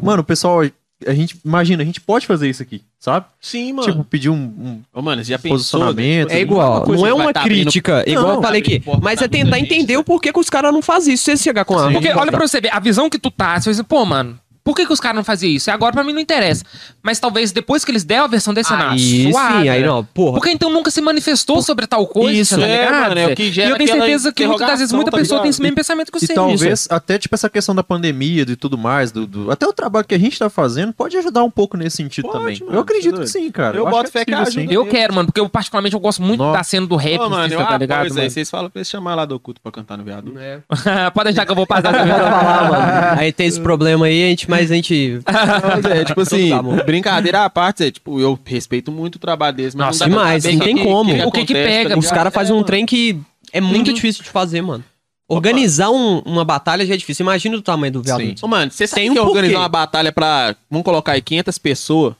[0.00, 0.60] Mano, o pessoal,
[1.06, 3.24] a gente, imagina, a gente pode fazer isso aqui, sabe?
[3.40, 3.88] Sim, mano.
[3.90, 4.34] Tipo, pedir um...
[4.34, 6.28] um- Ô, mano, já pensou, posicionamento.
[6.28, 6.36] Zé?
[6.38, 9.00] É igual, não é uma tá abrindo- crítica, igual eu Não, falei abrindo aqui.
[9.02, 9.98] Mas é tentar muita gente, entender né?
[9.98, 11.24] o porquê que os caras não fazem isso.
[11.24, 11.86] Se você chegar com a.
[11.88, 11.92] Sim.
[11.94, 14.38] Porque olha pra você ver, a visão que tu tá, você vai dizer, pô, mano,
[14.70, 15.68] Por que, que os caras não faziam isso?
[15.68, 16.64] E agora pra mim não interessa.
[17.02, 20.34] Mas talvez depois que eles der a versão desse Aí suave, sim, aí não, porra.
[20.34, 23.00] Porque então nunca se manifestou sobre tal coisa, Isso, tá é, ligado?
[23.08, 25.22] mano, é o que e gera eu tenho certeza que muitas das vezes muita interrogação,
[25.24, 26.34] pessoa tá tem esse mesmo pensamento que E você.
[26.34, 30.06] talvez até tipo essa questão da pandemia e tudo mais, do, do- até o trabalho
[30.06, 32.60] que a gente tá fazendo pode ajudar um pouco nesse sentido Pode, também.
[32.60, 33.76] mano, eu acredito tá que sim, cara.
[33.76, 34.72] Eu acho boto fé que é ajuda.
[34.72, 37.52] Eu quero, mano, porque eu particularmente eu gosto muito da cena do rap, Ô, mano,
[37.52, 38.06] eu tá ligado?
[38.06, 38.20] isso aí.
[38.20, 38.30] mano?
[38.30, 40.38] Vocês falam pra eles chamar lá do culto pra cantar no viaduto.
[40.38, 40.60] É.
[41.12, 43.20] Pode deixar que eu vou passar essa falar, mano.
[43.20, 45.20] Aí tem esse problema aí, a gente, mas a gente.
[45.26, 49.56] Mas é, tipo assim, Tá brincadeira à parte, é, tipo, eu respeito muito o trabalho
[49.56, 51.10] deles, mas Nossa, não demais, não tem como.
[51.26, 51.90] O que que acontece, pega?
[51.90, 53.20] tá Os caras fazem um trem que
[53.52, 53.94] é muito Uhum.
[53.94, 54.84] difícil de fazer, mano.
[55.28, 57.22] Organizar um- uma batalha já é difícil.
[57.24, 58.20] Imagina o tamanho do viado.
[58.20, 58.34] Sim.
[58.42, 61.56] Ô, mano, você sabe Tem que um organizar uma batalha pra, vamos colocar aí, 500
[61.58, 62.14] pessoas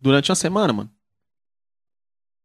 [0.00, 0.90] durante uma semana, mano?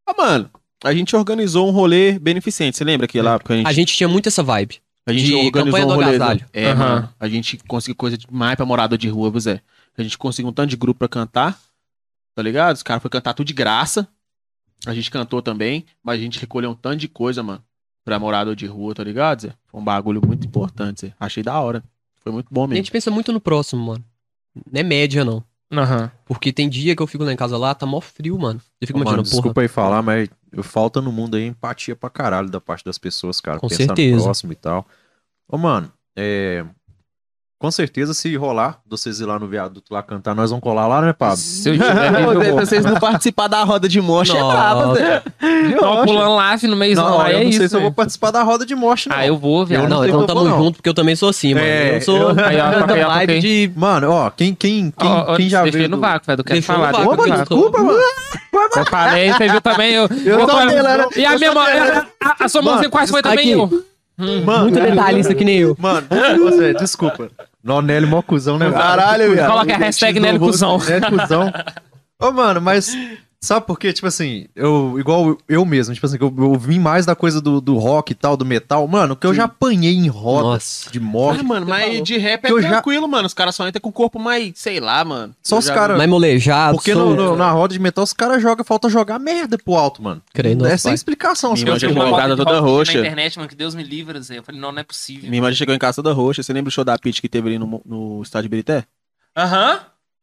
[0.08, 0.50] Ah, mano,
[0.84, 3.36] a gente organizou um rolê beneficente, você lembra que lá?
[3.48, 4.80] A gente, A gente tinha muito essa vibe.
[5.06, 6.06] A gente de organizou um do rolê.
[6.16, 6.46] agasalho.
[6.54, 6.78] É, Aham.
[6.96, 9.62] mano, a gente conseguiu coisa demais pra morador de rua, Zé.
[9.98, 11.60] A gente conseguiu um tanto de grupo pra cantar,
[12.36, 12.76] tá ligado?
[12.76, 14.08] Os caras foram cantar tudo de graça.
[14.86, 17.64] A gente cantou também, mas a gente recolheu um tanto de coisa, mano,
[18.04, 19.54] pra morador de rua, tá ligado, Zé?
[19.68, 21.14] Foi um bagulho muito importante, Zé.
[21.20, 21.84] Achei da hora.
[22.24, 22.78] Foi muito bom A mesmo.
[22.78, 24.04] gente pensa muito no próximo, mano.
[24.72, 25.44] Não é média, não.
[25.74, 26.12] Aham.
[26.26, 28.62] Porque tem dia que eu fico lá em casa lá, tá mó frio, mano.
[28.80, 29.42] Eu fico Mano, imaginando, porra.
[29.42, 30.30] desculpa aí falar, mas
[30.62, 33.60] falta no mundo aí empatia pra caralho da parte das pessoas, cara.
[33.60, 34.18] Com pensar certeza.
[34.18, 34.86] no próximo e tal.
[35.48, 36.66] Ô, mano, é.
[37.62, 41.00] Com certeza, se rolar, vocês ir lá no viaduto lá cantar, nós vamos colar lá,
[41.00, 41.38] né, Pablo?
[41.38, 44.42] Se eu tiver eu vocês não participar da roda de mocha é
[44.96, 45.22] Zé.
[45.80, 47.60] Não, pulando lá no meio Não, lá, eu é não isso.
[47.60, 49.16] sei se eu vou participar da roda de morte, não.
[49.16, 49.84] Ah, eu vou, viado.
[49.84, 50.58] Eu Não, sei então eu tamo não.
[50.58, 51.64] junto, porque eu também sou assim, mano.
[51.68, 53.72] É, eu sou eu- Aí, ó, da vibe de...
[53.76, 55.92] Mano, ó, quem, quem, quem, Ó, ó, quem já deixei veio.
[55.92, 56.40] no vácuo, velho.
[56.40, 57.00] Eu quero Deixou no falar.
[57.00, 57.24] eu mano.
[57.24, 57.38] falar.
[57.38, 58.00] Desculpa, mano.
[58.76, 59.94] Eu falei, você viu também?
[59.94, 61.10] Eu, Eu eu tô pelando.
[61.16, 61.64] E a eu minha mão.
[62.40, 63.70] A, sua mãozinha quase foi também eu.
[64.18, 65.76] Mano, Muito detalhista que nem eu.
[65.80, 66.08] Mano,
[66.44, 67.30] você, desculpa.
[67.64, 68.66] Nó Nelly, mó cuzão, né?
[68.66, 68.78] velho?
[68.78, 69.50] Caralho, viado.
[69.52, 70.78] Coloca a hashtag Nelly Cuzão.
[70.80, 71.54] Nelly Cuzão.
[72.20, 72.96] Ô, mano, mas
[73.44, 73.92] sabe por quê?
[73.92, 77.42] Tipo assim, eu, igual eu mesmo, tipo assim, que eu, eu vim mais da coisa
[77.42, 78.88] do, do rock e tal, do metal.
[78.88, 80.90] Mano, que eu já apanhei em roda Nossa.
[80.92, 81.40] de morte.
[81.42, 83.26] Ah, mano, mas de rap é Que eu já- tranquilo, mano.
[83.26, 85.36] Os caras só entram com o corpo mais, sei lá, mano.
[85.42, 85.98] Só Eu os caras.
[85.98, 86.76] Mais molejado.
[86.78, 89.76] Porque sou- no- no- na roda de metal os caras jogam, falta jogar merda pro
[89.76, 90.22] alto, mano.
[90.34, 90.96] Creio, é sem pai.
[90.96, 91.54] explicação.
[91.54, 92.94] Assim, Minha Eu irmã chegou em casa toda roxa.
[92.94, 94.38] na internet, mano, que Deus me livre, Zé.
[94.38, 95.24] Eu falei, não, não é possível.
[95.30, 96.44] Minha irmã chegou em casa toda roxa.
[96.44, 98.86] Você lembra o show da Pitty que teve ali no, no estádio Birité?
[99.36, 99.80] Aham.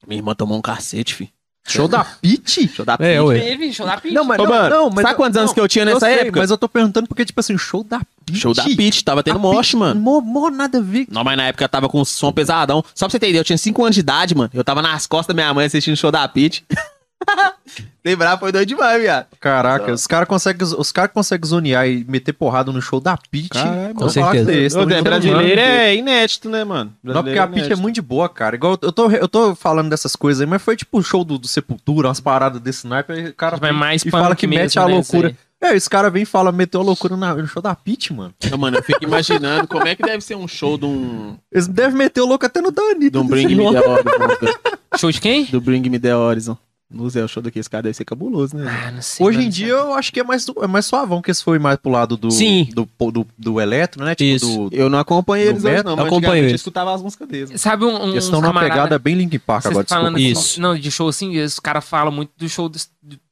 [0.06, 1.32] Minha irmã tomou um cacete, fi.
[1.72, 2.68] Show da Pit?
[2.74, 3.20] Show da É, Pitty.
[3.20, 3.38] ué.
[3.40, 4.00] Teve, show da.
[4.10, 5.84] Não, mas Ô, não, mano, não, mas sabe eu- quantos anos não, que eu tinha
[5.84, 6.40] nessa sei, época?
[6.40, 8.38] Mas eu tô perguntando porque, tipo assim, show da Pit.
[8.38, 10.00] Show da Pitty, tava tendo Pitty, mano.
[10.00, 11.06] Mó, mó nada a ver.
[11.10, 12.84] Não, mas na época eu tava com som pesadão.
[12.94, 14.50] Só pra você ideia, eu tinha 5 anos de idade, mano.
[14.52, 16.64] Eu tava nas costas da minha mãe assistindo o show da Pitty.
[18.04, 19.26] Lembrar foi doido demais, viado.
[19.40, 23.50] Caraca, os caras conseguem os cara conseguem zonear e meter porrada no show da Pit.
[23.94, 24.80] Com certeza.
[24.80, 26.92] Ô, Zé, brasileiro é inédito, né, mano?
[27.02, 28.56] Não, porque a Pit é muito de boa, cara.
[28.56, 31.36] Igual eu tô, eu tô falando dessas coisas aí, mas foi tipo o show do,
[31.38, 34.60] do Sepultura, umas paradas desse naipe, aí o cara Vai mais e fala que mete
[34.76, 35.36] mesmo, a né, loucura.
[35.60, 38.32] É, esse cara vem e fala, meteu a loucura na- no show da Pit, mano.
[38.48, 41.66] Não, mano, eu fico imaginando como é que deve ser um show de um, Eles
[41.66, 43.10] devem meter o louco até no da Anitta.
[43.10, 44.54] de um Bring Me The Horizon.
[44.96, 45.44] Show de quem?
[45.46, 46.56] do Bring Me The Horizon.
[46.90, 48.64] No Zé, o show daquele cara deve ser cabuloso, né?
[48.66, 49.26] Ah, não sei.
[49.26, 51.76] Hoje em dia eu acho que é mais, é mais suavão, que esse foi mais
[51.78, 52.66] pro lado do, Sim.
[52.72, 54.14] do, do, do eletro, né?
[54.14, 54.70] Tipo, Isso.
[54.70, 56.60] do, Eu não acompanhei eles hoje, não, mas Acompanho antigamente eu eles.
[56.62, 57.60] escutava as músicas deles.
[57.60, 60.38] Sabe um, um eles estão numa camarada- pegada bem Link Park Vocês agora, falando desculpa.
[60.40, 60.60] assim, Isso.
[60.62, 62.78] não, de show assim, os caras falam muito do show do,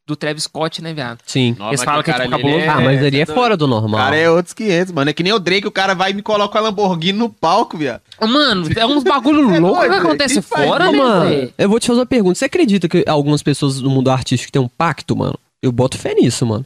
[0.07, 1.19] do Travis Scott, né, viado?
[1.27, 1.57] Sim.
[1.69, 2.65] Eles falam que é tipo cabuloso.
[2.71, 4.01] Ah, mas ali é fora do O normal.
[4.01, 5.11] cara é outros 500, mano.
[5.11, 7.77] É que nem o Drake, o cara vai e me coloca a Lamborghini no palco,
[7.77, 8.01] viado.
[8.21, 11.89] Mano, é uns bagulho É louco que acontece faz fora, né, mano, eu vou te
[11.89, 12.37] fazer uma pergunta.
[12.39, 15.37] Você acredita que algumas pessoas no mundo artístico têm um pacto, mano?
[15.61, 16.65] Eu boto fé nisso, mano.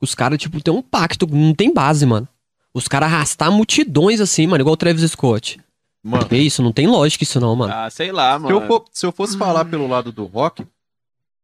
[0.00, 2.28] Os caras, tipo, têm um pacto, não tem base, mano.
[2.74, 5.58] Os caras arrastar multidões assim, mano, igual o Travis Scott.
[6.04, 7.72] Mano, Que isso, não tem lógica isso não, mano.
[7.72, 8.66] Ah, sei lá, se eu, mano.
[8.66, 10.66] for- se eu fosse falar pelo lado do rock,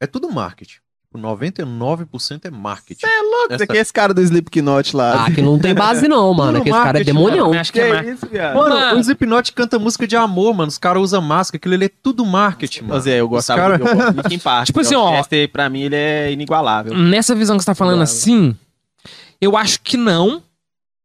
[0.00, 0.78] é tudo marketing.
[1.10, 3.06] Tipo, 99% é marketing.
[3.06, 5.24] louco, essa- Esse aqui é esse cara do Slipknot lá.
[5.24, 6.58] Ah, que não tem base não, mano.
[6.58, 7.54] Tudo Aquele cara é demonião.
[7.54, 8.54] Eu acho que que é é isso, viado?
[8.56, 8.96] Mano, Mano.
[8.98, 10.68] o Slipknot canta música de amor, mano.
[10.68, 12.96] Os caras usam máscara, aquilo ali é tudo marketing, mano.
[12.96, 14.66] Ô, Zé, eu gostava cara- eu gosto em parte.
[14.68, 15.10] Tipo assim, ó.
[15.12, 16.94] O Chester, pra mim, ele é inigualável.
[16.94, 18.54] Nessa visão que você tá falando assim,
[19.40, 20.42] eu acho que não,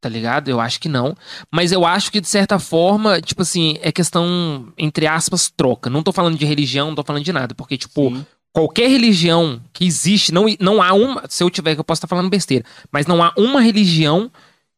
[0.01, 0.49] tá ligado?
[0.49, 1.15] Eu acho que não.
[1.49, 5.89] Mas eu acho que, de certa forma, tipo assim, é questão, entre aspas, troca.
[5.89, 7.55] Não tô falando de religião, não tô falando de nada.
[7.55, 8.25] Porque, tipo, Sim.
[8.53, 11.23] Qualquer religião que existe, não, não há uma.
[11.27, 12.63] Se eu tiver, que eu posso estar falando besteira.
[12.91, 14.31] Mas não há uma religião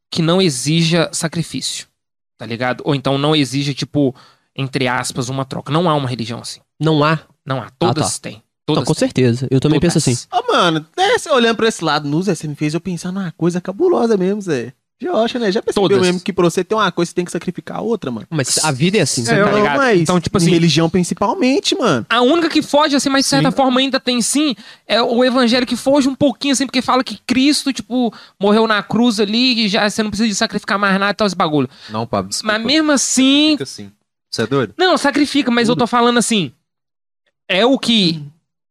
[0.09, 1.87] que não exija sacrifício.
[2.37, 2.81] Tá ligado?
[2.85, 4.15] Ou então não exija, tipo,
[4.55, 5.71] entre aspas, uma troca.
[5.71, 6.61] Não há uma religião assim.
[6.79, 7.19] Não há.
[7.45, 7.69] Não há.
[7.77, 8.41] Todas têm.
[8.65, 8.99] Todas Não, com têm.
[8.99, 9.47] certeza.
[9.51, 9.93] Eu também Todas.
[9.93, 10.27] penso assim.
[10.33, 13.31] Ô, mano, né, você olhando pra esse lado, Zé, você me fez eu pensar numa
[13.37, 14.73] coisa cabulosa mesmo, Zé.
[14.97, 15.51] Piocha, né?
[15.51, 16.01] Já percebeu Todas.
[16.05, 18.25] mesmo que pra você ter uma coisa, você tem que sacrificar a outra, mano?
[18.29, 19.77] Mas a vida é assim, É, você eu- tá ligado?
[19.77, 22.05] mas Então, tipo assim- religião principalmente, mano.
[22.09, 24.55] A única que foge, assim, mas de certa forma ainda tem sim,
[24.87, 28.81] é o evangelho que foge um pouquinho, assim, porque fala que Cristo, tipo, morreu na
[28.81, 31.69] cruz ali e já você não precisa de sacrificar mais nada e tal, esse bagulho.
[31.89, 32.57] Não, Pablo, desculpa.
[32.57, 33.49] Mas mesmo assim.
[33.51, 33.91] Fica assim.
[34.31, 34.73] Você é doido?
[34.77, 36.51] Não, sacrifica, mas eu tô falando assim.
[37.49, 38.23] É o que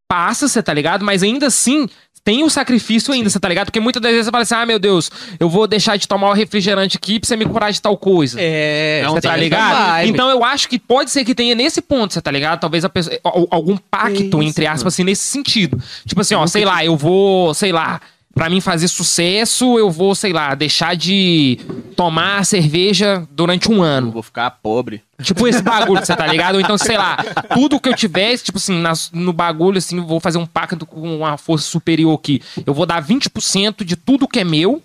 [0.09, 1.05] passa, você tá ligado?
[1.05, 1.89] Mas ainda assim.
[2.25, 3.67] Tem o sacrifício ainda, você tá ligado?
[3.67, 6.31] Porque muitas das vezes você fala assim: ah, meu Deus, eu vou deixar de tomar
[6.31, 8.39] o refrigerante aqui pra você me curar de tal coisa.
[8.41, 9.73] É, Você tá ligado?
[10.09, 12.61] Então eu acho que pode ser que tenha nesse ponto, você tá ligado?
[12.61, 15.79] Talvez a pessoa, al- algum pacto, Isso, entre aspas, assim, nesse sentido.
[16.07, 18.01] Tipo assim, ó, sei lá, eu vou, sei lá,
[18.35, 21.59] pra mim fazer sucesso, eu vou, sei lá, deixar de
[21.97, 24.11] tomar cerveja durante um ano.
[24.11, 25.03] vou ficar pobre.
[25.23, 26.57] Tipo esse bagulho, você tá ligado?
[26.57, 27.17] Ou então, sei lá,
[27.55, 30.85] tudo que eu tivesse, tipo assim, nas- no bagulho, assim, eu vou fazer um pacto
[30.85, 32.43] com uma força superior aqui.
[32.67, 34.83] Eu vou dar 20% de tudo que é meu.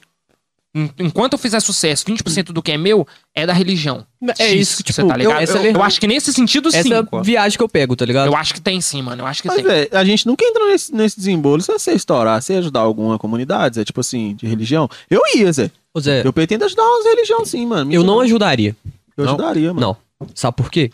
[0.76, 4.06] En- Enquanto eu fizer sucesso, 20% do que é meu é da religião.
[4.38, 5.42] É isso que, tipo, você tá ligado?
[5.42, 6.78] eu- Eu, eu- acho que nesse sentido, sim.
[6.78, 8.28] Essa viagem que eu pego, tá ligado?
[8.28, 9.24] Eu acho que tem sim, mano.
[9.24, 9.66] Eu acho que Mas, tem.
[9.66, 11.60] velho, a gente nunca entrou nesse, nesse desembolo.
[11.62, 15.72] Se você estourar, você ajudar alguma comunidade, Zé, tipo assim, de religião, eu ia, Zé.
[15.92, 17.92] Ô, Zé, Eu pretendo ajudar umas religiões sim, mano.
[17.92, 18.76] eu não ajudaria.
[19.18, 19.34] Eu Não?
[19.34, 19.98] ajudaria, mano.
[20.22, 20.28] Não.
[20.36, 20.92] Sabe por quê?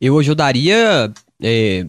[0.00, 1.12] Eu ajudaria,
[1.42, 1.84] é,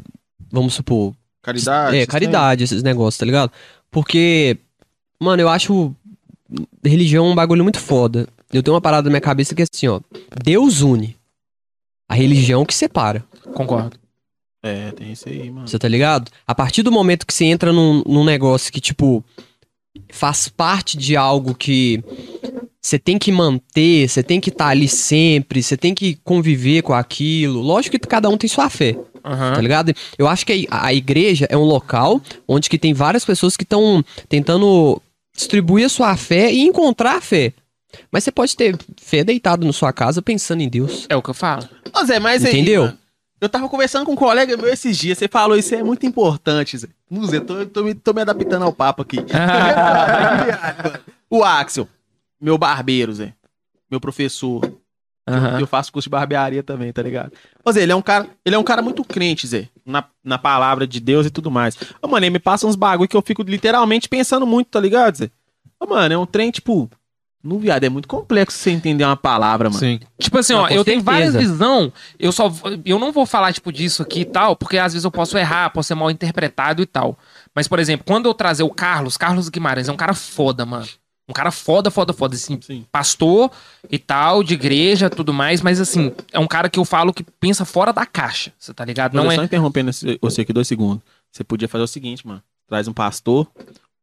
[0.51, 1.97] vamos supor, Caridade.
[1.97, 3.51] é, caridade, esses negócios, tá ligado?
[3.91, 4.57] Porque,
[5.19, 5.93] mano, eu acho
[6.83, 8.27] religião um bagulho muito foda.
[8.51, 9.99] Eu tenho uma parada na minha cabeça que é assim, ó.
[10.43, 11.15] Deus une.
[12.09, 13.23] A religião que separa.
[13.53, 13.97] Concordo.
[14.63, 15.67] É, tem isso aí, mano.
[15.67, 16.31] Você tá ligado?
[16.45, 19.23] A partir do momento que você entra num, num negócio que, tipo,
[20.09, 22.03] faz parte de algo que
[22.81, 26.93] você tem que manter, você tem que estar ali sempre, você tem que conviver com
[26.93, 27.61] aquilo.
[27.61, 29.55] Lógico que cada um tem sua fé, Aham.
[29.55, 29.93] tá ligado?
[30.17, 33.63] Eu acho que a, a igreja é um local onde que tem várias pessoas que
[33.63, 35.01] estão tentando
[35.37, 37.53] distribuir a sua fé e encontrar a fé.
[38.11, 41.05] Mas você pode ter fé deitado na sua casa pensando em Deus.
[41.09, 41.67] É o que eu falo.
[41.95, 42.85] Ô, Zé, mas aí, Entendeu?
[42.85, 42.97] mano,
[43.39, 46.77] eu tava conversando com um colega meu esses dias, você falou isso é muito importante,
[46.77, 46.87] Zé.
[47.09, 49.17] Não, Zé, tô, tô, me, tô me adaptando ao papo aqui.
[51.29, 51.87] o Axel,
[52.41, 53.33] meu barbeiro, Zé.
[53.89, 54.61] Meu professor.
[55.27, 55.59] Aham.
[55.59, 57.33] Eu faço curso de barbearia também, tá ligado?
[57.63, 60.37] Ô, Zé, ele é um cara, ele é um cara muito crente, Zé, na, na
[60.37, 61.77] palavra de Deus e tudo mais.
[62.01, 65.17] Ô, mano, ele me passa uns bagulho que eu fico literalmente pensando muito, tá ligado,
[65.17, 65.29] Zé?
[65.79, 66.89] Ô, mano, é um trem, tipo,
[67.43, 69.79] no viado, é muito complexo você entender uma palavra, mano.
[69.79, 69.99] Sim.
[70.19, 72.51] Tipo assim, Não, ó, eu tenho várias visão, eu só
[72.83, 75.69] eu não vou falar tipo disso aqui e tal, porque às vezes eu posso errar,
[75.69, 77.17] posso ser mal interpretado e tal.
[77.53, 80.87] Mas por exemplo, quando eu trazer o Carlos, Carlos Guimarães é um cara foda, mano.
[81.29, 82.85] Um cara foda, foda, foda, assim, Sim.
[82.91, 83.51] pastor
[83.91, 87.21] e tal, de igreja, tudo mais, mas assim, é um cara que eu falo que
[87.23, 89.13] pensa fora da caixa, você tá ligado?
[89.13, 89.35] Não Não é...
[89.35, 91.03] é Só interrompendo esse- você aqui dois segundos.
[91.31, 92.41] Você podia fazer o seguinte, mano.
[92.65, 93.45] Traz um pastor,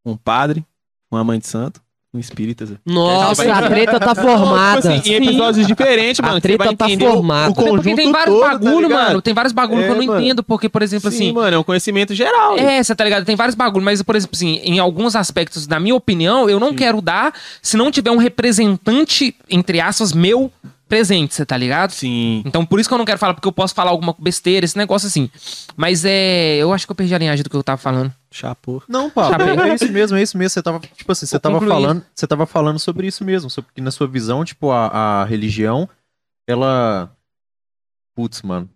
[0.05, 0.64] um padre,
[1.10, 1.80] uma mãe de santo,
[2.15, 2.65] um espírita.
[2.66, 2.74] Zé.
[2.86, 4.81] Nossa, a treta tá formada.
[4.82, 6.36] Tipo assim, em episódios diferentes, A mano.
[6.36, 7.51] que treta tá formada.
[7.51, 9.05] O conjunto porque tem vários todo, tá bagulho, ligado?
[9.09, 9.23] mano.
[9.23, 10.20] Tem vários bagulho que eu É, não mano.
[10.20, 11.32] entendo, porque, por exemplo, Sim, assim.
[11.32, 12.57] mano, é um conhecimento geral.
[12.57, 13.24] É, você tá ligado?
[13.24, 16.73] Tem vários bagulhos, mas, por exemplo, assim, em alguns aspectos, na minha opinião, eu não
[16.74, 20.51] quero dar se não tiver um representante, entre aspas, meu
[20.89, 21.90] presente, você tá ligado?
[21.90, 22.43] Sim.
[22.44, 24.77] Então, por isso que eu não quero falar, porque eu posso falar alguma besteira, esse
[24.77, 25.31] negócio assim.
[25.77, 26.56] Mas é.
[26.56, 28.12] Eu acho que eu perdi a linhagem do que eu tava falando.
[28.31, 28.82] Chapô.
[28.89, 29.65] Não, Pablo, Chapéu.
[29.65, 30.51] é isso mesmo, é isso mesmo.
[30.51, 33.81] Você tava, tipo assim, você tava falando, você tava falando sobre isso mesmo, sobre que
[33.81, 34.89] na sua visão, tipo, a,
[35.23, 35.89] a religião,
[36.47, 37.11] ela
[38.15, 38.70] Putz, mano.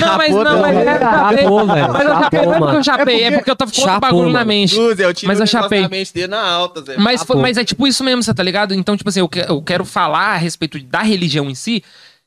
[0.00, 1.92] Não, mas não, mas é Chapou, velho.
[1.92, 3.92] Mas eu chapei, não é porque eu chapei, é porque- porque eu tava com outro
[3.94, 4.46] Chapou, bagulho na mano.
[4.48, 4.74] mente.
[4.76, 5.80] Luz, eu Mas eu chapei.
[5.82, 6.96] na mente dele na alta, Zé.
[6.98, 8.74] Mas, foi- mas é tipo isso mesmo, você tá ligado?
[8.74, 11.82] Então, tipo assim, eu, que- eu quero falar a respeito da religião em si,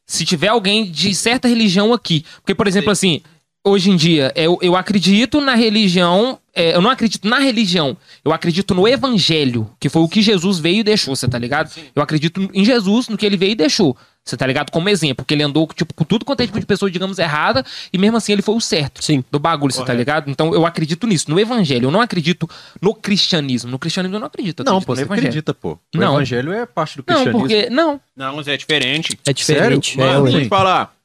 [0.06, 2.26] se tiver alguém de certa religião aqui.
[2.42, 3.22] Porque, por exemplo, assim,
[3.66, 6.38] hoje em dia, eu, eu acredito na religião.
[6.54, 7.96] é, eu não acredito na religião,
[8.26, 11.72] eu acredito no evangelho, que foi o que Jesus veio e deixou, você tá ligado?
[11.96, 13.96] Eu acredito em Jesus, no que ele veio e deixou.
[14.24, 14.70] Você tá ligado?
[14.72, 17.66] Como exemplo, porque ele andou tipo, com tudo quanto é tipo de pessoa, digamos, errada,
[17.92, 19.24] e mesmo assim ele foi o certo Sim.
[19.32, 20.30] do bagulho, você tá ligado?
[20.30, 21.88] Então eu acredito nisso, no evangelho.
[21.88, 22.48] Eu não acredito
[22.80, 23.72] no cristianismo.
[23.72, 24.60] No cristianismo eu não acredito.
[24.60, 25.28] eu Não, acredito pô, você evangelho.
[25.28, 25.72] acredita, pô.
[25.74, 26.14] O Não.
[26.14, 27.40] evangelho é parte do Não, cristianismo.
[27.40, 27.70] porque.
[27.72, 28.00] Não.
[28.16, 29.20] Não, Zé, é diferente.
[29.26, 29.96] É diferente.
[29.96, 30.04] Sério?
[30.04, 30.96] é, Mano, deixa eu te falar.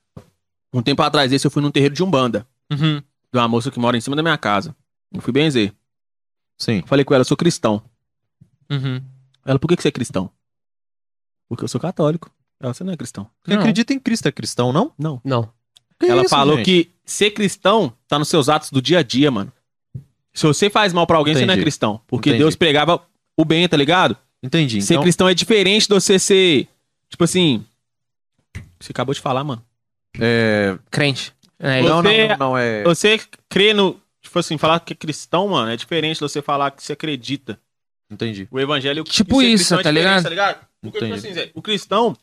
[0.72, 2.47] Um tempo atrás desse eu fui num terreiro de Umbanda.
[2.70, 2.98] Uhum.
[3.32, 4.76] De uma moça que mora em cima da minha casa.
[5.10, 5.72] Eu fui benzer.
[6.59, 6.82] Sim.
[6.86, 7.82] Falei com ela, eu sou cristão.
[8.70, 9.01] Uhum.
[9.44, 10.30] Ela, por que, que você é cristão?
[11.48, 12.30] Porque eu sou católico.
[12.61, 13.28] Ela, você não é cristão.
[13.45, 13.61] Quem Não.
[13.61, 14.93] acredita em Cristo é cristão, não?
[14.99, 15.20] Não.
[15.24, 15.51] Não.
[16.01, 16.65] Que ela isso, falou gente?
[16.65, 19.53] que ser cristão tá nos seus atos do dia a dia, mano.
[20.35, 21.65] Se você faz mal pra alguém, você não é Entendi.
[21.65, 22.01] cristão.
[22.07, 22.43] Porque Entendi.
[22.45, 23.03] Deus pregava
[23.37, 24.16] o bem, tá ligado?
[24.43, 24.83] Entendi.
[24.83, 26.69] Ser Então, cristão é diferente de você ser.
[27.09, 27.65] Tipo assim.
[28.78, 29.62] Você acabou de falar, mano.
[30.19, 30.78] é...
[30.91, 31.33] Crente.
[31.59, 32.83] É, Não, não, Você- não, não, é...
[32.85, 33.19] Você
[33.49, 33.99] crê no.
[34.20, 37.59] Tipo assim, falar que é cristão, mano, é diferente de você falar que você acredita.
[38.11, 38.47] Entendi.
[38.51, 39.05] O evangelho.
[39.05, 40.23] Tipo e ser isso, cristão é tá diferente, ligado?
[40.24, 40.66] tá ligado?
[40.83, 41.15] Porque, Entendi.
[41.15, 42.16] tipo assim, Zé, o cristão,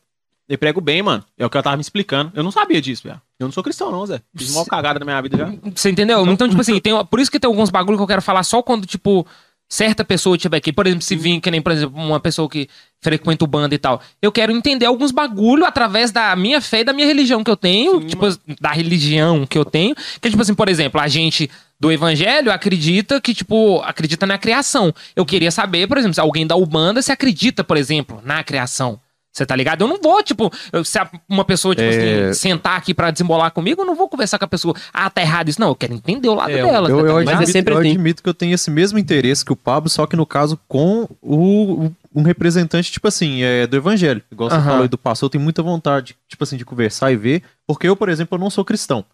[0.48, 1.24] ele prega o bem, mano.
[1.38, 2.32] É o que ela tava me explicando.
[2.34, 3.20] Eu não sabia disso, velho.
[3.38, 4.20] Eu não sou cristão, não, Zé.
[4.36, 5.52] Fiz uma cagada na minha vida já.
[5.74, 6.24] Você entendeu?
[6.26, 8.62] Então, tipo assim, tem, por isso que tem alguns bagulho que eu quero falar só
[8.62, 9.26] quando, tipo,
[9.68, 10.70] certa pessoa tiver aqui.
[10.72, 12.68] Por exemplo, se vir, que nem, por exemplo, uma pessoa que
[13.00, 14.02] frequenta o banda e tal.
[14.20, 17.56] Eu quero entender alguns bagulho através da minha fé e da minha religião que eu
[17.56, 18.26] tenho, Sim, tipo,
[18.60, 19.94] da religião que eu tenho.
[20.20, 21.50] Que, tipo assim, por exemplo, a gente
[21.80, 24.94] do evangelho acredita que, tipo, acredita na criação.
[25.16, 29.00] Eu queria saber, por exemplo, se alguém da Ubanda se acredita, por exemplo, na criação.
[29.34, 29.80] Você tá ligado?
[29.82, 30.48] Eu não vou, tipo,
[30.84, 30.96] se
[31.28, 32.28] uma pessoa, tipo É.
[32.28, 34.76] assim, sentar aqui pra desembolar comigo, eu não vou conversar com a pessoa.
[34.92, 35.60] Ah, tá errado isso.
[35.60, 36.88] Não, eu quero entender o lado É, dela.
[36.88, 37.90] Eu, tá eu, é admito, sempre eu assim.
[37.90, 41.08] admito que eu tenho esse mesmo interesse que o Pablo, só que no caso com
[41.20, 44.22] o, um representante, tipo assim, é, do evangelho.
[44.30, 44.64] Igual você Aham.
[44.66, 47.42] falou aí do pastor, eu tenho muita vontade, tipo assim, de conversar e ver.
[47.66, 49.04] Porque eu, por exemplo, eu não sou cristão.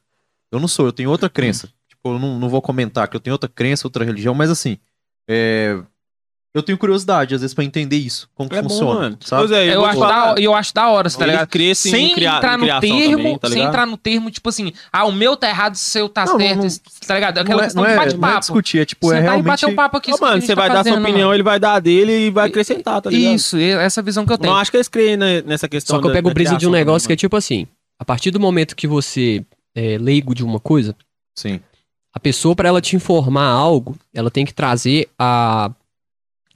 [0.53, 1.69] Eu não sou, eu tenho outra crença.
[1.89, 4.77] Tipo, eu não, não vou comentar que eu tenho outra crença, outra religião, mas assim,
[5.27, 5.79] é,
[6.53, 9.19] eu tenho curiosidade, às vezes, pra entender isso, como que É bom, funciona, mano.
[9.21, 9.45] sabe?
[9.45, 11.49] Ô, Zé, Eu vou acho, falar, da, eu acho da hora, tá ligado?
[11.49, 14.73] cresce Sem em, cria, entrar no termo, também, tá sem entrar no termo, tipo assim,
[14.93, 17.39] ah, o meu tá errado, o seu tá Não, não, certo, não- tá ligado?
[17.39, 18.41] Aquela não, é, questão não, de é, não é bate-papo.
[18.41, 19.47] discutir, é tipo, é Sentar e realmente...
[19.47, 20.11] bater um papo aqui.
[20.13, 21.35] A mano, você tá vai dar sua fazendo, opinião, mano.
[21.37, 23.35] ele vai dar dele e vai acrescentar, tá ligado?
[23.35, 24.53] Isso, essa visão que eu tenho.
[24.53, 26.67] Não acho que eles creem ne- nessa questão Só que eu pego o brisa de
[26.67, 27.67] um negócio que é tipo assim:
[27.99, 30.97] a partir do momento que você é leigo de uma coisa,
[31.39, 31.61] Sim.
[32.13, 35.71] a pessoa, pra ela te informar algo, ela tem que trazer a,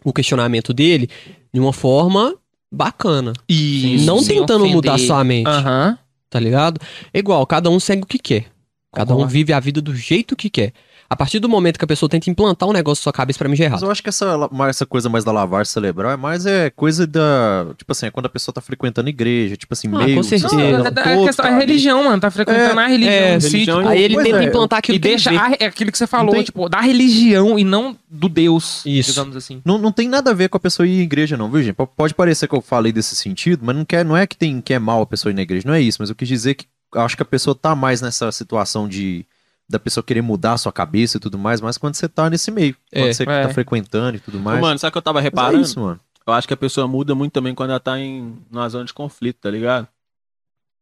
[0.04, 1.08] o questionamento dele
[1.52, 2.34] de uma forma
[2.70, 3.32] bacana.
[3.48, 4.74] Isso, não sem tentando ofender.
[4.76, 5.98] mudar sua mente, Aham.
[6.28, 6.80] tá ligado?
[7.12, 8.46] É igual, cada um segue o que quer.
[8.92, 9.32] Cada um Concordo.
[9.32, 10.72] vive a vida do jeito que quer.
[11.08, 13.48] A partir do momento que a pessoa tenta implantar um negócio na sua cabeça, pra
[13.48, 13.88] mim já é Mas errado.
[13.88, 17.66] eu acho que essa, essa coisa mais da lavagem cerebral é mais é coisa da.
[17.76, 20.16] Tipo assim, é quando a pessoa tá frequentando igreja, tipo assim, Ah, meio.
[20.16, 20.54] com certeza.
[20.54, 21.60] Não, Sim, é, não, é, todos, questão, é cara.
[21.60, 22.20] religião, mano.
[22.20, 25.00] Tá frequentando a religião é, si, religião tipo, Aí ele tenta é, implantar aquilo e
[25.00, 27.96] que ele deixa a- é aquilo que você falou, tem- tipo, da religião e não
[28.10, 29.10] do Deus, Isso.
[29.12, 29.60] digamos assim.
[29.64, 31.74] Não, não tem nada a ver com a pessoa ir à igreja, não, viu, gente?
[31.74, 34.60] P- Pode parecer que eu falei desse sentido, mas não, quer, não é que, tem,
[34.60, 35.98] que é mal a pessoa ir na igreja, não é isso.
[36.00, 39.26] Mas eu quis dizer que eu acho que a pessoa tá mais nessa situação de
[39.68, 42.50] da pessoa querer mudar a sua cabeça e tudo mais, mas quando você tá nesse
[42.50, 43.46] meio, quando É, você é.
[43.46, 44.60] tá frequentando e tudo Ô, mais.
[44.60, 45.62] Mano, sabe o que eu tava Mas é reparando?
[45.62, 46.00] isso, mano.
[46.26, 48.94] Eu acho que a pessoa muda muito também quando ela tá em numa zona de
[48.94, 49.88] conflito, tá ligado?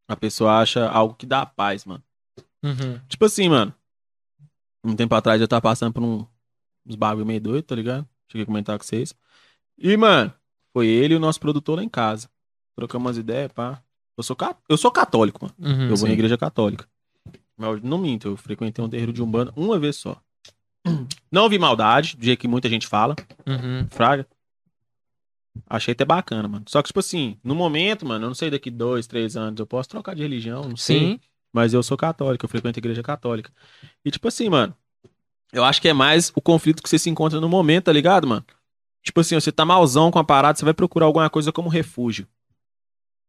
[0.09, 2.03] A pessoa acha algo que dá paz, mano.
[2.63, 3.01] Uhum.
[3.09, 3.75] Tipo assim, mano.
[4.85, 6.27] Um tempo atrás eu tava passando por um,
[6.87, 8.07] uns bagulho meio doido, tá ligado?
[8.29, 9.15] Cheguei a comentar com vocês.
[9.79, 10.33] E, mano,
[10.73, 12.29] foi ele e o nosso produtor lá em casa.
[12.77, 13.81] Trocamos umas ideias, pá.
[14.17, 14.37] Eu sou,
[14.69, 15.55] eu sou católico, mano.
[15.59, 15.83] Uhum.
[15.83, 16.07] eu vou sim.
[16.07, 16.87] na igreja católica.
[17.63, 20.21] Mas não minto, eu frequentei um terreiro de Umbanda uma vez só.
[21.31, 23.15] Não vi maldade, do jeito que muita gente fala.
[23.47, 23.87] Uhum.
[23.89, 24.27] Fraga.
[25.69, 26.65] Achei até bacana, mano.
[26.67, 29.67] Só que, tipo assim, no momento, mano, eu não sei daqui dois, três anos, eu
[29.67, 30.99] posso trocar de religião, não sei.
[30.99, 31.21] Sim.
[31.53, 33.53] Mas eu sou católico, eu frequento a igreja católica.
[34.05, 34.75] E, tipo assim, mano,
[35.53, 38.27] eu acho que é mais o conflito que você se encontra no momento, tá ligado,
[38.27, 38.45] mano?
[39.05, 42.27] Tipo assim, você tá malzão com a parada, você vai procurar alguma coisa como refúgio.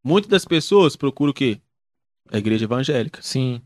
[0.02, 1.60] Muitas das pessoas procuram o quê?
[2.32, 3.22] A igreja evangélica.
[3.22, 3.62] Sim.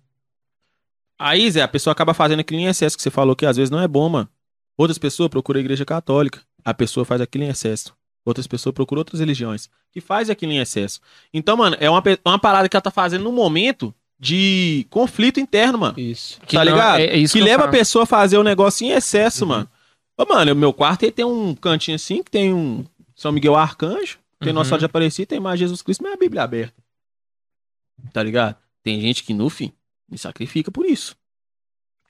[1.18, 3.70] Aí, Zé, a pessoa acaba fazendo aquilo em excesso que você falou que às vezes
[3.70, 4.28] não é bom, mano.
[4.76, 6.40] Outras pessoas procuram a igreja católica.
[6.64, 7.92] A pessoa faz aquilo em excesso.
[8.24, 11.00] Outras pessoas procuram outras religiões que faz aquilo em excesso.
[11.32, 15.40] Então, mano, é uma, pe- uma parada que ela tá fazendo no momento de conflito
[15.40, 15.98] interno, mano.
[15.98, 16.40] Isso.
[16.46, 16.98] Que tá não- ligado?
[17.00, 19.68] é- é isso que que leva a pessoa a fazer o negócio em excesso, mano.
[20.16, 22.84] Ô, mano, o meu quarto ele tem um cantinho assim, que tem um
[23.16, 24.54] São Miguel Arcanjo, tem Uhum.
[24.56, 26.74] Nossa Senhora de Aparecida, tem mais Jesus Cristo, mas é a Bíblia aberta.
[28.12, 28.56] Tá ligado?
[28.82, 29.72] Tem gente que, no fim,
[30.10, 31.14] me sacrifica por isso.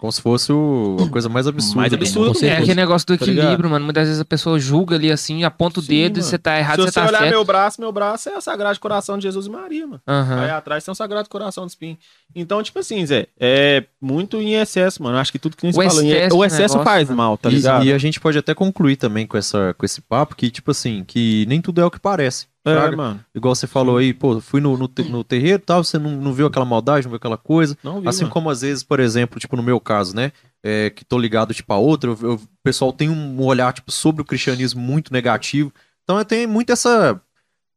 [0.00, 1.80] Como se fosse o- a coisa mais absurda.
[1.80, 1.92] Mais.
[1.92, 2.52] Com É certeza.
[2.58, 3.84] aquele negócio do Tá equilíbrio, mano.
[3.84, 6.30] Muitas vezes a pessoa julga ali assim, aponta o Sim, dedo e mano.
[6.30, 7.30] você tá errado, Se você você tá olhar certo.
[7.32, 10.00] meu braço, meu braço é o Sagrado Coração de Jesus e Maria, mano.
[10.06, 10.40] Aham.
[10.44, 11.98] Aí atrás tem o Sagrado Coração do Espinho.
[12.32, 15.18] Então, tipo assim, Zé, é muito em excesso, mano.
[15.18, 17.50] Acho que tudo que nem você falou, em- excesso o excesso negócio, faz mal, tá
[17.50, 17.84] E- ligado?
[17.84, 21.02] E, a gente pode até concluir também com, essa, com esse papo que, tipo assim,
[21.04, 22.46] que nem tudo é o que parece.
[22.70, 23.20] É, mano.
[23.34, 26.32] Igual você falou aí, pô, fui no, no, no terreiro e tal, você não, não
[26.32, 27.76] viu aquela maldade, não viu aquela coisa.
[27.82, 28.32] Não vi, assim mano.
[28.32, 30.32] como às vezes, por exemplo, tipo no meu caso, né?
[30.60, 33.92] é, que tô ligado, tipo, a outra, eu- eu- o pessoal tem um olhar, tipo,
[33.92, 35.72] sobre o cristianismo muito negativo.
[36.02, 37.20] Então eu tenho muito essa.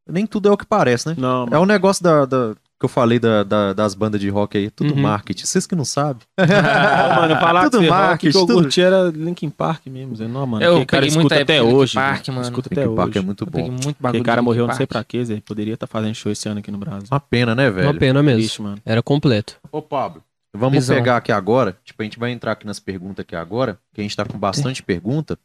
[0.10, 1.16] Nem tudo é o que parece, né?
[1.18, 1.62] Não, É mano.
[1.62, 4.94] o negócio da, da- que eu falei da, da- das bandas de rock aí, tudo
[4.94, 5.02] Uhum.
[5.02, 5.46] marketing.
[5.46, 6.24] Vocês que não sabem.
[6.38, 6.46] Não,
[7.22, 8.54] mano, falar Tudo que você rock, marketing, que eu tudo.
[8.64, 10.28] curti era Linkin Park mesmo, Zé.
[10.28, 10.64] Não, mano.
[10.66, 11.94] Eu cara escuta muita até hoje.
[11.94, 12.42] Park, mano.
[12.42, 13.18] Escuta até Linkin Park hoje.
[13.20, 13.72] é muito bom.
[13.72, 13.96] muito.
[14.04, 15.06] Aquele cara do morreu Linkin não sei Park.
[15.08, 15.42] pra quê, Zé.
[15.46, 17.08] Poderia estar fazendo show esse ano aqui no Brasil.
[17.12, 17.88] Uma pena, né, velho?
[17.88, 18.66] Uma pena mesmo.
[18.66, 18.78] Mano.
[18.86, 19.58] Era completo.
[19.72, 20.24] Ô, Pablo.
[20.54, 20.96] Vamos Visão.
[20.98, 21.78] pegar aqui agora.
[21.86, 24.38] Tipo, a gente vai entrar aqui nas perguntas aqui agora, que a gente tá com
[24.38, 25.38] bastante pergunta.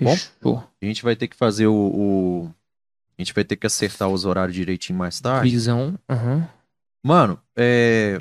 [0.00, 0.16] Bom?
[0.16, 0.64] Fechou.
[0.80, 2.50] A gente vai ter que fazer o, o-
[3.18, 5.50] A gente vai ter que acertar os horários direitinho mais tarde.
[5.50, 5.94] Visão.
[6.08, 6.46] Aham.
[7.02, 8.18] Mano, é...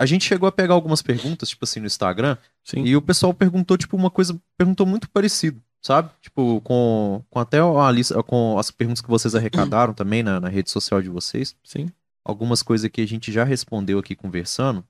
[0.00, 2.84] a gente chegou a pegar algumas perguntas, tipo assim, no Instagram, Sim.
[2.84, 6.10] e o pessoal perguntou, tipo, uma coisa, perguntou muito parecido sabe?
[6.20, 10.48] Tipo, com, com até a lista, com as perguntas que vocês arrecadaram também na, na
[10.48, 11.56] rede social de vocês.
[11.62, 11.92] Sim.
[12.24, 14.84] Algumas coisas que a gente já respondeu aqui conversando.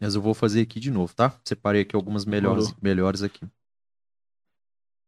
[0.00, 1.38] Mas eu vou fazer aqui de novo, tá?
[1.44, 3.46] Separei aqui algumas melhores, melhores aqui.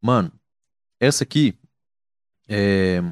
[0.01, 0.33] Mano,
[1.01, 1.57] essa aqui
[2.49, 3.03] é.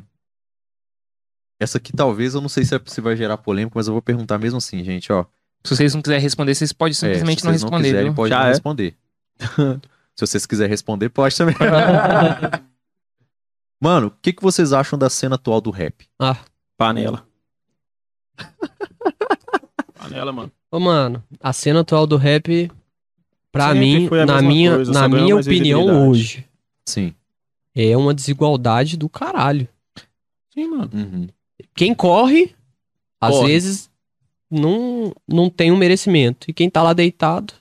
[1.61, 4.03] Essa aqui talvez, eu não sei se, é- se vai gerar polêmica, mas eu vou
[4.03, 5.25] perguntar mesmo assim, gente, ó.
[5.65, 7.85] Se vocês não quiserem responder, vocês podem É, simplesmente se não responder.
[7.89, 8.15] quiserem, viu?
[8.15, 8.49] pode Já não é.
[8.51, 8.97] responder.
[10.15, 11.57] se vocês quiserem responder, pode também.
[13.81, 16.07] Mano, o que, que vocês acham da cena atual do rap?
[16.77, 17.25] Panela.
[19.95, 20.51] Panela, mano.
[20.71, 22.71] Ô, mano, a cena atual do rap,
[23.51, 26.47] pra Sempre mim, na minha, coisa, na minha opinião hoje,
[26.87, 27.15] Sim.
[27.75, 29.69] é uma desigualdade do caralho.
[30.53, 30.91] Sim, mano.
[30.93, 31.29] Uhum.
[31.75, 32.55] Quem corre,
[33.21, 33.49] às Corre.
[33.49, 33.91] vezes,
[34.51, 36.51] não, não tem um merecimento.
[36.51, 37.53] E quem tá lá deitado,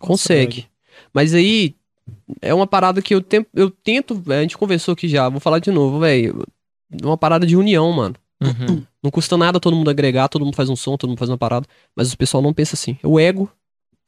[0.00, 0.66] consegue.
[1.12, 1.74] Mas aí,
[2.40, 5.58] é uma parada que eu, tem- eu tento, a gente conversou aqui já, vou falar
[5.58, 6.44] de novo, velho.
[7.00, 8.14] É uma parada de união, mano.
[8.42, 8.82] Uhum.
[9.02, 11.38] Não custa nada todo mundo agregar, todo mundo faz um som, todo mundo faz uma
[11.38, 11.66] parada.
[11.94, 12.98] Mas o pessoal não pensa assim.
[13.02, 13.48] O ego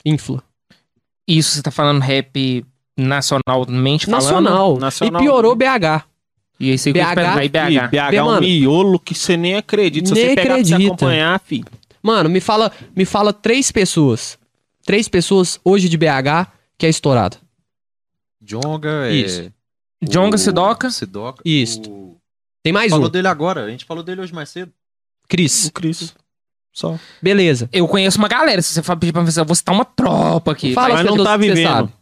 [0.05, 0.43] infla.
[1.27, 2.65] Isso você tá falando rap
[2.97, 4.23] nacionalmente falando?
[4.23, 4.79] Nacional.
[4.79, 5.21] Nacional.
[5.23, 6.05] E piorou BH.
[6.65, 7.89] E aí você ia BH, Ih, BH?
[7.91, 10.09] BH é um Mano, miolo que você nem acredita.
[10.09, 10.87] Se nem você pegar pra você acredita.
[10.95, 11.65] acompanhar, fi.
[12.03, 14.39] Mano, me fala, me fala três pessoas.
[14.85, 16.47] Três pessoas hoje de BH
[16.77, 17.37] que é estourada.
[18.41, 19.13] Jonga é.
[19.13, 19.51] Isso.
[20.03, 20.91] Jonga, Sidoca.
[20.91, 21.43] Sidoca.
[21.45, 21.81] Isso.
[21.91, 22.17] O...
[22.63, 23.11] Tem mais Falou um.
[23.11, 23.65] dele agora.
[23.65, 24.73] A gente falou dele hoje mais cedo.
[25.29, 25.67] Cris.
[25.67, 26.15] O Cris.
[26.73, 26.99] Só.
[27.23, 27.69] Beleza.
[27.73, 28.61] Eu conheço uma galera.
[28.61, 30.75] Se você for pedir pra mim, eu vou citar uma tropa aqui.
[30.75, 31.69] Fala Mas as não pessoas tá que você vivendo.
[31.73, 31.93] sabe.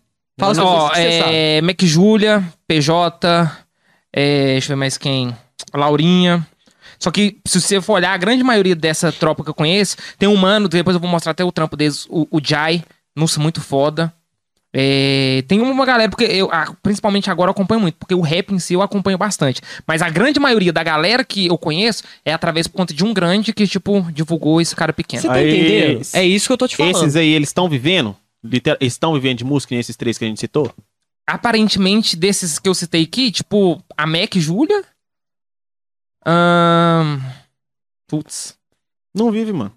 [0.40, 1.30] Fala as Ó, pessoas que você sabe.
[1.34, 3.50] é, Mac Julia, PJ,
[4.12, 5.34] é, deixa eu ver mais quem.
[5.74, 6.46] Laurinha.
[6.98, 10.28] Só que, se você for olhar, a grande maioria dessa tropa que eu conheço, tem
[10.28, 12.84] um mano, depois eu vou mostrar até o trampo deles, o, o Jai,
[13.16, 14.12] nossa, muito foda.
[14.74, 16.48] É, tem uma galera, porque eu,
[16.82, 19.60] principalmente agora eu acompanho muito, porque o rap em si eu acompanho bastante.
[19.86, 23.12] Mas a grande maioria da galera que eu conheço é através por conta de um
[23.12, 25.20] grande que, tipo, divulgou esse cara pequeno.
[25.22, 26.02] Você tá entendendo?
[26.14, 26.94] É isso que eu tô te falando.
[26.96, 28.16] Esses aí, eles estão vivendo?
[28.42, 30.72] Liter- estão vivendo de música nesses três que a gente citou?
[31.34, 34.84] Aparentemente, desses que eu citei aqui, tipo, a Mac Julia.
[36.24, 37.20] Ahn.
[38.08, 38.56] Putz.
[39.14, 39.72] Não vive, mano.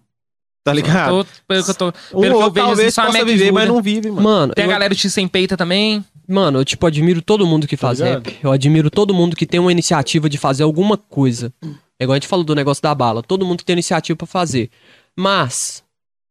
[0.64, 1.24] Tá ligado?
[1.24, 1.88] Tô- pelo que eu tô.
[1.88, 3.52] Um Pelo que eu ou vejo, talvez assim, só a Mac viver, Julia.
[3.52, 4.22] mas não vive, mano.
[4.24, 6.04] Mano, Tem a eu, galera do X Sem Peita também.
[6.28, 8.26] mano, eu tipo admiro todo mundo que faz ligado?
[8.28, 8.40] rap.
[8.44, 11.54] Eu admiro todo mundo que tem uma iniciativa de fazer alguma coisa.
[12.00, 13.22] É igual a gente falou do negócio da bala.
[13.22, 14.70] Todo mundo que tem iniciativa pra fazer.
[15.16, 15.84] Mas,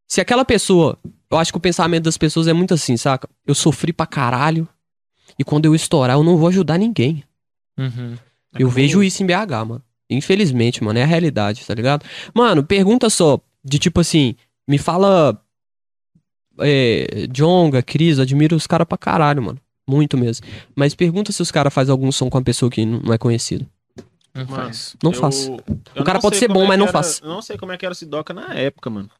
[0.08, 0.98] se aquela pessoa.
[1.30, 3.28] Eu acho que o pensamento das pessoas é muito assim, saca?
[3.46, 4.68] Eu sofri pra caralho.
[5.38, 7.24] E quando eu estourar, eu não vou ajudar ninguém.
[7.78, 8.16] Uhum.
[8.58, 9.82] Eu vejo isso em BH, mano.
[10.08, 12.04] Infelizmente, mano, é a realidade, tá ligado?
[12.32, 14.36] Mano, pergunta só, de tipo assim,
[14.68, 15.40] me fala.
[16.60, 19.60] É, Jonga, Cris, admiro os caras pra caralho, mano.
[19.88, 20.46] Muito mesmo.
[20.74, 23.66] Mas pergunta se os caras fazem algum som com uma pessoa que não é conhecida.
[24.32, 24.96] Não faz.
[25.02, 27.20] Não eu O cara pode ser bom, é mas não era- faz.
[27.22, 29.10] eu Não sei como é que era o Sidoca na época, mano.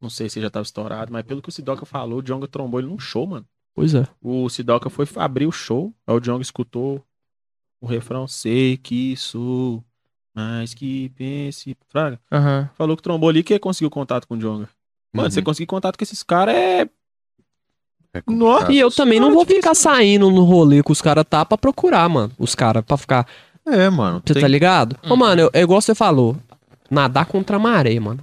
[0.00, 2.80] Não sei se já tava estourado, mas pelo que o Sidoca falou, o Jonga trombou
[2.80, 3.46] ele num show, mano.
[3.74, 4.06] Pois é.
[4.20, 7.02] O Sidoca foi abrir o show, aí o Jonga escutou
[7.80, 9.82] o refrão, sei que sou,
[10.34, 11.76] mas que pense.
[11.88, 12.20] Fraga.
[12.30, 12.68] Aham.
[12.76, 14.68] Falou que trombou ali que conseguiu contato com o Jonga.
[15.14, 15.30] Mano, Uhum.
[15.30, 16.88] você conseguir contato com esses caras é.
[18.14, 18.22] É.
[18.26, 18.70] Nossa!
[18.70, 22.06] E eu também não vou ficar saindo no rolê com os caras tá pra procurar,
[22.10, 22.30] mano.
[22.38, 23.26] Os caras pra ficar.
[23.66, 24.22] É, mano.
[24.24, 24.98] Você tem- tá ligado?
[25.04, 25.16] Ô, Uhum.
[25.16, 26.36] mano, eu- é igual você falou.
[26.90, 28.20] Nadar contra a maré, mano.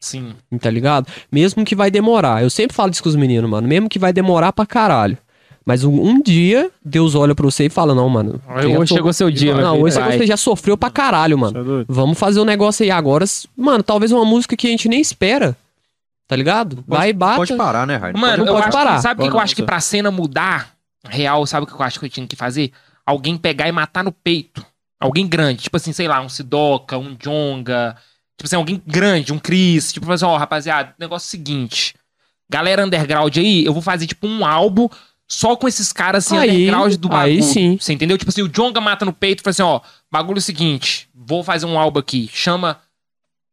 [0.00, 0.34] Sim.
[0.60, 1.06] Tá ligado?
[1.30, 2.42] Mesmo que vai demorar.
[2.42, 3.66] Eu sempre falo isso com os meninos, mano.
[3.66, 5.18] Mesmo que vai demorar pra caralho.
[5.66, 8.40] Mas um, um dia, Deus olha pra você e fala: Não, mano.
[8.62, 11.82] já Hoje chegou seu dia, meu Não, hoje você já sofreu pra caralho, mano.
[11.82, 11.84] É?
[11.86, 13.24] Vamos fazer um negócio aí agora.
[13.54, 15.54] Mano, talvez uma música que a gente nem espera.
[16.26, 16.82] Tá ligado?
[16.86, 17.36] Vai e bate.
[17.36, 18.20] Pode parar, né, Rainer?
[18.20, 18.96] Mano, Não pode acho parar.
[18.96, 20.70] que, sabe o que, eu acho que pra cena mudar
[21.06, 22.70] real, sabe o que eu acho que eu tinha que fazer?
[23.04, 24.64] Alguém pegar e matar no peito.
[25.00, 27.94] Alguém grande, tipo assim, sei lá, um Sidoca, um Jonga,
[28.38, 31.94] tipo assim, alguém grande, um Chris, tipo assim, ó, rapaziada, negócio é o seguinte,
[32.48, 34.88] galera underground aí, eu vou fazer tipo um álbum
[35.30, 37.32] só com esses caras assim, Aí- underground do bagulho.
[37.34, 37.76] aí sim.
[37.78, 38.16] Você entendeu?
[38.16, 41.08] Tipo assim, o Jonga mata no peito e fala assim, ó, bagulho é o seguinte,
[41.14, 42.78] vou fazer um álbum aqui, chama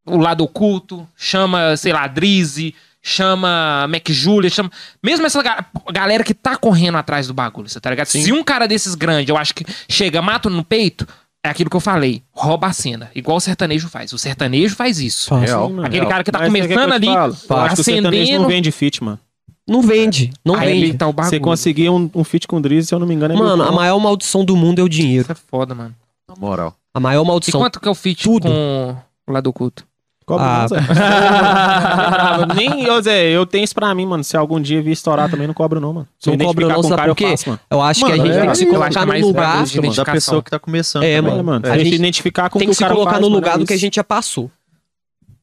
[0.06, 4.72] o lado oculto, chama, sei lá, Drizzy, chama Mac Julia, chama.
[5.04, 8.08] Mesmo essa ga- galera que tá correndo atrás do bagulho, você tá ligado?
[8.08, 11.08] Se um cara desses grande, eu acho que chega, mata no peito,
[11.46, 13.10] é aquilo que eu falei, rouba a cena.
[13.16, 14.12] Igual o sertanejo faz.
[14.14, 15.30] O sertanejo faz isso.
[15.30, 15.46] Fácil.
[15.46, 15.86] Real.
[15.86, 17.34] Aquele cara que tá Mas começando eu te ali, falo?
[17.34, 19.20] Que o sertanejo acendendo- não vende fit, mano.
[19.68, 20.32] Não vende.
[20.46, 20.98] Não Aí vende.
[20.98, 21.10] tá.
[21.10, 23.64] Você conseguir um, um fit com o Drizzy, se eu não me engano, é Mano,
[23.64, 25.24] a maior maldição do mundo é o dinheiro.
[25.24, 25.96] Isso é foda, mano.
[26.30, 26.76] Na moral.
[26.94, 27.60] A maior E maldição.
[27.60, 28.48] quanto que é o feat Tudo.
[28.48, 28.96] com
[29.28, 29.84] o lado oculto?
[30.26, 30.82] Cobra Ah, não, Zé.
[30.82, 32.46] Brava.
[32.56, 34.24] Nem eu, Zé, eu tenho isso pra mim, mano.
[34.24, 36.08] Se algum dia vir estourar também, não cobro não, mano.
[36.20, 37.26] Se eu Não cobro não, sabe cara, por quê?
[37.26, 37.60] eu faço, mano.
[37.70, 39.64] Eu acho que a gente é, tem que se acho colocar que no lugar.
[39.66, 41.04] de Mano, da pessoa que tá começando.
[41.04, 41.44] É, também, mano.
[41.44, 41.68] mano.
[41.68, 43.56] A, A gente gente identificar com o Tem que se cara colocar faz, no lugar
[43.56, 44.50] é do que a gente já passou.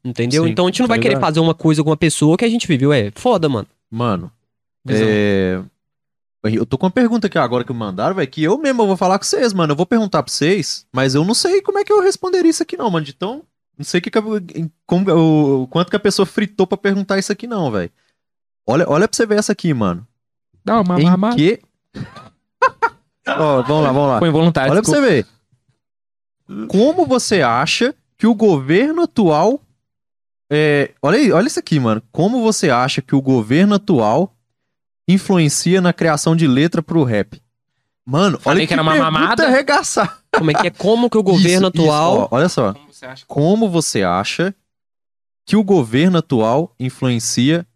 [0.04, 0.44] Entendeu?
[0.44, 1.28] Sim, então a gente não vai tá querer ligado?
[1.28, 2.92] fazer uma coisa com uma pessoa que a gente viveu.
[2.92, 3.68] É foda, mano.
[3.88, 4.32] Mano,
[4.88, 5.60] é...
[6.44, 8.96] Eu tô com uma pergunta aqui agora que me mandaram, velho, que eu mesmo vou
[8.96, 9.72] falar com vocês, mano.
[9.72, 12.64] Eu vou perguntar pra vocês, mas eu não sei como é que eu responderia isso
[12.64, 13.06] aqui não, mano.
[13.08, 13.42] Então,
[13.76, 14.20] não sei que que
[14.86, 15.10] como,
[15.62, 17.90] o, quanto que a pessoa fritou pra perguntar isso aqui não, velho.
[18.66, 20.06] Olha, olha pra você ver essa aqui, mano.
[20.64, 21.36] Dá uma em mamada.
[21.36, 21.60] que...
[23.26, 24.18] Ó, vamos lá, vamos lá.
[24.18, 24.72] Foi involuntário.
[24.72, 25.26] Olha pra você ver.
[26.68, 29.60] Como você acha que o governo atual.
[30.50, 32.02] É, olha aí, olha isso aqui, mano.
[32.12, 34.36] Como você acha que o governo atual
[35.08, 37.40] influencia na criação de letra pro rap?
[38.04, 39.46] Mano, Falei olha que era uma pergunta mamada.
[39.46, 40.21] arregaçada.
[40.36, 40.70] Como é que é?
[40.70, 42.18] Como que o governo Isso, isso, atual.
[42.20, 42.72] ó, olha só.
[42.72, 43.24] Como você acha?
[43.26, 44.54] Como você acha
[45.44, 47.66] que o governo atual influencia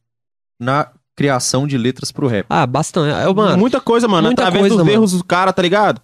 [0.59, 2.47] na criação de letras pro rap?
[2.49, 3.15] Ah, bastante.
[3.25, 4.29] Eu, mano, Muita coisa, mano.
[4.29, 4.91] muita através coisa, dos mano.
[4.97, 6.01] erros do cara, tá ligado?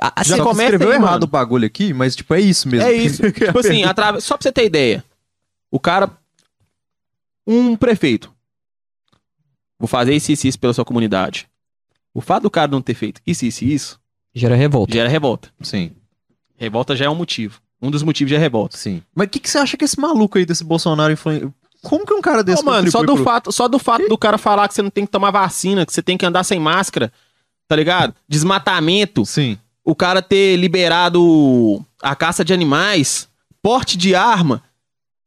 [0.00, 1.24] a- assim, Já começa escreveu aí, errado mano.
[1.24, 2.86] o bagulho aqui, mas tipo, é isso mesmo.
[2.88, 3.22] É isso.
[3.32, 5.04] tipo assim, atra- só pra você ter ideia.
[5.70, 6.10] O cara.
[7.46, 8.32] Um prefeito.
[9.78, 11.48] Vou fazer isso, isso, isso pela sua comunidade.
[12.14, 14.00] O fato do cara não ter feito isso, isso, e isso,
[14.34, 14.92] gera revolta.
[14.92, 15.50] gera revolta.
[15.62, 15.92] Sim,
[16.56, 17.58] Revolta já é um motivo.
[17.80, 18.76] Um dos motivos já é revolta.
[18.76, 19.02] sim.
[19.14, 21.48] Mas o que, que você acha que esse maluco aí desse Bolsonaro influencia?
[21.82, 24.18] Como que um cara desse Ô, mano, só do, pro- fato, só do fato do
[24.18, 26.60] cara falar que você não tem que tomar vacina, que você tem que andar sem
[26.60, 27.10] máscara,
[27.66, 28.14] tá ligado?
[28.28, 29.56] Desmatamento, Sim.
[29.82, 33.26] o cara ter liberado a caça de animais,
[33.62, 34.62] porte de arma.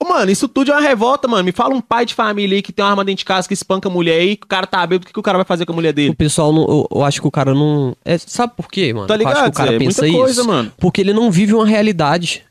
[0.03, 1.43] Ô, mano, isso tudo é uma revolta, mano.
[1.43, 3.53] Me fala um pai de família aí que tem uma arma dentro de casa que
[3.53, 5.45] espanca a mulher aí, que o cara tá bêbado, o que, que o cara vai
[5.45, 6.15] fazer com a mulher O dele?
[6.15, 7.95] pessoal, não, eu, eu acho que o cara não.
[8.03, 9.07] É, sabe por quê, mano?
[9.07, 9.49] Tá Eu acho que ligado?
[9.49, 9.77] o cara Zé?
[9.79, 10.17] pensa Muita isso.
[10.25, 10.71] coisa, mano.
[10.77, 12.43] Porque ele não vive uma realidade.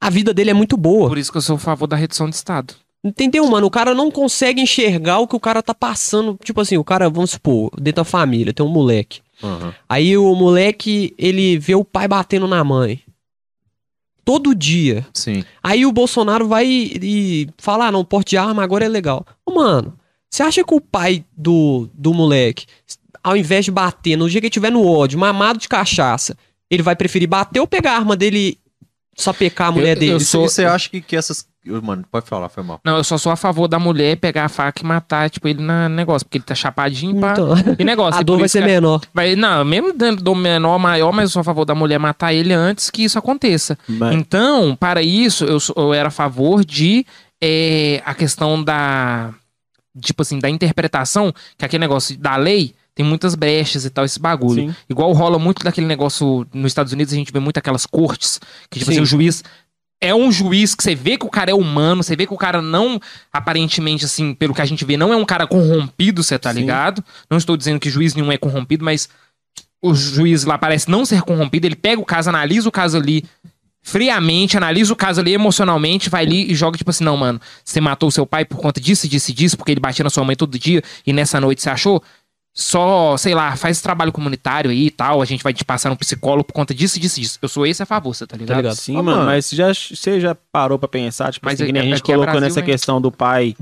[0.00, 1.08] A vida dele é muito boa.
[1.08, 2.74] Por isso que eu sou a favor da redução de Estado.
[3.02, 3.66] Entendeu, mano?
[3.66, 6.38] O cara não consegue enxergar o que o cara tá passando.
[6.42, 9.20] Tipo assim, o cara, vamos supor, dentro da família, tem um moleque.
[9.42, 9.74] Aham.
[9.88, 13.00] Aí o moleque, ele vê o pai batendo na mãe.
[14.24, 15.06] Todo dia.
[15.12, 15.44] Sim.
[15.62, 19.26] Aí o Bolsonaro vai e, e fala, ah, não, porte de arma agora é legal.
[19.44, 19.98] Ô, mano,
[20.30, 22.66] você acha que o pai do, do moleque,
[23.22, 26.36] ao invés de bater, no dia que ele tiver no ódio, mamado de cachaça,
[26.70, 28.58] ele vai preferir bater ou pegar a arma dele
[29.16, 30.16] e sapecar a mulher eu dele?
[30.16, 31.46] E sou- você acha que, que essas.
[31.82, 32.78] Mano, pode falar, foi mal.
[32.84, 35.62] Não, eu só sou a favor da mulher pegar a faca e matar, tipo, ele
[35.62, 37.32] na negócio, porque ele tá chapadinho pra...
[37.32, 39.00] Então, E negócio, a e dor vai ser que- menor.
[39.14, 42.32] Vai, não, mesmo dando do menor maior, mas eu sou a favor da mulher matar
[42.34, 43.78] ele antes que isso aconteça.
[43.88, 47.06] Mas- Então, para isso, eu, sou- eu era a favor de
[47.42, 49.30] é, a questão da.
[50.00, 54.18] Tipo assim, da interpretação, que aquele negócio da lei tem muitas brechas e tal, esse
[54.20, 54.68] bagulho.
[54.70, 54.74] Sim.
[54.90, 58.78] Igual rola muito daquele negócio nos Estados Unidos, a gente vê muito aquelas cortes, que
[58.80, 58.98] tipo Sim.
[58.98, 59.42] assim, o juiz.
[60.04, 62.36] É um juiz que você vê que o cara é humano, você vê que o
[62.36, 63.00] cara não,
[63.32, 66.60] aparentemente, assim, pelo que a gente vê, não é um cara corrompido, você tá Sim.
[66.60, 67.02] ligado?
[67.30, 69.08] Não estou dizendo que juiz nenhum é corrompido, mas
[69.80, 73.24] o juiz lá parece não ser corrompido, ele pega o caso, analisa o caso ali
[73.82, 77.80] friamente, analisa o caso ali emocionalmente, vai ali e joga tipo assim, não, mano, você
[77.80, 80.24] matou o seu pai por conta disso, disso e disso, porque ele batia na sua
[80.24, 82.02] mãe todo dia e nessa noite você achou?
[82.56, 85.90] Só, sei lá, faz esse trabalho comunitário aí e tal, a gente vai te passar
[85.90, 87.38] um psicólogo por conta disso, disso, disso.
[87.42, 88.58] Eu sou esse a favor, você tá ligado?
[88.58, 88.76] ligado?
[88.76, 89.30] Sim, Ah, mano, mano.
[89.30, 91.98] mas já, você já parou pra pensar, tipo Mas assim, que nem é- a gente
[91.98, 92.66] aqui é colocou Brasil, nessa né?
[92.66, 93.56] questão do pai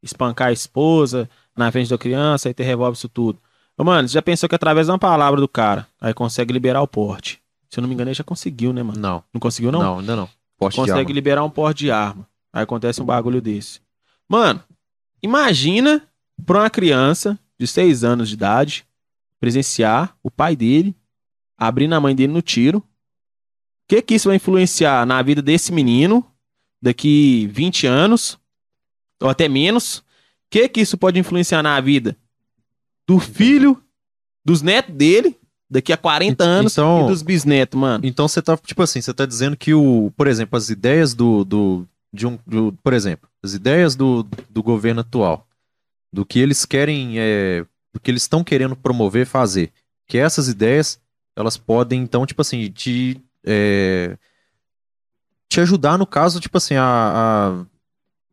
[0.00, 3.36] espancar a esposa na frente da criança e ter revólver isso tudo.
[3.76, 6.80] Ô, mano, você já pensou que através de uma palavra do cara, aí consegue liberar
[6.82, 7.40] o porte?
[7.68, 8.98] Se eu não me engano, ele já conseguiu, né, mano?
[9.00, 9.82] Não, Não conseguiu, não?
[9.82, 10.28] não, ainda não.
[10.56, 11.12] Poste de consegue arma.
[11.14, 12.26] liberar um porte de arma.
[12.52, 13.80] Aí acontece um bagulho desse.
[14.28, 14.62] Mano,
[15.20, 16.00] imagina
[16.46, 18.86] pra uma criança de 6 anos de idade
[19.40, 20.94] presenciar o pai dele
[21.56, 22.78] abrindo a mãe dele no tiro.
[22.78, 22.84] O
[23.88, 26.24] que que isso vai influenciar na vida desse menino
[26.82, 28.38] daqui 20 anos
[29.22, 29.98] ou até menos?
[29.98, 30.04] O
[30.50, 32.16] que que isso pode influenciar na vida
[33.06, 33.80] do filho,
[34.44, 35.36] dos netos dele
[35.70, 38.04] daqui a 40 anos Então- e dos bisnetos, mano?
[38.06, 41.44] Então você tá, tipo assim, você tá dizendo que o, por exemplo, as ideias do,
[41.44, 45.45] do de um, do- por exemplo, as ideias do, do governo atual,
[46.12, 49.70] do que eles querem, é, do que eles estão querendo promover, fazer,
[50.06, 51.00] que essas ideias,
[51.36, 54.16] elas podem, então, tipo assim, te, é,
[55.48, 56.82] te ajudar no caso, tipo assim, a,
[57.62, 57.64] a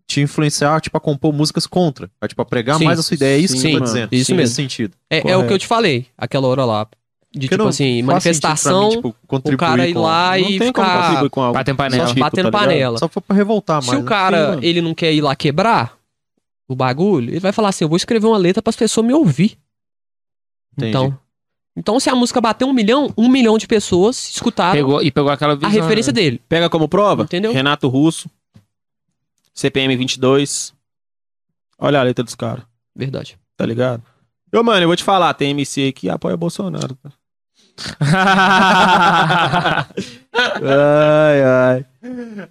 [0.08, 2.86] te influenciar, tipo, a compor músicas contra, a, tipo, a pregar Sim.
[2.86, 4.56] mais a sua ideia, é isso que Sim, você tá dizendo, Isso nesse mesmo.
[4.56, 4.94] sentido.
[5.10, 6.88] É, é o que eu te falei, aquela hora lá.
[7.36, 11.24] De Porque tipo não assim, manifestação, mim, tipo, o cara ir com- lá e ficar.
[11.52, 12.06] Batendo panela.
[12.06, 12.98] tipo, batendo tá panela.
[13.00, 14.08] Só for pra revoltar Se mais, o né?
[14.08, 15.98] cara, ele não quer ir lá quebrar
[16.68, 19.14] o bagulho, ele vai falar assim, eu vou escrever uma letra para as pessoas me
[19.14, 19.58] ouvir.
[20.78, 20.90] Entendi.
[20.90, 21.20] Então,
[21.76, 25.30] então se a música bater um milhão, um milhão de pessoas escutaram Pegou, e pegou
[25.32, 25.70] aquela a visão.
[25.72, 26.42] referência dele.
[26.48, 27.24] Pega como prova?
[27.24, 27.52] Entendeu?
[27.52, 28.30] Renato Russo.
[29.54, 30.74] CPM 22.
[31.78, 32.64] Olha a letra dos caras,
[32.96, 33.38] Verdade.
[33.58, 34.02] tá ligado?
[34.52, 36.96] Eu, mano, eu vou te falar, tem MC aí que apoia Bolsonaro.
[36.96, 37.12] tá?
[40.34, 41.86] Ai, ai.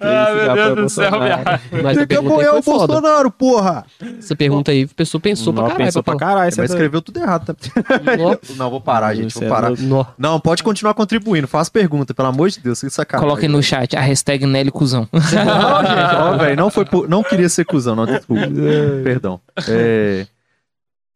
[0.00, 1.60] Ah, meu Deus do céu, viado.
[1.82, 2.86] Mas pergunta aí foi foda.
[2.86, 3.84] Bolsonaro, porra!
[4.18, 5.86] Essa pergunta aí, a pessoa pensou pra Não, caralho.
[5.86, 6.46] pensou pra pra caralho.
[6.46, 7.54] Mas essa escreveu tudo errado, tá?
[8.56, 9.78] Não, vou parar, gente, Você vou é parar.
[9.78, 10.04] Nó.
[10.16, 13.28] Não, pode continuar contribuindo, faz pergunta, pelo amor de Deus, que sacanagem.
[13.28, 15.06] Coloquem no chat a hashtag Nelly Cusão.
[15.12, 17.08] Não, gente, ó, velho, não foi por...
[17.08, 18.42] Não queria ser cuzão, não, desculpa.
[19.04, 19.40] Perdão.
[19.68, 20.26] É...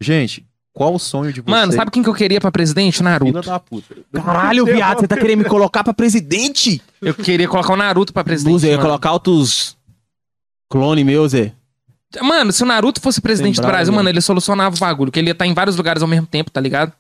[0.00, 0.44] Gente,
[0.76, 1.50] qual o sonho de vocês?
[1.56, 2.98] Mano, sabe quem que eu queria pra presidente?
[2.98, 3.40] Filha Naruto.
[3.40, 3.96] da puta.
[4.12, 6.82] Caralho, viado, você tá querendo me colocar pra presidente?
[7.00, 8.52] Eu queria colocar o Naruto pra presidente.
[8.52, 8.86] Luz, eu ia mano.
[8.90, 9.74] colocar outros
[10.68, 11.52] clone meu, Zé.
[12.20, 13.96] Mano, se o Naruto fosse presidente do Lembrava, Brasil, né?
[13.96, 15.10] mano, ele solucionava o bagulho.
[15.10, 16.92] Que ele ia estar em vários lugares ao mesmo tempo, tá ligado?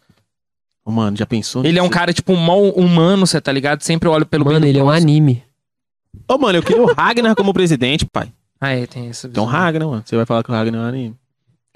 [0.84, 1.94] Ô, Mano, já pensou Ele é um nisso?
[1.98, 3.82] cara, tipo, mal humano, você tá ligado?
[3.82, 5.08] Sempre olha pelo bem Mano, do ele é um próximo.
[5.10, 5.42] anime.
[6.28, 8.32] Ô, mano, eu queria o Ragnar como presidente, pai.
[8.60, 9.44] Ah, é, tem um visão.
[9.44, 10.02] Ragnar, mano.
[10.04, 11.14] Você vai falar que o Ragnar é um anime.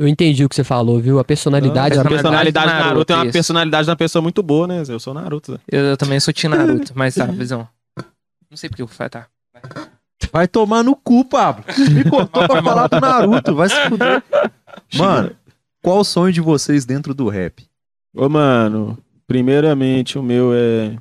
[0.01, 1.19] Eu entendi o que você falou, viu?
[1.19, 1.99] A personalidade.
[1.99, 3.33] a personalidade personalidade do Naruto, Naruto, é uma isso.
[3.35, 4.83] personalidade de uma pessoa muito boa, né?
[4.89, 5.59] Eu sou Naruto, Zé.
[5.71, 7.69] Eu, eu também sou Team Naruto, mas tá, visão.
[8.51, 9.27] Não sei porque eu falei, tá.
[10.33, 11.63] Vai tomar no cu, Pablo.
[11.91, 14.23] Me cortou pra falar do Naruto, vai se fuder.
[14.95, 15.37] Mano,
[15.83, 17.69] qual o sonho de vocês dentro do rap?
[18.17, 18.97] Ô, mano,
[19.27, 20.97] primeiramente o meu é.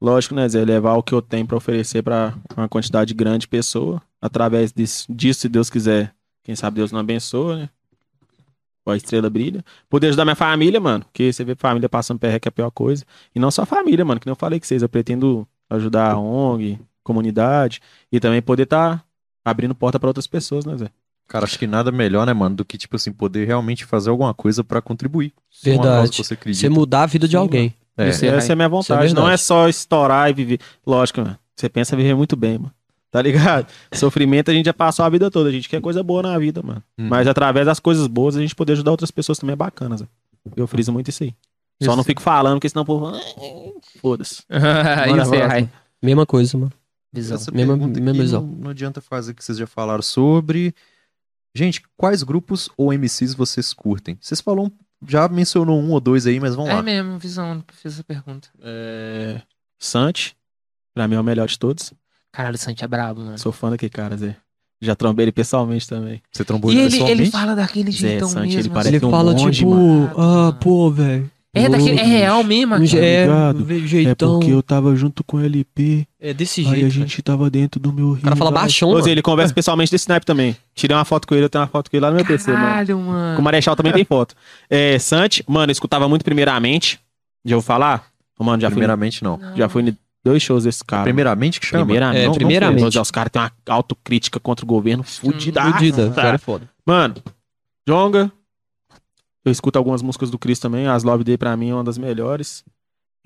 [0.00, 0.64] Lógico, né, Zé?
[0.64, 4.00] Levar o que eu tenho pra oferecer pra uma quantidade grande de pessoa.
[4.18, 6.14] Através disso, disso, se Deus quiser.
[6.42, 7.68] Quem sabe Deus não abençoa, né?
[8.88, 9.62] Ó, a estrela brilha.
[9.88, 11.04] Poder ajudar minha família, mano.
[11.04, 13.04] Porque você vê família passando perreque é a pior coisa.
[13.34, 14.18] E não só a família, mano.
[14.18, 14.80] Que nem eu falei com vocês.
[14.82, 17.80] Eu pretendo ajudar a ONG, comunidade.
[18.10, 19.04] E também poder estar
[19.44, 20.88] abrindo porta pra outras pessoas, né, Zé?
[21.26, 24.32] Cara, acho que nada melhor, né, mano, do que, tipo assim, poder realmente fazer alguma
[24.32, 25.34] coisa pra contribuir.
[25.62, 26.10] Verdade.
[26.10, 26.60] que você acredita.
[26.62, 27.74] Você mudar a vida de Sim, alguém.
[27.98, 28.08] É.
[28.08, 29.12] Isso é- Essa é a minha é vontade.
[29.14, 30.60] não é só estourar e viver.
[30.86, 31.38] Lógico, mano.
[31.54, 32.72] Você pensa viver muito bem, mano.
[33.10, 33.66] Tá ligado?
[33.94, 35.48] Sofrimento a gente já passou a vida toda.
[35.48, 36.82] A gente quer coisa boa na vida, mano.
[36.98, 37.08] Hum.
[37.08, 40.06] Mas através das coisas boas, a gente poder ajudar outras pessoas também é bacana, Zé.
[40.54, 41.34] Eu friso muito isso aí.
[41.82, 41.96] Só Isso.
[41.96, 43.06] não fico falando, porque senão o povo.
[43.06, 43.20] "Ah,
[44.00, 44.42] Foda-se.
[44.50, 45.68] É.
[46.02, 46.72] Mesma coisa, mano.
[47.12, 47.36] Visão.
[47.36, 48.42] Essa Mesma- mesma visão.
[48.42, 50.74] não, não adianta fazer que vocês já falaram sobre.
[51.54, 54.18] Gente, quais grupos ou MCs vocês curtem?
[54.20, 54.70] Vocês falaram,
[55.06, 56.82] já mencionou um ou dois aí, mas vamos É lá.
[56.82, 58.48] mesmo, visão, fiz essa pergunta.
[58.62, 59.40] É...
[59.78, 60.36] Santi,
[60.94, 61.92] pra mim é o melhor de todos.
[62.32, 63.38] Caralho, o Santi é brabo, mano.
[63.38, 64.36] Sou fã daquele cara, Zé.
[64.80, 66.22] Já trombei ele pessoalmente também.
[66.30, 66.94] Você trombou E ele ele, ele
[67.24, 67.30] pessoalmente?
[67.30, 68.74] fala daquele Zé jeitão Santi, ele mesmo.
[68.74, 70.12] parece Ele um fala monge, tipo, mano.
[70.16, 71.30] ah, pô, velho.
[71.54, 73.04] É, daquele, é real mesmo, cara.
[73.04, 73.64] É, ligado?
[73.64, 74.62] um jeitão.
[74.62, 76.06] tava junto com o LP.
[76.20, 76.94] É desse jeito.
[76.94, 77.22] velho.
[77.24, 78.20] tava dentro do meu rio.
[78.20, 79.02] O cara fala baixão, mano.
[79.02, 80.54] Zé, ele conversa pessoalmente desse snipe também.
[80.74, 82.52] Tirei uma foto com ele, eu tenho uma foto com ele lá no meu PC,
[82.52, 82.64] mano.
[82.64, 83.42] Caralho, Com o mano.
[83.42, 84.36] Marechal também tem foto.
[84.70, 87.00] É, Santi, mano, eu escutava muito primeiramente.
[87.44, 88.06] Já vou falar?
[88.38, 89.40] Mano, já fui, Primeiramente, não.
[89.56, 89.92] já fui
[90.24, 91.04] dois shows desse cara.
[91.04, 91.84] Primeiramente que chama?
[91.84, 92.18] Primeiramente.
[92.18, 92.92] É, Não, não primeiramente.
[92.92, 93.00] foi.
[93.02, 95.62] Os caras têm uma autocrítica contra o governo fudida.
[95.62, 96.68] Fudida, o cara é foda.
[96.86, 97.14] Mano,
[97.88, 98.30] Jonga.
[99.44, 100.86] Eu escuto algumas músicas do Chris também.
[100.86, 102.62] As Love Day pra mim é uma das melhores.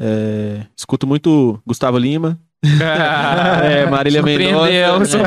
[0.00, 2.38] É, escuto muito Gustavo Lima.
[3.64, 5.18] É, Marília Mendonça.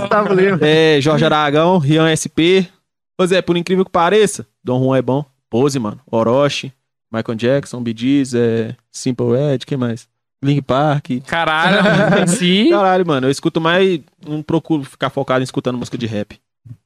[0.00, 0.58] Gustavo Lima.
[0.60, 2.68] É, Jorge Aragão, Rian SP.
[3.16, 5.24] Pois é, por incrível que pareça, Dom Juan é bom.
[5.50, 6.00] Pose, mano.
[6.10, 6.72] Orochi,
[7.12, 10.08] Michael Jackson, Bee Gees, é, Simple Red, quem mais?
[10.42, 11.06] Link Park.
[11.26, 12.28] Caralho, mano.
[12.28, 12.70] Sim.
[12.70, 14.00] Caralho, mano, eu escuto mais.
[14.26, 16.38] Não procuro ficar focado em escutando música de rap.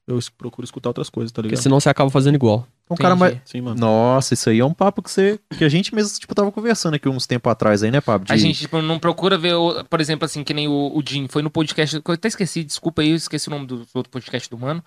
[0.06, 1.62] Eu procuro escutar outras coisas, tá Porque ligado?
[1.62, 2.66] senão você acaba fazendo igual.
[2.88, 3.38] Um cara mais...
[3.44, 3.78] Sim, mano.
[3.80, 5.40] Nossa, isso aí é um papo que você.
[5.58, 8.26] Que a gente mesmo, tipo, tava conversando aqui uns tempos atrás aí, né, Pablo?
[8.30, 9.54] A De- gente, tipo, não procura ver,
[9.90, 11.96] por exemplo, assim, que nem o, o Jim foi no podcast.
[11.96, 14.82] Eu até esqueci, desculpa aí, eu esqueci o nome do outro podcast do mano.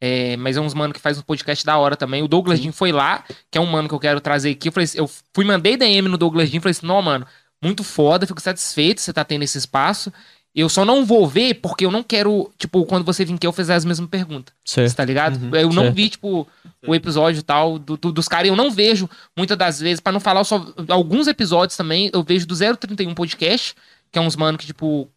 [0.00, 2.22] É, mas é uns mano que faz um podcast da hora também.
[2.22, 4.68] O Douglas Jim foi lá, que é um mano que eu quero trazer aqui.
[4.68, 7.26] Eu, falei, assim, eu fui, mandei DM no Douglas Jim, falei assim: não, mano,
[7.64, 10.12] muito foda, fico satisfeito você tá tendo esse espaço.
[10.54, 13.52] Eu só não vou ver porque eu não quero, tipo, quando você vir aqui eu
[13.52, 14.54] fizer as mesmas perguntas.
[14.64, 14.88] Certo.
[14.88, 15.36] Você tá ligado?
[15.42, 15.94] Uhum, eu não certo.
[15.96, 16.46] vi, tipo,
[16.86, 18.46] o episódio e tal do, do- dos caras.
[18.48, 20.64] Eu não vejo, muitas das vezes, pra não falar só.
[20.88, 23.74] Alguns episódios também, eu vejo do 031 Podcast,
[24.12, 25.10] que é uns mano que, tipo.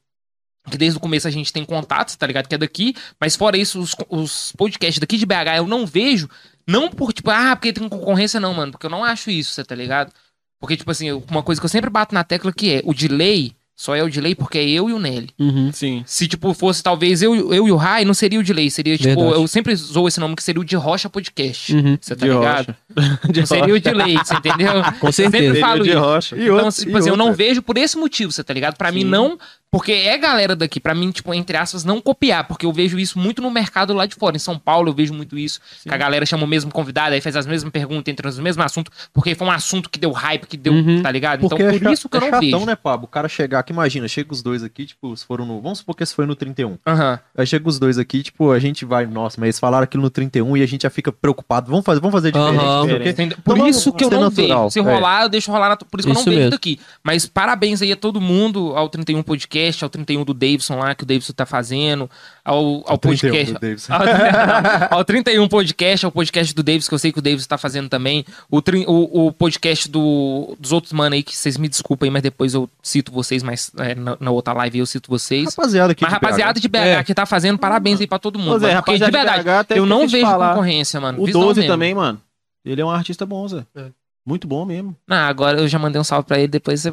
[0.71, 2.47] Que desde o começo a gente tem contato, tá ligado?
[2.47, 2.95] Que é daqui.
[3.21, 6.27] Mas fora isso, os, os podcasts daqui de BH eu não vejo.
[6.67, 8.71] Não por, tipo, ah, porque tem concorrência, não, mano.
[8.71, 10.11] Porque eu não acho isso, você tá ligado?
[10.59, 13.53] Porque, tipo assim, uma coisa que eu sempre bato na tecla que é: o delay
[13.79, 15.29] só é o delay porque é eu e o Nelly.
[15.37, 15.71] Uhum.
[15.71, 16.01] Sim.
[16.03, 18.71] Se, tipo, fosse talvez eu, eu e o Rai, não seria o delay.
[18.71, 19.35] Seria, tipo, Verdade.
[19.39, 21.75] eu sempre usou esse nome que seria o de Rocha Podcast.
[21.75, 21.95] Uhum.
[22.01, 22.75] Você tá De ligado?
[22.97, 23.45] rocha.
[23.45, 24.71] Seria o delay, você entendeu?
[24.99, 25.59] Com Eu sempre certeza.
[25.59, 25.99] falo de isso.
[25.99, 26.35] rocha.
[26.35, 28.75] Então, tipo assim, eu não vejo por esse motivo, você tá ligado?
[28.77, 29.07] Pra mim Sim.
[29.09, 29.37] não,
[29.71, 33.19] porque é galera daqui, pra mim, tipo, entre aspas, não copiar, porque eu vejo isso
[33.19, 34.35] muito no mercado lá de fora.
[34.35, 37.21] Em São Paulo eu vejo muito isso, que a galera chama o mesmo convidado, aí
[37.21, 40.47] faz as mesmas perguntas, entra nos mesmos assuntos, porque foi um assunto que deu hype,
[40.47, 41.01] que deu, Uhum.
[41.01, 41.41] tá ligado?
[41.41, 42.65] Porque então é por isso que eu é não chatão, vejo.
[42.65, 43.05] né, Pablo?
[43.05, 45.61] O cara chegar que imagina, chega os dois aqui, tipo, se foram no.
[45.61, 46.77] Vamos supor que esse foi no 31.
[46.87, 47.19] Aham.
[47.37, 50.09] Aí chega os dois aqui, tipo, a gente vai, nossa, mas eles falaram aquilo no
[50.09, 51.69] 31 e a gente já fica preocupado.
[51.69, 53.03] Vamos fazer, vamos fazer diferente.
[53.03, 53.09] Quê.
[53.09, 53.37] Entendeu?
[53.43, 54.69] Por Então, isso que eu não natural.
[54.69, 54.71] vejo.
[54.71, 54.81] Se É.
[54.81, 55.69] rolar, eu deixo rolar.
[55.69, 56.55] na- Por isso que eu não Isso vejo mesmo.
[56.55, 56.79] aqui.
[57.03, 61.03] Mas parabéns aí a todo mundo, ao 31 Podcast, ao 31 do Davidson lá, que
[61.03, 62.09] o Davidson tá fazendo,
[62.43, 63.53] ao, ao 31 podcast.
[63.53, 63.93] Davidson.
[64.91, 67.57] ao, ao 31 Podcast, ao podcast do Davis, que eu sei que o Davis tá
[67.57, 68.25] fazendo também.
[68.49, 72.53] O, o, o podcast do, dos outros mano aí, que vocês me desculpem, mas depois
[72.53, 75.45] eu cito vocês, mas é, na, na outra live eu cito vocês.
[75.55, 77.03] Rapaziada aqui Mas de rapaziada de BH É.
[77.03, 78.59] que tá fazendo, parabéns aí pra todo mundo.
[78.59, 80.49] Mano, porque, de rapaziada de verdade, BH, até eu não de vejo falar.
[80.49, 81.21] concorrência, mano.
[81.21, 81.73] O Visão 12 mesmo.
[81.73, 82.21] também, mano.
[82.65, 83.65] Ele é um artista bom, Zé.
[83.75, 83.85] É.
[84.27, 84.93] Muito bom mesmo.
[85.07, 86.91] Não, agora eu já mandei um salve pra ele, depois você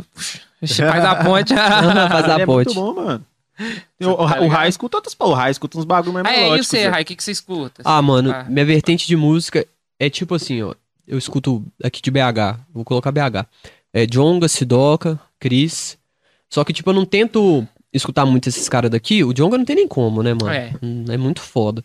[0.86, 1.52] faz a ponte.
[1.54, 2.66] Faz a é ponte.
[2.66, 3.24] muito bom, mano.
[3.98, 6.30] Tem o, Tá o Rai escuta outros, pô, o Rai escuta uns bagulho mais Ah,
[6.32, 6.66] é melódicos.
[6.66, 6.88] isso aí, Zé.
[6.88, 7.82] Rai, o que, que você escuta?
[7.84, 8.44] Ah, mano, Ah.
[8.48, 9.66] minha vertente de música
[9.98, 10.74] é tipo assim, ó.
[11.06, 13.46] Eu escuto aqui de BH, vou colocar BH.
[13.92, 15.98] É Jonga, Sidoca, Cris.
[16.48, 19.22] Só que, tipo, eu não tento escutar muito esses caras daqui.
[19.22, 20.50] O Jonga não tem nem como, né, mano?
[20.52, 20.72] É.
[20.82, 21.82] Hum, É muito foda.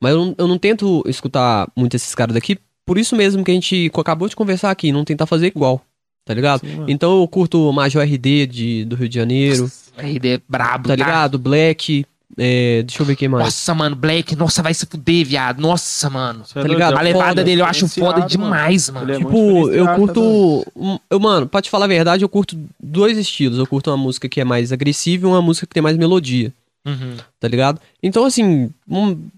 [0.00, 2.58] Mas eu não, eu não tento escutar muito esses caras daqui.
[2.90, 5.80] Por isso mesmo que a gente acabou de conversar aqui, não tentar fazer igual.
[6.24, 6.60] Tá ligado?
[6.66, 6.90] Sim, mano.
[6.90, 10.88] Então eu curto o Major RD de, do Rio de Janeiro, A ideia é brabo,
[10.88, 11.38] tá ligado?
[11.38, 12.04] Black.
[12.36, 13.44] é, deixa eu ver quem mais.
[13.44, 15.60] Nossa, mano, Black, nossa, vai se fuder, viado.
[15.60, 16.44] Nossa, mano.
[16.44, 16.96] Você é tá ligado?
[16.98, 18.28] A levada Foda, dele eu acho foda mano.
[18.28, 19.06] demais, mano.
[19.06, 20.66] Ele é Tipo, eu tá curto.
[21.08, 23.56] eu, mano, pra te falar a verdade, eu curto dois estilos.
[23.56, 26.52] Eu curto uma música que é mais agressiva e uma música que tem mais melodia,
[26.84, 27.14] Uhum.
[27.38, 27.80] tá ligado?
[28.02, 29.28] Então, assim, um-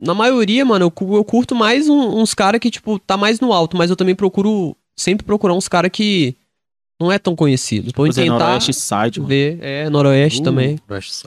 [0.00, 3.52] na maioria, mano, eu, eu curto mais um- uns caras que, tipo, tá mais no
[3.52, 6.36] alto, mas eu também procuro sempre procurar uns caras que
[7.00, 7.92] não é tão conhecido.
[7.92, 9.28] Pra Zé tentar Noroeste Side, mano.
[9.28, 9.58] ver.
[9.60, 10.78] É, Noroeste Uh, também.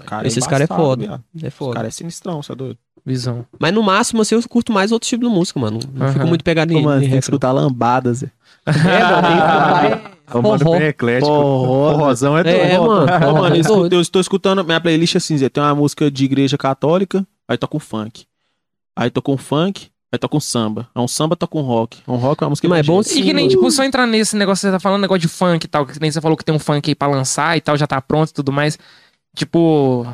[0.05, 1.05] Cara, Esses caras é foda.
[1.05, 1.23] viado.
[1.43, 1.73] É Os foda.
[1.75, 2.77] cara é sinistrão, você é doido.
[3.05, 3.45] Visão.
[3.57, 5.79] Mas no máximo, assim, eu curto mais outro tipo de música, mano.
[5.93, 6.13] Não Aham.
[6.13, 8.23] fico muito pegado em, mano, em tem que escutar lambadas.
[8.67, 9.85] É, mano, tem que escutar.
[9.85, 11.25] é, É um mano bem eclético.
[11.27, 12.87] Forró, Forrozão é, É, doido.
[12.87, 13.05] mano.
[13.33, 15.49] Mano, eu, é estou escutando minha playlist assim, Zé.
[15.49, 18.25] Tem uma música de igreja católica, aí toca um funk.
[18.99, 20.89] Aí toca um funk, aí toca um samba.
[20.93, 21.99] É um samba, toca um rock.
[22.05, 23.19] Um rock é uma música Mas é bom evangélica.
[23.21, 25.29] E que nem, Sim, tipo, só entrar nesse negócio que você tá falando, negócio de
[25.29, 27.61] funk e tal, que nem você falou que tem um funk aí pra lançar e
[27.61, 28.77] tal, já tá pronto e tudo mais.
[29.33, 30.05] Tipo,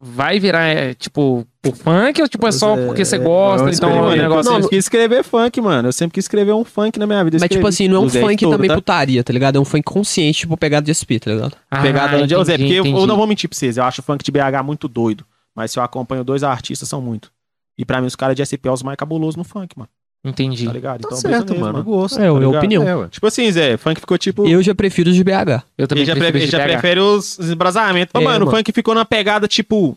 [0.00, 3.58] vai virar, é, tipo, o funk ou tipo é só é, porque você é, gosta,
[3.58, 4.50] vamos então o Mano, negócio...
[4.50, 5.88] eu Não, sempre quis escrever funk, mano.
[5.88, 7.36] Eu sempre quis escrever um funk na minha vida.
[7.36, 8.74] Eu Mas, tipo assim, não é um funk todo, também tá?
[8.74, 9.54] putaria, tá ligado?
[9.54, 11.56] É um funk consciente, tipo, pegada de SP, tá ligado?
[11.70, 13.76] Ah, Pegada de Zé, porque eu, eu não vou mentir pra vocês.
[13.76, 15.24] Eu acho o funk de BH muito doido.
[15.54, 17.30] Mas se eu acompanho dois artistas, são muito.
[17.78, 19.88] E pra mim, os caras de SP é os mais cabulosos no funk, mano.
[20.24, 20.64] Entendi.
[20.66, 21.02] Tá ligado?
[21.02, 21.78] Tá Então, certo, beleza mano.
[21.78, 22.18] Eu gosto.
[22.20, 22.56] É, é a ligado?
[22.56, 23.04] opinião.
[23.04, 23.08] É.
[23.08, 24.46] Tipo assim, Zé, funk ficou tipo.
[24.46, 25.62] Eu já prefiro os de BH.
[25.78, 26.64] Eu também Ele já, prefiro esse já BH.
[26.64, 28.12] prefere os, os embrasamentos.
[28.14, 28.56] Ô, É, mano, o mano.
[28.56, 29.96] funk ficou na pegada tipo.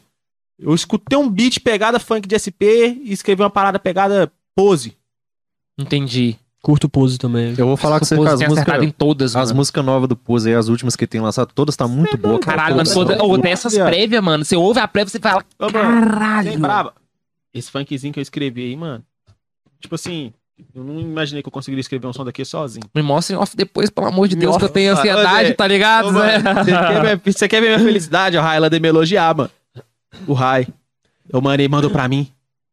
[0.60, 4.94] Eu escutei um beat pegada funk de SP e escrevi uma parada pegada pose.
[5.80, 6.36] Entendi.
[6.62, 7.56] Curto pose também.
[7.58, 8.84] Eu vou falar com você as músicas.
[8.84, 9.60] em todas, As mano.
[9.60, 12.38] músicas novas do Pose aí, as últimas que tem lançado, todas tá muito boa.
[12.38, 12.58] cara.
[12.58, 13.18] Caralho, mano, Todas toda...
[13.18, 13.88] são- Ô, tem essas viado.
[13.88, 14.44] prévias, mano.
[14.44, 16.60] Você ouve a prévia e você fala, mano, caralho.
[16.60, 16.94] Braba.
[17.54, 19.04] Esse funkzinho que eu escrevi aí, mano.
[19.80, 20.34] Tipo assim,
[20.76, 22.86] eu não imaginei que eu conseguiria escrever um som daqui sozinho.
[22.94, 26.10] Me mostrem off depois, pelo amor de Deus, Nossa, que eu tenho ansiedade, tá ligado,
[26.10, 28.38] Ô, mano, Você quer, ver- você quer ver minha felicidade?
[28.38, 29.50] O Rai, ela me elogiar, mano.
[30.28, 30.68] O Rai.
[31.32, 32.30] Eu mandei, mandou pra mim.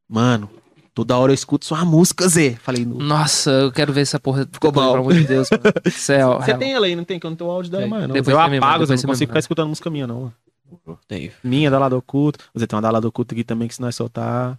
[0.08, 0.50] Mano,
[0.94, 2.52] toda hora eu escuto sua música, Zé.
[2.56, 4.48] Falei, no- Nossa, eu quero ver essa porra.
[4.50, 4.80] Ficou bom.
[4.92, 5.62] Pelo amor de Deus, mano.
[5.92, 6.40] Céu.
[6.40, 7.18] Você tem ela aí, não tem?
[7.20, 8.14] Que eu não tenho o áudio dela mais, não.
[8.14, 10.20] Depois eu manda, apago, eu depois não consigo ficar escutando música minha, não.
[10.22, 10.34] mano.
[11.06, 11.30] Tem.
[11.44, 12.44] Minha, da Lado Oculto.
[12.52, 14.58] Você tem uma da Lado Oculto aqui também que se nós soltar.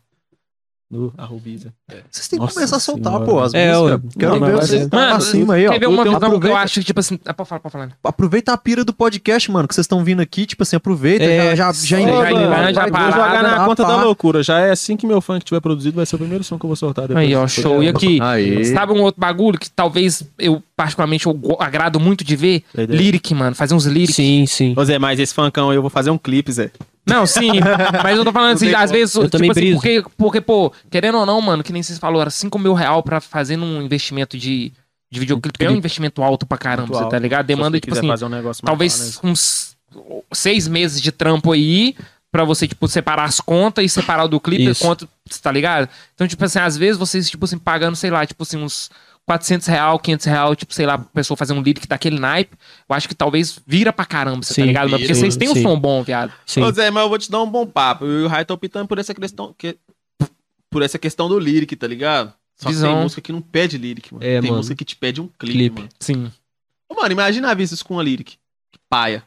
[0.89, 1.73] No Arrubiza.
[2.09, 3.25] Vocês têm que Nossa começar a soltar, senhora.
[3.25, 3.91] pô, as É, músicas.
[3.91, 5.71] eu- Quero não, ver vocês é- Mano, acima aí, ó.
[5.73, 7.19] Quer ver uma visão que eu aproveita- acho que, tipo assim.
[7.25, 7.89] Ah, pode falar, pode falar.
[8.01, 11.53] Aproveita a pira do podcast, mano, que vocês estão vindo aqui, tipo assim, aproveita, É,
[11.57, 12.13] já, já, já, mano,
[12.49, 14.41] vai- já vai- parada, vou jogar na Ah, conta da loucura.
[14.41, 16.69] Já é assim que meu funk tiver produzido, vai ser o primeiro som que eu
[16.69, 17.27] vou soltar depois.
[17.27, 17.83] Aí, ó, show.
[17.83, 18.63] E aqui, Aí.
[18.63, 22.63] sabe um outro bagulho que talvez eu, particularmente, eu agrado muito de ver?
[22.73, 23.53] Lyric, mano.
[23.57, 24.15] Fazer uns lyrics.
[24.15, 24.73] Sim, sim.
[24.77, 26.71] Ô Zé, mas esse funkão aí eu vou fazer um clipe, Zé.
[27.07, 27.51] Não, sim.
[28.03, 29.75] mas eu tô falando assim, às vezes, Eu tipo também assim, briso.
[29.75, 33.01] porque, porque, pô, querendo ou não, mano, que nem vocês falaram, era 5 mil real
[33.01, 34.71] pra fazer um investimento de,
[35.09, 35.63] de videoclipe.
[35.65, 37.11] É um investimento alto pra caramba, você alto.
[37.11, 37.45] tá ligado?
[37.45, 39.77] Demanda, você tipo assim, fazer um negócio mais talvez bacana, uns
[40.33, 41.95] seis meses de trampo aí
[42.31, 45.07] pra você, tipo, separar as contas e separar o do clipe, quanto,
[45.41, 45.87] tá ligado?
[46.13, 48.91] Então, tipo assim, às vezes vocês, tipo assim, pagando, sei lá, tipo assim, uns
[49.27, 52.55] 400 real, 500 real, tipo, sei lá, pra pessoa fazer um lyric daquele naipe,
[52.87, 54.83] eu acho que talvez vira pra caramba, você tá Sim, ligado?
[54.89, 55.63] Mas porque vira, vocês têm um sim.
[55.63, 56.31] som bom, viado.
[56.45, 56.61] Sim.
[56.61, 58.05] Ô Zé, mas eu vou te dar um bom papo.
[58.05, 59.53] Eu e o Rai tô optando por essa questão.
[59.57, 59.77] Que...
[60.69, 62.33] Por essa questão do lyric, tá ligado?
[62.55, 62.93] Só que Visão.
[62.93, 64.25] tem música que não pede lyric, mano.
[64.25, 64.57] É, tem mano.
[64.57, 65.81] música que te pede um clipe, Clipe.
[65.81, 65.89] mano.
[65.99, 66.31] Sim.
[66.89, 68.37] Ô, mano, imagina ver isso com uma lyric.
[68.71, 69.23] Que paia.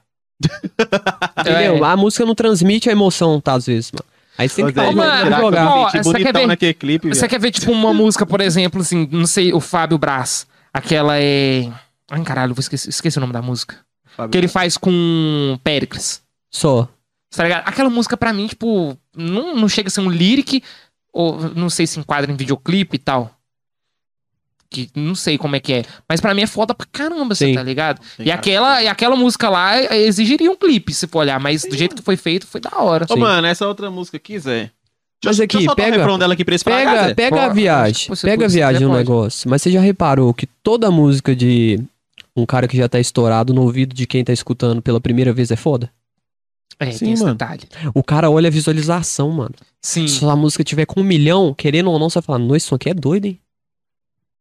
[1.38, 1.84] Entendeu?
[1.84, 4.09] A música não transmite a emoção, tá, às vezes, mano.
[4.40, 5.36] Aí você tem que falar, mano,
[5.68, 7.30] ó, você quer ver- naquele clipe, Você velho.
[7.30, 10.46] quer ver, tipo, uma música, por exemplo, assim, não sei, o Fábio Braz.
[10.72, 11.70] Aquela é.
[12.10, 13.76] Ai, caralho, vou esquecer, esqueci o nome da música.
[14.30, 16.22] que ele faz com Pericles.
[16.50, 16.88] Só.
[17.34, 17.62] Tá ligado?
[17.66, 20.62] Aquela música pra mim, tipo, não, não chega a ser um lyric,
[21.12, 23.30] ou não sei se enquadra em videoclipe e tal.
[24.72, 25.84] Que não sei como é que é.
[26.08, 27.54] Mas pra mim é foda pra caramba, você Sim.
[27.54, 28.00] tá ligado?
[28.16, 31.40] Sim, E aquela, e aquela música lá exigiria um clipe, se for olhar.
[31.40, 33.04] Mas do jeito que foi feito, foi da hora.
[33.10, 34.70] Ô, mano, essa outra música aqui, Zé.
[35.24, 37.14] Mas Deixa eu- aqui, deixa eu soltar o pega- refrão dela aqui pra esse Pega,
[37.14, 38.08] pega a Pode, viagem.
[38.08, 39.50] você Pega a viagem no negócio.
[39.50, 41.78] Mas você já reparou que toda música de
[42.36, 45.50] um cara que já tá estourado no ouvido de quem tá escutando pela primeira vez
[45.50, 45.90] é foda?
[46.78, 47.34] É, Sim, tem esse mano.
[47.34, 47.62] detalhe.
[47.92, 49.54] O cara olha a visualização, mano.
[49.82, 50.06] Sim.
[50.08, 52.74] Se a música tiver com um milhão, querendo ou não, você vai falar, nossa, isso
[52.74, 53.38] aqui é doido, hein?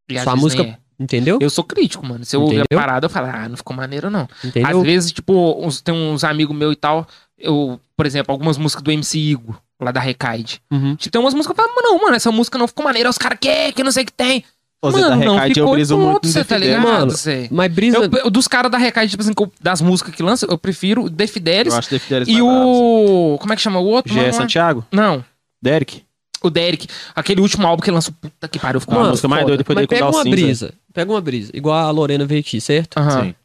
[0.10, 0.78] E sua vezes música- é.
[1.02, 1.38] Entendeu?
[1.42, 2.26] Eu sou crítico, mano.
[2.26, 2.78] Se eu ouvir a Entendeu?
[2.86, 4.28] parada, eu falo, ah, não ficou maneiro, não.
[4.44, 4.78] Entendeu?
[4.80, 7.08] Às vezes, tipo, uns- tem uns amigos meus e tal,
[7.38, 10.62] eu, por exemplo, algumas músicas do MC Igor, lá da Recaide.
[10.70, 10.98] Uhum.
[10.98, 13.18] Tipo, tem umas músicas que eu falo, não, mano, essa música não ficou maneira, os
[13.18, 14.44] caras que que não sei o que tem.
[14.82, 16.82] Ô, mano, da não Recaide eu ficou briso muito você tá ligado?
[16.84, 17.14] Mano?
[17.52, 17.98] Mas brisa.
[17.98, 21.06] Eu, eu- dos caras da Recaide, tipo assim, eu- das músicas que lança, eu prefiro
[21.06, 23.38] o The Fidelis Eu acho The Fidelis e o...
[23.40, 24.14] Como é que chama o outro?
[24.14, 24.34] Gé mano?
[24.34, 24.86] Santiago?
[24.92, 25.24] Não,
[25.62, 26.04] Derek?
[26.48, 26.88] O Derek.
[27.16, 29.76] Aquele último álbum que lançou, puta que pariu, ficou Mano, mano, música mais doida foi
[29.76, 30.36] mas pega uma Dalcinza.
[30.36, 30.74] brisa.
[30.94, 31.52] Pega uma brisa.
[31.54, 32.98] Igual a Lorena veio aqui, certo?
[32.98, 33.24] Aham.
[33.26, 33.36] Sim.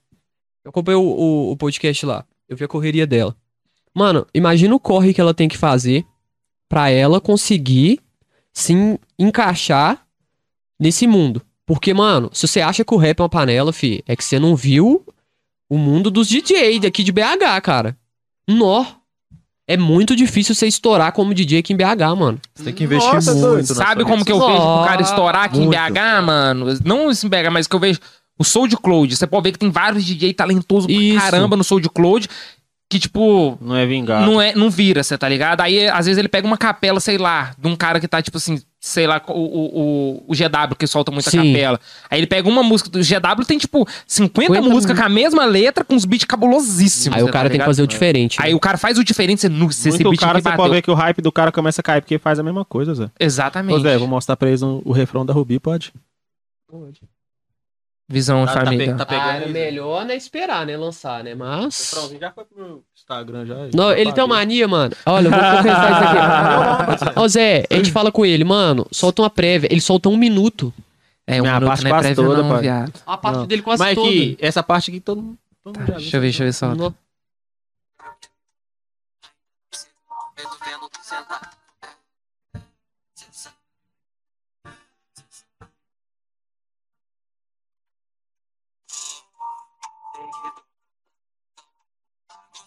[0.64, 2.24] Eu acompanhei o, o, o podcast lá.
[2.48, 3.34] Eu vi a correria dela.
[3.94, 6.04] Mano, imagina o corre que ela tem que fazer
[6.68, 8.00] pra ela conseguir
[8.52, 10.04] se en- encaixar
[10.80, 11.42] nesse mundo.
[11.66, 14.38] Porque, mano, se você acha que o rap é uma panela, fi, é que você
[14.38, 15.04] não viu
[15.68, 17.96] o mundo dos DJ daqui de BH, cara.
[18.48, 18.84] Nó.
[19.66, 22.38] É muito difícil você estourar como DJ aqui em BH, mano.
[22.54, 23.74] Você tem que investir Nossa, muito.
[23.74, 25.78] Sabe como que eu vejo o cara estourar aqui em muito.
[25.78, 26.66] BH, mano?
[26.84, 27.98] Não esse em BH, mas que eu vejo
[28.38, 29.16] o Soul de Cloud.
[29.16, 31.14] Você pode ver que tem vários DJ talentosos Isso.
[31.14, 32.28] pra caramba no Soul de Cloud
[32.90, 34.24] que, tipo, Não é vingado.
[34.30, 35.60] não, é, não vira, você tá ligado?
[35.62, 38.36] Aí, às vezes, ele pega uma capela, sei lá, de um cara que tá, tipo
[38.36, 39.80] assim, sei lá, o, o,
[40.18, 41.38] o- o GW que solta muita Sim.
[41.54, 41.80] capela.
[42.10, 45.44] Aí ele pega uma música do GW, tem, tipo, 50 50 músicas com a mesma
[45.44, 47.16] letra, com uns beats cabulosíssimos.
[47.16, 48.38] Aí o você cara tá tem que fazer o diferente.
[48.38, 48.46] né?
[48.46, 50.74] Aí o cara faz o diferente, você, nu, se esse Muito beat cara, você pode
[50.74, 53.10] ver que o hype do cara começa a cair, porque faz a mesma coisa, Zé.
[53.18, 53.76] Exatamente.
[53.76, 55.92] Ô, Zé, vou mostrar pra eles o, o refrão da Rubi, pode?
[58.08, 58.92] Visão, Tá- tá família.
[58.92, 60.76] pe- tá pegando Ah, melhor né, esperar, né?
[60.76, 61.34] Lançar, né?
[61.34, 61.90] Mas.
[61.92, 63.56] refrãozinho já foi pro meu Instagram já.
[63.74, 64.94] Não, ele tem uma mania, mano.
[65.06, 67.18] Olha, eu vou confessar isso aqui.
[67.20, 69.68] Ô, Zé, a gente fala com ele, mano, solta uma prévia.
[69.72, 70.72] Ele solta um minuto.
[71.26, 72.60] É, um Minha minuto parte não é quase prévia toda, não, pai.
[72.60, 72.92] viado.
[73.06, 73.46] A parte Não.
[73.46, 74.10] dele quase Mas toda.
[74.10, 76.00] que essa parte aqui todo mundo, todo mundo já viu.
[76.02, 76.74] Deixa eu ver, deixa eu ver só.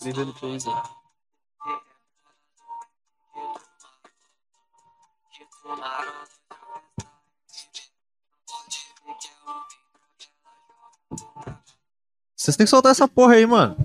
[0.04, 0.98] Não.
[12.36, 13.76] Vocês têm que soltar essa porra aí, mano.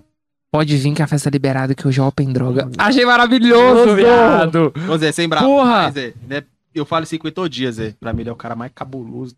[0.53, 2.71] Pode vir que a festa é liberada, que hoje é Open Droga.
[2.79, 4.73] Achei maravilhoso, viado.
[4.89, 5.47] Ô, Zé, sem bravo.
[5.47, 5.85] Porra.
[5.85, 7.97] Mas, Zé, né, eu falo isso aqui todo dia, Zé.
[7.99, 9.35] Pra mim ele é o cara mais cabuloso.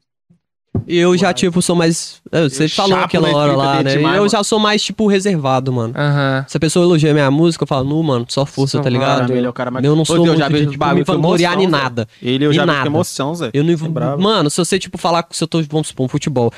[0.86, 2.20] E eu já, tipo, sou mais.
[2.30, 3.96] é, Você Eu falou aquela na hora lá, né?
[3.96, 4.28] demais, eu mano.
[4.28, 5.94] já sou mais, tipo, reservado, mano.
[5.96, 6.44] Aham.
[6.48, 9.30] Se a pessoa elogia minha música, eu falo, nu, mano, só força, Só tá ligado?
[9.32, 10.98] Mim ele é o cara mais Eu não sou eu já de, vejo tipo, bagulho
[10.98, 12.06] me vangloriar em nada.
[12.20, 12.80] Ele eu já vi nada.
[12.82, 13.50] com emoção, Zé.
[13.54, 13.72] Eu não.
[13.72, 14.22] É bravo.
[14.22, 16.50] Mano, se você, tipo, falar se eu tô, vamos supor, um futebol.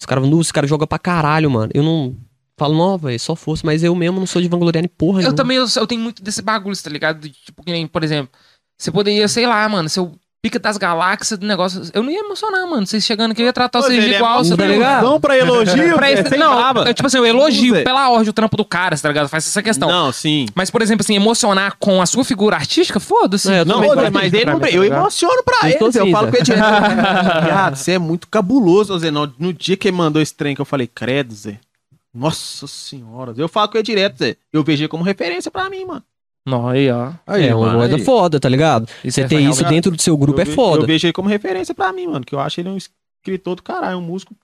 [0.00, 1.70] Os caras, nu, esse cara joga pra caralho, mano.
[1.74, 2.16] Eu não.
[2.56, 5.30] Falo, não, velho, só força, mas eu mesmo não sou de vangloriar em porra Eu
[5.30, 5.36] nenhuma.
[5.36, 7.20] também, eu, eu tenho muito desse bagulho, tá ligado?
[7.20, 8.30] De, Tipo, que nem, por exemplo,
[8.76, 12.20] você poderia, sei lá, mano, se eu pica das galáxias do negócio, eu não ia
[12.20, 12.86] emocionar, mano.
[12.86, 15.02] Vocês chegando aqui, eu ia tratar Ô, vocês de é igual, você tá ligado?
[15.04, 16.94] Não pra elogio, Pra esse, Zé, sem não, brava.
[16.94, 19.28] tipo assim, eu elogio pela ordem o trampo do cara, tá ligado?
[19.28, 19.88] Faz essa questão.
[19.88, 20.46] Não, sim.
[20.54, 23.52] Mas, por exemplo, assim, emocionar com a sua figura artística, foda-se.
[23.52, 24.58] É, Não, também mas, ele não.
[24.60, 25.98] mim, Eu emociono pra Eu ele.
[25.98, 26.30] Eu falo Zé.
[26.30, 27.74] com ele direto.
[27.76, 29.10] Você é muito cabuloso, Zé.
[29.10, 31.58] No, no dia que ele mandou esse trem que eu falei, credo, Zé.
[32.14, 33.34] Nossa senhora.
[33.36, 34.36] Eu falo com ele direto, Zé.
[34.52, 36.02] Eu vejo ele como referência pra mim, mano.
[36.48, 37.12] Não, aí, ó.
[37.26, 38.04] Aí, é uma aí.
[38.04, 38.88] foda, tá ligado?
[39.04, 39.74] Você é ter isso cara.
[39.74, 40.82] dentro do seu grupo eu é ve- foda.
[40.82, 42.24] Eu vejo ele como referência pra mim, mano.
[42.24, 44.34] Que eu acho ele um escritor do caralho, um músico.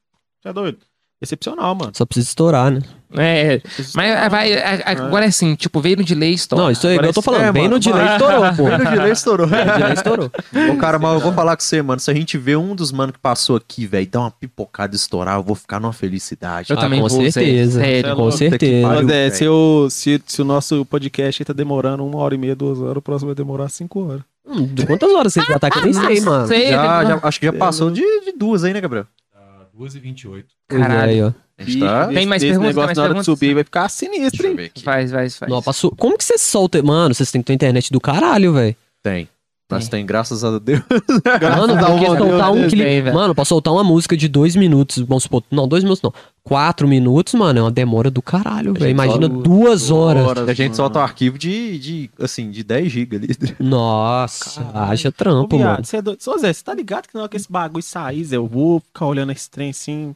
[0.41, 0.79] Você é doido?
[1.23, 1.93] Excepcional, mano.
[1.95, 2.81] Só precisa estourar, né?
[3.17, 3.61] É,
[3.95, 6.61] mas é, vai, é, é, agora é assim, tipo, veio no delay, stop.
[6.61, 7.43] Não, isso é igual eu tô falando.
[7.43, 8.65] é, mano, no delay estourou, pô.
[8.65, 9.47] Bem no delay estourou.
[9.47, 10.31] No delay estourou.
[10.73, 12.01] Ô, cara, mas eu vou falar com você, mano.
[12.01, 14.97] Se a gente vê um dos mano que passou aqui, velho, dar uma pipocada e
[14.97, 16.71] estourar, eu vou ficar numa felicidade.
[16.71, 17.81] Eu Ah, também com vou, certeza.
[17.81, 18.11] Sério.
[18.11, 18.89] é Com certeza.
[18.89, 19.11] pariu.
[19.11, 22.81] É, se, eu, se, se o nosso podcast tá demorando uma hora e meia, duas
[22.81, 24.23] horas, o próximo vai demorar cinco horas.
[24.47, 25.81] Hum, de quantas horas você já tá aqui?
[25.81, 26.47] Nem sei, mano.
[26.47, 29.07] Sei, Já, tem- já- acho que já passou de, de duas aí, né, Gabriel?
[29.33, 29.39] Tá
[29.79, 30.45] 2h28.
[30.69, 31.11] Pois é, Caralho.
[31.11, 31.33] aí, ó.
[31.57, 32.09] A gente tá...
[32.09, 33.25] Tem mais esse perguntas, negócio tem mais na hora de perguntas?
[33.27, 34.71] subir vai ficar sinistro, hein?
[34.83, 35.51] Faz, faz, faz.
[35.51, 35.95] Não, passou...
[35.97, 36.83] Como que você solta?
[36.83, 38.77] Mano, vocês têm que ter internet do caralho, velho.
[39.03, 39.29] Tem.
[39.71, 40.83] Nós tem, graças a Deus.
[41.57, 43.11] Mano, bom soltar Deus, um clipe.
[43.11, 45.43] Mano, pra soltar uma música de dois minutos, vamos supor.
[45.51, 46.13] Não, dois minutos não.
[46.43, 48.91] Quatro minutos, mano, é uma demora do caralho, velho.
[48.91, 50.37] Imagina duas horas.
[50.47, 53.29] A gente solta um arquivo de, de, assim, de 10 GB ali.
[53.59, 55.85] Nossa, haja Ô, trampo, viado, mano.
[55.85, 56.19] Você é doido.
[56.27, 58.81] Ô, Zé, você tá ligado que na hora que esse bagulho sair, Zé, eu vou
[58.81, 60.15] ficar olhando esse trem assim.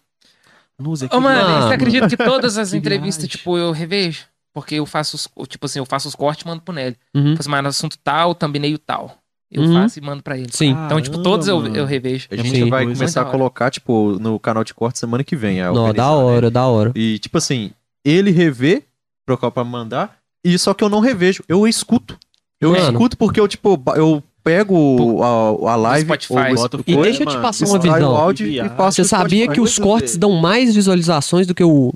[0.79, 1.15] Nos aqui.
[1.15, 1.67] Ô, mano, Mano.
[1.69, 3.37] você acredita que todas as Que entrevistas, viagem.
[3.39, 4.25] tipo, eu revejo?
[4.55, 6.97] Porque eu faço os, tipo assim, eu faço os cortes e mando pro Nelly.
[7.15, 7.37] Uhum.
[7.37, 9.17] Faço mais no assunto tal, thumbnail tal.
[9.51, 9.73] Eu Uhum.
[9.83, 10.49] faço e mando pra ele.
[10.51, 10.71] Sim.
[10.71, 12.29] Então, tipo, Caramba, todos eu, eu revejo.
[12.31, 15.35] A É gente muita vai começar a colocar, tipo, no canal de corte semana que
[15.37, 15.61] vem.
[15.63, 16.11] a Não, da né?
[16.11, 16.93] hora, da hora.
[16.95, 17.71] E, tipo assim,
[18.05, 18.83] ele revê,
[19.27, 22.19] trocar pra mandar, e só que eu não revejo, eu escuto.
[22.61, 22.83] Eu Mano.
[22.91, 26.33] escuto porque eu, tipo, eu pego a, a live, Spotify.
[26.51, 27.43] ou Bota o E coisa, deixa eu te mano.
[27.43, 28.17] passar uma extraio o visão.
[28.17, 29.55] áudio e passo Você sabia Spotify.
[29.55, 31.93] que os cortes dão mais visualizações do que o.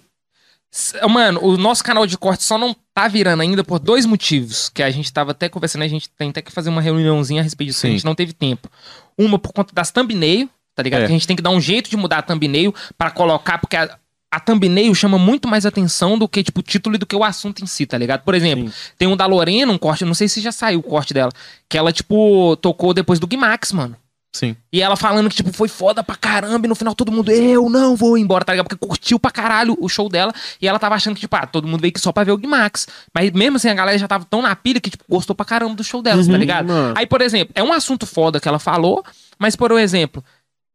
[1.10, 4.70] Mano, o nosso canal de corte só não tá virando ainda por dois motivos.
[4.70, 7.44] Que a gente tava até conversando, a gente tem até que fazer uma reuniãozinha a
[7.44, 7.96] respeito disso, que a Sim.
[7.96, 8.68] gente não teve tempo.
[9.18, 11.02] Uma por conta das thumbnail, tá ligado?
[11.02, 11.06] É.
[11.06, 13.76] Que a gente tem que dar um jeito de mudar a thumbnail pra colocar, porque
[13.76, 13.98] a,
[14.32, 17.22] a thumbnail chama muito mais atenção do que, tipo, o título e do que o
[17.22, 18.22] assunto em si, tá ligado?
[18.22, 18.74] Por exemplo, Sim.
[18.96, 21.30] tem um da Lorena, um corte, não sei se já saiu o corte dela,
[21.68, 23.94] que ela, tipo, tocou depois do Guimax, mano.
[24.34, 24.56] Sim.
[24.72, 27.68] E ela falando que, tipo, foi foda pra caramba, e no final todo mundo, eu
[27.68, 28.66] não vou embora, tá ligado?
[28.66, 31.68] Porque curtiu pra caralho o show dela, e ela tava achando que, tipo, ah, todo
[31.68, 32.88] mundo veio aqui só pra ver o Guimax.
[33.14, 35.74] Mas mesmo assim, a galera já tava tão na pilha que, tipo, gostou pra caramba
[35.74, 36.68] do show dela, tá ligado?
[36.68, 36.94] Mano.
[36.96, 39.04] Aí, por exemplo, é um assunto foda que ela falou,
[39.38, 40.24] mas, por exemplo,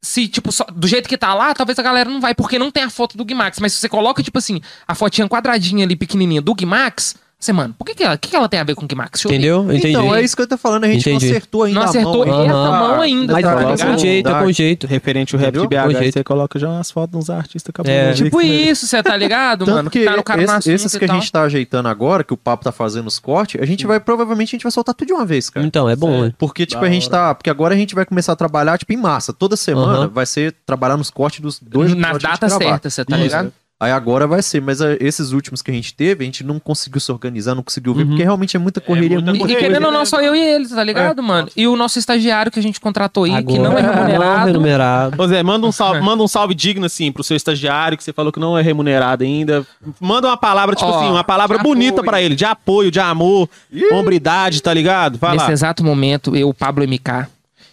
[0.07, 2.71] se, tipo, só- do jeito que tá lá, talvez a galera não vai, porque não
[2.71, 3.59] tem a foto do Guimax.
[3.59, 7.75] Mas se você coloca, tipo assim, a fotinha quadradinha ali, pequenininha, do Guimax, você, mano,
[7.77, 9.27] por que que ela, que que ela tem a ver com o ver.
[9.29, 9.63] Entendeu?
[9.65, 9.89] Entendi.
[9.89, 11.25] Então, é isso que eu tô falando, a gente Entendi.
[11.27, 12.79] não acertou ainda Não a acertou mão, essa Aham.
[12.79, 14.87] mão ainda, Mas tá é com jeito, é com jeito.
[14.87, 15.67] Referente ao rap de?
[15.67, 16.13] BH, Com aí jeito.
[16.13, 17.73] você coloca já umas fotos uns artistas É.
[17.73, 18.17] cabulosos.
[18.17, 19.89] Tipo isso, você tá ligado, Tanto mano?
[19.91, 22.37] que, Que tá no cara esse- esses que a gente tá ajeitando agora, que o
[22.37, 25.13] papo tá fazendo os cortes, a gente vai, provavelmente, a gente vai soltar tudo de
[25.13, 25.63] uma vez, cara.
[25.65, 26.33] Então, é bom, né?
[26.39, 27.35] Porque, tipo, Da a gente tá.
[27.35, 29.31] Porque agora a gente vai começar a trabalhar, tipo, em massa.
[29.31, 32.65] Toda semana vai ser trabalhar nos cortes dos dois a datas gravar.
[32.65, 33.53] certas, você tá ligado?
[33.79, 36.59] Aí agora vai ser, mas ah, esses últimos que a gente teve, a gente não
[36.59, 38.07] conseguiu se organizar, não conseguiu ver, Uhum.
[38.09, 40.35] porque realmente é muita correria, muita muita E, e correria, querendo ou não, só eu
[40.35, 41.47] e eles, tá ligado, mano?
[41.55, 44.37] E o nosso estagiário que a gente contratou aí, que não é Agora, remunerado.
[44.39, 45.21] Não remunerado.
[45.21, 48.11] Ô Zé, manda um salve, manda um salve digno, assim, pro seu estagiário, que você
[48.11, 49.63] falou que não é remunerado ainda.
[49.99, 53.47] Manda uma palavra, tipo Ó, assim, uma palavra bonita pra ele, de apoio, de amor,
[53.93, 55.19] hombridade, tá ligado?
[55.19, 55.51] Vai Nesse lá.
[55.51, 57.27] exato momento, eu, Pablo MK,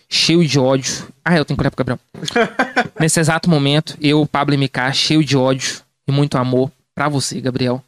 [0.07, 1.07] cheio de ódio.
[1.24, 1.99] Ah, eu tenho que olhar pro Gabriel.
[3.00, 7.83] Nesse exato momento, eu, Pablo MK, cheio de ódio e muito amor pra você, Gabriel,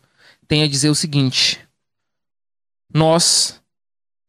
[0.49, 1.61] tenho a dizer o seguinte:
[2.93, 3.61] Nós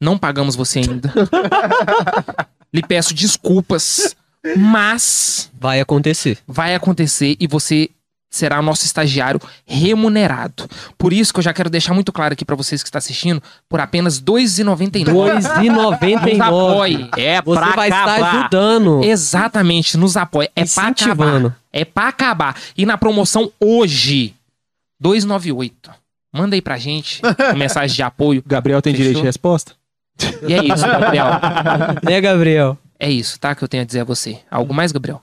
[0.02, 1.14] não pagamos você ainda.
[2.74, 4.16] Lhe peço desculpas,
[4.58, 6.38] mas Vai acontecer.
[6.48, 7.90] vai acontecer e você
[8.30, 10.68] será o nosso estagiário remunerado.
[10.98, 13.42] Por isso que eu já quero deixar muito claro aqui pra vocês que estão assistindo,
[13.70, 15.34] por apenas R$ 2,99.
[15.34, 16.42] Nos 2,99.
[16.42, 17.10] apoie.
[17.18, 19.04] É Você vai estar ajudando.
[19.04, 20.52] Exatamente, nos apoia.
[20.56, 21.58] É pra acabar.
[21.80, 22.56] É pra acabar.
[22.78, 24.34] E na promoção hoje,
[25.00, 25.92] 298.
[26.34, 28.44] Manda aí pra gente uma mensagem de apoio.
[28.46, 29.04] Gabriel tem Fechou?
[29.04, 29.74] direito de resposta?
[30.48, 31.26] E é isso, Gabriel.
[32.04, 32.78] Né, Gabriel?
[33.00, 33.54] É isso, tá?
[33.54, 34.40] Que eu tenho a dizer a você.
[34.50, 35.22] Algo mais, Gabriel?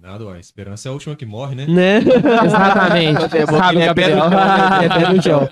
[0.00, 0.32] Nada, ó.
[0.32, 1.66] A esperança é a última que morre, né?
[1.66, 1.98] Né?
[2.44, 3.20] Exatamente.
[3.20, 4.24] Sabe, é pé Gabriel.
[4.82, 5.48] É pé no chão.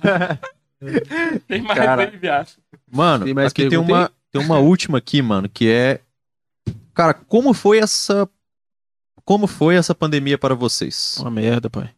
[1.46, 2.02] Tem mais Cara.
[2.02, 2.48] aí, viado.
[2.90, 6.00] Mano, Tem mais aqui tem uma, tem uma última aqui, mano, que é.
[6.94, 8.28] Cara, como foi essa.
[9.28, 11.18] Como foi essa pandemia para vocês?
[11.20, 11.90] Uma merda, pai.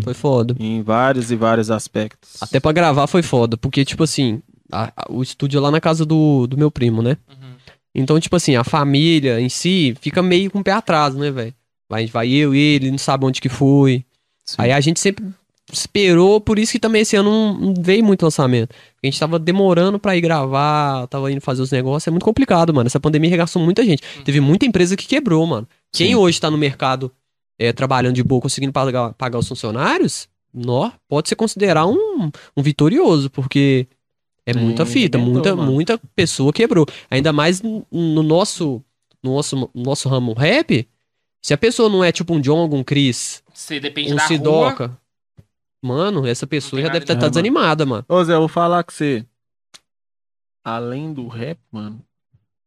[0.00, 0.54] Foi foda.
[0.60, 2.40] Em vários e vários aspectos.
[2.40, 4.40] Até pra gravar foi foda, porque, tipo assim,
[4.70, 7.16] a- a- o estúdio é lá na casa do, do meu primo, né?
[7.28, 7.54] Uhum.
[7.92, 11.52] Então, tipo assim, a família em si fica meio com o pé atrás, né, velho?
[11.90, 14.04] Vai, vai eu e ele, não sabe onde que foi.
[14.44, 14.54] Sim.
[14.58, 15.24] Aí a gente sempre
[15.72, 18.74] esperou, por isso que também esse ano não, não veio muito lançamento.
[19.02, 22.72] A gente tava demorando pra ir gravar, tava indo fazer os negócios, é muito complicado,
[22.72, 22.86] mano.
[22.86, 24.02] Essa pandemia regaçou muita gente.
[24.24, 25.68] Teve muita empresa que quebrou, mano.
[25.92, 26.14] Quem Sim.
[26.14, 27.12] hoje tá no mercado
[27.58, 32.62] é, trabalhando de boa, conseguindo pagar, pagar os funcionários, nó, pode se considerar um, um
[32.62, 33.86] vitorioso, porque
[34.46, 35.70] é Sim, muita fita, muita, mano.
[35.70, 36.86] muita pessoa quebrou.
[37.10, 38.82] Ainda mais no, no nosso,
[39.22, 40.88] no nosso, no nosso ramo rap,
[41.42, 43.42] se a pessoa não é tipo um John, um Chris,
[44.12, 44.26] um da
[44.84, 44.98] rua.
[45.82, 48.04] Mano, essa pessoa já deve estar de errado, desanimada, mano.
[48.08, 49.24] Ô Zé, eu vou falar com você.
[50.64, 52.02] Além do rap, mano.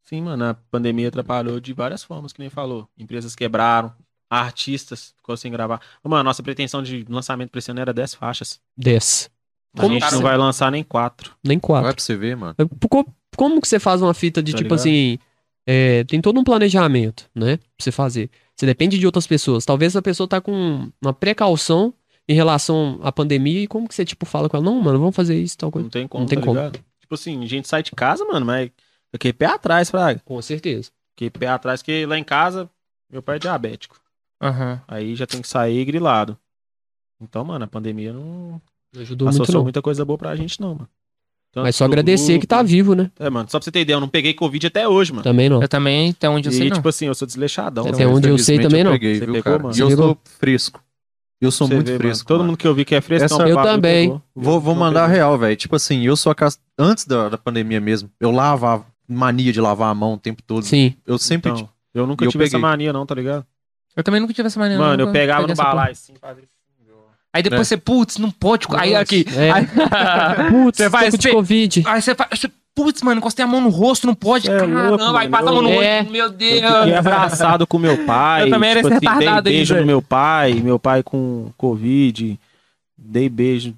[0.04, 2.88] Sim, mano, a pandemia atrapalhou de várias formas, que nem falou.
[2.98, 3.94] Empresas quebraram,
[4.30, 5.80] artistas ficou sem gravar.
[6.04, 8.60] Mano, nossa pretensão de lançamento pra esse ano era 10 faixas.
[8.76, 9.30] Desce.
[9.78, 11.34] A Como gente tá não vai lançar nem 4.
[11.44, 11.84] Nem quatro.
[11.86, 12.56] Vai pra você ver, mano.
[12.90, 14.80] Como, como que você faz uma fita de Tá tipo ligado?
[14.80, 15.18] assim.
[15.66, 17.58] é, tem todo um planejamento, né?
[17.58, 18.30] Pra você fazer.
[18.56, 19.64] Você depende de outras pessoas.
[19.64, 21.94] Talvez a pessoa tá com uma precaução
[22.28, 25.16] em relação à pandemia e como que você, tipo, fala com ela, não, mano, vamos
[25.16, 25.86] fazer isso, tal coisa.
[25.86, 26.58] Não tem como, Não tem tá como.
[26.58, 26.80] ligado?
[27.02, 28.70] Tipo assim, a gente sai de casa, mano, mas
[29.14, 30.22] Fiquei pé atrás, Fraga.
[30.24, 30.90] Com certeza.
[31.12, 32.70] Fiquei pé atrás, porque lá em casa,
[33.12, 34.00] meu pai é diabético.
[34.42, 34.82] Aham.
[34.88, 36.38] Aí já tem que sair grilado.
[37.22, 38.62] Então, mano, a pandemia não
[38.94, 39.64] Não ajudou muito, associou não.
[39.64, 40.90] muita coisa boa pra gente, não, mano.
[41.52, 43.12] Tanto Mas só agradecer que tá vivo, né?
[43.20, 45.24] É, mano, só pra você ter ideia, eu não peguei Covid até hoje, mano.
[45.24, 45.62] Também não.
[45.62, 46.78] Eu também, até onde eu e, sei, não.
[46.78, 47.86] tipo assim, eu sou desleixadão.
[47.86, 48.94] Até onde eu sei também não.
[48.94, 49.64] peguei, Você viu, pegou, cara?
[49.64, 49.76] mano?
[49.76, 50.82] E eu sou fresco.
[51.42, 52.28] Eu sou Você muito vê, mano, fresco.
[52.28, 52.50] Todo mano.
[52.52, 54.08] mundo que eu vi que é fresco, Essa- não, Eu também.
[54.10, 54.22] pegou.
[54.36, 55.56] Vou, vou mandar real, velho.
[55.56, 59.60] Tipo assim, eu sou a cas- Antes da, da pandemia mesmo, eu lavava, mania de
[59.60, 60.64] lavar a mão o tempo todo.
[60.64, 60.96] Sim.
[61.06, 61.50] Eu sempre.
[61.52, 62.62] Então, eu nunca eu tive essa peguei.
[62.62, 63.44] mania, não, tá ligado?
[63.96, 64.82] Eu também nunca tive essa maneira.
[64.82, 66.52] Mano, eu pegava no essa balai assim, fazia assim.
[67.34, 67.64] Aí depois É.
[67.64, 68.68] você, putz, não pode.
[68.78, 69.26] Aí aqui.
[69.36, 69.52] É.
[69.52, 69.66] Aí,
[70.52, 71.84] Putz, você de você- Covid.
[71.88, 72.30] aí você faz.
[72.74, 74.50] Putz, mano, encostei a mão no rosto, não pode.
[74.50, 76.00] É Caramba, louco, aí passa a mão no É.
[76.00, 76.12] rosto.
[76.14, 76.62] Meu Eu Deus.
[76.62, 78.44] fiquei abraçado com meu pai.
[78.44, 79.86] Eu também era tipo esse assim, retardado dei aí, beijo velho.
[79.86, 82.40] no meu pai, meu pai com Covid.
[82.98, 83.74] Dei beijo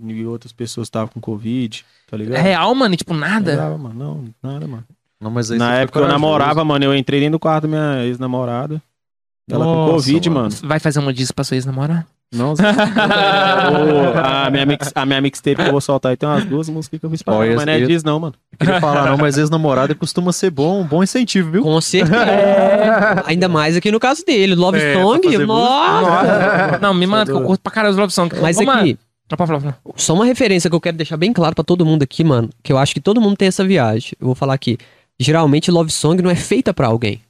[0.00, 2.40] em outras pessoas que estavam com Covid, tá É ligado?
[2.42, 3.56] real, mano, e, tipo, Não nada.
[3.56, 3.94] dava, mano.
[3.94, 4.84] Não, nada, mano.
[5.20, 6.84] Não, mas aí Na época eu namorava, mano.
[6.84, 8.80] Eu entrei dentro do quarto da minha ex-namorada.
[9.50, 10.42] Ela com Nossa, Covid, mano.
[10.50, 10.56] mano.
[10.68, 12.06] Vai fazer uma disso pra sua ex-namorada?
[12.34, 12.62] Não, Zé.
[12.68, 16.68] Ô, a, minha mix, a minha mixtape que eu vou soltar aí tem umas duas
[16.68, 18.34] músicas que eu fiz pra esse- mas não é disso, não, mano.
[18.58, 21.62] Queria falar, não, mas ex-namorada costuma ser bom, um bom incentivo, viu?
[21.62, 22.16] Com certeza.
[23.26, 24.54] Ainda mais aqui no caso dele.
[24.54, 25.20] Love É, Song.
[25.46, 26.78] Nossa.
[26.80, 28.34] Não, me manda que eu curto pra caralho os Love Song.
[28.40, 28.98] Mas Ô, mano, aqui,
[29.36, 29.68] falar.
[29.96, 32.50] só uma referência que eu quero deixar bem claro pra todo mundo aqui, mano.
[32.62, 34.12] Que eu acho que todo mundo tem essa viagem.
[34.20, 34.76] Eu vou falar aqui.
[35.20, 37.20] Geralmente, Love Song não é feita pra alguém.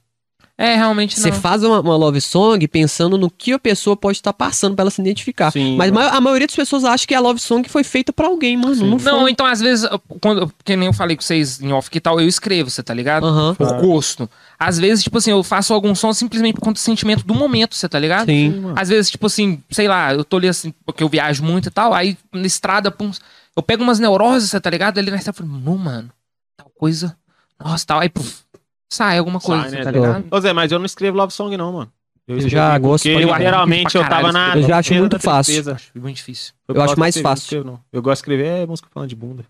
[0.60, 1.40] É, realmente Você não.
[1.40, 4.90] faz uma, uma Love Song pensando no que a pessoa pode estar passando pra ela
[4.90, 5.52] se identificar.
[5.52, 8.26] Sim, Mas ma- a maioria das pessoas acha que a Love Song foi feita pra
[8.26, 8.74] alguém, mano.
[8.74, 8.90] Sim.
[8.90, 9.30] Não Não, foi.
[9.30, 9.88] então às vezes,
[10.20, 12.92] quando, que nem eu falei com vocês em off que tal, eu escrevo, você tá
[12.92, 13.24] ligado?
[13.24, 13.54] Aham.
[13.54, 14.28] Por gosto.
[14.58, 17.76] Às vezes, tipo assim, eu faço algum som simplesmente por conta do sentimento do momento,
[17.76, 18.26] você tá ligado?
[18.26, 18.50] Sim.
[18.58, 18.74] mano.
[18.76, 21.70] Às vezes, tipo assim, sei lá, eu tô ali assim, porque eu viajo muito e
[21.70, 23.12] tal, aí na estrada, pum,
[23.56, 24.98] eu pego umas neuroses, você tá ligado?
[24.98, 26.10] Ali na estrada, eu falo, não, mano,
[26.56, 27.16] tal coisa,
[27.62, 28.42] nossa, tal, aí, puf,
[28.88, 30.24] sai alguma coisa, Sai, né, tá ligado?
[30.30, 31.92] Ô Zé, mas eu não escrevo love song, não, mano.
[32.26, 34.54] escrevi já gosto porque pra- literalmente eu tava na.
[34.56, 35.72] eu já acho muito fácil.
[35.72, 36.52] Acho muito difícil.
[36.68, 37.42] Eu gosto acho mais fácil.
[37.44, 37.80] escrevo, não.
[37.90, 39.44] Eu gosto de escrever é música falando de bunda.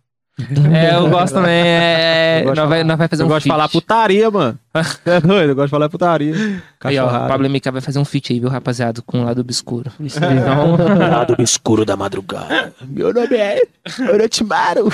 [0.72, 3.26] É, eu gosto também, é, Eu gosto de nós, vai, falar- nós vai fazer eu
[3.26, 3.56] um gosto de feat.
[3.56, 4.58] falar putaria, mano.
[5.06, 5.50] É doido?
[5.50, 6.34] Eu gosto de falar putaria.
[6.84, 7.26] Aí, ó, o Cachorrada.
[7.28, 9.90] Pablo MK vai fazer um feat aí, viu, rapaziada, com o lado obscuro.
[9.98, 10.76] Então,
[11.10, 12.72] Lado escuro da madrugada.
[12.86, 13.60] Meu nome é
[14.12, 14.88] Orochimaru.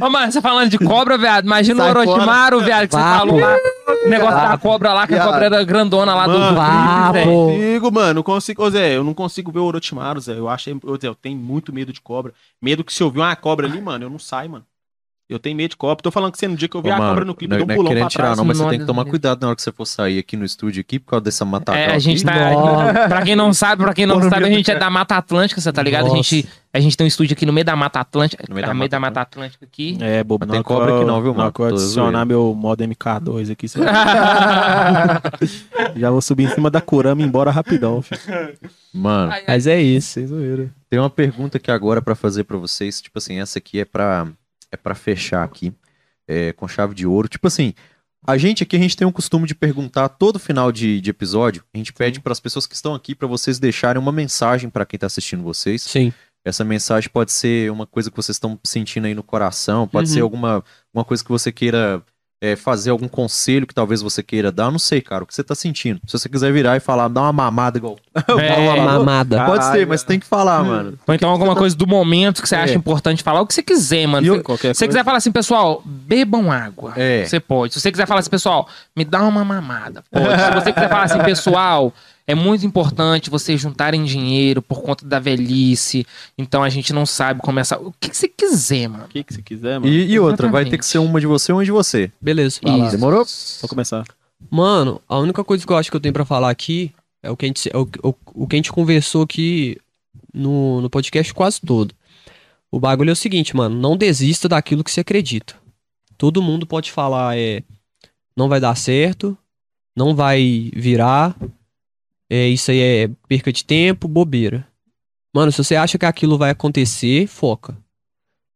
[0.00, 3.38] Ô, mano, você falando de cobra, viado, imagina Sai o Orochimaru, viado, que você falou
[3.38, 3.56] lá,
[4.04, 7.12] o negócio da cobra lá, que a cobra era grandona lá do Mano, Vapo.
[7.12, 7.30] velho.
[7.30, 8.14] Não consigo, mano.
[8.14, 8.96] Não consigo, Ô, Zé.
[8.96, 10.32] Eu não consigo ver o Orochimaru, Zé.
[10.38, 10.70] Eu acho.
[10.70, 10.76] Zé,
[11.08, 12.32] eu tenho muito medo de cobra.
[12.60, 14.66] Medo que se eu ver uma cobra ali, mano, eu não saio, mano.
[15.32, 16.02] Eu tenho medo de cobra.
[16.02, 17.50] Tô falando que você no dia que eu vi Ô, a mano, cobra no clipe,
[17.50, 18.38] não, eu dou não um é querendo pra tirar, trás.
[18.38, 20.44] não, mas você tem que tomar cuidado na hora que você for sair aqui no
[20.44, 21.80] estúdio aqui por causa dessa matagal.
[21.80, 22.50] É, a gente tá.
[22.50, 22.92] Nossa.
[23.08, 25.72] Pra quem não sabe, pra quem não sabe, a gente é da Mata Atlântica, você
[25.72, 26.06] tá ligado?
[26.06, 26.16] A Nossa.
[26.22, 28.44] gente, a gente tem um estúdio aqui no meio da Mata Atlântica.
[28.48, 29.96] No meio No da meio da Mata Mata Atlântica aqui.
[30.00, 30.46] É, bobo.
[30.46, 31.52] Não tem cobra aqui não, viu, mano?
[31.52, 33.78] que eu Tô adicionar meu modo MK2 aqui, você
[35.96, 38.20] já vou subir em cima da Kurama e ir embora rapidão, filho.
[38.92, 40.12] Mano, Mas é isso.
[40.12, 40.70] Sem zoeira.
[40.90, 43.00] tem uma pergunta aqui agora pra fazer pra vocês.
[43.00, 44.26] Tipo assim, essa aqui é pra,
[44.72, 45.72] é pra fechar aqui.
[46.28, 47.28] é, com chave de ouro.
[47.28, 47.74] Tipo assim,
[48.26, 51.64] a gente aqui, a gente tem um costume de perguntar todo final de, de episódio.
[51.74, 54.98] A gente pede pras pessoas que estão aqui pra vocês deixarem uma mensagem pra quem
[54.98, 55.82] tá assistindo vocês.
[55.82, 56.12] Sim.
[56.44, 60.14] Essa mensagem pode ser uma coisa que vocês estão sentindo aí no coração, pode Uhum.
[60.14, 62.02] ser alguma uma coisa que você queira
[62.44, 64.64] é, fazer, algum conselho que talvez você queira dar.
[64.64, 66.00] Eu não sei, cara, o que você tá sentindo.
[66.08, 67.96] Se você quiser virar e falar, dá uma mamada igual.
[68.42, 69.44] É, Uma mamada.
[69.46, 70.98] Pode ser, mas tem que falar, mano.
[71.06, 72.76] Ou então alguma coisa do momento que você acha É.
[72.76, 74.26] importante falar, o que você quiser, mano.
[74.26, 76.92] Eu- se você quiser falar assim, pessoal, bebam água.
[76.96, 77.24] É.
[77.24, 77.74] Você pode.
[77.74, 80.02] Se você quiser falar assim, pessoal, me dá uma mamada.
[80.10, 80.26] Pode.
[80.26, 81.92] Se você quiser falar assim, pessoal,
[82.26, 86.06] é muito importante vocês juntarem dinheiro por conta da velhice.
[86.38, 87.78] Então a gente não sabe começar.
[87.78, 89.04] O que, que você quiser, mano.
[89.04, 89.92] O que, que você quiser, mano.
[89.92, 92.10] E, e outra, vai ter que ser uma de você ou uma de você.
[92.20, 92.60] Beleza.
[92.62, 92.90] Isso.
[92.92, 93.24] Demorou?
[93.60, 94.04] Vou começar.
[94.50, 96.92] Mano, a única coisa que eu acho que eu tenho pra falar aqui
[97.22, 99.78] é o que a gente, é o, o, o que a gente conversou aqui
[100.32, 101.94] no, no podcast quase todo.
[102.70, 105.54] O bagulho é o seguinte, mano, não desista daquilo que você acredita.
[106.16, 107.62] Todo mundo pode falar, é,
[108.36, 109.36] não vai dar certo,
[109.94, 111.36] não vai virar,
[112.34, 114.66] é, isso aí é perca de tempo, bobeira.
[115.34, 117.76] Mano, se você acha que aquilo vai acontecer, foca.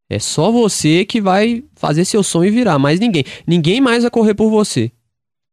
[0.08, 3.22] É só você que vai fazer seu sonho virar, mais ninguém.
[3.46, 4.90] Ninguém mais vai correr por você.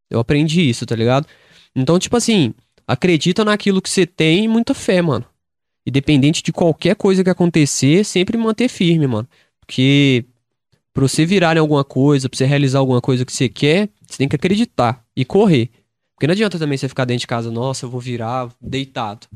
[0.10, 1.28] Eu aprendi isso, tá ligado?
[1.76, 2.54] Então, tipo assim,
[2.88, 5.26] acredita naquilo que você tem e muita fé, mano.
[5.86, 9.28] Independente de qualquer coisa que acontecer, sempre manter firme, mano.
[9.60, 10.24] Porque
[10.94, 14.18] pra você virar em alguma coisa, pra você realizar alguma coisa que você quer, você
[14.18, 15.70] tem que acreditar e correr.
[16.24, 19.28] Porque não adianta também você ficar dentro de casa, nossa, eu vou virar deitado.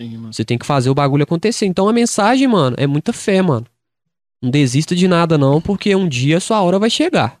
[0.00, 0.32] Sim, mano.
[0.32, 1.66] Você tem que fazer o bagulho acontecer.
[1.66, 3.66] Então a mensagem, mano, é muita fé, mano.
[4.40, 7.38] Não desista de nada, não, porque um dia a sua hora vai chegar.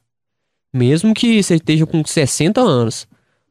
[0.70, 3.08] Mesmo que você esteja com 60 anos.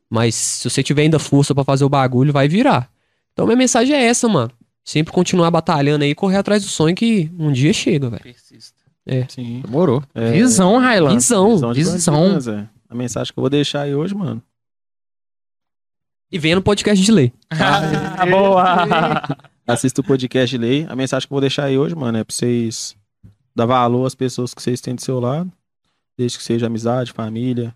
[0.08, 2.88] Mas se você tiver ainda força pra fazer o bagulho, vai virar.
[3.34, 4.52] Então minha mensagem é essa, mano.
[4.86, 8.22] Sempre continuar batalhando aí, correr atrás do sonho que um dia chega, velho.
[8.22, 8.78] Persista.
[9.30, 9.62] Sim.
[9.66, 10.04] Demorou.
[10.14, 11.16] É, Visão, Railan.
[11.16, 11.74] Visão.
[11.74, 12.40] visão visão.
[12.40, 12.70] Zé?
[12.88, 14.44] A mensagem que eu vou deixar aí hoje, mano.
[16.32, 17.34] E venha no podcast de lei.
[17.52, 19.48] Ah, boa!
[19.66, 20.86] Assista o podcast de lei.
[20.90, 22.96] A mensagem que eu vou deixar aí hoje, mano, é pra vocês
[23.56, 25.52] dar valor às pessoas que vocês têm do seu lado.
[26.18, 27.76] Desde que seja amizade, família,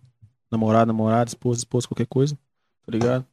[0.51, 2.37] namorado, namorada, esposa, esposa, qualquer coisa.
[2.85, 3.23] Tá ligado?
[3.23, 3.29] Pra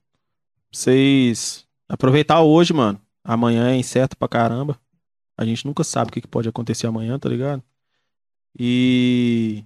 [0.72, 3.00] vocês aproveitar hoje, mano.
[3.24, 4.78] Amanhã é incerto pra caramba.
[5.36, 7.62] A gente nunca sabe o que que pode acontecer amanhã, tá ligado?
[8.58, 9.64] E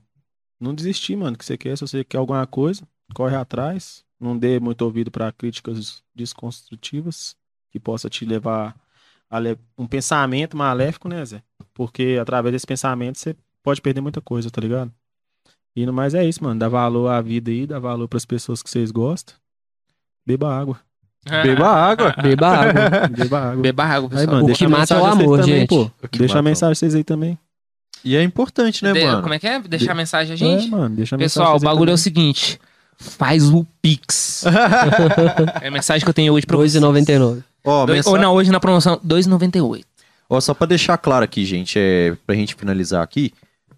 [0.58, 1.76] não desistir, mano, que você quer.
[1.76, 4.03] Se você quer alguma coisa, corre atrás.
[4.20, 7.36] Não dê muito ouvido pra críticas desconstrutivas
[7.70, 8.75] que possa te levar
[9.31, 11.43] a le- um pensamento maléfico, né, Zé?
[11.73, 14.93] Porque através desse pensamento você pode perder muita coisa, tá ligado?
[15.76, 16.59] E no mais é isso, mano.
[16.60, 19.34] Dá valor à vida aí, dá valor pras pessoas que vocês gostam.
[20.25, 20.78] Beba água.
[21.43, 22.15] Beba água.
[22.23, 23.09] Beba água.
[23.09, 23.62] Beba água.
[23.62, 24.36] Beba água, Aí, pessoal.
[24.36, 25.68] mano, O que a mata é o amor, também, gente.
[25.68, 25.91] pô.
[26.02, 27.39] O que Deixa a mensagem vocês aí também.
[28.05, 29.23] E é importante, né, De- mano?
[29.23, 29.59] Como é que é?
[29.60, 30.67] Deixar a mensagem a gente?
[30.67, 32.02] É, mano, deixa a Pessoal, o mensagem vocês aí bagulho é o também.
[32.02, 32.60] seguinte.
[32.99, 34.45] Faz o Pix.
[35.63, 36.83] é a mensagem que eu tenho hoje pra vocês.
[36.83, 37.43] 2,99.
[37.65, 39.85] Ó, Dois- mensa- Ou não, hoje na promoção, 2,98.
[40.29, 43.33] Ó, só pra deixar claro aqui, gente, é, pra gente finalizar aqui,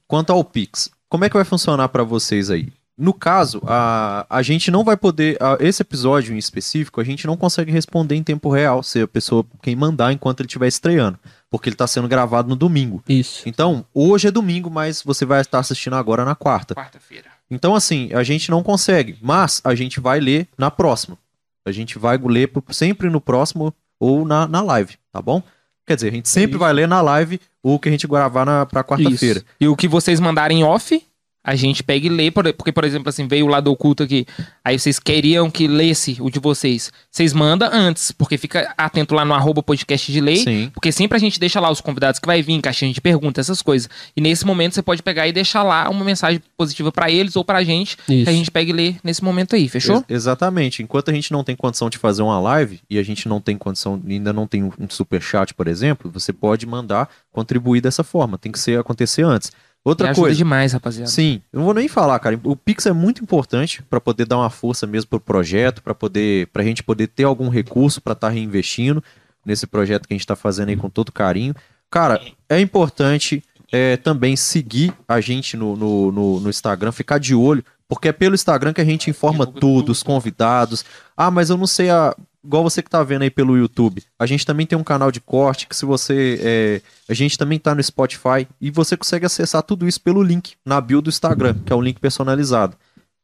[0.06, 2.68] quanto ao Pix, como é que vai funcionar pra vocês aí?
[2.98, 7.26] No caso, a, a gente não vai poder, a- esse episódio em específico, a gente
[7.26, 11.18] não consegue responder em tempo real, se a pessoa, quem mandar enquanto ele estiver estreando,
[11.50, 13.02] porque ele tá sendo gravado no domingo.
[13.08, 13.42] Isso.
[13.46, 16.74] Então, hoje é domingo, mas você vai estar assistindo agora na quarta.
[16.74, 17.35] Quarta-feira.
[17.50, 21.16] Então, assim, a gente não consegue, mas a gente vai ler na próxima.
[21.64, 25.42] A gente vai ler sempre no próximo ou na, na live, tá bom?
[25.86, 26.58] Quer dizer, a gente sempre Isso.
[26.58, 29.42] vai ler na live o que a gente gravar na, pra quarta-feira.
[29.60, 31.02] E o que vocês mandarem off,
[31.46, 34.26] a gente pega e lê, por- porque, por exemplo, assim, veio o lado oculto aqui.
[34.64, 36.90] Aí vocês queriam que lesse o de vocês.
[37.10, 40.36] Vocês mandam antes, porque fica atento lá no arroba podcast de lei.
[40.38, 40.70] Sim.
[40.74, 43.62] Porque sempre a gente deixa lá os convidados que vai vir, caixinha de perguntas, essas
[43.62, 43.88] coisas.
[44.16, 47.44] E nesse momento você pode pegar e deixar lá uma mensagem positiva pra eles ou
[47.44, 48.30] pra gente, que Isso.
[48.30, 49.96] a gente pega e lê nesse momento aí, fechou?
[49.96, 50.82] Ex- exatamente.
[50.82, 53.56] Enquanto a gente não tem condição de fazer uma live e a gente não tem
[53.56, 58.02] condição, ainda não tem um um super chat, por exemplo, você pode mandar contribuir dessa
[58.04, 58.36] forma.
[58.36, 59.50] Tem que ser acontecer antes.
[59.86, 60.36] Outra coisa.
[60.36, 61.08] demais, rapaziada.
[61.08, 62.40] Sim, eu não vou nem falar, cara.
[62.42, 66.48] O Pix é muito importante para poder dar uma força mesmo pro projeto, para poder,
[66.48, 69.00] pra gente poder ter algum recurso para estar reinvestindo
[69.44, 71.54] nesse projeto que a gente tá fazendo aí com todo carinho.
[71.88, 77.32] Cara, é importante é, também seguir a gente no, no, no, no Instagram, ficar de
[77.32, 79.92] olho, porque é pelo Instagram que a gente informa tudo.
[79.92, 80.84] os convidados.
[81.16, 82.12] Ah, mas eu não sei a.
[82.46, 84.04] Igual você que tá vendo aí pelo YouTube.
[84.16, 86.40] A gente também tem um canal de corte que se você.
[86.40, 90.54] é, a gente também tá no Spotify e você consegue acessar tudo isso pelo link
[90.64, 92.76] na bio do Instagram, que é um link personalizado.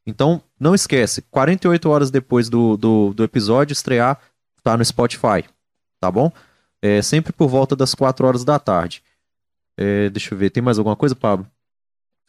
[0.04, 4.18] Então, não esquece, 48 horas depois do, do, do episódio estrear,
[4.60, 5.44] tá no Spotify,
[6.00, 6.32] tá bom?
[6.82, 9.04] É sempre por volta das 4 horas da tarde.
[9.78, 11.46] É, deixa eu ver, tem mais alguma coisa, Pablo?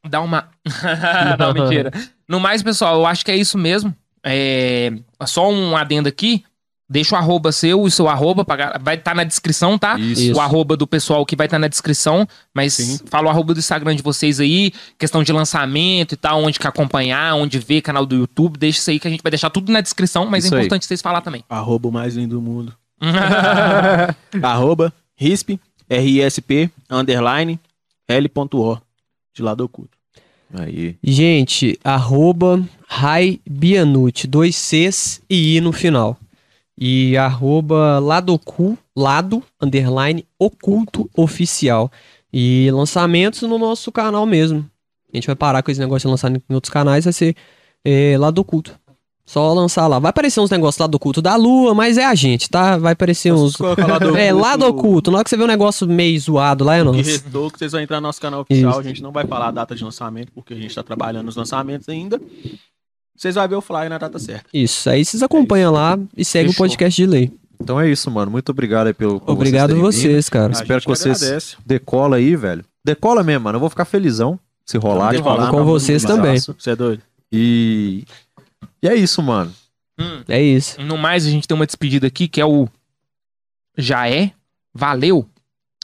[0.07, 0.49] Dá uma.
[1.39, 1.91] não, mentira.
[2.25, 3.93] No mais, pessoal, eu acho que é isso mesmo.
[4.23, 4.93] É...
[5.27, 6.43] Só um adendo aqui.
[6.89, 9.97] Deixa o arroba seu, o seu arroba, pra vai estar na descrição, tá?
[9.97, 10.33] Isso.
[10.35, 12.99] O arroba do pessoal que vai estar na descrição, mas Sim.
[13.05, 16.67] fala o arroba do Instagram de vocês aí, questão de lançamento e tal, onde que
[16.67, 19.71] acompanhar, onde ver, canal do YouTube, deixa isso aí que a gente vai deixar tudo
[19.71, 20.65] na descrição, mas Isso é aí.
[20.65, 21.43] importante vocês falar também.
[21.49, 22.73] Arroba o mais lindo do mundo.
[24.43, 27.59] Arroba RISP, R-I-S-P, underline,
[28.07, 28.77] L.O,
[29.33, 29.97] de lado oculto.
[30.53, 30.95] Aí.
[31.03, 36.17] Gente, arroba Raibianute, dois Cs e I no final.
[36.79, 41.91] E arroba Ladocu, lado, underline, oculto oficial.
[42.31, 44.65] E lançamentos no nosso canal mesmo.
[45.13, 47.35] A gente vai parar com esse negócio de lançar em outros canais, vai ser
[47.85, 48.75] é, lado oculto.
[49.25, 49.99] Só lançar lá.
[49.99, 52.77] Vai aparecer uns negócios lá do oculto da lua, mas é a gente, tá?
[52.77, 53.55] Vai aparecer uns.
[53.55, 55.09] Coloca lá do É, lado oculto.
[55.11, 56.97] Na hora que você vê um negócio meio zoado lá, é Que nosso.
[57.03, 58.71] restou que vocês vão entrar no nosso canal oficial.
[58.71, 58.79] Isso.
[58.79, 61.37] A gente não vai falar a data de lançamento, porque a gente tá trabalhando nos
[61.37, 62.19] lançamentos ainda.
[63.15, 64.45] Vocês vão ver o flyer na data certa.
[64.53, 64.89] Isso.
[64.89, 67.31] Aí vocês acompanham lá e seguem o podcast de lei.
[67.61, 68.29] Então é isso, mano.
[68.31, 69.21] Muito obrigado aí pelo.
[69.25, 69.81] Obrigado vindo.
[69.81, 70.49] vocês, cara.
[70.49, 71.55] A Espero que vocês- agradece.
[71.65, 72.65] Decola aí, velho.
[72.83, 73.55] Decola mesmo, mano.
[73.55, 75.11] Eu vou ficar felizão se rolar.
[75.11, 75.51] Decolar, falar.
[75.51, 76.37] com vocês também.
[76.39, 77.01] Você é doido?
[77.31, 78.03] E.
[78.81, 79.53] E é isso, mano.
[79.97, 80.23] Hum.
[80.27, 80.81] É isso.
[80.81, 82.67] No mais, a gente tem uma despedida aqui que é o
[83.77, 84.31] Já é,
[84.73, 85.25] valeu.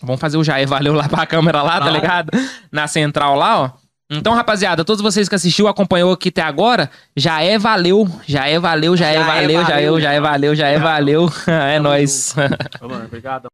[0.01, 2.32] Vamos fazer o Já é, valeu lá pra câmera lá, tá ligado?
[2.72, 3.72] Na central lá, ó.
[4.11, 8.59] Então, rapaziada, todos vocês que assistiu, acompanhou aqui até agora, já é valeu, já é
[8.59, 11.31] valeu, já, é Já é valeu, já é, valeu, já é valeu, já é valeu.
[11.47, 12.35] É nóis.
[12.81, 13.49] Obrigado.